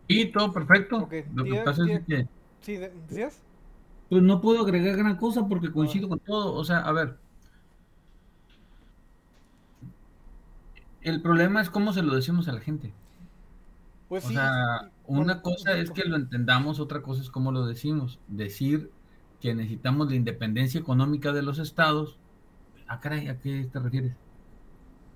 Sí, 0.08 0.32
todo 0.32 0.52
perfecto. 0.52 1.00
Lo 1.00 1.10
que 1.10 1.62
pasa 1.66 1.84
es 1.90 2.06
que... 2.06 2.28
Sí, 2.62 2.78
¿decías? 2.78 3.44
Pues 4.10 4.22
no 4.22 4.42
puedo 4.42 4.62
agregar 4.62 4.98
gran 4.98 5.18
cosa 5.18 5.48
porque 5.48 5.72
coincido 5.72 6.10
con 6.10 6.20
todo. 6.20 6.54
O 6.54 6.64
sea, 6.64 6.80
a 6.80 6.92
ver. 6.92 7.18
El 11.02 11.22
problema 11.22 11.62
es 11.62 11.70
cómo 11.70 11.92
se 11.94 12.02
lo 12.02 12.16
decimos 12.16 12.48
a 12.48 12.54
la 12.54 12.62
gente. 12.62 12.94
Pues 14.08 14.26
o 14.26 14.30
sea, 14.30 14.92
una 15.06 15.42
cosa 15.42 15.78
es 15.78 15.92
que 15.92 16.04
lo 16.06 16.16
entendamos, 16.16 16.80
otra 16.80 17.02
cosa 17.02 17.22
es 17.22 17.30
cómo 17.30 17.52
lo 17.52 17.66
decimos. 17.66 18.20
Decir 18.28 18.92
que 19.42 19.54
necesitamos 19.54 20.10
la 20.10 20.16
independencia 20.16 20.80
económica 20.80 21.34
de 21.34 21.42
los 21.42 21.60
estados. 21.60 22.18
Ah, 22.88 23.00
caray, 23.00 23.28
¿a 23.28 23.40
qué 23.40 23.68
te 23.72 23.80
refieres? 23.80 24.16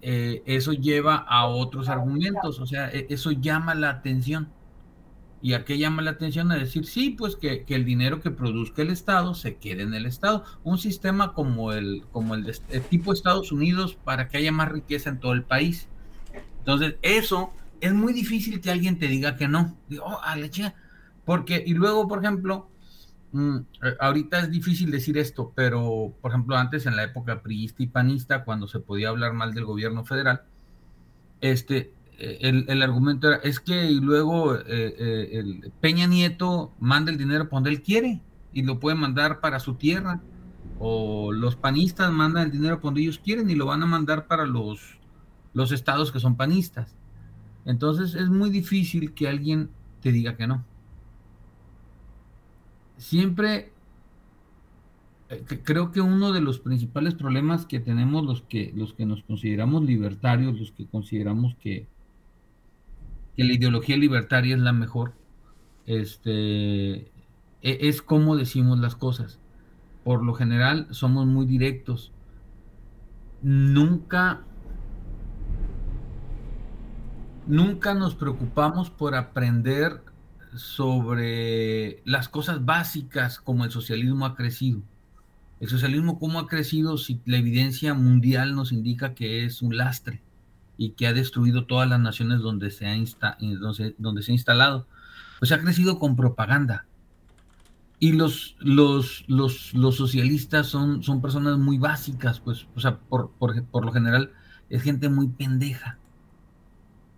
Eh, 0.01 0.43
eso 0.45 0.73
lleva 0.73 1.15
a 1.15 1.47
otros 1.47 1.89
argumentos, 1.89 2.59
o 2.59 2.65
sea, 2.65 2.89
e, 2.89 3.07
eso 3.09 3.31
llama 3.31 3.73
la 3.73 3.89
atención. 3.89 4.49
¿Y 5.41 5.53
a 5.53 5.65
qué 5.65 5.77
llama 5.77 6.01
la 6.01 6.11
atención? 6.11 6.51
A 6.51 6.55
decir, 6.55 6.85
sí, 6.85 7.11
pues 7.11 7.35
que, 7.35 7.63
el 7.67 7.85
dinero 7.85 8.21
que 8.21 8.31
produzca 8.31 8.81
el 8.81 8.89
Estado 8.89 9.35
se 9.35 9.57
quede 9.57 9.83
en 9.83 9.93
el 9.93 10.05
Estado. 10.05 10.43
Un 10.63 10.79
sistema 10.79 11.33
como 11.33 11.73
el, 11.73 12.03
como 12.11 12.33
el, 12.35 12.43
de, 12.43 12.79
tipo 12.89 13.13
Estados 13.13 13.51
Unidos 13.51 13.95
para 14.03 14.29
que 14.29 14.37
haya 14.37 14.51
más 14.51 14.69
riqueza 14.69 15.09
en 15.09 15.19
todo 15.19 15.33
el 15.33 15.43
país. 15.43 15.87
Entonces, 16.59 16.95
eso 17.03 17.53
es 17.81 17.93
muy 17.93 18.13
difícil 18.13 18.61
que 18.61 18.71
alguien 18.71 18.97
te 18.97 19.07
diga 19.07 19.35
que 19.35 19.47
no. 19.47 19.77
Digo, 19.87 20.05
oh, 20.05 20.19
a 20.23 20.35
la 20.35 20.49
Porque, 21.23 21.63
y 21.65 21.75
luego, 21.75 22.07
por 22.07 22.23
ejemplo, 22.23 22.69
mm, 23.31 23.57
ahorita 23.99 24.39
es 24.39 24.51
difícil 24.51 24.89
decir 24.89 25.19
esto, 25.19 25.53
pero, 25.55 26.15
por 26.19 26.31
ejemplo, 26.31 26.57
antes 26.57 26.87
en 26.87 26.95
la 26.95 27.03
época 27.03 27.43
priista 27.43 27.83
y 27.83 27.87
panista, 27.87 28.43
cuando 28.43 28.67
se 28.67 28.79
podía 28.79 29.09
hablar 29.09 29.33
mal 29.33 29.53
del 29.53 29.65
gobierno 29.65 30.03
federal, 30.03 30.41
este, 31.41 31.93
el, 32.19 32.81
argumento 32.81 33.27
era, 33.27 33.37
es 33.37 33.59
que 33.59 33.91
luego 33.91 34.55
eh, 34.55 34.63
eh, 34.67 35.29
el 35.33 35.71
Peña 35.79 36.07
Nieto 36.07 36.71
manda 36.79 37.11
el 37.11 37.17
dinero 37.17 37.47
donde 37.51 37.69
él 37.69 37.81
quiere 37.81 38.21
y 38.53 38.63
lo 38.63 38.79
puede 38.79 38.95
mandar 38.95 39.39
para 39.39 39.59
su 39.59 39.75
tierra, 39.75 40.21
o 40.79 41.31
los 41.31 41.55
panistas 41.55 42.11
mandan 42.11 42.45
el 42.45 42.51
dinero 42.51 42.79
donde 42.81 43.01
ellos 43.01 43.19
quieren 43.23 43.49
y 43.49 43.55
lo 43.55 43.65
van 43.65 43.83
a 43.83 43.85
mandar 43.85 44.27
para 44.27 44.45
los, 44.45 44.97
los 45.53 45.71
estados 45.71 46.11
que 46.11 46.19
son 46.19 46.35
panistas. 46.35 46.95
Entonces 47.65 48.15
es 48.15 48.29
muy 48.29 48.49
difícil 48.49 49.13
que 49.13 49.27
alguien 49.27 49.69
te 50.01 50.11
diga 50.11 50.35
que 50.35 50.47
no. 50.47 50.63
Siempre 52.97 53.71
eh, 55.29 55.43
creo 55.63 55.91
que 55.91 56.01
uno 56.01 56.31
de 56.31 56.41
los 56.41 56.59
principales 56.59 57.13
problemas 57.13 57.65
que 57.65 57.79
tenemos 57.79 58.25
los 58.25 58.41
que 58.43 58.71
los 58.75 58.93
que 58.93 59.05
nos 59.05 59.21
consideramos 59.23 59.83
libertarios, 59.83 60.59
los 60.59 60.71
que 60.71 60.87
consideramos 60.87 61.55
que, 61.55 61.87
que 63.37 63.43
la 63.43 63.53
ideología 63.53 63.95
libertaria 63.95 64.55
es 64.55 64.61
la 64.61 64.73
mejor, 64.73 65.13
este, 65.85 66.95
e, 67.01 67.09
es 67.61 68.01
como 68.01 68.35
decimos 68.35 68.79
las 68.79 68.95
cosas. 68.95 69.39
Por 70.03 70.23
lo 70.23 70.33
general 70.33 70.87
somos 70.89 71.27
muy 71.27 71.45
directos. 71.45 72.11
Nunca, 73.43 74.41
nunca 77.45 77.93
nos 77.93 78.15
preocupamos 78.15 78.89
por 78.89 79.13
aprender 79.13 80.01
sobre 80.55 82.01
las 82.05 82.29
cosas 82.29 82.65
básicas 82.65 83.39
como 83.39 83.65
el 83.65 83.71
socialismo 83.71 84.25
ha 84.25 84.35
crecido. 84.35 84.81
El 85.59 85.69
socialismo 85.69 86.17
cómo 86.17 86.39
ha 86.39 86.47
crecido 86.47 86.97
si 86.97 87.21
la 87.25 87.37
evidencia 87.37 87.93
mundial 87.93 88.55
nos 88.55 88.71
indica 88.71 89.13
que 89.13 89.45
es 89.45 89.61
un 89.61 89.77
lastre 89.77 90.23
y 90.77 90.91
que 90.91 91.07
ha 91.07 91.13
destruido 91.13 91.65
todas 91.65 91.89
las 91.89 91.99
naciones 91.99 92.39
donde 92.39 92.71
se 92.71 92.87
ha, 92.87 92.95
donde, 93.97 94.21
se 94.23 94.31
ha 94.31 94.33
instalado, 94.33 94.87
pues 95.39 95.51
ha 95.51 95.59
crecido 95.59 95.99
con 95.99 96.15
propaganda. 96.15 96.85
Y 97.99 98.11
los, 98.11 98.55
los, 98.59 99.25
los, 99.27 99.73
los 99.73 99.95
socialistas 99.95 100.67
son, 100.67 101.01
son 101.01 101.19
personas 101.19 101.57
muy 101.57 101.79
básicas, 101.79 102.39
pues, 102.39 102.67
o 102.75 102.79
sea, 102.79 102.99
por, 102.99 103.31
por, 103.31 103.63
por 103.65 103.85
lo 103.85 103.91
general 103.91 104.31
es 104.69 104.83
gente 104.83 105.09
muy 105.09 105.27
pendeja. 105.27 105.97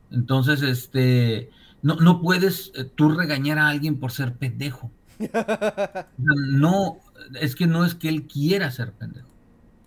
Entonces, 0.10 0.62
este, 0.62 1.50
no, 1.82 1.96
no 1.96 2.22
puedes 2.22 2.72
eh, 2.76 2.86
tú 2.86 3.10
regañar 3.10 3.60
a 3.60 3.68
alguien 3.68 4.00
por 4.00 4.12
ser 4.12 4.36
pendejo. 4.36 4.92
no, 6.18 7.00
es 7.40 7.56
que 7.56 7.68
no 7.68 7.86
es 7.86 7.96
que 7.96 8.10
él 8.10 8.26
quiera 8.26 8.72
ser 8.72 8.94
pendejo. 8.94 9.30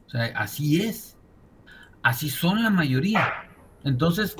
O 0.06 0.10
sea, 0.10 0.26
así 0.36 0.82
es. 0.82 1.16
Así 2.02 2.28
son 2.28 2.62
la 2.62 2.70
mayoría. 2.70 3.32
Entonces, 3.84 4.36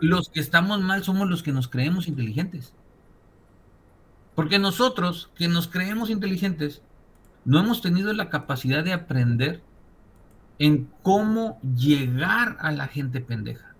los 0.00 0.28
que 0.28 0.40
estamos 0.40 0.80
mal 0.80 1.02
somos 1.04 1.28
los 1.28 1.42
que 1.42 1.52
nos 1.52 1.68
creemos 1.68 2.08
inteligentes. 2.08 2.74
Porque 4.34 4.58
nosotros, 4.58 5.30
que 5.34 5.48
nos 5.48 5.68
creemos 5.68 6.10
inteligentes, 6.10 6.82
no 7.44 7.58
hemos 7.58 7.80
tenido 7.80 8.12
la 8.12 8.28
capacidad 8.28 8.84
de 8.84 8.92
aprender 8.92 9.62
en 10.58 10.90
cómo 11.02 11.60
llegar 11.62 12.56
a 12.60 12.70
la 12.72 12.88
gente 12.88 13.20
pendeja. 13.20 13.74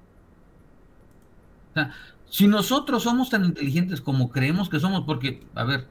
O 1.71 1.75
sea, 1.75 1.91
si 2.31 2.49
nosotros 2.49 3.03
somos 3.03 3.31
tan 3.31 3.45
inteligentes 3.45 4.01
como 4.01 4.31
creemos 4.31 4.69
que 4.69 4.81
somos, 4.81 5.05
porque, 5.05 5.47
a 5.55 5.65
ver, 5.65 5.89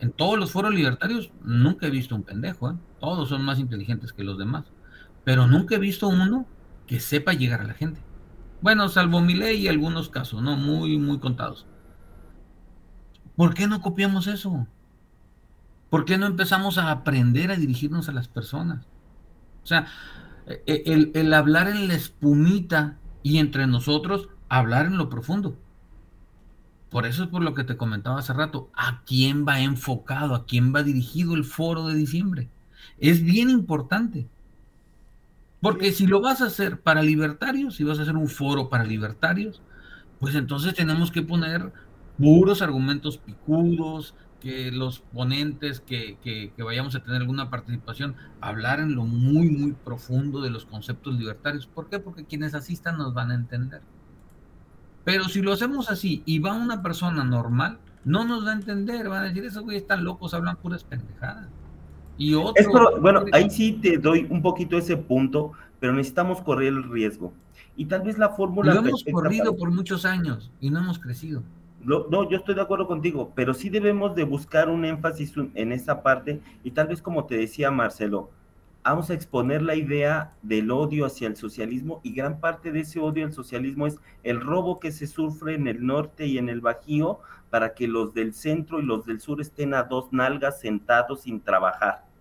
en 0.00 0.12
todos 0.12 0.38
los 0.38 0.50
foros 0.50 0.74
libertarios 0.74 1.30
nunca 1.42 1.86
he 1.86 1.90
visto 1.90 2.14
un 2.14 2.22
pendejo, 2.22 2.70
¿eh? 2.70 2.74
todos 3.00 3.28
son 3.28 3.44
más 3.44 3.58
inteligentes 3.58 4.12
que 4.12 4.24
los 4.24 4.36
demás, 4.36 4.64
pero 5.24 5.46
nunca 5.46 5.76
he 5.76 5.78
visto 5.78 6.08
uno 6.08 6.46
que 6.92 7.00
sepa 7.00 7.32
llegar 7.32 7.62
a 7.62 7.64
la 7.64 7.72
gente. 7.72 8.02
Bueno, 8.60 8.86
salvo 8.90 9.22
mi 9.22 9.32
ley 9.32 9.62
y 9.62 9.68
algunos 9.68 10.10
casos, 10.10 10.42
¿no? 10.42 10.58
Muy, 10.58 10.98
muy 10.98 11.18
contados. 11.20 11.64
¿Por 13.34 13.54
qué 13.54 13.66
no 13.66 13.80
copiamos 13.80 14.26
eso? 14.26 14.66
¿Por 15.88 16.04
qué 16.04 16.18
no 16.18 16.26
empezamos 16.26 16.76
a 16.76 16.90
aprender 16.90 17.50
a 17.50 17.56
dirigirnos 17.56 18.10
a 18.10 18.12
las 18.12 18.28
personas? 18.28 18.84
O 19.64 19.66
sea, 19.66 19.86
e, 20.46 20.62
e, 20.66 20.82
el, 20.84 21.12
el 21.14 21.32
hablar 21.32 21.66
en 21.68 21.88
la 21.88 21.94
espumita 21.94 22.98
y 23.22 23.38
entre 23.38 23.66
nosotros, 23.66 24.28
hablar 24.50 24.84
en 24.84 24.98
lo 24.98 25.08
profundo. 25.08 25.56
Por 26.90 27.06
eso 27.06 27.22
es 27.22 27.30
por 27.30 27.42
lo 27.42 27.54
que 27.54 27.64
te 27.64 27.78
comentaba 27.78 28.18
hace 28.18 28.34
rato, 28.34 28.70
¿a 28.74 29.02
quién 29.06 29.46
va 29.48 29.60
enfocado, 29.60 30.34
a 30.34 30.44
quién 30.44 30.74
va 30.74 30.82
dirigido 30.82 31.36
el 31.36 31.44
foro 31.44 31.86
de 31.86 31.94
diciembre? 31.94 32.50
Es 32.98 33.22
bien 33.24 33.48
importante. 33.48 34.28
Porque 35.62 35.92
si 35.92 36.08
lo 36.08 36.20
vas 36.20 36.42
a 36.42 36.46
hacer 36.46 36.80
para 36.80 37.02
libertarios, 37.02 37.76
si 37.76 37.84
vas 37.84 37.98
a 38.00 38.02
hacer 38.02 38.16
un 38.16 38.28
foro 38.28 38.68
para 38.68 38.82
libertarios, 38.82 39.62
pues 40.18 40.34
entonces 40.34 40.74
tenemos 40.74 41.12
que 41.12 41.22
poner 41.22 41.72
puros 42.18 42.62
argumentos 42.62 43.16
picudos, 43.16 44.14
que 44.40 44.72
los 44.72 44.98
ponentes 44.98 45.78
que, 45.78 46.18
que, 46.20 46.52
vayamos 46.64 46.96
a 46.96 47.00
tener 47.00 47.20
alguna 47.20 47.48
participación 47.48 48.16
hablar 48.40 48.80
en 48.80 48.96
lo 48.96 49.04
muy, 49.04 49.50
muy 49.50 49.72
profundo 49.72 50.40
de 50.40 50.50
los 50.50 50.66
conceptos 50.66 51.16
libertarios. 51.16 51.68
¿Por 51.68 51.88
qué? 51.88 52.00
Porque 52.00 52.24
quienes 52.24 52.54
asistan 52.54 52.98
nos 52.98 53.14
van 53.14 53.30
a 53.30 53.36
entender. 53.36 53.82
Pero 55.04 55.28
si 55.28 55.42
lo 55.42 55.52
hacemos 55.52 55.90
así 55.90 56.24
y 56.26 56.40
va 56.40 56.54
una 56.54 56.82
persona 56.82 57.22
normal, 57.22 57.78
no 58.04 58.24
nos 58.24 58.44
va 58.44 58.50
a 58.50 58.54
entender, 58.54 59.08
van 59.08 59.22
a 59.22 59.28
decir, 59.28 59.44
esos 59.44 59.62
güeyes 59.62 59.82
están 59.82 60.02
locos, 60.02 60.34
hablan 60.34 60.56
puras 60.56 60.82
pendejadas. 60.82 61.46
Y 62.22 62.34
otro, 62.34 63.00
bueno, 63.00 63.24
ahí 63.32 63.50
sí 63.50 63.72
te 63.72 63.98
doy 63.98 64.28
un 64.30 64.42
poquito 64.42 64.78
ese 64.78 64.96
punto, 64.96 65.52
pero 65.80 65.92
necesitamos 65.92 66.40
correr 66.40 66.68
el 66.68 66.84
riesgo. 66.84 67.32
Y 67.76 67.86
tal 67.86 68.02
vez 68.02 68.16
la 68.16 68.28
fórmula... 68.28 68.74
Lo 68.74 68.80
hemos 68.80 69.04
corrido 69.10 69.56
por 69.56 69.72
muchos 69.72 70.04
años 70.04 70.52
y 70.60 70.70
no 70.70 70.78
hemos 70.78 71.00
crecido. 71.00 71.42
No, 71.82 72.06
no, 72.10 72.30
yo 72.30 72.36
estoy 72.36 72.54
de 72.54 72.60
acuerdo 72.60 72.86
contigo, 72.86 73.32
pero 73.34 73.54
sí 73.54 73.70
debemos 73.70 74.14
de 74.14 74.22
buscar 74.22 74.70
un 74.70 74.84
énfasis 74.84 75.34
en 75.54 75.72
esa 75.72 76.04
parte 76.04 76.40
y 76.62 76.70
tal 76.70 76.86
vez 76.86 77.02
como 77.02 77.24
te 77.24 77.36
decía 77.36 77.72
Marcelo, 77.72 78.30
vamos 78.84 79.10
a 79.10 79.14
exponer 79.14 79.60
la 79.62 79.74
idea 79.74 80.32
del 80.42 80.70
odio 80.70 81.06
hacia 81.06 81.26
el 81.26 81.34
socialismo 81.34 82.00
y 82.04 82.14
gran 82.14 82.38
parte 82.38 82.70
de 82.70 82.80
ese 82.80 83.00
odio 83.00 83.26
al 83.26 83.32
socialismo 83.32 83.88
es 83.88 83.98
el 84.22 84.40
robo 84.40 84.78
que 84.78 84.92
se 84.92 85.08
sufre 85.08 85.54
en 85.54 85.66
el 85.66 85.84
norte 85.84 86.26
y 86.26 86.38
en 86.38 86.48
el 86.48 86.60
Bajío 86.60 87.18
para 87.50 87.74
que 87.74 87.88
los 87.88 88.14
del 88.14 88.32
centro 88.32 88.78
y 88.78 88.84
los 88.84 89.04
del 89.06 89.20
sur 89.20 89.40
estén 89.40 89.74
a 89.74 89.82
dos 89.82 90.12
nalgas 90.12 90.60
sentados 90.60 91.22
sin 91.22 91.40
trabajar. 91.40 92.11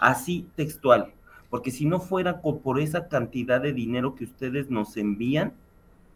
Así 0.00 0.48
textual, 0.56 1.12
porque 1.50 1.70
si 1.70 1.84
no 1.84 2.00
fuera 2.00 2.40
por 2.40 2.80
esa 2.80 3.06
cantidad 3.08 3.60
de 3.60 3.74
dinero 3.74 4.14
que 4.14 4.24
ustedes 4.24 4.70
nos 4.70 4.96
envían, 4.96 5.52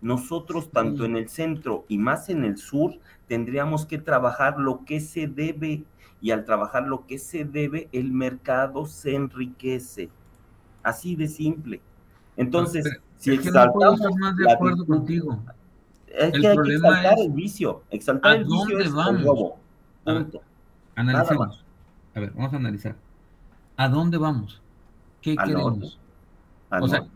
nosotros 0.00 0.70
tanto 0.70 1.04
en 1.04 1.16
el 1.16 1.28
centro 1.28 1.84
y 1.88 1.98
más 1.98 2.28
en 2.28 2.44
el 2.44 2.56
sur 2.56 2.98
tendríamos 3.28 3.86
que 3.86 3.98
trabajar 3.98 4.58
lo 4.58 4.84
que 4.84 5.00
se 5.00 5.26
debe 5.26 5.84
y 6.20 6.30
al 6.30 6.44
trabajar 6.44 6.86
lo 6.86 7.06
que 7.06 7.18
se 7.18 7.44
debe, 7.44 7.88
el 7.92 8.10
mercado 8.10 8.86
se 8.86 9.14
enriquece. 9.14 10.08
Así 10.82 11.16
de 11.16 11.28
simple. 11.28 11.82
Entonces, 12.36 13.00
si 13.18 13.32
exaltamos 13.32 14.00
no 14.00 14.10
más 14.16 14.36
de 14.36 14.50
acuerdo 14.50 14.86
contigo. 14.86 15.38
Es 16.06 16.32
que 16.32 16.46
hay 16.46 16.56
que 16.56 16.74
exaltar 16.74 17.18
el 17.18 17.32
vicio. 17.32 17.82
Exaltar 17.90 18.36
el 18.36 18.44
vicio 18.44 18.78
es 18.78 18.92
vamos? 18.92 19.20
el 19.20 19.26
robo. 19.26 19.58
Punto. 20.04 20.40
analicemos. 20.94 21.64
A 22.14 22.20
ver, 22.20 22.30
vamos 22.30 22.52
a 22.54 22.56
analizar. 22.56 22.96
¿A 23.76 23.88
dónde 23.88 24.18
vamos? 24.18 24.62
¿Qué 25.20 25.36
queremos? 25.36 25.98
o 26.70 26.88
sea, 26.88 27.06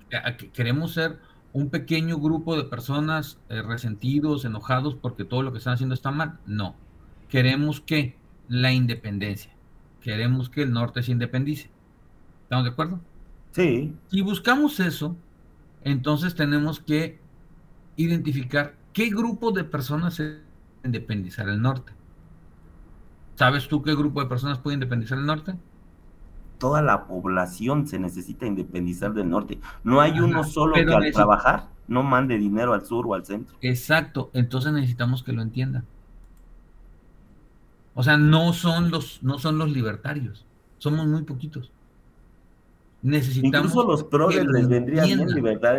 queremos 0.52 0.92
ser 0.92 1.18
un 1.52 1.70
pequeño 1.70 2.18
grupo 2.18 2.56
de 2.56 2.64
personas 2.64 3.38
eh, 3.48 3.62
resentidos, 3.62 4.44
enojados 4.44 4.94
porque 4.94 5.24
todo 5.24 5.42
lo 5.42 5.52
que 5.52 5.58
están 5.58 5.74
haciendo 5.74 5.94
está 5.94 6.10
mal. 6.10 6.38
No. 6.46 6.76
Queremos 7.28 7.80
que 7.80 8.16
la 8.48 8.72
independencia. 8.72 9.52
Queremos 10.00 10.48
que 10.48 10.62
el 10.62 10.72
norte 10.72 11.02
se 11.02 11.12
independice. 11.12 11.70
¿Estamos 12.44 12.64
de 12.64 12.70
acuerdo? 12.70 13.00
Sí. 13.52 13.94
Si 14.08 14.22
buscamos 14.22 14.78
eso, 14.80 15.16
entonces 15.82 16.34
tenemos 16.34 16.80
que 16.80 17.18
identificar 17.96 18.76
qué 18.92 19.10
grupo 19.10 19.50
de 19.50 19.64
personas 19.64 20.14
se 20.14 20.40
independizar 20.84 21.48
el 21.48 21.60
norte. 21.60 21.92
¿Sabes 23.34 23.68
tú 23.68 23.82
qué 23.82 23.94
grupo 23.94 24.20
de 24.20 24.28
personas 24.28 24.58
puede 24.58 24.74
independizar 24.74 25.18
el 25.18 25.26
norte? 25.26 25.54
Toda 26.58 26.82
la 26.82 27.06
población 27.06 27.86
se 27.86 27.98
necesita 27.98 28.46
independizar 28.46 29.14
del 29.14 29.30
norte. 29.30 29.60
No 29.84 30.00
hay 30.00 30.18
uno 30.18 30.42
solo 30.44 30.74
que 30.74 30.92
al 30.92 31.12
trabajar 31.12 31.68
no 31.86 32.02
mande 32.02 32.36
dinero 32.36 32.74
al 32.74 32.84
sur 32.84 33.06
o 33.06 33.14
al 33.14 33.24
centro. 33.24 33.56
Exacto, 33.60 34.30
entonces 34.34 34.72
necesitamos 34.72 35.22
que 35.22 35.32
lo 35.32 35.42
entiendan. 35.42 35.84
O 37.94 38.02
sea, 38.02 38.16
no 38.16 38.52
son 38.52 38.90
los, 38.90 39.22
no 39.22 39.38
son 39.38 39.58
los 39.58 39.70
libertarios, 39.70 40.46
somos 40.78 41.06
muy 41.06 41.22
poquitos. 41.22 41.72
Necesitamos. 43.02 43.70
Incluso 43.70 43.86
los 43.86 44.04
progres 44.04 44.46
les 44.46 44.68
vendría 44.68 45.04
bien 45.04 45.28
libertad. 45.28 45.76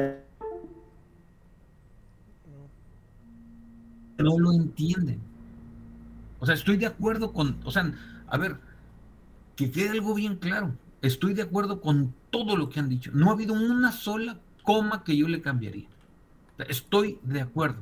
No 4.17 4.37
lo 4.37 4.51
entienden. 4.53 5.19
O 6.39 6.45
sea, 6.45 6.55
estoy 6.55 6.77
de 6.77 6.85
acuerdo 6.85 7.31
con, 7.31 7.57
o 7.63 7.71
sea, 7.71 7.93
a 8.27 8.37
ver, 8.37 8.57
que 9.59 9.71
quede 9.71 9.89
algo 9.89 10.13
bien 10.13 10.37
claro. 10.37 10.73
Estoy 11.01 11.33
de 11.33 11.41
acuerdo 11.41 11.81
con 11.81 12.15
todo 12.29 12.55
lo 12.55 12.69
que 12.69 12.79
han 12.79 12.87
dicho. 12.87 13.11
No 13.13 13.29
ha 13.29 13.33
habido 13.33 13.53
una 13.53 13.91
sola 13.91 14.39
coma 14.63 15.03
que 15.03 15.17
yo 15.17 15.27
le 15.27 15.41
cambiaría. 15.41 15.89
Estoy 16.69 17.19
de 17.23 17.41
acuerdo. 17.41 17.81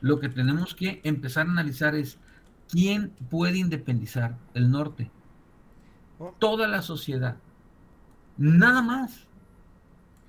Lo 0.00 0.18
que 0.18 0.28
tenemos 0.28 0.74
que 0.74 1.00
empezar 1.04 1.46
a 1.46 1.50
analizar 1.52 1.94
es 1.94 2.18
¿Quién 2.68 3.10
puede 3.30 3.58
independizar 3.58 4.36
el 4.54 4.68
norte? 4.68 5.12
Oh. 6.18 6.34
Toda 6.40 6.66
la 6.66 6.82
sociedad. 6.82 7.36
Nada 8.36 8.82
más. 8.82 9.28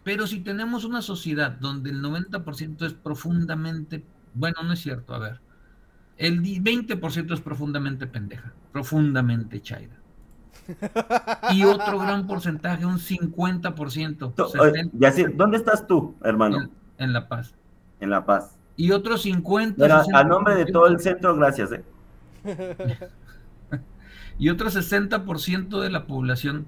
Pero 0.04 0.28
si 0.28 0.41
tenemos 0.41 0.84
una 0.86 1.02
sociedad 1.02 1.54
donde 1.54 1.89
el 1.89 2.04
90% 2.04 2.86
es 2.86 2.93
profundamente, 2.93 4.06
bueno, 4.36 4.62
no 4.62 4.74
es 4.74 4.80
cierto, 4.80 5.16
a 5.16 5.18
ver, 5.18 5.39
el 6.18 6.43
20% 6.43 7.34
es 7.34 7.41
profundamente 7.41 8.06
pendeja, 8.06 8.54
profundamente 8.72 9.60
chaira. 9.64 10.05
Y 11.51 11.63
otro 11.63 11.99
gran 11.99 12.28
porcentaje, 12.28 12.86
un 12.86 12.99
50%. 12.99 14.91
Ya 14.93 15.13
¿Dónde 15.36 15.57
estás 15.57 15.88
tú, 15.88 16.16
hermano? 16.24 16.61
En, 16.61 16.70
en, 16.97 17.13
La 17.13 17.28
Paz. 17.28 17.53
En 17.99 18.09
La 18.09 18.26
Paz. 18.26 18.57
Y 18.78 18.91
otro 18.91 19.16
50%. 19.16 20.09
a 20.13 20.24
nombre 20.24 20.55
de 20.55 20.66
todo 20.66 20.88
el 20.88 20.99
centro, 20.99 21.36
gracias. 21.36 21.72
¿eh? 21.72 21.84
y 24.38 24.49
otro 24.49 24.70
60% 24.70 25.80
de 25.80 25.89
la 25.89 26.05
población 26.05 26.66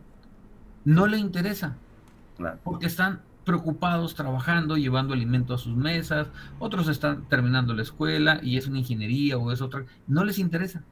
no 0.86 1.08
le 1.08 1.18
interesa. 1.18 1.76
Porque 2.64 2.86
están 2.86 3.22
preocupados 3.44 4.14
trabajando, 4.14 4.78
llevando 4.78 5.14
alimento 5.14 5.54
a 5.54 5.58
sus 5.58 5.76
mesas, 5.76 6.28
otros 6.60 6.88
están 6.88 7.24
terminando 7.30 7.74
la 7.74 7.82
escuela 7.82 8.40
y 8.44 8.58
es 8.58 8.68
una 8.68 8.80
ingeniería 8.80 9.38
o 9.38 9.52
es 9.52 9.62
otra. 9.62 9.86
No 10.06 10.24
les 10.24 10.38
interesa, 10.38 10.84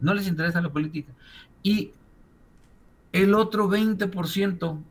no 0.00 0.12
les 0.12 0.26
interesa 0.26 0.60
la 0.60 0.70
política. 0.70 1.12
Y 1.62 1.92
el 3.12 3.34
otro 3.34 3.68
20% 3.68 4.82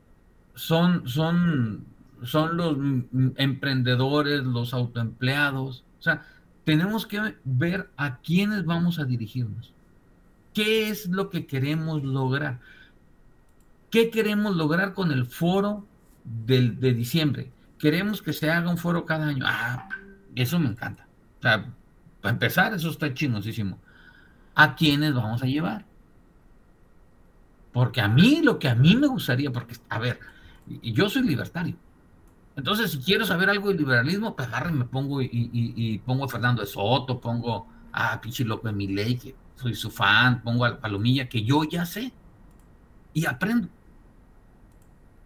son, 0.56 1.08
son, 1.08 1.86
son 2.24 2.58
los 2.58 2.78
emprendedores, 3.38 4.44
los 4.44 4.74
autoempleados. 4.74 5.84
O 6.00 6.02
sea, 6.02 6.26
tenemos 6.66 7.06
que 7.06 7.36
ver 7.44 7.90
a 7.98 8.18
quiénes 8.18 8.66
vamos 8.66 9.00
a 9.00 9.06
dirigirnos. 9.06 9.74
¿Qué 10.54 10.90
es 10.90 11.08
lo 11.08 11.30
que 11.30 11.46
queremos 11.46 12.04
lograr? 12.04 12.60
¿Qué 13.90 14.10
queremos 14.10 14.56
lograr 14.56 14.94
con 14.94 15.12
el 15.12 15.26
foro 15.26 15.86
de 16.24 16.94
diciembre? 16.94 17.52
Queremos 17.80 18.22
que 18.22 18.34
se 18.34 18.52
haga 18.52 18.70
un 18.70 18.78
foro 18.78 19.06
cada 19.06 19.28
año. 19.28 19.46
Ah, 19.48 19.88
eso 20.36 20.60
me 20.60 20.68
encanta. 20.68 21.08
O 21.40 21.42
sea, 21.42 21.66
para 22.22 22.34
empezar, 22.34 22.74
eso 22.74 22.90
está 22.90 23.14
chinosísimo. 23.14 23.80
¿A 24.54 24.76
quiénes 24.76 25.14
vamos 25.14 25.42
a 25.42 25.46
llevar? 25.46 25.86
Porque 27.72 28.02
a 28.02 28.08
mí, 28.08 28.42
lo 28.44 28.58
que 28.60 28.68
a 28.68 28.76
mí 28.76 28.96
me 28.96 29.08
gustaría, 29.08 29.52
porque, 29.52 29.76
a 29.90 30.00
ver, 30.00 30.20
yo 30.82 31.10
soy 31.10 31.24
libertario. 31.24 31.76
Entonces, 32.56 32.92
si 32.92 33.00
quiero 33.00 33.26
saber 33.26 33.50
algo 33.50 33.70
de 33.70 33.76
liberalismo, 33.76 34.36
pues 34.36 34.50
me 34.74 34.86
pongo 34.86 35.22
y, 35.22 36.02
pongo 36.06 36.26
a 36.26 36.30
Fernando 36.30 36.62
de 36.62 36.68
Soto, 36.68 37.20
pongo 37.20 37.68
a 37.92 38.20
pinche 38.20 38.44
López 38.44 38.74
Milei, 38.74 39.18
que 39.18 39.36
soy 39.56 39.76
su 39.76 39.90
fan, 39.90 40.42
pongo 40.42 40.66
a 40.66 40.80
Palomilla, 40.80 41.30
que 41.30 41.44
yo 41.44 41.64
ya 41.64 41.86
sé. 41.86 42.12
Y 43.14 43.26
aprendo. 43.26 43.70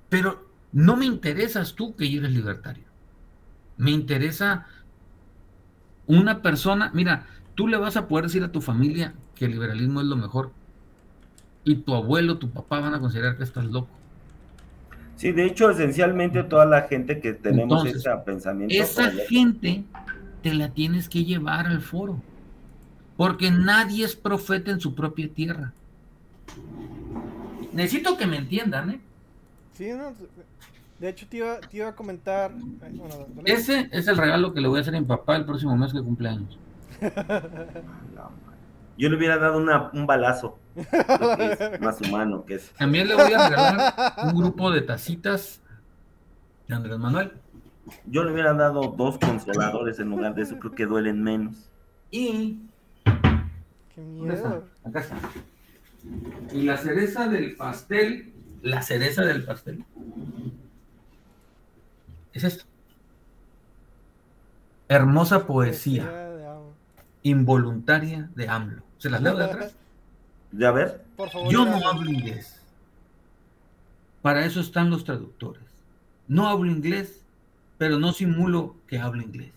Pero 0.09 0.47
no 0.71 0.95
me 0.95 1.05
interesas 1.05 1.73
tú 1.73 1.95
que 1.95 2.05
eres 2.05 2.31
libertario. 2.31 2.85
Me 3.77 3.91
interesa 3.91 4.67
una 6.05 6.41
persona, 6.41 6.91
mira, 6.93 7.25
tú 7.55 7.67
le 7.67 7.77
vas 7.77 7.97
a 7.97 8.07
poder 8.07 8.25
decir 8.25 8.43
a 8.43 8.51
tu 8.51 8.61
familia 8.61 9.15
que 9.35 9.45
el 9.45 9.51
liberalismo 9.51 10.01
es 10.01 10.07
lo 10.07 10.15
mejor 10.15 10.51
y 11.63 11.75
tu 11.75 11.93
abuelo, 11.93 12.37
tu 12.37 12.49
papá 12.49 12.79
van 12.79 12.93
a 12.93 12.99
considerar 12.99 13.37
que 13.37 13.43
estás 13.43 13.65
loco. 13.65 13.89
Sí, 15.15 15.31
de 15.31 15.45
hecho, 15.45 15.69
esencialmente 15.69 16.43
toda 16.43 16.65
la 16.65 16.81
gente 16.83 17.19
que 17.19 17.33
tenemos 17.33 17.85
ese 17.85 18.09
pensamiento. 18.25 18.75
Esa 18.75 19.11
gente 19.29 19.83
te 20.41 20.53
la 20.53 20.69
tienes 20.69 21.07
que 21.07 21.23
llevar 21.23 21.67
al 21.67 21.81
foro, 21.81 22.21
porque 23.15 23.51
nadie 23.51 24.03
es 24.03 24.15
profeta 24.15 24.71
en 24.71 24.79
su 24.79 24.95
propia 24.95 25.29
tierra. 25.29 25.73
Necesito 27.71 28.17
que 28.17 28.25
me 28.25 28.37
entiendan, 28.37 28.89
¿eh? 28.89 28.99
Sí, 29.73 29.89
no, 29.89 30.13
de 30.99 31.09
hecho, 31.09 31.25
te 31.27 31.37
iba, 31.37 31.89
a 31.89 31.95
comentar. 31.95 32.51
Ese 33.45 33.89
es 33.91 34.07
el 34.07 34.17
regalo 34.17 34.53
que 34.53 34.61
le 34.61 34.67
voy 34.67 34.77
a 34.77 34.81
hacer 34.81 34.95
a 34.95 34.99
mi 34.99 35.05
papá 35.05 35.35
el 35.35 35.45
próximo 35.45 35.75
mes 35.75 35.91
que 35.91 36.01
cumple 36.01 36.29
años. 36.29 36.57
Yo 38.97 39.09
le 39.09 39.17
hubiera 39.17 39.37
dado 39.37 39.57
un 39.91 40.05
balazo. 40.05 40.59
Más 41.79 42.01
humano 42.01 42.45
que 42.45 42.55
es. 42.55 42.71
También 42.71 43.07
le 43.07 43.15
voy 43.15 43.33
a 43.33 43.49
regalar 43.49 43.93
un 44.25 44.39
grupo 44.39 44.71
de 44.71 44.81
tacitas 44.81 45.61
de 46.67 46.75
Andrés 46.75 46.97
Manuel. 46.97 47.31
Yo 48.05 48.23
le 48.23 48.31
hubiera 48.31 48.53
dado 48.53 48.93
dos 48.97 49.17
consoladores 49.17 49.99
en 49.99 50.09
lugar 50.09 50.35
de 50.35 50.43
eso, 50.43 50.57
creo 50.57 50.73
que 50.73 50.85
duelen 50.85 51.21
menos. 51.21 51.69
Y. 52.11 52.61
Qué 53.93 54.01
miedo. 54.01 54.63
Acá 54.83 54.99
está. 55.01 55.17
Y 56.51 56.63
la 56.63 56.77
cereza 56.77 57.27
del 57.27 57.55
pastel, 57.55 58.33
la 58.61 58.81
cereza 58.81 59.23
del 59.23 59.43
pastel, 59.43 59.83
es 62.33 62.43
esto. 62.43 62.65
Hermosa 64.87 65.45
poesía 65.45 66.23
involuntaria 67.23 68.29
de 68.35 68.47
AMLO. 68.47 68.83
¿Se 68.97 69.09
las 69.09 69.21
leo 69.21 69.35
de 69.35 69.45
atrás? 69.45 69.75
Ya 70.53 70.71
ver. 70.71 71.03
Yo 71.49 71.65
no 71.65 71.87
hablo 71.87 72.09
inglés. 72.09 72.61
Para 74.21 74.45
eso 74.45 74.61
están 74.61 74.89
los 74.89 75.03
traductores. 75.03 75.63
No 76.27 76.47
hablo 76.47 76.71
inglés, 76.71 77.25
pero 77.77 77.99
no 77.99 78.13
simulo 78.13 78.75
que 78.87 78.99
hablo 78.99 79.21
inglés. 79.21 79.51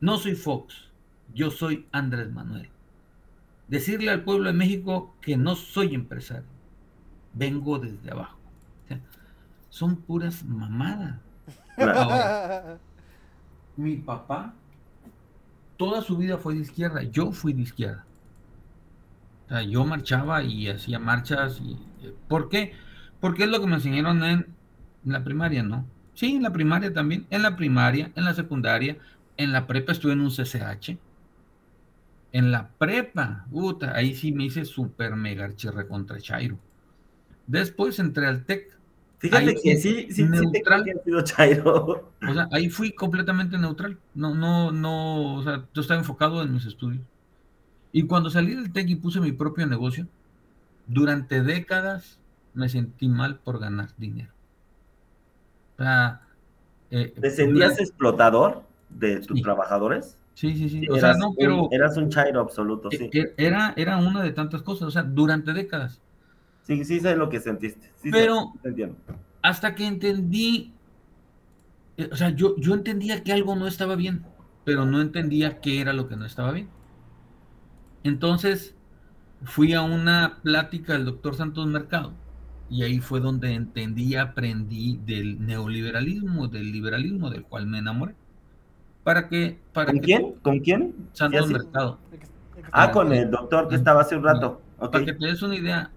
No 0.00 0.18
soy 0.18 0.34
Fox, 0.34 0.90
yo 1.32 1.50
soy 1.50 1.86
Andrés 1.92 2.30
Manuel. 2.30 2.68
Decirle 3.68 4.10
al 4.10 4.24
pueblo 4.24 4.48
de 4.48 4.52
México 4.52 5.14
que 5.20 5.36
no 5.36 5.54
soy 5.54 5.94
empresario. 5.94 6.48
Vengo 7.32 7.78
desde 7.78 8.10
abajo. 8.10 8.38
son 9.70 9.96
puras 9.96 10.44
mamadas 10.44 11.18
mi 13.76 13.96
papá 13.96 14.54
toda 15.76 16.02
su 16.02 16.16
vida 16.16 16.38
fue 16.38 16.54
de 16.54 16.60
izquierda, 16.60 17.02
yo 17.02 17.32
fui 17.32 17.52
de 17.52 17.62
izquierda. 17.62 18.04
Sea, 19.52 19.62
yo 19.64 19.84
marchaba 19.84 20.42
y 20.42 20.68
hacía 20.68 20.98
marchas. 20.98 21.60
Y, 21.60 21.72
eh, 22.06 22.14
¿Por 22.26 22.48
qué? 22.48 22.72
Porque 23.20 23.44
es 23.44 23.50
lo 23.50 23.60
que 23.60 23.66
me 23.66 23.74
enseñaron 23.74 24.24
en, 24.24 24.46
la 25.04 25.22
primaria, 25.22 25.62
¿no? 25.62 25.84
Sí, 26.14 26.36
en 26.36 26.42
la 26.42 26.54
primaria 26.54 26.90
también. 26.94 27.26
En 27.28 27.42
la 27.42 27.54
primaria, 27.54 28.10
en 28.14 28.24
la 28.24 28.32
secundaria, 28.32 28.96
en 29.36 29.52
la 29.52 29.66
prepa 29.66 29.92
estuve 29.92 30.14
en 30.14 30.20
un 30.20 30.30
CCH. 30.30 30.96
En 32.32 32.50
la 32.50 32.70
prepa, 32.78 33.44
puta, 33.50 33.94
ahí 33.94 34.14
sí 34.14 34.32
me 34.32 34.46
hice 34.46 34.64
súper 34.64 35.16
mega 35.16 35.54
chirre 35.54 35.86
contra 35.86 36.18
Chairo. 36.18 36.58
Después 37.46 37.98
entré 37.98 38.26
al 38.28 38.46
TEC, 38.46 38.72
Fíjate 39.18 39.54
que 39.62 39.76
sí, 39.76 40.08
sí, 40.10 40.24
neutral. 40.24 40.84
sido 41.04 41.20
Chairo. 41.20 42.10
O 42.26 42.32
sea, 42.32 42.48
ahí 42.52 42.70
fui 42.70 42.92
completamente 42.92 43.58
neutral. 43.58 43.98
No, 44.14 44.34
no, 44.34 44.72
no, 44.72 45.34
o 45.34 45.42
sea, 45.42 45.68
yo 45.74 45.82
estaba 45.82 46.00
enfocado 46.00 46.42
en 46.42 46.54
mis 46.54 46.64
estudios. 46.64 47.02
Y 47.92 48.04
cuando 48.04 48.30
salí 48.30 48.54
del 48.54 48.72
TEC 48.72 48.88
y 48.88 48.96
puse 48.96 49.20
mi 49.20 49.32
propio 49.32 49.66
negocio, 49.66 50.06
durante 50.86 51.42
décadas 51.42 52.18
me 52.54 52.68
sentí 52.68 53.08
mal 53.08 53.38
por 53.38 53.58
ganar 53.58 53.90
dinero. 53.98 54.32
O 55.78 55.82
sea, 55.82 56.22
eh, 56.90 57.14
¿Te 57.18 57.30
sentías 57.30 57.78
explotador 57.78 58.62
de 58.90 59.20
tus 59.20 59.40
trabajadores? 59.42 60.18
Sí, 60.34 60.56
sí, 60.56 60.68
sí. 60.68 60.88
O 60.88 60.98
sea, 60.98 61.14
no, 61.14 61.34
pero. 61.36 61.68
Eras 61.70 61.96
un 61.96 62.10
chairo 62.10 62.40
absoluto, 62.40 62.90
sí. 62.90 63.08
E, 63.12 63.18
e, 63.18 63.34
era, 63.36 63.72
era 63.76 63.96
una 63.96 64.22
de 64.22 64.32
tantas 64.32 64.62
cosas, 64.62 64.88
o 64.88 64.90
sea, 64.90 65.02
durante 65.02 65.52
décadas. 65.52 66.00
Sí, 66.62 66.84
sí 66.84 67.00
sé 67.00 67.16
lo 67.16 67.28
que 67.28 67.40
sentiste. 67.40 67.90
Pero 68.10 68.52
hasta 69.42 69.74
que 69.74 69.86
entendí, 69.86 70.72
eh, 71.96 72.08
o 72.12 72.16
sea, 72.16 72.30
yo, 72.30 72.56
yo 72.56 72.74
entendía 72.74 73.22
que 73.22 73.32
algo 73.32 73.56
no 73.56 73.66
estaba 73.66 73.96
bien, 73.96 74.24
pero 74.64 74.84
no 74.84 75.00
entendía 75.00 75.60
qué 75.60 75.80
era 75.80 75.92
lo 75.92 76.08
que 76.08 76.16
no 76.16 76.24
estaba 76.24 76.52
bien. 76.52 76.68
Entonces 78.04 78.74
fui 79.44 79.74
a 79.74 79.82
una 79.82 80.38
plática 80.42 80.94
del 80.94 81.04
doctor 81.04 81.34
Santos 81.34 81.66
Mercado 81.66 82.12
y 82.70 82.82
ahí 82.84 83.00
fue 83.00 83.20
donde 83.20 83.54
entendí, 83.54 84.16
aprendí 84.16 84.98
del 85.04 85.44
neoliberalismo, 85.44 86.48
del 86.48 86.72
liberalismo 86.72 87.30
del 87.30 87.44
cual 87.44 87.66
me 87.66 87.78
enamoré. 87.78 88.14
Para 89.04 89.28
que, 89.28 89.58
para 89.72 89.90
¿Con 89.90 90.00
quién? 90.00 90.32
¿Con 90.42 90.60
quién? 90.60 90.94
Santos 91.12 91.50
Mercado. 91.50 91.98
Ah, 92.70 92.90
con 92.90 93.12
el 93.12 93.30
doctor 93.30 93.68
que 93.68 93.74
estaba 93.74 94.02
hace 94.02 94.16
un 94.16 94.24
rato. 94.24 94.60
Para 94.78 95.04
que 95.04 95.12
te 95.12 95.26
des 95.26 95.42
una 95.42 95.56
idea, 95.56 95.90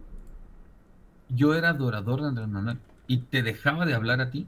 yo 1.29 1.53
era 1.53 1.69
adorador 1.69 2.21
de 2.21 2.27
Andrés 2.27 2.47
Manuel 2.47 2.77
y 3.07 3.17
te 3.19 3.41
dejaba 3.41 3.85
de 3.85 3.93
hablar 3.93 4.21
a 4.21 4.29
ti 4.29 4.47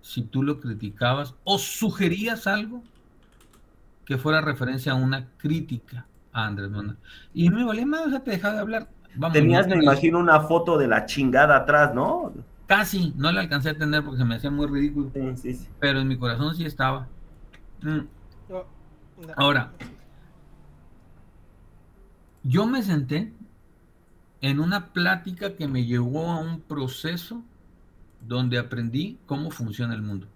si 0.00 0.22
tú 0.22 0.42
lo 0.42 0.60
criticabas 0.60 1.34
o 1.44 1.58
sugerías 1.58 2.46
algo 2.46 2.82
que 4.04 4.18
fuera 4.18 4.40
referencia 4.40 4.92
a 4.92 4.96
una 4.96 5.28
crítica 5.38 6.06
Andrés 6.34 6.68
Manuel. 6.68 6.96
Y 7.32 7.48
me 7.48 7.64
valía 7.64 7.86
más, 7.86 8.06
o 8.06 8.10
sea, 8.10 8.20
te 8.20 8.32
dejaba 8.32 8.54
de 8.54 8.60
hablar. 8.60 8.88
Tenías, 9.32 9.68
me 9.68 9.76
imagino, 9.76 10.18
una 10.18 10.40
foto 10.40 10.76
de 10.76 10.88
la 10.88 11.06
chingada 11.06 11.56
atrás, 11.56 11.94
¿no? 11.94 12.32
Casi, 12.66 13.14
no 13.16 13.30
la 13.30 13.40
alcancé 13.40 13.70
a 13.70 13.78
tener 13.78 14.02
porque 14.02 14.18
se 14.18 14.24
me 14.24 14.34
hacía 14.34 14.50
muy 14.50 14.66
ridículo. 14.66 15.10
Pero 15.78 16.00
en 16.00 16.08
mi 16.08 16.18
corazón 16.18 16.54
sí 16.56 16.64
estaba. 16.64 17.06
Mm. 17.82 18.00
Ahora, 19.36 19.70
yo 22.42 22.66
me 22.66 22.82
senté 22.82 23.32
en 24.40 24.58
una 24.58 24.88
plática 24.88 25.54
que 25.54 25.68
me 25.68 25.86
llevó 25.86 26.32
a 26.32 26.40
un 26.40 26.60
proceso 26.60 27.42
donde 28.26 28.58
aprendí 28.58 29.18
cómo 29.26 29.50
funciona 29.50 29.94
el 29.94 30.02
mundo. 30.02 30.26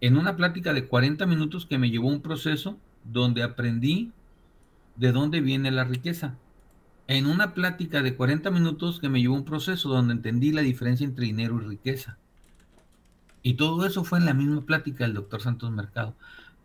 En 0.00 0.16
una 0.16 0.36
plática 0.36 0.72
de 0.72 0.88
40 0.88 1.24
minutos 1.26 1.64
que 1.64 1.78
me 1.78 1.90
llevó 1.90 2.10
a 2.10 2.14
un 2.14 2.20
proceso 2.20 2.76
donde 3.04 3.42
aprendí 3.42 4.12
de 4.96 5.12
dónde 5.12 5.40
viene 5.40 5.70
la 5.70 5.84
riqueza. 5.84 6.36
En 7.08 7.26
una 7.26 7.54
plática 7.54 8.02
de 8.02 8.16
40 8.16 8.50
minutos 8.50 9.00
que 9.00 9.08
me 9.08 9.20
llevó 9.20 9.34
un 9.34 9.44
proceso 9.44 9.88
donde 9.88 10.14
entendí 10.14 10.52
la 10.52 10.62
diferencia 10.62 11.04
entre 11.04 11.26
dinero 11.26 11.60
y 11.60 11.66
riqueza. 11.66 12.18
Y 13.42 13.54
todo 13.54 13.86
eso 13.86 14.02
fue 14.02 14.18
en 14.18 14.24
la 14.24 14.34
misma 14.34 14.62
plática 14.62 15.04
del 15.04 15.14
doctor 15.14 15.40
Santos 15.40 15.70
Mercado. 15.70 16.16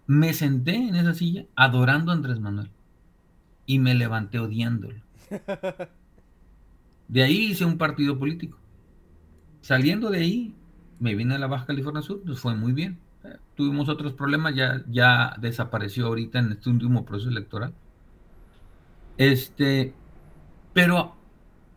Me 0.08 0.34
senté 0.34 0.76
en 0.76 0.96
esa 0.96 1.14
silla 1.14 1.46
adorando 1.56 2.12
a 2.12 2.16
Andrés 2.16 2.40
Manuel 2.40 2.72
y 3.68 3.80
me 3.80 3.94
levanté 3.94 4.40
odiándolo. 4.40 5.00
De 7.08 7.24
ahí 7.24 7.52
hice 7.52 7.66
un 7.66 7.78
partido 7.78 8.18
político. 8.18 8.58
Saliendo 9.60 10.10
de 10.10 10.20
ahí, 10.20 10.56
me 11.00 11.14
vine 11.14 11.36
a 11.36 11.40
la 11.40 11.48
Baja 11.48 11.66
California 11.66 12.02
Sur, 12.02 12.22
pues 12.24 12.40
fue 12.40 12.56
muy 12.56 12.72
bien. 12.72 13.00
tuvimos 13.56 13.90
otros 13.90 14.14
problemas, 14.14 14.56
ya, 14.56 14.82
ya 14.88 15.36
desapareció 15.40 16.08
ahorita 16.08 16.40
en 16.40 16.54
este 16.54 16.70
último 16.70 17.06
proceso 17.06 17.30
electoral. 17.30 17.74
Este, 19.22 19.94
pero, 20.74 21.16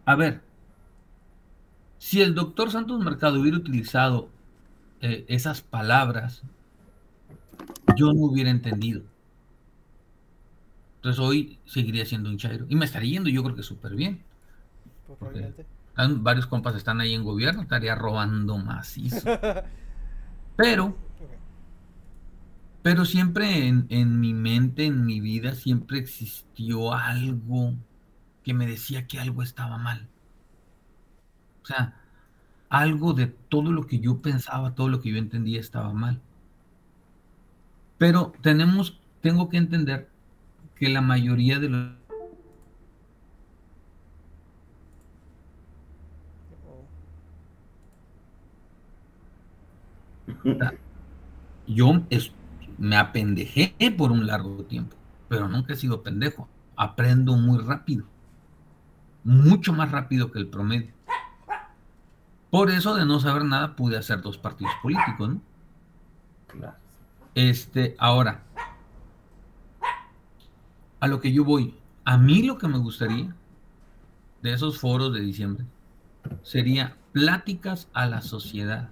a 0.07 0.15
ver, 0.15 0.41
si 1.99 2.23
el 2.23 2.35
doctor 2.35 2.71
Santos 2.71 3.05
Mercado 3.05 3.39
hubiera 3.39 3.59
utilizado 3.59 4.31
eh, 5.03 5.27
esas 5.29 5.61
palabras, 5.61 6.43
yo 7.97 8.15
no 8.15 8.23
hubiera 8.23 8.49
entendido. 8.49 9.03
Entonces 10.97 11.21
hoy 11.21 11.59
seguiría 11.67 12.07
siendo 12.07 12.31
un 12.31 12.39
chairo. 12.39 12.65
Y 12.71 12.77
me 12.77 12.87
estaría 12.87 13.11
yendo 13.11 13.29
yo 13.29 13.43
creo 13.45 13.55
que 13.55 13.63
súper 13.63 13.95
bien. 13.95 14.23
Varios 15.99 16.47
compas 16.47 16.75
están 16.77 17.03
ahí 17.03 17.13
en 17.13 17.25
gobierno, 17.25 17.61
estaría 17.61 17.95
robando 17.95 18.57
macizo. 18.57 19.21
Pero 20.57 20.97
Pero 22.85 23.07
siempre 23.07 23.67
en, 23.67 23.87
en 23.89 24.21
mi 24.21 24.35
mente, 24.35 24.85
en 24.85 25.07
mi 25.07 25.19
vida, 25.19 25.55
siempre 25.55 25.99
existió 25.99 26.93
algo 26.93 27.73
que 28.43 28.53
me 28.53 28.67
decía 28.67 29.07
que 29.07 29.19
algo 29.19 29.43
estaba 29.43 29.79
mal. 29.79 30.07
O 31.63 31.67
sea, 31.67 31.95
algo 32.69 33.15
de 33.15 33.29
todo 33.29 33.73
lo 33.73 33.87
que 33.87 34.01
yo 34.01 34.21
pensaba, 34.21 34.75
todo 34.75 34.89
lo 34.91 35.01
que 35.01 35.11
yo 35.11 35.17
entendía 35.17 35.61
estaba 35.61 35.95
mal. 35.95 36.21
Pero 37.97 38.35
tenemos, 38.43 39.01
tengo 39.23 39.49
que 39.49 39.57
entender 39.57 40.11
que 40.77 40.91
la 40.91 41.01
mayoría 41.01 41.59
de 41.59 41.69
los 41.71 41.91
yo 51.67 52.03
me 52.85 52.97
apendejé 52.97 53.75
por 53.97 54.13
un 54.13 54.27
largo 54.27 54.63
tiempo, 54.65 54.95
pero 55.29 55.49
nunca 55.49 55.73
he 55.73 55.77
sido 55.77 56.03
pendejo. 56.03 56.49
Aprendo 56.77 57.37
muy 57.37 57.59
rápido, 57.59 58.05
mucho 59.23 59.73
más 59.73 59.91
rápido 59.91 60.31
que 60.31 60.39
el 60.39 60.49
promedio. 60.49 60.93
Por 62.51 62.71
eso 62.71 62.95
de 62.95 63.07
no 63.07 63.21
saber 63.21 63.45
nada 63.45 63.75
pude 63.75 63.97
hacer 63.97 64.21
dos 64.21 64.39
partidos 64.39 64.73
políticos, 64.83 65.29
¿no? 65.29 65.41
Claro. 66.47 66.77
Este, 67.35 67.97
ahora, 67.99 68.43
a 71.01 71.09
lo 71.09 71.21
que 71.21 71.33
yo 71.33 71.45
voy, 71.45 71.75
a 72.05 72.19
mí 72.19 72.43
lo 72.43 72.59
que 72.59 72.69
me 72.69 72.79
gustaría 72.79 73.35
de 74.43 74.53
esos 74.53 74.79
foros 74.79 75.13
de 75.15 75.21
diciembre 75.21 75.65
sería 76.43 76.97
pláticas 77.13 77.89
a 77.95 78.07
la 78.07 78.21
sociedad. 78.21 78.91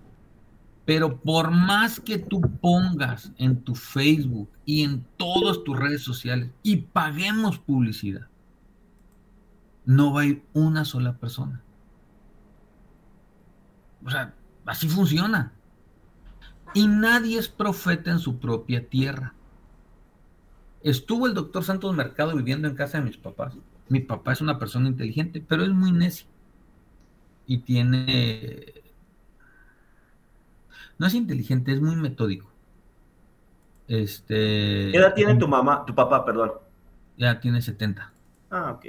Pero 0.85 1.21
por 1.21 1.51
más 1.51 2.01
que 2.01 2.19
tú 2.19 2.41
pongas 2.41 3.33
en 3.39 3.63
tu 3.63 3.75
Facebook 3.75 4.51
y 4.65 4.83
en 4.83 5.05
todas 5.17 5.63
tus 5.63 5.79
redes 5.79 6.03
sociales 6.03 6.51
y 6.63 6.77
paguemos 6.77 7.59
publicidad, 7.59 8.27
no 9.85 10.13
va 10.13 10.23
a 10.23 10.27
ir 10.27 10.43
una 10.53 10.85
sola 10.85 11.17
persona. 11.17 11.63
O 14.05 14.11
sea, 14.11 14.35
así 14.67 14.89
funciona. 14.89 15.53
Y 16.75 16.89
nadie 16.89 17.39
es 17.39 17.49
profeta 17.49 18.11
en 18.11 18.19
su 18.19 18.39
propia 18.39 18.89
tierra. 18.89 19.35
Estuvo 20.83 21.27
el 21.27 21.35
doctor 21.35 21.63
Santos 21.63 21.95
Mercado 21.95 22.35
viviendo 22.35 22.67
en 22.67 22.75
casa 22.75 22.99
de 22.99 23.05
mis 23.05 23.17
papás. 23.17 23.55
Mi 23.89 24.01
papá 24.01 24.33
es 24.33 24.41
una 24.41 24.59
persona 24.59 24.89
inteligente, 24.89 25.45
pero 25.47 25.63
es 25.63 25.71
muy 25.71 25.93
necio. 25.93 26.27
Y 27.47 27.59
tiene... 27.59 28.82
No 30.99 31.07
es 31.07 31.15
inteligente, 31.15 31.73
es 31.73 31.81
muy 31.81 31.97
metódico. 31.97 32.51
Este... 33.89 34.91
¿Qué 34.93 34.97
edad 34.97 35.15
tiene 35.15 35.35
tu 35.37 35.49
mamá, 35.49 35.85
tu 35.85 35.95
papá, 35.95 36.25
perdón? 36.25 36.53
Ya 37.17 37.41
tiene 37.41 37.61
70. 37.61 38.13
Ah, 38.51 38.73
ok. 38.73 38.87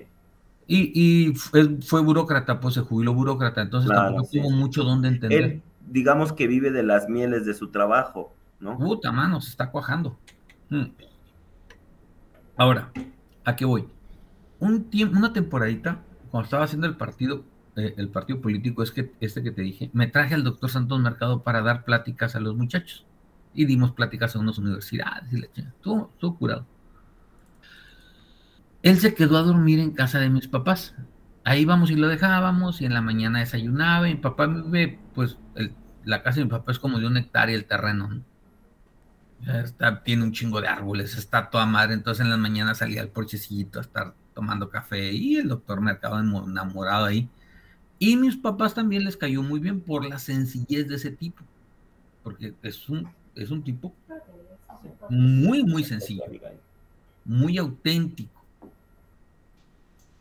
Y, 0.66 1.34
fue, 1.36 2.02
burócrata, 2.02 2.60
pues 2.60 2.76
se 2.76 2.82
jubiló 2.82 3.14
burócrata, 3.14 3.62
entonces 3.62 3.92
tampoco 3.92 4.30
tuvo 4.32 4.50
mucho 4.50 4.84
donde 4.84 5.10
entender. 5.10 5.62
digamos 5.88 6.34
que 6.34 6.48
vive 6.48 6.72
de 6.72 6.84
las 6.84 7.10
mieles 7.10 7.46
de 7.46 7.54
su 7.54 7.70
trabajo, 7.70 8.34
¿no? 8.60 8.78
Puta 8.78 9.12
mano, 9.12 9.42
se 9.42 9.50
está 9.50 9.70
cuajando. 9.70 10.18
Hmm. 10.70 10.86
Ahora, 12.56 12.92
¿a 13.44 13.56
qué 13.56 13.66
voy? 13.66 13.88
Un 14.60 14.90
una 15.16 15.34
temporadita, 15.34 16.00
cuando 16.32 16.46
estaba 16.46 16.64
haciendo 16.64 16.88
el 16.88 16.96
partido, 16.96 17.44
eh, 17.76 17.96
el 17.98 18.10
partido 18.10 18.40
político, 18.42 18.84
es 18.84 18.92
que 18.92 19.14
este 19.20 19.42
que 19.42 19.52
te 19.52 19.62
dije, 19.62 19.90
me 19.94 20.08
traje 20.08 20.36
al 20.36 20.44
doctor 20.44 20.70
Santos 20.70 21.00
Mercado 21.00 21.44
para 21.44 21.62
dar 21.62 21.84
pláticas 21.86 22.36
a 22.36 22.40
los 22.40 22.56
muchachos. 22.56 23.06
Y 23.56 23.66
dimos 23.66 23.92
pláticas 23.92 24.36
a 24.36 24.40
unas 24.40 24.58
universidades 24.58 25.32
y 25.32 25.38
le 25.38 25.50
todo, 25.82 26.12
todo 26.20 26.36
curado. 26.36 26.66
Él 28.82 29.00
se 29.00 29.14
quedó 29.14 29.38
a 29.38 29.44
dormir 29.44 29.80
en 29.80 29.92
casa 29.92 30.20
de 30.20 30.30
mis 30.30 30.48
papás. 30.48 30.96
Ahí 31.44 31.62
íbamos 31.62 31.92
y 31.92 31.96
lo 31.96 32.08
dejábamos 32.08 32.82
y 32.82 32.86
en 32.86 32.94
la 32.94 33.02
mañana 33.02 33.40
desayunaba. 33.40 34.10
Y 34.10 34.16
mi 34.16 34.20
papá 34.20 34.48
vive, 34.48 35.00
pues, 35.14 35.38
la 36.04 36.22
casa 36.24 36.40
de 36.40 36.46
mi 36.46 36.52
papá 36.52 36.72
es 36.72 36.80
como 36.80 37.00
de 37.00 37.08
un 37.08 37.18
hectárea 37.18 37.56
el 37.56 37.66
terreno. 37.66 38.24
Está, 39.48 40.04
tiene 40.04 40.24
un 40.24 40.32
chingo 40.32 40.62
de 40.62 40.68
árboles, 40.68 41.16
está 41.16 41.50
toda 41.50 41.66
madre. 41.66 41.94
Entonces 41.94 42.24
en 42.26 42.30
la 42.30 42.38
mañana 42.38 42.76
salía 42.76 43.02
al 43.02 43.10
porchecito 43.10 43.80
a 43.80 43.84
estar 43.84 44.16
tomando 44.34 44.70
café 44.70 45.12
y 45.14 45.38
el 45.38 45.48
doctor 45.48 45.80
Mercado 45.82 46.20
enamorado 46.20 47.06
ahí. 47.06 47.30
Y 48.00 48.16
mis 48.18 48.36
papás 48.36 48.74
también 48.74 49.06
les 49.06 49.18
cayó 49.18 49.44
muy 49.44 49.60
bien 49.60 49.80
por 49.80 50.06
la 50.06 50.20
sencillez 50.20 50.88
de 50.88 50.96
ese 50.96 51.12
tipo. 51.12 51.44
Porque 52.24 52.54
es 52.62 52.90
un, 52.90 53.08
es 53.36 53.52
un 53.52 53.64
tipo 53.64 53.94
muy, 55.10 55.64
muy 55.64 55.84
sencillo, 55.84 56.24
muy 57.26 57.58
auténtico. 57.58 58.44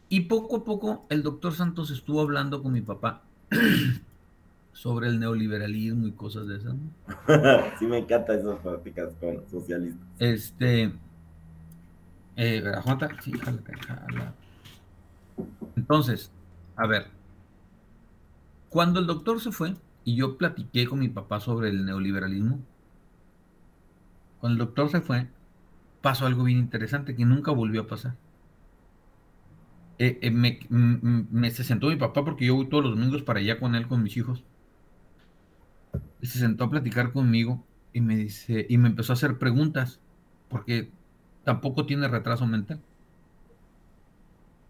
Y 0.09 0.21
poco 0.21 0.57
a 0.57 0.65
poco 0.65 1.07
el 1.09 1.23
doctor 1.23 1.55
Santos 1.55 1.91
estuvo 1.91 2.21
hablando 2.21 2.63
con 2.63 2.73
mi 2.73 2.83
papá 2.83 3.23
sobre 4.73 5.09
el 5.09 5.19
neoliberalismo 5.19 6.07
y 6.07 6.13
cosas 6.13 6.47
de 6.49 6.57
esas. 6.59 6.75
sí, 7.79 7.87
me 7.87 7.99
encantan 7.99 8.41
esas 8.41 8.59
prácticas 8.61 9.11
con 9.21 9.43
socialistas. 9.51 10.07
Este. 10.19 10.93
Eh, 12.37 12.63
sí, 13.23 13.33
Entonces, 15.77 16.31
a 16.77 16.87
ver. 16.87 17.22
Cuando 18.73 19.01
el 19.01 19.07
doctor 19.07 19.39
se 19.39 19.53
fue 19.53 19.75
y 20.03 20.17
yo 20.17 20.39
platiqué 20.39 20.87
con 20.87 20.99
mi 20.99 21.09
papá 21.11 21.41
sobre 21.41 21.69
el 21.69 21.85
neoliberalismo, 21.85 22.59
cuando 24.41 24.63
el 24.63 24.67
doctor 24.67 24.89
se 24.89 25.03
fue, 25.03 25.29
pasó 26.01 26.25
algo 26.25 26.45
bien 26.45 26.59
interesante 26.59 27.15
que 27.15 27.27
nunca 27.27 27.53
volvió 27.53 27.83
a 27.83 27.87
pasar. 27.87 28.17
Eh, 29.99 30.19
eh, 30.23 30.31
me, 30.31 31.51
se 31.51 31.65
sentó 31.65 31.89
mi 31.89 31.97
papá 31.97 32.25
porque 32.25 32.47
yo 32.47 32.55
voy 32.55 32.67
todos 32.71 32.83
los 32.83 32.95
domingos 32.95 33.23
para 33.23 33.41
allá 33.41 33.61
con 33.61 33.75
él, 33.75 33.87
con 33.87 34.03
mis 34.03 34.17
hijos. 34.17 34.43
Se 36.23 36.39
sentó 36.39 36.65
a 36.65 36.71
platicar 36.71 37.13
conmigo 37.13 37.63
y 37.93 38.01
me 38.01 38.17
dice, 38.17 38.65
y 38.71 38.79
me 38.79 38.89
empezó 38.89 39.13
a 39.13 39.17
hacer 39.17 39.37
preguntas, 39.37 40.01
porque 40.49 40.91
tampoco 41.45 41.85
tiene 41.85 42.09
retraso 42.09 42.47
mental. 42.47 42.81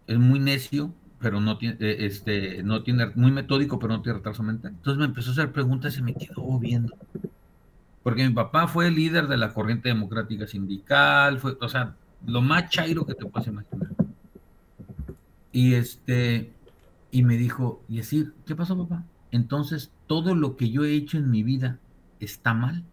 Es 0.07 0.19
muy 0.19 0.41
necio, 0.41 0.93
pero 1.23 1.39
no 1.39 1.57
tiene, 1.57 1.77
eh, 1.79 2.05
este, 2.05 2.61
no 2.63 2.83
tiene, 2.83 3.07
muy 3.15 3.31
metódico, 3.31 3.79
pero 3.79 3.93
no 3.93 4.01
tiene 4.01 4.17
retraso 4.17 4.43
mental. 4.43 4.73
Entonces 4.75 4.99
me 4.99 5.05
empezó 5.05 5.29
a 5.29 5.31
hacer 5.31 5.53
preguntas 5.53 5.97
y 5.97 6.03
me 6.03 6.13
quedó 6.13 6.59
viendo. 6.59 6.93
Porque 8.03 8.27
mi 8.27 8.33
papá 8.33 8.67
fue 8.67 8.91
líder 8.91 9.27
de 9.29 9.37
la 9.37 9.53
corriente 9.53 9.87
democrática 9.87 10.45
sindical, 10.45 11.39
fue, 11.39 11.57
o 11.61 11.69
sea, 11.69 11.95
lo 12.25 12.41
más 12.41 12.69
chairo 12.69 13.05
que 13.05 13.15
te 13.15 13.25
puedas 13.25 13.47
imaginar. 13.47 13.87
Y 15.53 15.75
este, 15.75 16.51
y 17.09 17.23
me 17.23 17.37
dijo, 17.37 17.81
y 17.87 17.97
decir, 17.97 18.33
¿qué 18.45 18.53
pasó, 18.53 18.77
papá? 18.77 19.05
Entonces, 19.31 19.93
todo 20.07 20.35
lo 20.35 20.57
que 20.57 20.71
yo 20.71 20.83
he 20.83 20.93
hecho 20.93 21.17
en 21.17 21.31
mi 21.31 21.41
vida 21.41 21.79
está 22.19 22.53
mal. 22.53 22.83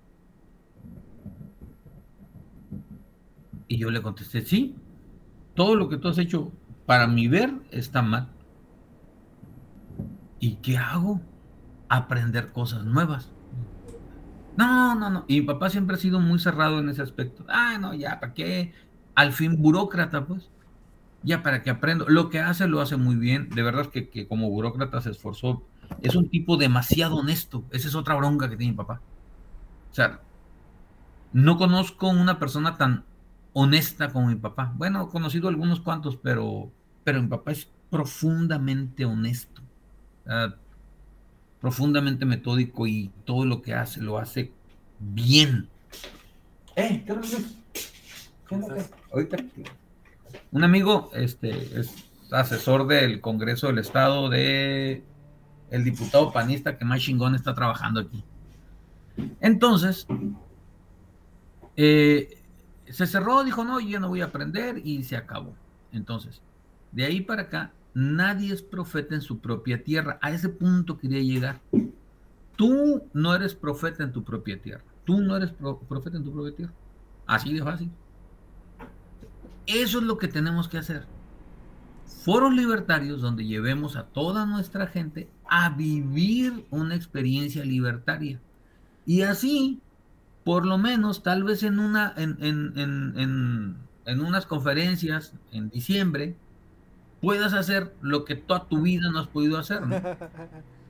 Y 3.67 3.79
yo 3.79 3.91
le 3.91 4.01
contesté, 4.01 4.43
sí, 4.43 4.77
todo 5.55 5.75
lo 5.75 5.89
que 5.89 5.97
tú 5.97 6.07
has 6.07 6.19
hecho 6.19 6.53
para 6.91 7.07
mi 7.07 7.29
ver 7.29 7.55
está 7.71 8.03
mal. 8.03 8.27
¿Y 10.41 10.57
qué 10.57 10.77
hago? 10.77 11.21
Aprender 11.89 12.51
cosas 12.51 12.85
nuevas. 12.85 13.31
No, 14.57 14.97
no, 14.97 15.09
no. 15.09 15.25
Y 15.29 15.41
mi 15.41 15.47
papá 15.47 15.71
siempre 15.71 15.95
ha 15.95 16.01
sido 16.01 16.19
muy 16.19 16.41
cerrado 16.41 16.81
en 16.81 16.89
ese 16.89 17.01
aspecto. 17.01 17.45
Ah, 17.49 17.79
no, 17.81 17.95
ya, 17.95 18.19
¿para 18.19 18.35
qué? 18.35 18.75
Al 19.15 19.33
fin 19.33 19.63
burócrata, 19.63 20.27
pues 20.27 20.51
ya 21.23 21.45
para 21.45 21.63
que 21.63 21.71
aprendo. 21.71 22.09
Lo 22.09 22.29
que 22.29 22.41
hace 22.41 22.67
lo 22.67 22.81
hace 22.81 22.97
muy 22.97 23.15
bien. 23.15 23.51
De 23.51 23.63
verdad 23.63 23.87
que, 23.87 24.11
que 24.11 24.27
como 24.27 24.51
burócrata 24.51 25.01
se 25.01 25.11
esforzó. 25.11 25.63
Es 26.03 26.17
un 26.17 26.29
tipo 26.29 26.57
demasiado 26.57 27.19
honesto. 27.19 27.63
Esa 27.71 27.87
es 27.87 27.95
otra 27.95 28.17
bronca 28.17 28.51
que 28.51 28.57
tiene 28.57 28.73
mi 28.73 28.77
papá. 28.77 29.01
O 29.93 29.95
sea, 29.95 30.23
no 31.33 31.57
conozco 31.57 32.09
una 32.09 32.41
persona 32.41 32.77
tan 32.79 33.05
honesta 33.53 34.13
como 34.13 34.27
mi 34.27 34.35
papá. 34.35 34.73
Bueno, 34.75 35.05
he 35.05 35.09
conocido 35.09 35.49
algunos 35.49 35.79
cuantos, 35.79 36.17
pero, 36.17 36.73
pero 37.05 37.23
mi 37.23 37.29
papá 37.29 37.53
es 37.53 37.69
profundamente 37.91 39.05
honesto. 39.05 39.63
profundamente 41.61 42.25
metódico 42.25 42.87
y 42.87 43.11
todo 43.25 43.45
lo 43.45 43.61
que 43.61 43.75
hace 43.75 44.01
lo 44.01 44.19
hace 44.19 44.53
bien. 44.99 45.69
¡Eh! 46.77 47.05
¿Qué 47.05 47.13
Ahorita. 49.13 49.37
Un 50.53 50.65
amigo 50.65 51.11
este, 51.15 51.51
es 51.79 51.95
asesor 52.31 52.87
del 52.87 53.21
Congreso 53.21 53.69
del 53.69 53.79
Estado 53.79 54.29
de 54.29 55.05
el 55.71 55.85
diputado 55.85 56.33
panista 56.33 56.77
que 56.77 56.85
más 56.85 57.01
chingón 57.01 57.35
está 57.35 57.55
trabajando 57.55 58.01
aquí. 58.01 58.25
Entonces, 59.41 60.07
eh, 61.77 62.43
se 62.89 63.07
cerró, 63.07 63.45
dijo, 63.45 63.65
no, 63.65 63.81
yo 63.81 64.01
no 64.01 64.09
voy 64.09 64.21
a 64.21 64.27
aprender 64.27 64.81
y 64.85 65.05
se 65.05 65.17
acabó. 65.17 65.55
Entonces, 65.93 66.41
de 66.93 67.05
ahí 67.05 67.21
para 67.21 67.43
acá, 67.43 67.73
nadie 67.95 68.53
es 68.53 68.63
profeta 68.63 69.15
en 69.15 69.23
su 69.23 69.39
propia 69.39 69.83
tierra. 69.83 70.19
A 70.23 70.31
ese 70.31 70.49
punto 70.49 70.99
quería 70.99 71.21
llegar. 71.21 71.61
Tú 72.57 73.03
no 73.13 73.35
eres 73.35 73.55
profeta 73.55 74.03
en 74.03 74.13
tu 74.13 74.23
propia 74.25 74.61
tierra. 74.61 74.85
Tú 75.05 75.21
no 75.21 75.37
eres 75.37 75.53
profeta 75.89 76.17
en 76.17 76.25
tu 76.25 76.33
propia 76.33 76.55
tierra. 76.55 76.73
Así 77.27 77.55
de 77.55 77.63
fácil. 77.63 77.91
Eso 79.67 79.99
es 79.99 80.05
lo 80.05 80.19
que 80.19 80.29
tenemos 80.29 80.69
que 80.69 80.79
hacer. 80.79 81.07
Foros 82.25 82.53
libertarios 82.53 83.23
donde 83.23 83.47
llevemos 83.47 83.97
a 83.97 84.05
toda 84.05 84.45
nuestra 84.45 84.87
gente 84.89 85.29
a 85.49 85.71
vivir 85.71 86.67
una 86.71 86.95
experiencia 86.95 87.65
libertaria. 87.65 88.41
Y 89.07 89.23
así, 89.23 89.81
por 90.45 90.67
lo 90.67 90.77
menos, 90.77 91.23
tal 91.23 91.45
vez 91.45 91.63
en, 91.63 91.79
una, 91.79 92.13
en, 92.17 92.37
en, 92.41 92.79
en, 92.79 93.77
en 94.05 94.21
unas 94.21 94.45
conferencias 94.45 95.33
en 95.53 95.71
diciembre, 95.71 96.37
puedas 97.21 97.53
hacer 97.53 97.95
lo 98.01 98.25
que 98.25 98.35
toda 98.35 98.67
tu 98.67 98.83
vida 98.83 99.11
no 99.11 99.19
has 99.19 99.29
podido 99.29 99.59
hacer, 99.59 99.87
¿no? 99.87 100.01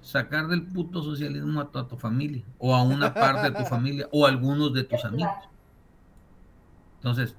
Sacar 0.01 0.49
del 0.49 0.63
puto 0.63 1.03
socialismo 1.03 1.61
a 1.61 1.71
toda 1.71 1.89
tu 1.89 1.97
familia, 1.97 2.43
o 2.59 2.75
a 2.75 2.83
una 2.83 3.13
parte 3.13 3.51
de 3.51 3.59
tu 3.59 3.65
familia, 3.69 4.09
o 4.13 4.27
a 4.27 4.29
algunos 4.29 4.73
de 4.73 4.85
tus 4.85 5.05
amigos. 5.05 5.33
Entonces, 6.97 7.35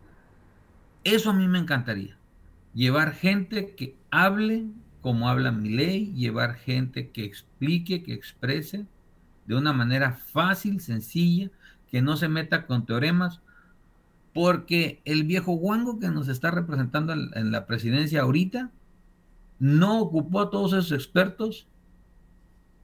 eso 1.04 1.30
a 1.30 1.34
mí 1.34 1.48
me 1.48 1.60
encantaría. 1.60 2.18
Llevar 2.74 3.14
gente 3.14 3.76
que 3.76 3.96
hable 4.12 4.68
como 5.02 5.28
habla 5.28 5.52
mi 5.52 5.70
ley, 5.70 6.14
llevar 6.14 6.56
gente 6.56 7.10
que 7.10 7.26
explique, 7.26 8.04
que 8.04 8.14
exprese 8.14 8.86
de 9.48 9.56
una 9.56 9.74
manera 9.74 10.14
fácil, 10.14 10.80
sencilla, 10.80 11.50
que 11.89 12.02
no 12.02 12.16
se 12.18 12.30
meta 12.30 12.68
con 12.68 12.86
teoremas, 12.86 13.42
porque 14.34 15.02
el 15.04 15.24
viejo 15.24 15.54
guango 15.54 16.00
que 16.00 16.10
nos 16.10 16.28
está 16.28 16.52
representando 16.52 17.14
en, 17.14 17.32
en 17.34 17.52
la 17.52 17.66
presidencia 17.66 18.22
ahorita 18.22 18.70
no 19.62 20.01
ocupó 20.01 20.41
a 20.41 20.49
todos 20.49 20.74
esos 20.74 20.91
expertos 20.91 21.68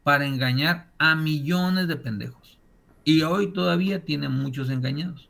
para 0.03 0.27
engañar 0.27 0.91
a 0.99 1.15
millones 1.15 1.87
de 1.87 1.95
pendejos. 1.95 2.59
Y 3.03 3.23
hoy 3.23 3.51
todavía 3.51 4.05
tiene 4.05 4.29
muchos 4.29 4.69
engañados 4.69 5.27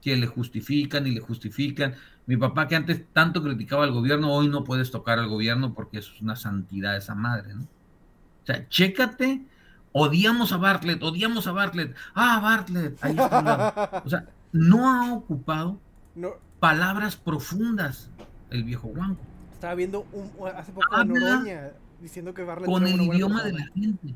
que 0.00 0.16
le 0.16 0.28
justifican 0.28 1.08
y 1.08 1.10
le 1.10 1.20
justifican. 1.20 1.96
Mi 2.26 2.36
papá 2.36 2.68
que 2.68 2.76
antes 2.76 3.04
tanto 3.12 3.42
criticaba 3.42 3.82
al 3.82 3.90
gobierno, 3.90 4.32
hoy 4.32 4.46
no 4.46 4.62
puedes 4.62 4.92
tocar 4.92 5.18
al 5.18 5.26
gobierno 5.26 5.74
porque 5.74 5.98
eso 5.98 6.12
es 6.14 6.22
una 6.22 6.36
santidad 6.36 6.96
esa 6.96 7.16
madre, 7.16 7.54
¿no? 7.54 7.62
O 7.62 8.46
sea, 8.46 8.68
chécate, 8.68 9.44
odiamos 9.90 10.52
a 10.52 10.56
Bartlett, 10.56 11.02
odiamos 11.02 11.48
a 11.48 11.52
Bartlett, 11.52 11.96
ah, 12.14 12.38
Bartlett, 12.40 12.96
ahí 13.02 13.16
está. 13.18 14.02
O 14.04 14.08
sea, 14.08 14.24
no 14.52 14.88
ha 14.88 15.12
ocupado 15.12 15.80
No, 16.14 16.34
palabras 16.60 17.16
profundas 17.16 18.08
el 18.50 18.62
viejo 18.62 18.92
Juan 18.94 19.18
estaba 19.58 19.74
viendo 19.74 20.06
un, 20.12 20.30
hace 20.54 20.70
poco 20.70 20.86
Habla 20.94 21.00
a 21.00 21.04
Noroña 21.04 21.72
diciendo 22.00 22.32
que 22.32 22.46
con 22.64 22.86
el 22.86 23.02
idioma 23.02 23.42
de 23.42 23.54
la 23.54 23.66
gente. 23.74 24.14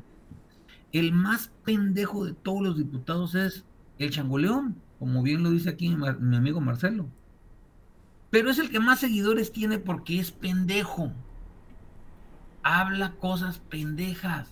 El 0.93 1.11
más 1.11 1.51
pendejo 1.65 2.23
de 2.23 2.33
todos 2.33 2.61
los 2.61 2.77
diputados 2.77 3.35
es 3.35 3.65
el 3.99 4.09
changoleón, 4.09 4.81
como 4.99 5.21
bien 5.21 5.43
lo 5.43 5.51
dice 5.51 5.69
aquí 5.69 5.89
mi, 5.89 6.37
amigo 6.37 6.61
Marcelo. 6.61 7.09
Pero 8.29 8.49
es 8.49 8.57
el 8.57 8.69
que 8.69 8.79
más 8.79 9.01
seguidores 9.01 9.51
tiene 9.51 9.79
porque 9.79 10.17
es 10.17 10.31
pendejo. 10.31 11.11
Habla 12.61 13.11
cosas 13.17 13.59
pendejas. 13.69 14.49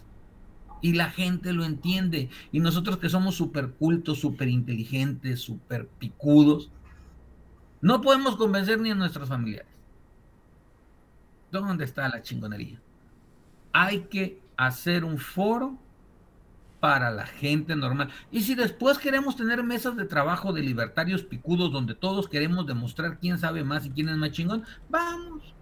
Y 0.81 0.93
la 0.93 1.09
gente 1.09 1.53
lo 1.53 1.63
entiende. 1.63 2.29
Y 2.51 2.59
nosotros 2.59 2.97
que 2.97 3.07
somos 3.07 3.35
súper 3.35 3.69
cultos, 3.69 4.19
súper 4.19 4.49
inteligentes, 4.49 5.39
súper 5.39 5.87
picudos, 5.87 6.69
no 7.79 8.01
podemos 8.01 8.35
convencer 8.35 8.81
ni 8.81 8.91
a 8.91 8.95
nuestros 8.95 9.29
familiares. 9.29 9.70
¿Dónde 11.51 11.85
está 11.85 12.07
la 12.07 12.21
chingonería? 12.21 12.79
Hay 13.73 14.01
que 14.01 14.41
hacer 14.57 15.03
un 15.03 15.17
foro 15.17 15.77
para 16.79 17.11
la 17.11 17.27
gente 17.27 17.75
normal. 17.75 18.09
Y 18.31 18.41
si 18.41 18.55
después 18.55 18.97
queremos 18.97 19.35
tener 19.35 19.63
mesas 19.63 19.95
de 19.95 20.05
trabajo 20.05 20.51
de 20.51 20.63
libertarios 20.63 21.23
picudos 21.23 21.71
donde 21.71 21.93
todos 21.93 22.27
queremos 22.27 22.65
demostrar 22.65 23.19
quién 23.19 23.37
sabe 23.37 23.63
más 23.63 23.85
y 23.85 23.91
quién 23.91 24.09
es 24.09 24.17
más 24.17 24.31
chingón, 24.31 24.63
vamos. 24.89 25.53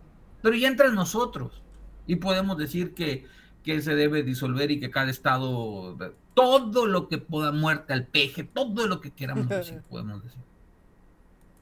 Pero 0.41 0.55
ya 0.55 0.69
entre 0.69 0.91
nosotros. 0.91 1.61
Y 2.07 2.15
podemos 2.15 2.57
decir 2.57 2.93
que, 2.93 3.27
que 3.63 3.81
se 3.81 3.95
debe 3.95 4.23
disolver 4.23 4.71
y 4.71 4.79
que 4.79 4.89
cada 4.89 5.11
estado, 5.11 5.97
todo 6.33 6.87
lo 6.87 7.09
que 7.09 7.17
pueda, 7.17 7.51
muerte 7.51 7.93
al 7.93 8.07
peje, 8.07 8.45
todo 8.45 8.87
lo 8.87 9.01
que 9.01 9.11
queramos 9.11 9.49
decir, 9.49 9.81
podemos 9.89 10.23
decir. 10.23 10.41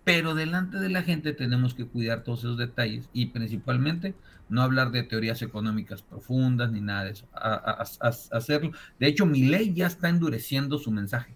Pero 0.07 0.35
delante 0.35 0.77
de 0.77 0.87
la 0.87 1.01
gente 1.03 1.33
tenemos 1.33 1.73
que 1.73 1.85
cuidar 1.85 2.23
todos 2.23 2.39
esos 2.39 2.57
detalles 2.57 3.09
y 3.11 3.25
principalmente 3.25 4.15
no 4.47 4.61
hablar 4.61 4.91
de 4.91 5.03
teorías 5.03 5.41
económicas 5.41 6.01
profundas 6.01 6.71
ni 6.71 6.79
nada 6.79 7.03
de 7.03 7.11
eso. 7.11 7.27
A- 7.33 7.55
a- 7.55 8.07
a- 8.07 8.37
hacerlo. 8.37 8.71
De 9.01 9.07
hecho, 9.07 9.25
mi 9.25 9.43
ley 9.43 9.73
ya 9.73 9.87
está 9.87 10.07
endureciendo 10.07 10.77
su 10.77 10.91
mensaje. 10.91 11.35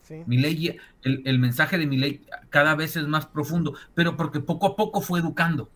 Sí. 0.00 0.22
Mi 0.26 0.38
ley, 0.38 0.78
el, 1.02 1.20
el 1.26 1.38
mensaje 1.38 1.76
de 1.76 1.86
mi 1.86 1.98
ley 1.98 2.24
cada 2.48 2.74
vez 2.74 2.96
es 2.96 3.06
más 3.06 3.26
profundo, 3.26 3.74
pero 3.94 4.16
porque 4.16 4.40
poco 4.40 4.68
a 4.68 4.76
poco 4.76 5.02
fue 5.02 5.20
educando. 5.20 5.68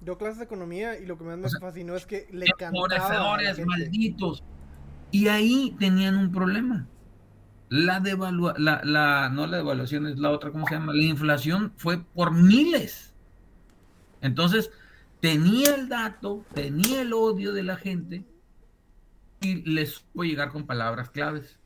Dio 0.00 0.16
clases 0.16 0.38
de 0.38 0.44
economía 0.44 0.96
y 1.00 1.06
lo 1.06 1.18
que 1.18 1.24
más 1.24 1.38
me 1.38 1.46
O 1.46 1.48
sea, 1.48 1.58
fascinó 1.58 1.96
es 1.96 2.06
que 2.06 2.28
le 2.30 2.46
cantaba 2.56 3.34
a 3.34 3.42
la 3.42 3.46
gente. 3.48 3.66
malditos. 3.66 4.44
Y 5.10 5.26
ahí 5.26 5.74
tenían 5.80 6.18
un 6.18 6.30
problema. 6.30 6.86
La 7.68 8.00
devalua, 8.00 8.54
la, 8.58 8.82
la, 8.84 9.28
no 9.30 9.46
la 9.46 9.56
devaluación 9.56 10.06
es 10.06 10.18
la 10.18 10.30
otra, 10.30 10.50
¿cómo 10.50 10.66
se 10.66 10.74
llama? 10.74 10.92
La 10.92 11.02
inflación 11.02 11.72
fue 11.76 11.98
por 11.98 12.32
miles. 12.32 13.14
Entonces, 14.20 14.70
tenía 15.20 15.74
el 15.74 15.88
dato, 15.88 16.44
tenía 16.54 17.02
el 17.02 17.12
odio 17.12 17.52
de 17.52 17.62
la 17.62 17.76
gente 17.76 18.24
y 19.40 19.62
les 19.70 19.94
supo 19.94 20.24
llegar 20.24 20.50
con 20.50 20.66
palabras 20.66 21.10
claves. 21.10 21.58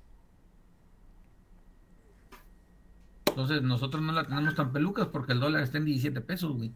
Entonces, 3.26 3.62
nosotros 3.62 4.02
no 4.02 4.12
la 4.12 4.24
tenemos 4.26 4.54
tan 4.54 4.72
pelucas 4.72 5.06
porque 5.08 5.32
el 5.32 5.40
dólar 5.40 5.62
está 5.62 5.78
en 5.78 5.84
17 5.84 6.20
pesos, 6.22 6.56
güey. 6.56 6.72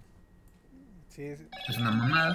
Sí, 1.08 1.36
sí. 1.36 1.46
Es 1.68 1.78
una 1.78 1.90
mamada. 1.90 2.34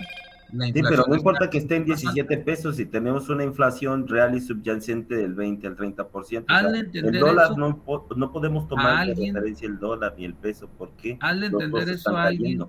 Sí, 0.52 0.82
pero 0.82 1.06
no 1.08 1.16
importa 1.16 1.50
que 1.50 1.58
esté 1.58 1.76
en 1.76 1.86
17 1.86 2.38
pesos 2.38 2.78
si 2.78 2.86
tenemos 2.86 3.28
una 3.30 3.44
inflación 3.44 4.08
real 4.08 4.36
y 4.36 4.42
subyacente 4.42 5.16
del 5.16 5.34
20 5.34 5.68
al 5.68 5.76
30%. 5.76 6.08
o 6.10 6.24
sea, 6.24 6.40
el 6.40 7.20
dólar 7.20 7.52
eso 7.52 7.58
no, 7.58 7.84
no 8.16 8.32
podemos 8.32 8.68
tomar 8.68 9.06
de 9.06 9.12
alguien. 9.12 9.36
referencia 9.36 9.68
el 9.68 9.78
dólar 9.78 10.14
ni 10.18 10.26
el 10.26 10.34
peso. 10.34 10.70
¿Por 10.70 10.92
qué? 10.92 11.18
Hazle 11.20 11.50
Los 11.50 11.64
entender 11.64 11.90
eso 11.90 12.16
a 12.16 12.24
alguien 12.24 12.66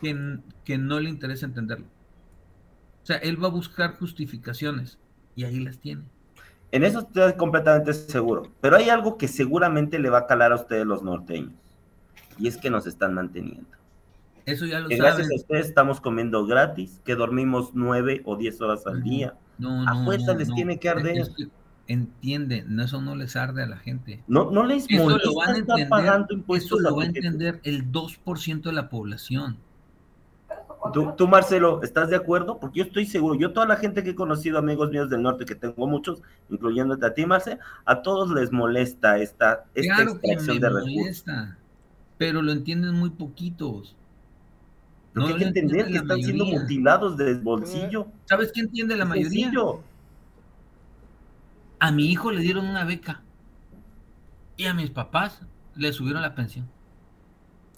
que, 0.00 0.38
que 0.64 0.78
no 0.78 1.00
le 1.00 1.08
interesa 1.08 1.46
entenderlo. 1.46 1.86
O 3.02 3.06
sea, 3.06 3.16
él 3.16 3.42
va 3.42 3.48
a 3.48 3.50
buscar 3.50 3.96
justificaciones 3.98 4.98
y 5.34 5.44
ahí 5.44 5.60
las 5.60 5.78
tiene. 5.78 6.02
En 6.72 6.84
eso 6.84 7.00
estoy 7.00 7.32
completamente 7.34 7.94
seguro. 7.94 8.42
Pero 8.60 8.76
hay 8.76 8.90
algo 8.90 9.16
que 9.16 9.26
seguramente 9.26 9.98
le 9.98 10.10
va 10.10 10.18
a 10.18 10.26
calar 10.26 10.52
a 10.52 10.56
ustedes 10.56 10.86
los 10.86 11.02
norteños. 11.02 11.54
Y 12.38 12.46
es 12.46 12.56
que 12.56 12.70
nos 12.70 12.86
están 12.86 13.14
manteniendo. 13.14 13.79
Eso 14.50 14.66
ya 14.66 14.80
lo 14.80 14.88
Que 14.88 14.96
gracias 14.96 15.30
a 15.30 15.34
ustedes 15.34 15.66
estamos 15.68 16.00
comiendo 16.00 16.46
gratis, 16.46 17.00
que 17.04 17.14
dormimos 17.14 17.70
nueve 17.74 18.22
o 18.24 18.36
diez 18.36 18.60
horas 18.60 18.86
al 18.86 19.02
día. 19.02 19.34
No, 19.58 19.82
A 19.88 19.94
no, 19.94 20.04
fuerza 20.04 20.32
no, 20.32 20.38
les 20.38 20.52
tiene 20.54 20.78
que 20.78 20.88
arder. 20.88 21.18
Es 21.18 21.30
que 21.30 21.48
entiende, 21.86 22.64
eso 22.82 23.02
no 23.02 23.16
les 23.16 23.36
arde 23.36 23.62
a 23.62 23.66
la 23.66 23.76
gente. 23.76 24.22
No, 24.28 24.50
no 24.50 24.64
les 24.64 24.88
Eso 24.88 25.02
molesta 25.02 25.28
lo 25.28 25.34
van 25.34 25.54
a 25.54 25.58
entender, 25.58 25.88
pagando 25.88 26.26
eso 26.26 26.34
impuestos 26.34 26.80
lo 26.80 26.88
a 26.88 26.92
va 26.92 27.02
a 27.02 27.06
entender 27.06 27.60
el 27.64 27.90
2% 27.90 28.62
de 28.62 28.72
la 28.72 28.88
población. 28.88 29.58
¿Tú, 30.94 31.12
tú, 31.16 31.28
Marcelo, 31.28 31.82
¿estás 31.82 32.08
de 32.08 32.16
acuerdo? 32.16 32.58
Porque 32.58 32.78
yo 32.78 32.84
estoy 32.84 33.04
seguro, 33.04 33.34
yo 33.34 33.52
toda 33.52 33.66
la 33.66 33.76
gente 33.76 34.02
que 34.02 34.10
he 34.10 34.14
conocido, 34.14 34.58
amigos 34.58 34.90
míos 34.90 35.10
del 35.10 35.22
norte, 35.22 35.44
que 35.44 35.54
tengo 35.54 35.86
muchos, 35.86 36.22
incluyéndote 36.48 37.04
a 37.04 37.12
ti, 37.12 37.26
Marce, 37.26 37.58
a 37.84 38.00
todos 38.00 38.30
les 38.30 38.50
molesta 38.50 39.18
esta, 39.18 39.66
esta 39.74 39.94
Claro 39.94 40.18
que 40.18 40.32
extracción 40.32 40.56
me 40.56 40.60
de 40.60 40.68
recursos. 40.68 40.96
molesta, 40.96 41.58
pero 42.16 42.40
lo 42.40 42.52
entienden 42.52 42.94
muy 42.94 43.10
poquitos. 43.10 43.94
Pero 45.12 45.26
No 45.26 45.32
hay 45.32 45.38
que 45.38 45.44
entender 45.44 45.86
que 45.86 45.96
están 45.96 46.22
siendo 46.22 46.44
mutilados 46.44 47.16
de 47.16 47.34
bolsillo. 47.34 48.06
¿Sabes 48.26 48.52
qué 48.52 48.60
entiende 48.60 48.96
la 48.96 49.04
mayoría? 49.04 49.46
sencillo. 49.46 49.82
A 51.78 51.90
mi 51.92 52.10
hijo 52.10 52.30
le 52.30 52.42
dieron 52.42 52.66
una 52.66 52.84
beca 52.84 53.22
y 54.56 54.66
a 54.66 54.74
mis 54.74 54.90
papás 54.90 55.40
le 55.74 55.92
subieron 55.92 56.22
la 56.22 56.34
pensión. 56.34 56.68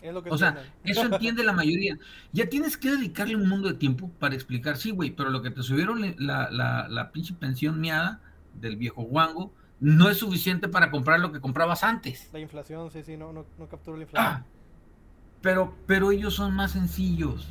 Es 0.01 0.13
lo 0.13 0.23
que 0.23 0.31
O 0.31 0.37
sea, 0.37 0.57
eso 0.85 1.03
entiende 1.07 1.45
la 1.45 1.53
mayoría. 1.53 1.97
Ya 2.33 2.49
tienes 2.49 2.77
que 2.77 2.91
dedicarle 2.91 3.37
un 3.37 3.49
mundo 3.49 3.69
de 3.69 3.75
tiempo 3.75 4.11
para 4.19 4.35
explicar, 4.35 4.77
sí, 4.77 4.91
güey, 4.91 5.13
pero 5.13 5.31
lo 5.31 5.43
que 5.43 5.51
te 5.53 5.63
subieron 5.63 6.01
la, 6.19 6.51
la, 6.51 6.89
la 6.89 7.13
pinche 7.13 7.35
pensión 7.35 7.81
miada 7.81 8.21
del 8.61 8.77
viejo 8.77 9.03
guango 9.03 9.55
no 9.79 10.09
es 10.11 10.19
suficiente 10.19 10.69
para 10.69 10.91
comprar 10.91 11.21
lo 11.21 11.33
que 11.33 11.41
comprabas 11.41 11.85
antes. 11.85 12.29
La 12.33 12.41
inflación, 12.41 12.91
sí, 12.91 13.03
sí, 13.05 13.17
no, 13.17 13.33
no, 13.33 13.47
no 13.59 13.69
capturo 13.69 13.97
la 13.97 14.03
Ah, 14.03 14.43
inflación. 14.43 14.45
Pero, 15.43 15.75
pero 15.87 16.13
ellos 16.13 16.35
son 16.35 16.55
más 16.55 16.73
sencillos. 16.73 17.49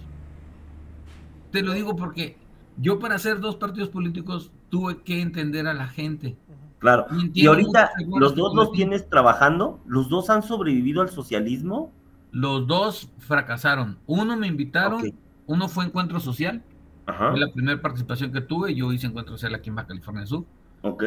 Te 1.52 1.62
lo 1.62 1.74
digo 1.74 1.96
porque 1.96 2.38
yo 2.78 3.00
para 3.00 3.16
hacer 3.16 3.40
dos 3.40 3.58
partidos 3.58 3.90
políticos 3.90 4.52
tuve 4.70 5.02
que 5.04 5.22
entender 5.22 5.68
a 5.68 5.74
la 5.74 5.88
gente. 5.88 6.38
Claro. 6.80 7.06
Y 7.34 7.46
ahorita 7.46 7.92
los 8.08 8.34
dos 8.34 8.56
los 8.56 8.72
tienes 8.72 9.08
trabajando, 9.08 9.80
los 9.86 10.10
dos 10.10 10.30
han 10.32 10.42
sobrevivido 10.42 11.02
al 11.02 11.10
socialismo. 11.10 11.92
Los 12.32 12.66
dos 12.66 13.12
fracasaron. 13.20 14.00
Uno 14.08 14.38
me 14.38 14.48
invitaron, 14.48 15.04
uno 15.46 15.68
fue 15.68 15.86
encuentro 15.86 16.20
social. 16.20 16.64
Ajá. 17.06 17.32
Fue 17.32 17.40
la 17.40 17.52
primera 17.52 17.80
participación 17.82 18.32
que 18.32 18.42
tuve. 18.42 18.74
Yo 18.74 18.92
hice 18.94 19.08
encuentro 19.08 19.36
social 19.36 19.54
aquí 19.54 19.70
en 19.70 19.76
Baja 19.76 19.90
California 19.90 20.26
Sur. 20.26 20.46
Ok. 20.82 21.04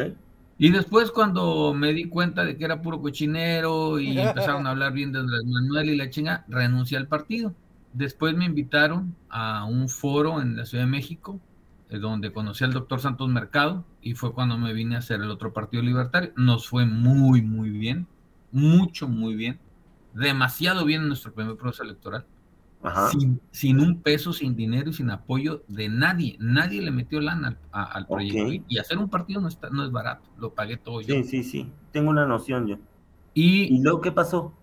Y 0.57 0.71
después 0.71 1.11
cuando 1.11 1.73
me 1.73 1.91
di 1.93 2.05
cuenta 2.05 2.45
de 2.45 2.57
que 2.57 2.63
era 2.63 2.81
puro 2.81 3.01
cochinero 3.01 3.99
y 3.99 4.17
empezaron 4.19 4.65
a 4.67 4.71
hablar 4.71 4.93
bien 4.93 5.11
de 5.11 5.19
Andrés 5.19 5.43
Manuel 5.45 5.89
y 5.89 5.97
la 5.97 6.09
chinga, 6.09 6.45
renuncié 6.47 6.97
al 6.97 7.07
partido. 7.07 7.53
Después 7.93 8.35
me 8.35 8.45
invitaron 8.45 9.15
a 9.29 9.65
un 9.65 9.89
foro 9.89 10.41
en 10.41 10.57
la 10.57 10.65
Ciudad 10.65 10.83
de 10.85 10.91
México, 10.91 11.39
eh, 11.89 11.97
donde 11.97 12.31
conocí 12.31 12.63
al 12.63 12.73
doctor 12.73 12.99
Santos 12.99 13.29
Mercado 13.29 13.85
y 14.01 14.15
fue 14.15 14.33
cuando 14.33 14.57
me 14.57 14.73
vine 14.73 14.95
a 14.95 14.99
hacer 14.99 15.21
el 15.21 15.29
otro 15.31 15.53
partido 15.53 15.83
libertario. 15.83 16.31
Nos 16.35 16.67
fue 16.67 16.85
muy, 16.85 17.41
muy 17.41 17.69
bien, 17.69 18.07
mucho, 18.51 19.07
muy 19.07 19.35
bien, 19.35 19.59
demasiado 20.13 20.85
bien 20.85 21.01
en 21.03 21.07
nuestro 21.09 21.33
primer 21.33 21.55
proceso 21.57 21.83
electoral. 21.83 22.25
Sin, 23.51 23.79
un 23.79 24.01
peso, 24.01 24.33
sin 24.33 24.55
dinero 24.55 24.89
y 24.89 24.93
sin 24.93 25.09
apoyo 25.09 25.63
de 25.67 25.89
nadie. 25.89 26.37
Nadie 26.39 26.81
le 26.81 26.91
metió 26.91 27.19
lana 27.21 27.57
al, 27.71 28.07
proyecto. 28.07 28.63
Y, 28.67 28.77
hacer 28.77 28.97
un 28.97 29.09
partido 29.09 29.41
no, 29.41 29.47
está, 29.47 29.69
no 29.69 29.83
es 29.85 29.91
barato. 29.91 30.29
Lo 30.37 30.53
pagué 30.53 30.77
todo 30.77 31.01
yo. 31.01 31.15
Sí, 31.15 31.23
sí, 31.23 31.43
sí. 31.43 31.71
Tengo 31.91 32.09
una 32.09 32.25
noción 32.25 32.67
yo. 32.67 32.77
Y, 33.33 33.75
¿Y 33.75 33.81
luego 33.81 34.01
qué 34.01 34.11
pasó? 34.11 34.53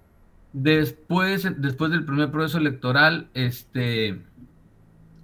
Después, 0.53 1.49
después 1.59 1.90
del 1.90 2.05
primer 2.05 2.31
proceso 2.31 2.59
electoral, 2.59 3.28
este, 3.35 4.23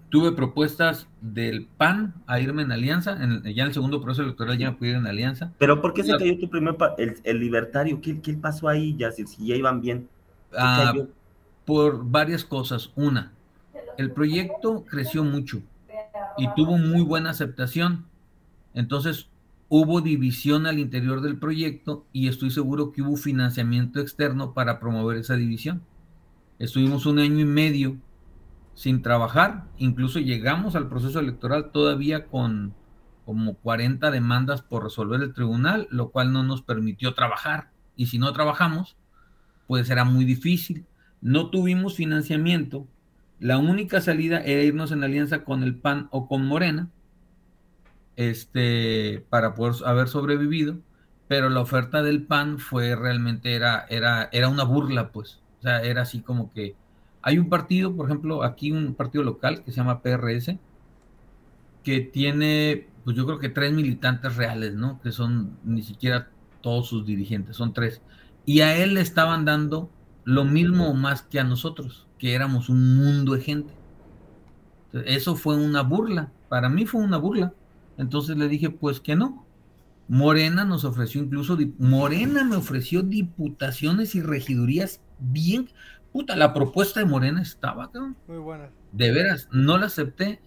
tuve 0.08 0.32
propuestas 0.32 1.08
del 1.20 1.66
PAN 1.76 2.14
a 2.26 2.40
irme 2.40 2.62
en 2.62 2.72
alianza. 2.72 3.22
En, 3.22 3.42
ya 3.42 3.62
en 3.62 3.68
el 3.68 3.74
segundo 3.74 4.00
proceso 4.00 4.22
electoral 4.22 4.58
ya 4.58 4.70
me 4.70 4.76
pude 4.76 4.90
ir 4.90 4.96
en 4.96 5.06
alianza. 5.06 5.52
¿Pero 5.58 5.80
por 5.80 5.92
qué 5.92 6.02
se 6.02 6.16
cayó 6.16 6.38
tu 6.38 6.48
primer, 6.48 6.76
el, 6.98 7.16
el, 7.24 7.40
libertario? 7.40 8.00
¿Qué, 8.00 8.20
¿Qué, 8.20 8.34
pasó 8.34 8.68
ahí, 8.68 8.96
ya 8.96 9.12
Si, 9.12 9.24
ya 9.46 9.56
iban 9.56 9.80
bien. 9.80 10.08
Ah, 10.56 10.94
por 11.68 12.10
varias 12.10 12.46
cosas. 12.46 12.92
Una, 12.96 13.32
el 13.98 14.10
proyecto 14.12 14.86
creció 14.88 15.22
mucho 15.22 15.60
y 16.38 16.48
tuvo 16.54 16.78
muy 16.78 17.02
buena 17.02 17.28
aceptación. 17.28 18.06
Entonces, 18.72 19.28
hubo 19.68 20.00
división 20.00 20.64
al 20.64 20.78
interior 20.78 21.20
del 21.20 21.38
proyecto 21.38 22.06
y 22.10 22.28
estoy 22.28 22.50
seguro 22.52 22.90
que 22.90 23.02
hubo 23.02 23.18
financiamiento 23.18 24.00
externo 24.00 24.54
para 24.54 24.80
promover 24.80 25.18
esa 25.18 25.36
división. 25.36 25.82
Estuvimos 26.58 27.04
un 27.04 27.18
año 27.18 27.40
y 27.40 27.44
medio 27.44 27.98
sin 28.74 29.02
trabajar, 29.02 29.66
incluso 29.76 30.20
llegamos 30.20 30.74
al 30.74 30.88
proceso 30.88 31.20
electoral 31.20 31.70
todavía 31.70 32.28
con 32.28 32.72
como 33.26 33.56
40 33.56 34.10
demandas 34.10 34.62
por 34.62 34.84
resolver 34.84 35.20
el 35.20 35.34
tribunal, 35.34 35.86
lo 35.90 36.12
cual 36.12 36.32
no 36.32 36.42
nos 36.44 36.62
permitió 36.62 37.12
trabajar. 37.12 37.72
Y 37.94 38.06
si 38.06 38.18
no 38.18 38.32
trabajamos, 38.32 38.96
pues 39.66 39.90
era 39.90 40.04
muy 40.04 40.24
difícil 40.24 40.86
no 41.20 41.50
tuvimos 41.50 41.96
financiamiento, 41.96 42.86
la 43.40 43.58
única 43.58 44.00
salida 44.00 44.40
era 44.40 44.62
irnos 44.62 44.92
en 44.92 45.04
alianza 45.04 45.44
con 45.44 45.62
el 45.62 45.76
PAN 45.76 46.08
o 46.10 46.26
con 46.26 46.46
Morena, 46.46 46.90
este, 48.16 49.24
para 49.30 49.54
poder 49.54 49.74
haber 49.86 50.08
sobrevivido, 50.08 50.78
pero 51.28 51.48
la 51.50 51.60
oferta 51.60 52.02
del 52.02 52.22
PAN 52.22 52.58
fue 52.58 52.96
realmente, 52.96 53.54
era, 53.54 53.86
era, 53.88 54.28
era 54.32 54.48
una 54.48 54.64
burla, 54.64 55.12
pues, 55.12 55.40
o 55.60 55.62
sea, 55.62 55.82
era 55.82 56.02
así 56.02 56.20
como 56.20 56.52
que 56.52 56.74
hay 57.22 57.38
un 57.38 57.48
partido, 57.48 57.94
por 57.94 58.06
ejemplo, 58.06 58.42
aquí 58.42 58.72
un 58.72 58.94
partido 58.94 59.22
local 59.24 59.62
que 59.64 59.70
se 59.70 59.76
llama 59.76 60.02
PRS, 60.02 60.56
que 61.84 62.00
tiene, 62.00 62.88
pues 63.04 63.16
yo 63.16 63.26
creo 63.26 63.38
que 63.38 63.48
tres 63.48 63.72
militantes 63.72 64.36
reales, 64.36 64.74
¿no? 64.74 65.00
Que 65.00 65.12
son 65.12 65.58
ni 65.64 65.82
siquiera 65.82 66.28
todos 66.60 66.88
sus 66.88 67.06
dirigentes, 67.06 67.56
son 67.56 67.72
tres. 67.72 68.02
Y 68.46 68.60
a 68.60 68.76
él 68.76 68.94
le 68.94 69.00
estaban 69.00 69.44
dando 69.44 69.90
lo 70.28 70.44
mismo 70.44 70.90
o 70.90 70.94
más 70.94 71.22
que 71.22 71.40
a 71.40 71.44
nosotros, 71.44 72.06
que 72.18 72.34
éramos 72.34 72.68
un 72.68 72.96
mundo 72.98 73.32
de 73.32 73.40
gente. 73.40 73.72
Eso 74.92 75.36
fue 75.36 75.56
una 75.56 75.80
burla, 75.80 76.30
para 76.50 76.68
mí 76.68 76.84
fue 76.84 77.00
una 77.00 77.16
burla. 77.16 77.54
Entonces 77.96 78.36
le 78.36 78.46
dije, 78.46 78.68
pues 78.68 79.00
que 79.00 79.16
no. 79.16 79.46
Morena 80.06 80.66
nos 80.66 80.84
ofreció 80.84 81.22
incluso, 81.22 81.56
Morena 81.78 82.44
me 82.44 82.56
ofreció 82.56 83.02
diputaciones 83.02 84.14
y 84.14 84.20
regidurías 84.20 85.00
bien. 85.18 85.70
Puta, 86.12 86.36
la 86.36 86.52
propuesta 86.52 87.00
de 87.00 87.06
Morena 87.06 87.40
estaba, 87.40 87.90
Muy 88.26 88.36
buena. 88.36 88.68
De 88.92 89.10
veras, 89.10 89.48
no 89.50 89.78
la 89.78 89.86
acepté 89.86 90.42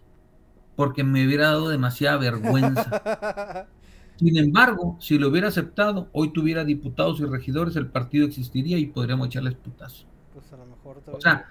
porque 0.76 1.04
me 1.04 1.26
hubiera 1.26 1.48
dado 1.48 1.70
demasiada 1.70 2.18
vergüenza. 2.18 3.66
Sin 4.22 4.38
embargo, 4.38 4.98
si 5.00 5.18
lo 5.18 5.30
hubiera 5.30 5.48
aceptado, 5.48 6.08
hoy 6.12 6.32
tuviera 6.32 6.64
diputados 6.64 7.20
y 7.20 7.26
regidores, 7.26 7.76
el 7.76 7.88
partido 7.88 8.28
existiría 8.28 8.78
y 8.78 8.86
podríamos 8.86 9.26
echarles 9.26 9.56
putazo. 9.56 10.06
Pues 10.32 10.54
a 10.54 10.58
lo 10.58 10.68
mejor 10.68 11.02
O 11.12 11.20
sea, 11.20 11.48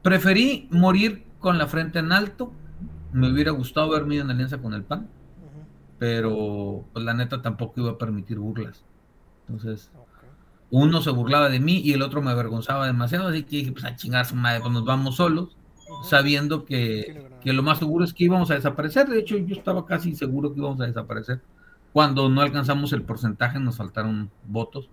preferí 0.00 0.66
morir 0.70 1.26
con 1.38 1.58
la 1.58 1.66
frente 1.66 1.98
en 1.98 2.12
alto. 2.12 2.52
Me 3.12 3.30
hubiera 3.30 3.50
gustado 3.50 3.88
haberme 3.88 4.14
ido 4.14 4.24
en 4.24 4.30
alianza 4.30 4.56
con 4.62 4.72
el 4.72 4.82
PAN, 4.82 5.08
pero 5.98 6.86
pues, 6.94 7.04
la 7.04 7.12
neta 7.12 7.42
tampoco 7.42 7.82
iba 7.82 7.90
a 7.90 7.98
permitir 7.98 8.38
burlas. 8.38 8.82
Entonces, 9.46 9.90
uno 10.70 11.02
se 11.02 11.10
burlaba 11.10 11.50
de 11.50 11.60
mí 11.60 11.82
y 11.84 11.92
el 11.92 12.00
otro 12.00 12.22
me 12.22 12.30
avergonzaba 12.30 12.86
demasiado, 12.86 13.28
así 13.28 13.42
que 13.42 13.56
dije, 13.56 13.72
pues 13.72 13.84
a 13.84 13.94
chingar 13.94 14.24
su 14.24 14.36
madre, 14.36 14.60
pues 14.62 14.72
nos 14.72 14.86
vamos 14.86 15.16
solos 15.16 15.54
sabiendo 16.02 16.64
que, 16.64 17.28
lo 17.44 17.62
más 17.62 17.78
seguro 17.78 18.04
es 18.04 18.12
que 18.12 18.24
íbamos 18.24 18.50
a 18.50 18.54
desaparecer. 18.54 19.08
De 19.08 19.18
hecho, 19.18 19.36
yo 19.36 19.56
estaba 19.56 19.86
casi 19.86 20.14
seguro 20.14 20.52
que 20.52 20.60
íbamos 20.60 20.80
a 20.80 20.86
desaparecer. 20.86 21.40
Cuando 21.92 22.28
no 22.28 22.40
alcanzamos 22.40 22.92
el 22.92 23.02
porcentaje, 23.02 23.58
nos 23.58 23.76
faltaron 23.76 24.30
votos. 24.46 24.88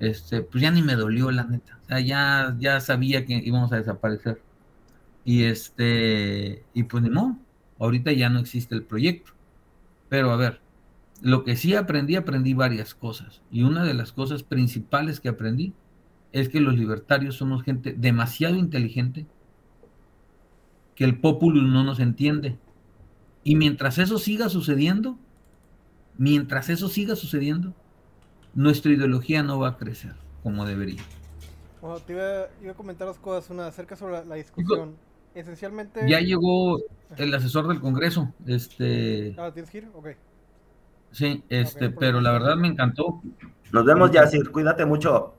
Este, 0.00 0.42
pues 0.42 0.62
ya 0.62 0.70
ni 0.70 0.82
me 0.82 0.94
dolió, 0.94 1.30
la 1.30 1.44
neta. 1.44 1.78
O 1.84 1.86
sea, 1.86 2.00
ya, 2.00 2.56
ya 2.58 2.80
sabía 2.80 3.24
que 3.24 3.34
íbamos 3.34 3.72
a 3.72 3.76
desaparecer. 3.76 4.42
Y 5.24 5.44
este, 5.44 6.64
y 6.74 6.84
pues 6.84 7.02
modo, 7.10 7.36
ahorita 7.78 8.12
ya 8.12 8.30
no 8.30 8.38
existe 8.38 8.74
el 8.74 8.84
proyecto. 8.84 9.32
Pero 10.08 10.30
a 10.30 10.36
ver, 10.36 10.60
lo 11.20 11.44
que 11.44 11.56
sí 11.56 11.74
aprendí, 11.74 12.16
aprendí 12.16 12.54
varias 12.54 12.94
cosas. 12.94 13.42
Y 13.50 13.62
una 13.62 13.84
de 13.84 13.94
las 13.94 14.12
cosas 14.12 14.42
principales 14.42 15.20
que 15.20 15.28
aprendí 15.28 15.74
es 16.32 16.48
que 16.48 16.60
los 16.60 16.76
libertarios 16.76 17.36
somos 17.36 17.62
gente 17.62 17.94
demasiado 17.96 18.56
inteligente, 18.56 19.26
que 20.98 21.04
el 21.04 21.20
populus 21.20 21.62
no 21.62 21.84
nos 21.84 22.00
entiende. 22.00 22.58
Y 23.44 23.54
mientras 23.54 23.98
eso 23.98 24.18
siga 24.18 24.48
sucediendo, 24.48 25.16
mientras 26.16 26.70
eso 26.70 26.88
siga 26.88 27.14
sucediendo, 27.14 27.72
nuestra 28.52 28.90
ideología 28.90 29.44
no 29.44 29.60
va 29.60 29.68
a 29.68 29.76
crecer 29.76 30.16
como 30.42 30.66
debería. 30.66 31.00
Bueno, 31.80 32.00
te 32.00 32.14
iba, 32.14 32.72
a 32.72 32.74
comentar 32.74 33.06
dos 33.06 33.18
cosas. 33.18 33.48
Una 33.48 33.68
acerca 33.68 33.94
sobre 33.94 34.24
la, 34.24 34.34
discusión. 34.34 34.96
Esencialmente. 35.36 36.00
Ya 36.08 36.18
llegó 36.18 36.80
el 37.16 37.32
asesor 37.32 37.68
del 37.68 37.78
Congreso. 37.78 38.34
Este. 38.44 39.36
Ah, 39.38 39.52
¿tienes 39.54 39.70
que 39.70 39.78
ir? 39.78 39.88
Ok. 39.94 40.08
Sí, 41.12 41.44
este, 41.48 41.90
pero 41.90 42.20
la 42.20 42.32
verdad 42.32 42.56
me 42.56 42.66
encantó. 42.66 43.22
Nos 43.70 43.84
vemos, 43.84 44.10
Yacir. 44.10 44.50
Cuídate 44.50 44.84
mucho. 44.84 45.36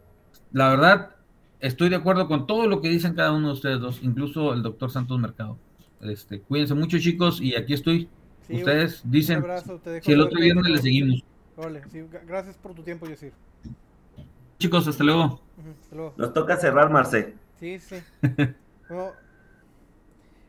La 0.53 0.69
verdad, 0.69 1.15
estoy 1.59 1.89
de 1.89 1.95
acuerdo 1.95 2.27
con 2.27 2.47
todo 2.47 2.67
lo 2.67 2.81
que 2.81 2.89
dicen 2.89 3.13
cada 3.13 3.31
uno 3.31 3.47
de 3.47 3.53
ustedes 3.53 3.79
dos, 3.79 3.99
incluso 4.01 4.53
el 4.53 4.63
doctor 4.63 4.91
Santos 4.91 5.19
Mercado. 5.19 5.57
Este, 6.01 6.41
cuídense 6.41 6.73
mucho, 6.73 6.97
chicos, 6.99 7.41
y 7.41 7.55
aquí 7.55 7.73
estoy. 7.73 8.09
ustedes 8.49 9.01
dicen 9.03 9.43
si 10.01 10.11
el 10.11 10.21
otro 10.21 10.39
viernes 10.39 10.69
le 10.69 10.77
seguimos. 10.77 11.23
Vale, 11.57 11.81
gracias 12.25 12.57
por 12.57 12.73
tu 12.73 12.83
tiempo, 12.83 13.07
Yosir. 13.07 13.33
Chicos, 14.57 14.87
hasta 14.87 15.03
luego. 15.03 15.41
Nos 16.17 16.33
toca 16.33 16.55
cerrar, 16.57 16.89
Marce. 16.89 17.33
Sí, 17.59 17.79
sí. 17.79 17.97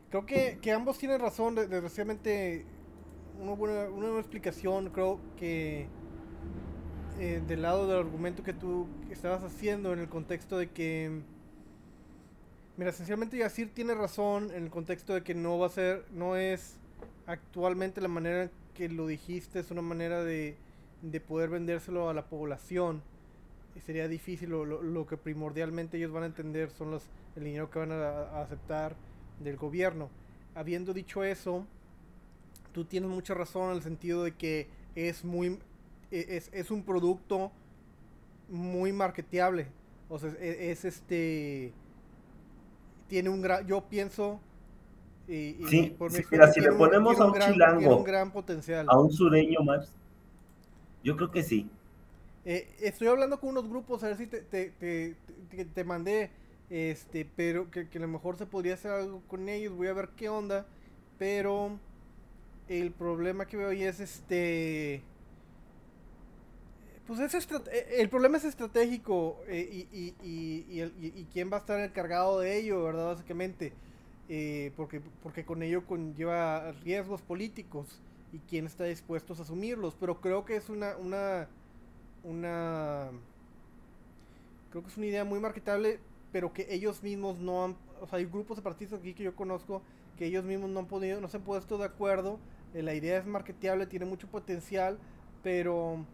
creo 0.09 0.25
que, 0.25 0.59
que, 0.61 0.71
ambos 0.71 0.97
tienen 0.97 1.19
razón. 1.19 1.55
Desgraciadamente, 1.55 2.65
una 3.41 3.53
buena, 3.53 3.89
una 3.89 4.07
buena 4.07 4.19
explicación, 4.19 4.89
creo 4.89 5.19
que 5.37 5.87
eh, 7.23 7.39
del 7.47 7.61
lado 7.61 7.85
del 7.85 7.99
argumento 7.99 8.41
que 8.41 8.51
tú 8.51 8.87
estabas 9.11 9.43
haciendo 9.43 9.93
en 9.93 9.99
el 9.99 10.09
contexto 10.09 10.57
de 10.57 10.71
que 10.71 11.21
mira 12.77 12.89
esencialmente 12.89 13.37
Yacir 13.37 13.71
tiene 13.71 13.93
razón 13.93 14.49
en 14.49 14.63
el 14.63 14.71
contexto 14.71 15.13
de 15.13 15.21
que 15.21 15.35
no 15.35 15.59
va 15.59 15.67
a 15.67 15.69
ser 15.69 16.03
no 16.11 16.35
es 16.35 16.77
actualmente 17.27 18.01
la 18.01 18.07
manera 18.07 18.49
que 18.73 18.89
lo 18.89 19.05
dijiste 19.05 19.59
es 19.59 19.69
una 19.69 19.83
manera 19.83 20.23
de, 20.23 20.57
de 21.03 21.21
poder 21.21 21.51
vendérselo 21.51 22.09
a 22.09 22.15
la 22.15 22.25
población. 22.25 23.03
Y 23.75 23.81
sería 23.81 24.07
difícil 24.07 24.49
lo, 24.49 24.65
lo, 24.65 25.05
que 25.05 25.15
primordialmente 25.15 25.97
ellos 25.97 26.11
van 26.11 26.23
a 26.23 26.25
entender 26.25 26.71
son 26.71 26.89
los 26.89 27.03
el 27.35 27.43
dinero 27.43 27.69
que 27.69 27.77
van 27.77 27.91
a, 27.91 28.21
a 28.31 28.41
aceptar 28.41 28.95
del 29.39 29.57
gobierno. 29.57 30.09
Habiendo 30.55 30.91
dicho 30.91 31.23
eso 31.23 31.67
tú 32.73 32.83
tienes 32.83 33.11
mucha 33.11 33.35
razón 33.35 33.69
en 33.69 33.75
el 33.75 33.83
sentido 33.83 34.23
de 34.23 34.31
que 34.31 34.67
es 34.95 35.23
muy 35.23 35.59
es, 36.11 36.49
es 36.53 36.71
un 36.71 36.83
producto 36.83 37.51
muy 38.49 38.91
marketeable. 38.91 39.67
O 40.09 40.19
sea, 40.19 40.31
e, 40.39 40.71
es, 40.71 40.85
este. 40.85 41.73
Tiene 43.07 43.29
un 43.29 43.41
gran. 43.41 43.65
Yo 43.65 43.81
pienso. 43.87 44.39
Y, 45.27 45.55
sí, 45.69 45.95
mira, 46.29 46.51
si 46.51 46.59
le 46.59 46.73
ponemos 46.73 47.17
a 47.19 47.25
un, 47.25 47.39
chilango. 47.39 47.97
un 47.97 48.03
gran 48.03 48.31
potencial. 48.31 48.85
A 48.89 48.99
un 48.99 49.11
sureño 49.11 49.61
más. 49.61 49.95
Yo 51.03 51.15
creo 51.15 51.31
que 51.31 51.41
sí. 51.41 51.69
Eh, 52.43 52.67
estoy 52.81 53.07
hablando 53.07 53.39
con 53.39 53.51
unos 53.51 53.69
grupos, 53.69 54.03
a 54.03 54.07
ver 54.07 54.17
si 54.17 54.27
te, 54.27 54.41
te, 54.41 54.71
te, 54.71 55.15
te 55.65 55.83
mandé. 55.85 56.31
Este, 56.69 57.25
pero 57.35 57.69
que, 57.71 57.87
que, 57.87 57.97
a 57.97 58.01
lo 58.01 58.07
mejor 58.07 58.35
se 58.35 58.45
podría 58.45 58.73
hacer 58.73 58.91
algo 58.91 59.21
con 59.27 59.47
ellos. 59.47 59.73
Voy 59.73 59.87
a 59.87 59.93
ver 59.93 60.09
qué 60.17 60.27
onda. 60.27 60.65
Pero 61.17 61.77
el 62.67 62.91
problema 62.91 63.45
que 63.45 63.55
veo 63.55 63.69
ahí 63.69 63.83
es 63.83 63.99
este 63.99 65.03
Pues 67.11 67.33
es 67.33 67.51
eh, 67.51 67.95
el 67.97 68.07
problema 68.07 68.37
es 68.37 68.45
estratégico 68.45 69.41
eh, 69.45 69.85
y, 69.91 70.15
y, 70.23 71.27
quién 71.33 71.51
va 71.51 71.57
a 71.57 71.59
estar 71.59 71.77
encargado 71.81 72.39
de 72.39 72.57
ello, 72.57 72.85
¿verdad? 72.85 73.07
Básicamente. 73.07 73.73
Eh, 74.29 74.71
porque, 74.77 75.01
porque 75.21 75.43
con 75.43 75.61
ello 75.61 75.85
conlleva 75.85 76.71
riesgos 76.85 77.21
políticos 77.21 77.99
y 78.31 78.39
quién 78.39 78.65
está 78.65 78.85
dispuesto 78.85 79.33
a 79.33 79.41
asumirlos. 79.41 79.93
Pero 79.99 80.21
creo 80.21 80.45
que 80.45 80.55
es 80.55 80.69
una, 80.69 80.95
una, 80.95 81.49
una, 82.23 83.09
creo 84.69 84.81
que 84.81 84.89
es 84.89 84.95
una 84.95 85.07
idea 85.07 85.25
muy 85.25 85.41
marketable, 85.41 85.99
pero 86.31 86.53
que 86.53 86.65
ellos 86.73 87.03
mismos 87.03 87.39
no 87.39 87.65
han, 87.65 87.75
o 87.99 88.07
sea, 88.07 88.19
hay 88.19 88.25
grupos 88.25 88.55
de 88.55 88.63
partidos 88.63 88.97
aquí 88.97 89.13
que 89.13 89.23
yo 89.23 89.35
conozco 89.35 89.81
que 90.17 90.27
ellos 90.27 90.45
mismos 90.45 90.69
no 90.69 90.79
han 90.79 90.87
podido, 90.87 91.19
no 91.19 91.27
se 91.27 91.35
han 91.35 91.43
puesto 91.43 91.77
de 91.77 91.83
acuerdo. 91.83 92.39
la 92.73 92.93
idea 92.93 93.17
es 93.17 93.25
marketeable, 93.25 93.85
tiene 93.85 94.05
mucho 94.05 94.29
potencial, 94.29 94.97
pero 95.43 96.05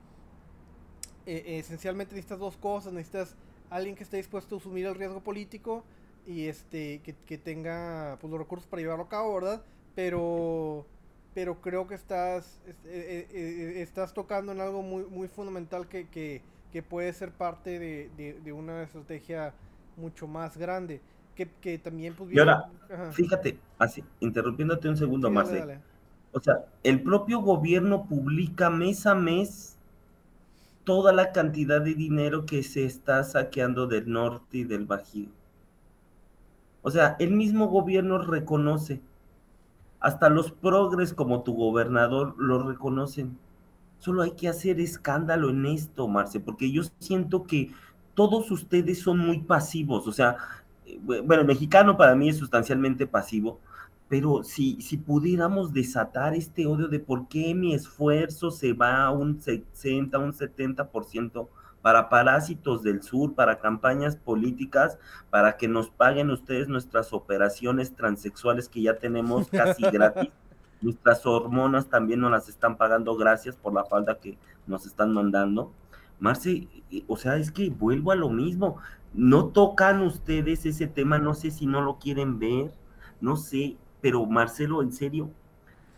eh, 1.27 1.59
esencialmente 1.59 2.15
necesitas 2.15 2.39
dos 2.39 2.55
cosas, 2.55 2.93
necesitas 2.93 3.35
alguien 3.69 3.95
que 3.95 4.03
esté 4.03 4.15
dispuesto 4.15 4.55
a 4.55 4.59
asumir 4.59 4.85
el 4.85 4.95
riesgo 4.95 5.19
político 5.19 5.83
y 6.25 6.47
este 6.47 7.01
que, 7.01 7.37
tenga 7.37 8.17
pues, 8.21 8.31
los 8.31 8.39
recursos 8.39 8.65
para 8.65 8.81
llevarlo 8.81 9.03
a 9.03 9.09
cabo, 9.09 9.35
¿verdad? 9.35 9.61
Pero 9.93 10.85
pero 11.33 11.59
creo 11.59 11.85
que 11.85 11.95
estás 11.95 12.61
eh, 12.85 13.27
eh, 13.31 13.81
estás 13.81 14.13
tocando 14.13 14.53
en 14.53 14.61
algo 14.61 14.81
muy 14.81 15.03
muy 15.03 15.27
fundamental 15.27 15.87
que, 15.87 16.07
que, 16.07 16.41
puede 16.81 17.11
ser 17.11 17.31
parte 17.31 17.79
de, 17.79 18.51
una 18.53 18.83
estrategia 18.83 19.51
mucho 19.97 20.27
más 20.27 20.55
grande 20.57 21.01
que, 21.35 21.77
también 21.79 22.13
pues, 22.13 22.31
y 22.31 22.39
ahora 22.39 22.69
fíjate 23.11 23.57
así 23.79 24.03
interrumpiéndote 24.19 24.87
un 24.87 24.95
segundo 24.95 25.31
más 25.31 25.51
o 26.31 26.39
sea 26.39 26.65
el 26.83 27.01
propio 27.01 27.41
gobierno 27.41 28.05
publica 28.05 28.69
mes 28.69 29.07
a 29.07 29.15
mes 29.15 29.76
toda 30.87 31.11
la 31.11 31.33
cantidad 31.33 31.81
de 31.81 31.95
dinero 31.95 32.45
que 32.45 32.63
se 32.63 32.85
está 32.85 33.21
saqueando 33.25 33.87
del 33.87 34.09
norte 34.09 34.59
y 34.59 34.63
del 34.63 34.85
Bajío. 34.85 35.27
O 36.81 36.89
sea, 36.89 37.17
el 37.19 37.31
mismo 37.31 37.67
gobierno 37.67 38.19
reconoce. 38.19 39.01
Hasta 39.99 40.29
los 40.29 40.49
progres 40.49 41.13
como 41.13 41.43
tu 41.43 41.53
gobernador 41.55 42.35
lo 42.37 42.63
reconocen. 42.63 43.37
Solo 43.99 44.21
hay 44.21 44.31
que 44.31 44.47
hacer 44.47 44.79
escándalo 44.79 45.49
en 45.49 45.65
esto, 45.65 46.07
Marce, 46.07 46.39
porque 46.39 46.71
yo 46.71 46.83
siento 46.99 47.43
que 47.43 47.73
todos 48.13 48.49
ustedes 48.49 49.01
son 49.01 49.17
muy 49.17 49.39
pasivos. 49.39 50.07
O 50.07 50.13
sea, 50.13 50.37
eh, 50.85 51.01
bueno, 51.03 51.41
el 51.41 51.47
mexicano 51.47 51.97
para 51.97 52.15
mí 52.15 52.29
es 52.29 52.37
sustancialmente 52.37 53.07
pasivo, 53.07 53.59
pero 54.09 54.43
si, 54.43 54.81
si 54.81 54.97
pudiéramos 54.97 55.73
desatar 55.73 56.33
este 56.33 56.65
odio 56.65 56.87
de 56.87 56.99
por 56.99 57.27
qué 57.27 57.53
mi 57.53 57.73
esfuerzo 57.73 58.51
se 58.51 58.73
va 58.73 59.03
a 59.03 59.11
un 59.11 59.41
60, 59.41 60.17
un 60.17 60.33
70% 60.33 61.47
para 61.81 62.09
parásitos 62.09 62.83
del 62.83 63.01
sur, 63.01 63.33
para 63.33 63.59
campañas 63.59 64.15
políticas, 64.15 64.97
para 65.29 65.57
que 65.57 65.67
nos 65.67 65.89
paguen 65.89 66.31
ustedes 66.31 66.67
nuestras 66.67 67.13
operaciones 67.13 67.95
transexuales 67.95 68.69
que 68.69 68.81
ya 68.81 68.97
tenemos 68.97 69.47
casi 69.49 69.83
gratis. 69.91 70.29
Nuestras 70.81 71.25
hormonas 71.25 71.87
también 71.87 72.19
nos 72.19 72.31
las 72.31 72.49
están 72.49 72.77
pagando, 72.77 73.15
gracias 73.15 73.55
por 73.55 73.73
la 73.73 73.85
falda 73.85 74.19
que 74.19 74.37
nos 74.67 74.85
están 74.85 75.13
mandando. 75.13 75.71
Marce, 76.19 76.67
eh, 76.91 77.03
o 77.07 77.17
sea, 77.17 77.37
es 77.37 77.51
que 77.51 77.69
vuelvo 77.69 78.11
a 78.11 78.15
lo 78.15 78.29
mismo. 78.29 78.77
No 79.13 79.47
tocan 79.47 80.01
ustedes 80.01 80.65
ese 80.65 80.87
tema, 80.87 81.17
no 81.19 81.33
sé 81.33 81.51
si 81.51 81.65
no 81.65 81.81
lo 81.81 81.97
quieren 81.97 82.37
ver, 82.37 82.71
no 83.21 83.35
sé, 83.37 83.77
pero 84.01 84.25
Marcelo, 84.25 84.81
en 84.81 84.91
serio, 84.91 85.29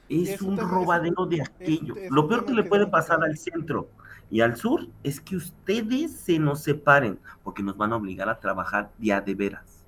es 0.10 0.42
un 0.42 0.58
robadero 0.58 1.26
de 1.26 1.42
aquello. 1.42 1.96
Lo 2.10 2.28
peor 2.28 2.46
que 2.46 2.54
le 2.54 2.64
puede 2.64 2.88
pasar 2.88 3.24
al 3.24 3.38
centro 3.38 3.90
y 4.30 4.42
al 4.42 4.56
sur 4.56 4.88
es 5.04 5.20
que 5.20 5.36
ustedes 5.36 6.12
se 6.12 6.40
nos 6.40 6.64
separen, 6.64 7.20
porque 7.44 7.64
nos 7.64 7.78
van 7.78 7.94
a 7.94 7.98
obligar 7.98 8.30
a 8.30 8.40
trabajar 8.40 8.92
día 8.98 9.22
de 9.22 9.36
veras. 9.36 9.86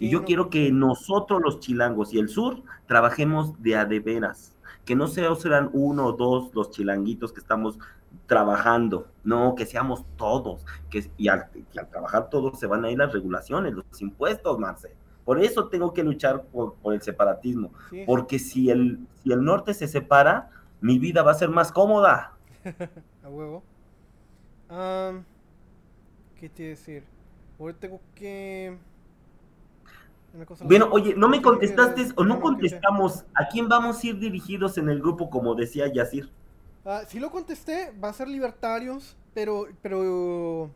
y 0.00 0.10
yo 0.10 0.24
quiero 0.24 0.50
que 0.50 0.72
nosotros 0.72 1.40
los 1.42 1.60
chilangos 1.60 2.12
y 2.12 2.18
el 2.18 2.28
sur 2.28 2.62
trabajemos 2.86 3.62
de 3.62 3.76
a 3.76 3.84
de 3.84 4.00
veras, 4.00 4.56
que 4.84 4.96
no 4.96 5.06
sean 5.06 5.70
uno 5.72 6.06
o 6.06 6.12
dos 6.12 6.50
los 6.54 6.70
chilanguitos 6.70 7.32
que 7.32 7.40
estamos 7.40 7.78
trabajando, 8.26 9.08
no, 9.22 9.54
que 9.54 9.66
seamos 9.66 10.04
todos, 10.16 10.64
que, 10.90 11.10
y, 11.16 11.28
al, 11.28 11.48
trabajar 11.90 12.28
todos 12.28 12.58
se 12.58 12.66
van 12.66 12.84
a 12.84 12.90
ir 12.90 12.98
las 12.98 13.12
regulaciones, 13.12 13.72
los 13.72 14.02
impuestos, 14.02 14.58
Marcelo. 14.58 15.03
Por 15.24 15.42
eso 15.42 15.68
tengo 15.68 15.94
que 15.94 16.02
luchar 16.02 16.42
por, 16.44 16.76
el 16.92 17.00
separatismo. 17.00 17.72
Porque 18.06 18.38
si 18.38 18.70
el, 18.70 19.06
si 19.22 19.32
el 19.32 19.42
norte 19.42 19.72
se 19.72 19.88
separa, 19.88 20.50
mi 20.80 20.98
vida 20.98 21.22
va 21.22 21.30
a 21.30 21.34
ser 21.34 21.48
más 21.48 21.72
cómoda. 21.72 22.34
a 23.22 23.28
huevo. 23.28 23.62
¿Qué 26.38 26.48
te 26.48 26.62
decir? 26.64 27.04
Hoy 27.58 27.72
tengo 27.74 28.00
que... 28.14 28.76
bueno, 30.64 30.88
oye, 30.90 31.14
no 31.16 31.28
me 31.28 31.40
contestaste 31.40 32.08
o 32.16 32.24
no 32.24 32.40
contestamos 32.40 33.24
a 33.34 33.48
quién 33.48 33.68
vamos 33.68 34.02
a 34.02 34.06
ir 34.06 34.18
dirigidos 34.18 34.76
en 34.76 34.88
el 34.90 35.00
grupo, 35.00 35.30
como 35.30 35.54
decía 35.54 35.90
Yacir. 35.90 36.30
Ah, 36.84 37.02
sí 37.08 37.18
lo 37.18 37.30
contesté, 37.30 37.92
va 37.92 38.10
a 38.10 38.12
ser 38.12 38.28
libertarios, 38.28 39.16
pero, 39.32 39.68
pero 39.80 40.70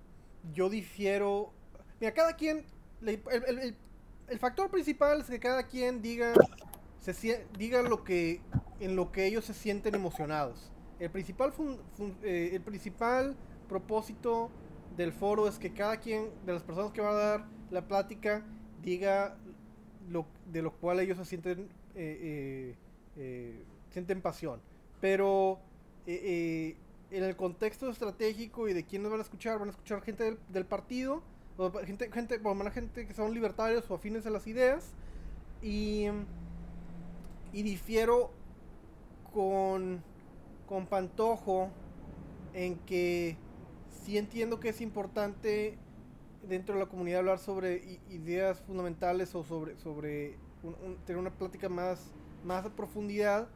yo 0.54 0.70
difiero. 0.70 1.52
Mira, 2.00 2.14
cada 2.14 2.34
quien, 2.34 2.64
el, 3.02 3.20
el 3.30 3.76
factor 4.38 4.70
principal 4.70 5.20
es 5.20 5.26
que 5.26 5.40
cada 5.40 5.62
quien 5.62 6.02
diga, 6.02 6.34
se, 7.00 7.46
diga 7.56 7.82
lo 7.82 8.04
que, 8.04 8.42
en 8.80 8.94
lo 8.94 9.10
que 9.10 9.26
ellos 9.26 9.44
se 9.46 9.54
sienten 9.54 9.94
emocionados. 9.94 10.70
El 10.98 11.10
principal, 11.10 11.52
eh, 12.22 12.50
el 12.52 12.60
principal 12.60 13.36
propósito 13.68 14.50
del 14.96 15.12
foro 15.12 15.48
es 15.48 15.58
que 15.58 15.72
cada 15.72 15.98
quien 15.98 16.30
de 16.44 16.52
las 16.52 16.62
personas 16.62 16.92
que 16.92 17.00
va 17.00 17.10
a 17.10 17.14
dar 17.14 17.46
la 17.70 17.86
plática 17.86 18.44
diga 18.82 19.36
lo, 20.10 20.26
de 20.50 20.62
lo 20.62 20.72
cual 20.72 21.00
ellos 21.00 21.16
se 21.18 21.24
sienten, 21.24 21.68
eh, 21.94 22.74
eh, 23.16 23.64
sienten 23.90 24.20
pasión. 24.20 24.60
Pero 25.00 25.60
en 26.06 26.74
el 27.10 27.36
contexto 27.36 27.88
estratégico 27.90 28.68
y 28.68 28.72
de 28.72 28.84
quiénes 28.84 29.10
van 29.10 29.20
a 29.20 29.22
escuchar, 29.22 29.58
van 29.58 29.68
a 29.68 29.70
escuchar 29.70 30.02
gente 30.02 30.24
del, 30.24 30.38
del 30.48 30.66
partido 30.66 31.22
gente, 31.84 32.10
gente, 32.12 32.38
bueno, 32.38 32.70
gente 32.70 33.06
que 33.06 33.14
son 33.14 33.34
libertarios 33.34 33.90
o 33.90 33.94
afines 33.94 34.26
a 34.26 34.30
las 34.30 34.46
ideas. 34.46 34.92
Y, 35.60 36.06
y 37.52 37.62
difiero 37.62 38.30
con, 39.32 40.02
con 40.68 40.86
Pantojo 40.86 41.70
en 42.54 42.76
que 42.80 43.36
sí 44.04 44.18
entiendo 44.18 44.60
que 44.60 44.68
es 44.68 44.80
importante 44.80 45.76
dentro 46.48 46.74
de 46.74 46.80
la 46.80 46.86
comunidad 46.86 47.20
hablar 47.20 47.38
sobre 47.38 48.00
ideas 48.08 48.60
fundamentales 48.60 49.34
o 49.34 49.42
sobre, 49.42 49.76
sobre 49.78 50.36
tener 51.06 51.18
una 51.18 51.30
plática 51.30 51.68
más, 51.68 52.12
más 52.44 52.64
a 52.64 52.70
profundidad, 52.70 53.48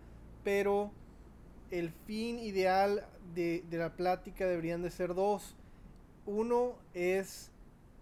pero 0.43 0.91
el 1.71 1.91
fin 1.91 2.39
ideal 2.39 3.07
de, 3.35 3.65
de, 3.71 3.79
la 3.79 3.95
plática 3.95 4.47
deberían 4.47 4.83
de 4.83 4.91
ser 4.91 5.15
dos. 5.15 5.57
Uno 6.27 6.75
es 6.93 7.52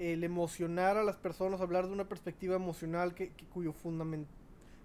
el 0.01 0.25
emocionar 0.25 0.97
a 0.97 1.05
las 1.05 1.17
personas, 1.17 1.61
hablar 1.61 1.87
de 1.87 1.93
una 1.93 2.09
perspectiva 2.09 2.57
emocional 2.57 3.15
que, 3.15 3.33
cuyo, 3.53 3.75
fundamento, 3.75 4.31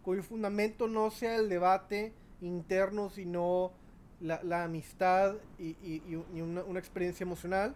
cuyo 0.03 0.21
fundamento 0.21 0.89
no 0.89 1.09
sea 1.09 1.37
el 1.37 1.47
debate 1.47 2.11
interno, 2.41 3.09
sino 3.09 3.71
la, 4.19 4.63
amistad 4.65 5.35
y, 5.57 6.01
una, 6.41 6.77
experiencia 6.77 7.23
emocional. 7.23 7.75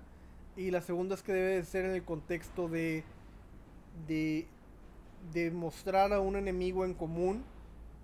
Y 0.57 0.69
la 0.69 0.81
segunda 0.81 1.15
es 1.15 1.23
que 1.23 1.31
debe 1.31 1.63
ser 1.63 1.85
en 1.85 1.91
el 1.91 2.03
contexto 2.03 2.67
de, 2.67 3.05
de, 4.05 5.51
mostrar 5.51 6.11
a 6.11 6.19
un 6.19 6.35
enemigo 6.35 6.83
en 6.83 6.93
común 6.93 7.45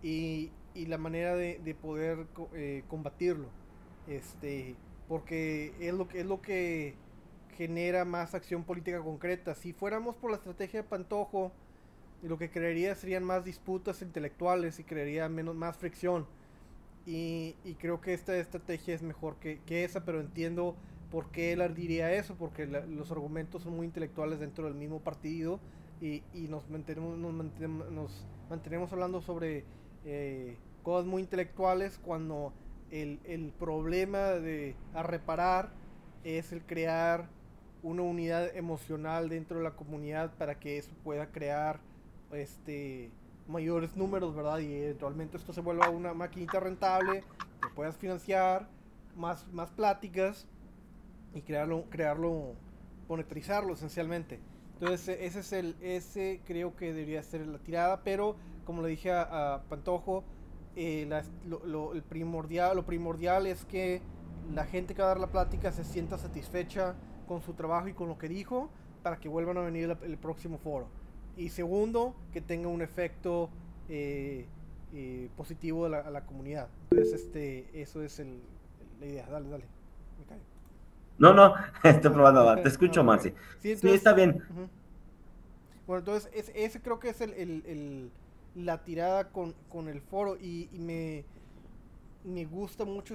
y, 0.02 0.50
la 0.76 0.98
manera 0.98 1.36
de, 1.36 1.76
poder 1.82 2.26
eh, 2.54 2.84
combatirlo. 2.88 3.50
Este, 4.08 4.78
porque 5.10 5.74
es 5.82 5.94
lo 5.94 6.08
que 6.08 6.20
es 6.22 6.26
lo 6.26 6.42
que 6.42 6.96
genera 7.58 8.06
más 8.06 8.36
acción 8.36 8.64
política 8.64 9.02
concreta. 9.02 9.56
Si 9.56 9.74
fuéramos 9.74 10.16
por 10.16 10.32
la 10.32 10.38
estrategia 10.38 10.82
de 10.82 10.88
Pantojo, 10.88 11.52
lo 12.22 12.38
que 12.38 12.50
crearía 12.50 12.96
serían 12.96 13.24
más 13.24 13.46
disputas 13.46 14.02
intelectuales 14.02 14.80
y 14.80 14.84
crearía 14.84 15.30
menos, 15.30 15.56
más 15.56 15.78
fricción. 15.78 16.26
Y, 17.06 17.54
creo 17.80 18.02
que 18.02 18.14
esta 18.14 18.36
estrategia 18.36 18.96
es 18.96 19.04
mejor 19.04 19.36
que, 19.36 19.84
esa, 19.84 20.06
pero 20.06 20.20
entiendo 20.20 20.76
por 21.12 21.30
qué 21.30 21.54
él 21.54 21.76
diría 21.76 22.12
eso, 22.14 22.36
porque 22.36 22.66
los 22.66 23.12
argumentos 23.12 23.62
son 23.62 23.76
muy 23.76 23.86
intelectuales 23.86 24.40
dentro 24.40 24.66
del 24.66 24.74
mismo 24.74 25.00
partido 25.00 25.60
y, 26.02 26.24
nos, 26.50 26.68
mantenemos, 26.70 27.18
nos, 27.18 27.34
mantenemos, 27.34 27.92
nos 27.92 28.26
mantenemos 28.50 28.92
hablando 28.92 29.22
sobre 29.22 29.64
eh, 30.04 30.58
cosas 30.82 31.06
muy 31.06 31.22
intelectuales 31.22 32.00
cuando 32.04 32.54
el, 32.90 33.20
el 33.26 33.52
problema 33.52 34.32
de 34.32 34.76
a 34.94 35.04
reparar 35.04 35.70
es 36.24 36.52
el 36.52 36.64
crear 36.64 37.30
una 37.86 38.02
unidad 38.02 38.56
emocional 38.58 39.30
dentro 39.30 39.60
de 39.60 39.64
la 39.64 39.76
comunidad 39.76 40.34
para 40.40 40.60
que 40.60 40.80
eso 40.80 40.92
pueda 41.04 41.28
crear 41.28 41.80
este 42.32 43.12
mayores 43.48 43.96
números, 43.96 44.36
¿verdad? 44.36 44.58
Y 44.58 44.74
eventualmente 44.74 45.38
esto 45.38 45.54
se 45.54 45.62
vuelva 45.62 45.90
una 45.90 46.16
maquinita 46.16 46.60
rentable, 46.60 47.24
que 47.62 47.70
puedas 47.76 47.96
financiar 47.96 48.68
más, 49.16 49.48
más 49.54 49.70
pláticas 49.70 50.48
y 51.36 51.42
crearlo, 51.42 51.86
crearlo, 51.92 52.56
monetarizarlo 53.08 53.74
esencialmente. 53.74 54.40
Entonces 54.74 55.20
ese 55.22 55.40
es 55.42 55.54
el, 55.54 55.76
ese 55.80 56.42
creo 56.44 56.76
que 56.76 56.88
debería 56.92 57.22
ser 57.22 57.46
la 57.46 57.60
tirada, 57.60 58.02
pero 58.04 58.36
como 58.66 58.82
le 58.82 58.90
dije 58.90 59.12
a, 59.12 59.62
Pantojo, 59.70 60.24
eh, 60.76 61.08
lo, 61.46 61.94
el 61.94 62.02
primordial, 62.02 62.76
lo 62.78 62.86
primordial 62.88 63.46
es 63.46 63.64
que 63.64 64.02
la 64.52 64.66
gente 64.66 64.96
que 64.96 65.04
va 65.04 65.10
a 65.10 65.12
dar 65.12 65.20
la 65.20 65.32
plática 65.32 65.72
se 65.72 65.84
sienta 65.84 66.18
satisfecha 66.18 66.96
con 67.26 67.42
su 67.42 67.54
trabajo 67.54 67.88
y 67.88 67.94
con 67.94 68.08
lo 68.08 68.18
que 68.18 68.28
dijo 68.30 68.70
para 69.04 69.18
que 69.18 69.30
vuelvan 69.30 69.58
a 69.58 69.62
venir 69.62 69.96
el, 70.02 70.18
próximo 70.18 70.58
foro. 70.58 70.88
Y 71.38 71.50
segundo, 71.50 72.16
que 72.34 72.42
tenga 72.42 72.70
un 72.70 72.82
efecto 72.82 73.50
eh, 73.88 74.48
eh, 74.94 75.30
positivo 75.38 75.86
a 75.86 75.90
la, 75.90 76.26
comunidad. 76.26 76.70
Entonces, 76.90 77.22
este, 77.22 77.70
eso 77.80 78.02
es 78.02 78.20
el, 78.20 78.42
la 79.00 79.06
idea. 79.06 79.28
Dale, 79.28 79.50
dale. 79.50 79.66
Me 80.28 80.38
No, 81.20 81.34
no, 81.34 81.54
estoy 81.84 82.12
probando. 82.12 82.62
Te 82.62 82.70
escucho, 82.70 83.04
Marci. 83.04 83.32
Sí, 83.60 83.78
está 83.84 84.14
bien. 84.14 84.42
Bueno, 85.86 86.00
entonces, 86.00 86.32
ese, 86.56 86.82
creo 86.82 87.00
que 87.00 87.10
es 87.10 87.22
el, 87.22 88.10
la 88.56 88.84
tirada 88.84 89.30
con, 89.30 89.54
con 89.70 89.88
el 89.88 90.02
foro 90.02 90.36
y, 90.38 90.70
y 90.74 90.80
me 90.80 91.26
me 92.26 92.46
gusta 92.46 92.86
mucho 92.86 93.14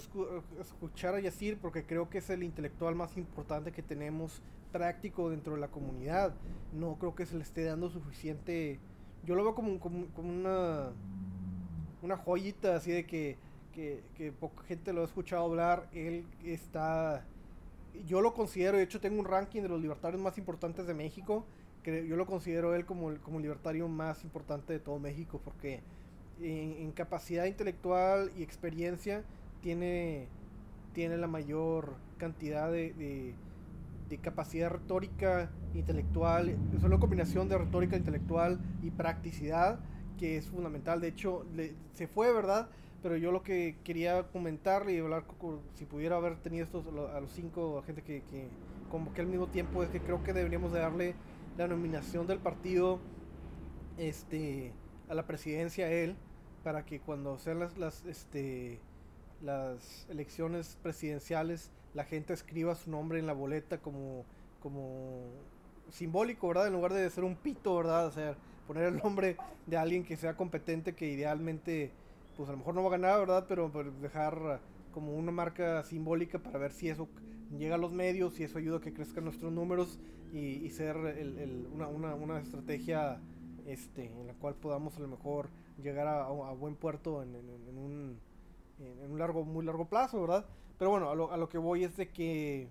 escuchar 0.61 1.15
a 1.17 1.21
Yacir 1.21 1.59
porque 1.59 1.85
creo 1.85 2.09
que 2.09 2.19
es 2.19 2.31
el 2.31 2.45
intelectual 2.45 2.95
más 2.95 3.17
importante 3.17 3.73
que 3.73 3.83
tenemos 3.83 4.41
práctico 4.71 5.31
dentro 5.31 5.55
de 5.55 5.61
la 5.61 5.69
comunidad. 5.69 6.33
No 6.73 6.97
creo 6.97 7.15
que 7.15 7.27
se 7.27 7.37
le 7.37 7.43
esté 7.43 7.65
dando 7.65 7.91
suficiente. 7.91 8.79
Yo 9.27 9.35
lo 9.35 9.43
veo 9.43 9.55
como, 9.55 9.81
como, 9.81 10.07
una, 10.17 10.93
una 12.03 12.17
joyita 12.17 12.77
así 12.77 12.93
de 12.93 13.05
que, 13.05 13.37
que, 13.75 14.33
poca 14.39 14.63
gente 14.65 14.93
lo 14.93 15.03
ha 15.03 15.05
escuchado 15.05 15.45
hablar. 15.45 15.89
Él 15.93 16.25
está. 16.45 17.25
Yo 18.07 18.21
lo 18.21 18.33
considero, 18.33 18.79
de 18.79 18.85
hecho, 18.85 19.01
tengo 19.01 19.19
un 19.19 19.27
ranking 19.27 19.63
de 19.63 19.69
los 19.69 19.81
libertarios 19.81 20.23
más 20.23 20.39
importantes 20.39 20.87
de 20.87 20.95
México. 20.95 21.45
Que 21.83 22.07
yo 22.07 22.15
lo 22.15 22.27
considero 22.27 22.75
él 22.75 22.85
como, 22.85 23.17
como 23.23 23.39
el 23.39 23.43
libertario 23.43 23.89
más 23.89 24.23
importante 24.23 24.75
de 24.75 24.79
todo 24.79 24.99
México 24.99 25.41
porque 25.43 25.81
en, 26.43 26.93
capacidad 26.93 27.45
intelectual 27.45 28.31
y 28.37 28.43
experiencia 28.43 29.23
tiene, 29.61 30.29
tiene 30.93 31.17
la 31.17 31.27
mayor 31.27 31.95
cantidad 32.19 32.71
de, 32.71 32.93
de, 34.09 34.19
capacidad 34.19 34.71
retórica 34.71 35.51
intelectual. 35.75 36.57
Es 36.77 36.83
una 36.83 36.99
combinación 36.99 37.49
de 37.49 37.59
retórica 37.59 37.97
intelectual 37.97 38.59
y 38.83 38.91
practicidad 38.91 39.79
que 40.19 40.37
es 40.37 40.49
fundamental. 40.49 41.01
De 41.01 41.09
hecho, 41.09 41.47
se 41.93 42.09
fue, 42.09 42.33
¿verdad? 42.33 42.69
Pero 43.03 43.17
yo 43.17 43.31
lo 43.31 43.43
que 43.43 43.77
quería 43.85 44.25
comentarle 44.25 44.95
y 44.95 44.99
hablar, 44.99 45.25
si 45.75 45.85
pudiera 45.85 46.17
haber 46.17 46.37
tenido 46.39 46.65
estos 46.65 46.85
a 46.87 47.21
los 47.21 47.31
cinco 47.31 47.83
gente 47.87 48.03
que, 48.03 48.23
que 48.25 48.49
convoqué 48.91 49.21
al 49.21 49.29
mismo 49.29 49.47
tiempo, 49.47 49.83
es 49.85 49.91
que 49.91 50.01
creo 50.01 50.23
que 50.25 50.33
deberíamos 50.33 50.73
de 50.73 50.81
darle 50.81 51.15
la 51.57 51.69
nominación 51.69 52.27
del 52.27 52.41
partido 52.41 52.99
este, 53.97 54.73
a 55.09 55.15
la 55.15 55.27
presidencia 55.27 55.87
a 55.87 55.91
él 55.91 56.17
para 56.63 56.85
que 56.85 57.01
cuando 57.01 57.39
sean 57.39 57.59
las, 57.59 57.77
las, 57.79 58.05
este, 58.07 58.81
las 59.43 60.07
elecciones 60.11 60.79
presidenciales 60.83 61.71
la 61.95 62.05
gente 62.05 62.33
escriba 62.33 62.75
su 62.75 62.91
nombre 62.91 63.19
en 63.19 63.27
la 63.27 63.33
boleta 63.33 63.79
como, 63.79 64.25
como 64.61 65.25
simbólico, 65.91 66.49
¿verdad? 66.49 66.69
En 66.69 66.73
lugar 66.73 66.93
de 66.93 67.09
ser 67.11 67.25
un 67.25 67.37
pito, 67.37 67.77
¿verdad? 67.77 68.07
O 68.07 68.13
sea, 68.13 68.37
poner 68.67 68.85
el 68.85 68.99
nombre 68.99 69.37
de 69.67 69.77
alguien 69.77 70.05
que 70.05 70.17
sea 70.17 70.37
competente, 70.37 70.95
que 70.95 71.09
idealmente, 71.09 71.91
pues 72.37 72.49
a 72.49 72.53
lo 72.53 72.59
mejor 72.59 72.75
no 72.75 72.83
va 72.83 72.89
a 72.89 72.93
ganar, 72.93 73.19
¿verdad? 73.21 73.47
Pero, 73.49 73.71
dejar 74.01 74.61
como 74.93 75.15
una 75.15 75.33
marca 75.33 75.83
simbólica 75.85 76.39
para 76.39 76.59
ver 76.59 76.73
si 76.73 76.89
eso 76.89 77.09
llega 77.57 77.75
a 77.75 77.79
los 77.79 77.93
medios, 77.93 78.35
si 78.35 78.45
eso 78.45 78.59
ayuda 78.59 78.79
a 78.79 78.81
que 78.81 78.93
crezcan 78.93 79.25
nuestros 79.25 79.53
números 79.53 79.99
y, 80.33 80.69
ser 80.71 80.97
una, 81.73 81.89
una, 81.89 82.15
una 82.15 82.41
estrategia 82.41 83.21
este, 83.67 84.07
en 84.07 84.29
la 84.29 84.35
cual 84.35 84.55
podamos 84.55 84.97
a 84.97 85.01
lo 85.01 85.09
mejor 85.09 85.49
llegar 85.81 86.07
a, 86.07 86.29
buen 86.31 86.77
puerto 86.77 87.23
en, 87.23 87.35
un, 87.35 88.19
en, 88.79 89.11
un, 89.11 89.19
largo, 89.19 89.45
muy 89.45 89.65
largo 89.65 89.89
plazo, 89.89 90.21
¿verdad? 90.21 90.47
Pero 90.79 90.91
bueno, 90.91 91.11
a 91.11 91.15
lo, 91.15 91.33
a 91.33 91.37
lo 91.37 91.49
que 91.49 91.59
voy 91.59 91.85
es 91.85 91.97
de 91.97 92.09
que, 92.09 92.69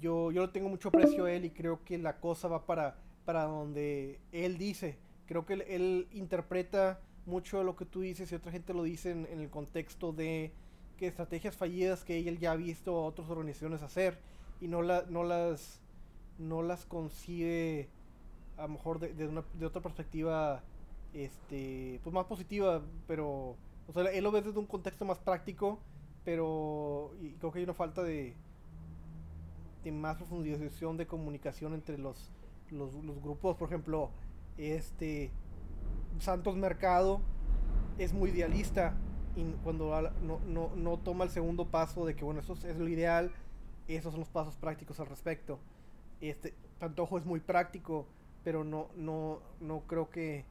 yo, 0.00 0.30
yo 0.30 0.42
le 0.42 0.48
tengo 0.48 0.68
mucho 0.68 0.88
aprecio 0.88 1.24
a 1.24 1.32
él 1.32 1.44
y 1.44 1.50
creo 1.50 1.84
que 1.84 1.98
la 1.98 2.20
cosa 2.20 2.48
va 2.48 2.66
para, 2.66 2.96
para 3.24 3.44
donde 3.44 4.20
él 4.32 4.58
dice. 4.58 4.98
Creo 5.26 5.46
que 5.46 5.54
él, 5.54 6.08
interpreta 6.12 7.00
mucho 7.26 7.58
de 7.58 7.64
lo 7.64 7.76
que 7.76 7.84
tú 7.84 8.00
dices 8.00 8.30
y 8.32 8.34
otra 8.34 8.52
gente 8.52 8.74
lo 8.74 8.82
dice 8.82 9.10
en, 9.10 9.26
el 9.26 9.50
contexto 9.50 10.12
de 10.12 10.52
que 10.96 11.06
estrategias 11.06 11.56
fallidas 11.56 12.04
que 12.04 12.18
él 12.28 12.38
ya 12.38 12.52
ha 12.52 12.56
visto 12.56 12.96
a 12.96 13.04
otras 13.04 13.28
organizaciones 13.30 13.82
hacer 13.82 14.18
y 14.60 14.68
no, 14.68 14.82
la, 14.82 15.04
no 15.08 15.24
las 15.24 15.80
no 16.38 16.62
las 16.62 16.84
concibe 16.84 17.88
a 18.56 18.62
lo 18.62 18.70
mejor 18.70 18.98
de, 18.98 19.14
de, 19.14 19.28
una, 19.28 19.44
de 19.54 19.66
otra 19.66 19.80
perspectiva 19.80 20.62
este, 21.12 22.00
pues 22.02 22.12
más 22.12 22.26
positiva, 22.26 22.82
pero, 23.06 23.56
o 23.86 23.92
sea, 23.92 24.04
él 24.10 24.24
lo 24.24 24.30
ve 24.30 24.42
desde 24.42 24.58
un 24.58 24.66
contexto 24.66 25.04
más 25.04 25.18
práctico, 25.18 25.78
pero 26.24 27.12
y 27.20 27.32
creo 27.32 27.52
que 27.52 27.58
hay 27.58 27.64
una 27.64 27.74
falta 27.74 28.02
de, 28.02 28.34
de 29.84 29.92
más 29.92 30.16
profundización 30.16 30.96
de 30.96 31.06
comunicación 31.06 31.74
entre 31.74 31.98
los, 31.98 32.30
los, 32.70 32.92
grupos, 33.22 33.56
por 33.56 33.68
ejemplo, 33.68 34.10
este, 34.56 35.30
Santos 36.18 36.56
Mercado 36.56 37.20
es 37.98 38.12
muy 38.12 38.30
idealista 38.30 38.94
y 39.34 39.44
cuando 39.64 39.90
no, 40.22 40.40
no, 40.46 40.70
no 40.76 40.98
toma 40.98 41.24
el 41.24 41.30
segundo 41.30 41.66
paso 41.66 42.06
de 42.06 42.14
que, 42.14 42.24
bueno, 42.24 42.40
eso 42.40 42.54
es 42.54 42.76
lo 42.76 42.88
ideal, 42.88 43.32
esos 43.88 44.12
son 44.12 44.20
los 44.20 44.28
pasos 44.28 44.56
prácticos 44.56 45.00
al 45.00 45.06
respecto. 45.06 45.58
Este, 46.20 46.54
Pantojo 46.78 47.18
es 47.18 47.26
muy 47.26 47.40
práctico, 47.40 48.06
pero 48.44 48.64
no, 48.64 48.88
no, 48.96 49.40
no 49.60 49.80
creo 49.86 50.10
que 50.10 50.44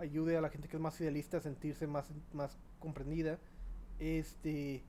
ayude 0.00 0.36
a 0.36 0.40
la 0.40 0.48
gente 0.48 0.68
que 0.68 0.76
es 0.76 0.82
más 0.82 1.00
idealista 1.00 1.38
a 1.38 1.40
sentirse 1.40 1.86
más, 1.86 2.10
más 2.32 2.56
comprendida. 2.78 3.38
Este, 3.98 4.82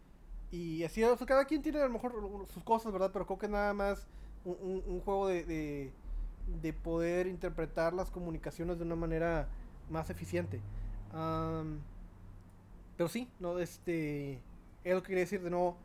y 0.52 0.84
así, 0.84 1.02
cada 1.26 1.46
quien 1.46 1.62
tiene 1.62 1.80
a 1.80 1.88
lo 1.88 1.90
mejor 1.90 2.14
sus 2.48 2.64
cosas, 2.64 2.92
¿verdad? 2.94 3.12
Pero 3.12 3.26
creo 3.26 3.38
que 3.38 3.48
nada 3.48 3.74
más 3.74 4.08
un, 4.46 5.02
juego 5.02 5.28
de, 5.28 5.92
de, 6.62 6.74
poder 6.74 7.28
interpretar 7.28 7.94
las 7.94 8.10
comunicaciones 8.10 8.78
de 8.78 8.86
una 8.86 8.96
manera 8.96 9.48
más 9.90 10.10
eficiente. 10.10 10.62
pero 12.96 13.10
sí, 13.10 13.30
no, 13.40 13.60
este, 13.60 14.40
es 14.84 14.94
lo 14.94 15.02
que 15.02 15.08
quería 15.08 15.24
decir 15.24 15.42
de 15.42 15.50
no, 15.50 15.76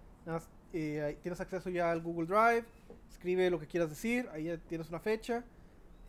eh, 0.73 1.19
tienes 1.23 1.41
acceso 1.41 1.71
ya 1.71 1.91
al 1.91 2.01
Google 2.01 2.27
Drive, 2.27 2.65
escribe 3.11 3.51
lo 3.51 3.59
que 3.59 3.67
quieras 3.67 3.91
decir, 3.91 4.29
ahí 4.33 4.45
ya 4.45 4.59
tienes 4.59 4.89
una 4.89 5.01
fecha. 5.01 5.45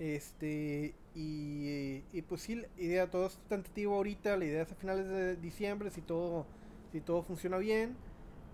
Este, 0.03 0.93
y, 1.15 2.21
pues 2.23 2.41
sí, 2.41 2.55
la 2.55 2.67
idea, 2.77 3.09
todo 3.09 3.27
es 3.27 3.39
tentativo 3.47 3.95
ahorita, 3.95 4.35
la 4.35 4.43
idea 4.43 4.63
es 4.63 4.71
a 4.73 4.75
finales 4.75 5.07
de 5.07 5.38
diciembre, 5.38 5.89
si 5.91 6.01
todo, 6.01 6.45
si 6.91 6.99
todo 6.99 7.23
funciona 7.23 7.57
bien. 7.57 7.95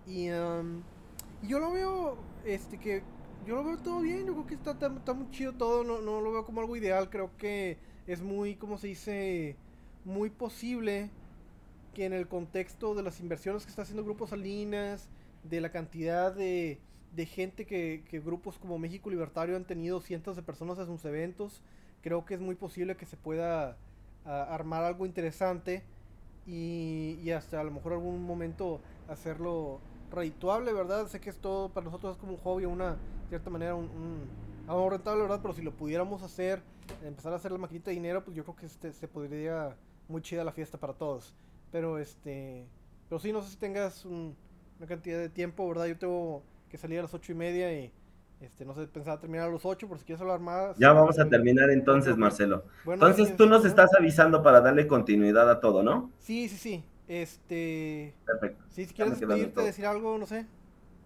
Y, 0.06 0.26
yo 0.28 1.58
lo 1.58 1.72
veo, 1.72 2.18
este, 2.44 2.78
que 2.78 3.02
yo 3.48 3.56
lo 3.56 3.64
veo 3.64 3.78
todo 3.78 4.00
bien, 4.00 4.26
yo 4.26 4.34
creo 4.34 4.46
que 4.46 4.54
está, 4.54 4.70
está, 4.70 5.12
muy 5.12 5.28
chido 5.32 5.52
todo, 5.52 5.82
no, 5.82 6.00
no, 6.00 6.20
lo 6.20 6.30
veo 6.30 6.46
como 6.46 6.60
algo 6.60 6.76
ideal, 6.76 7.10
creo 7.10 7.36
que 7.36 7.78
es 8.06 8.22
muy, 8.22 8.54
como 8.54 8.78
se 8.78 8.86
dice, 8.86 9.56
muy 10.04 10.30
posible 10.30 11.10
que 11.94 12.04
en 12.04 12.12
el 12.12 12.28
contexto 12.28 12.94
de 12.94 13.02
las 13.02 13.18
inversiones 13.18 13.64
que 13.64 13.70
está 13.70 13.82
haciendo 13.82 14.04
Grupo 14.04 14.28
Salinas, 14.28 15.08
de 15.42 15.60
la 15.60 15.72
cantidad 15.72 16.32
de 16.32 16.78
de 17.12 17.26
gente 17.26 17.66
que, 17.66 18.22
grupos 18.24 18.58
como 18.58 18.78
México 18.78 19.10
Libertario 19.10 19.56
han 19.56 19.64
tenido 19.64 20.00
cientos 20.00 20.36
de 20.36 20.42
personas 20.42 20.78
en 20.78 20.86
sus 20.86 21.04
eventos. 21.04 21.62
Creo 22.02 22.24
que 22.24 22.34
es 22.34 22.40
muy 22.40 22.54
posible 22.54 22.96
que 22.96 23.06
se 23.06 23.16
pueda 23.16 23.76
armar 24.24 24.84
algo 24.84 25.06
interesante 25.06 25.82
y, 26.46 27.30
hasta 27.30 27.60
a 27.60 27.64
lo 27.64 27.70
mejor 27.70 27.92
algún 27.92 28.24
momento 28.24 28.80
hacerlo 29.08 29.80
redituable, 30.10 30.72
¿verdad? 30.72 31.06
Sé 31.08 31.20
que 31.20 31.30
esto 31.30 31.70
para 31.74 31.84
nosotros 31.84 32.16
es 32.16 32.18
como 32.18 32.32
un 32.32 32.38
hobby, 32.38 32.64
una 32.64 32.96
cierta 33.28 33.50
manera, 33.50 33.74
un, 33.74 34.28
algo 34.66 34.90
rentable, 34.90 35.22
¿verdad? 35.22 35.40
Pero 35.42 35.54
si 35.54 35.62
lo 35.62 35.72
pudiéramos 35.72 36.22
hacer, 36.22 36.62
empezar 37.04 37.32
a 37.32 37.36
hacer 37.36 37.52
la 37.52 37.58
maquinita 37.58 37.90
de 37.90 37.94
dinero, 37.94 38.24
pues 38.24 38.36
yo 38.36 38.44
creo 38.44 38.56
que 38.56 38.66
este, 38.66 38.92
se 38.92 39.08
podría 39.08 39.76
muy 40.08 40.22
chida 40.22 40.44
la 40.44 40.52
fiesta 40.52 40.78
para 40.78 40.94
todos. 40.94 41.34
Pero 41.70 41.98
este, 41.98 42.66
pero 43.08 43.20
sí, 43.20 43.32
no 43.32 43.42
sé 43.42 43.50
si 43.50 43.56
tengas 43.56 44.04
una 44.04 44.34
cantidad 44.86 45.18
de 45.18 45.28
tiempo, 45.28 45.68
¿verdad? 45.68 45.86
Yo 45.86 45.98
tengo 45.98 46.42
que 46.70 46.78
salía 46.78 47.00
a 47.00 47.02
las 47.02 47.14
ocho 47.14 47.32
y 47.32 47.34
media 47.34 47.72
y 47.72 47.92
este, 48.40 48.64
no 48.64 48.74
sé, 48.74 48.86
pensaba 48.86 49.20
terminar 49.20 49.50
a 49.50 49.52
las 49.52 49.66
ocho, 49.66 49.86
por 49.86 49.98
si 49.98 50.04
quieres 50.04 50.22
hablar 50.22 50.40
más. 50.40 50.76
Ya 50.78 50.92
vamos 50.92 51.18
a 51.18 51.28
terminar 51.28 51.68
entonces, 51.68 52.16
Marcelo. 52.16 52.64
entonces 52.86 53.36
tú 53.36 53.46
nos 53.46 53.66
estás 53.66 53.90
avisando 53.94 54.42
para 54.42 54.62
darle 54.62 54.86
continuidad 54.86 55.50
a 55.50 55.60
todo, 55.60 55.82
¿no? 55.82 56.10
Sí, 56.20 56.48
sí, 56.48 56.56
sí. 56.56 56.84
Este. 57.06 58.14
Perfecto. 58.24 58.64
si 58.70 58.86
quieres 58.86 59.18
despedirte, 59.18 59.60
decir 59.60 59.84
algo, 59.84 60.16
no 60.16 60.26
sé. 60.26 60.46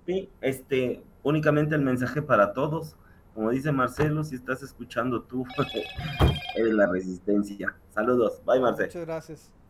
Sí, 0.06 0.28
este, 0.42 1.02
únicamente 1.22 1.74
el 1.74 1.80
mensaje 1.80 2.22
para 2.22 2.52
todos. 2.52 2.96
Como 3.34 3.50
dice 3.50 3.72
Marcelo, 3.72 4.22
si 4.22 4.36
estás 4.36 4.62
escuchando 4.62 5.22
tú, 5.22 5.44
eres 6.54 6.72
la 6.72 6.86
resistencia. 6.86 7.74
Saludos. 7.90 8.40
Bye, 8.44 8.60
Marcelo. 8.60 8.86
Muchas 8.86 9.06
gracias. 9.06 9.54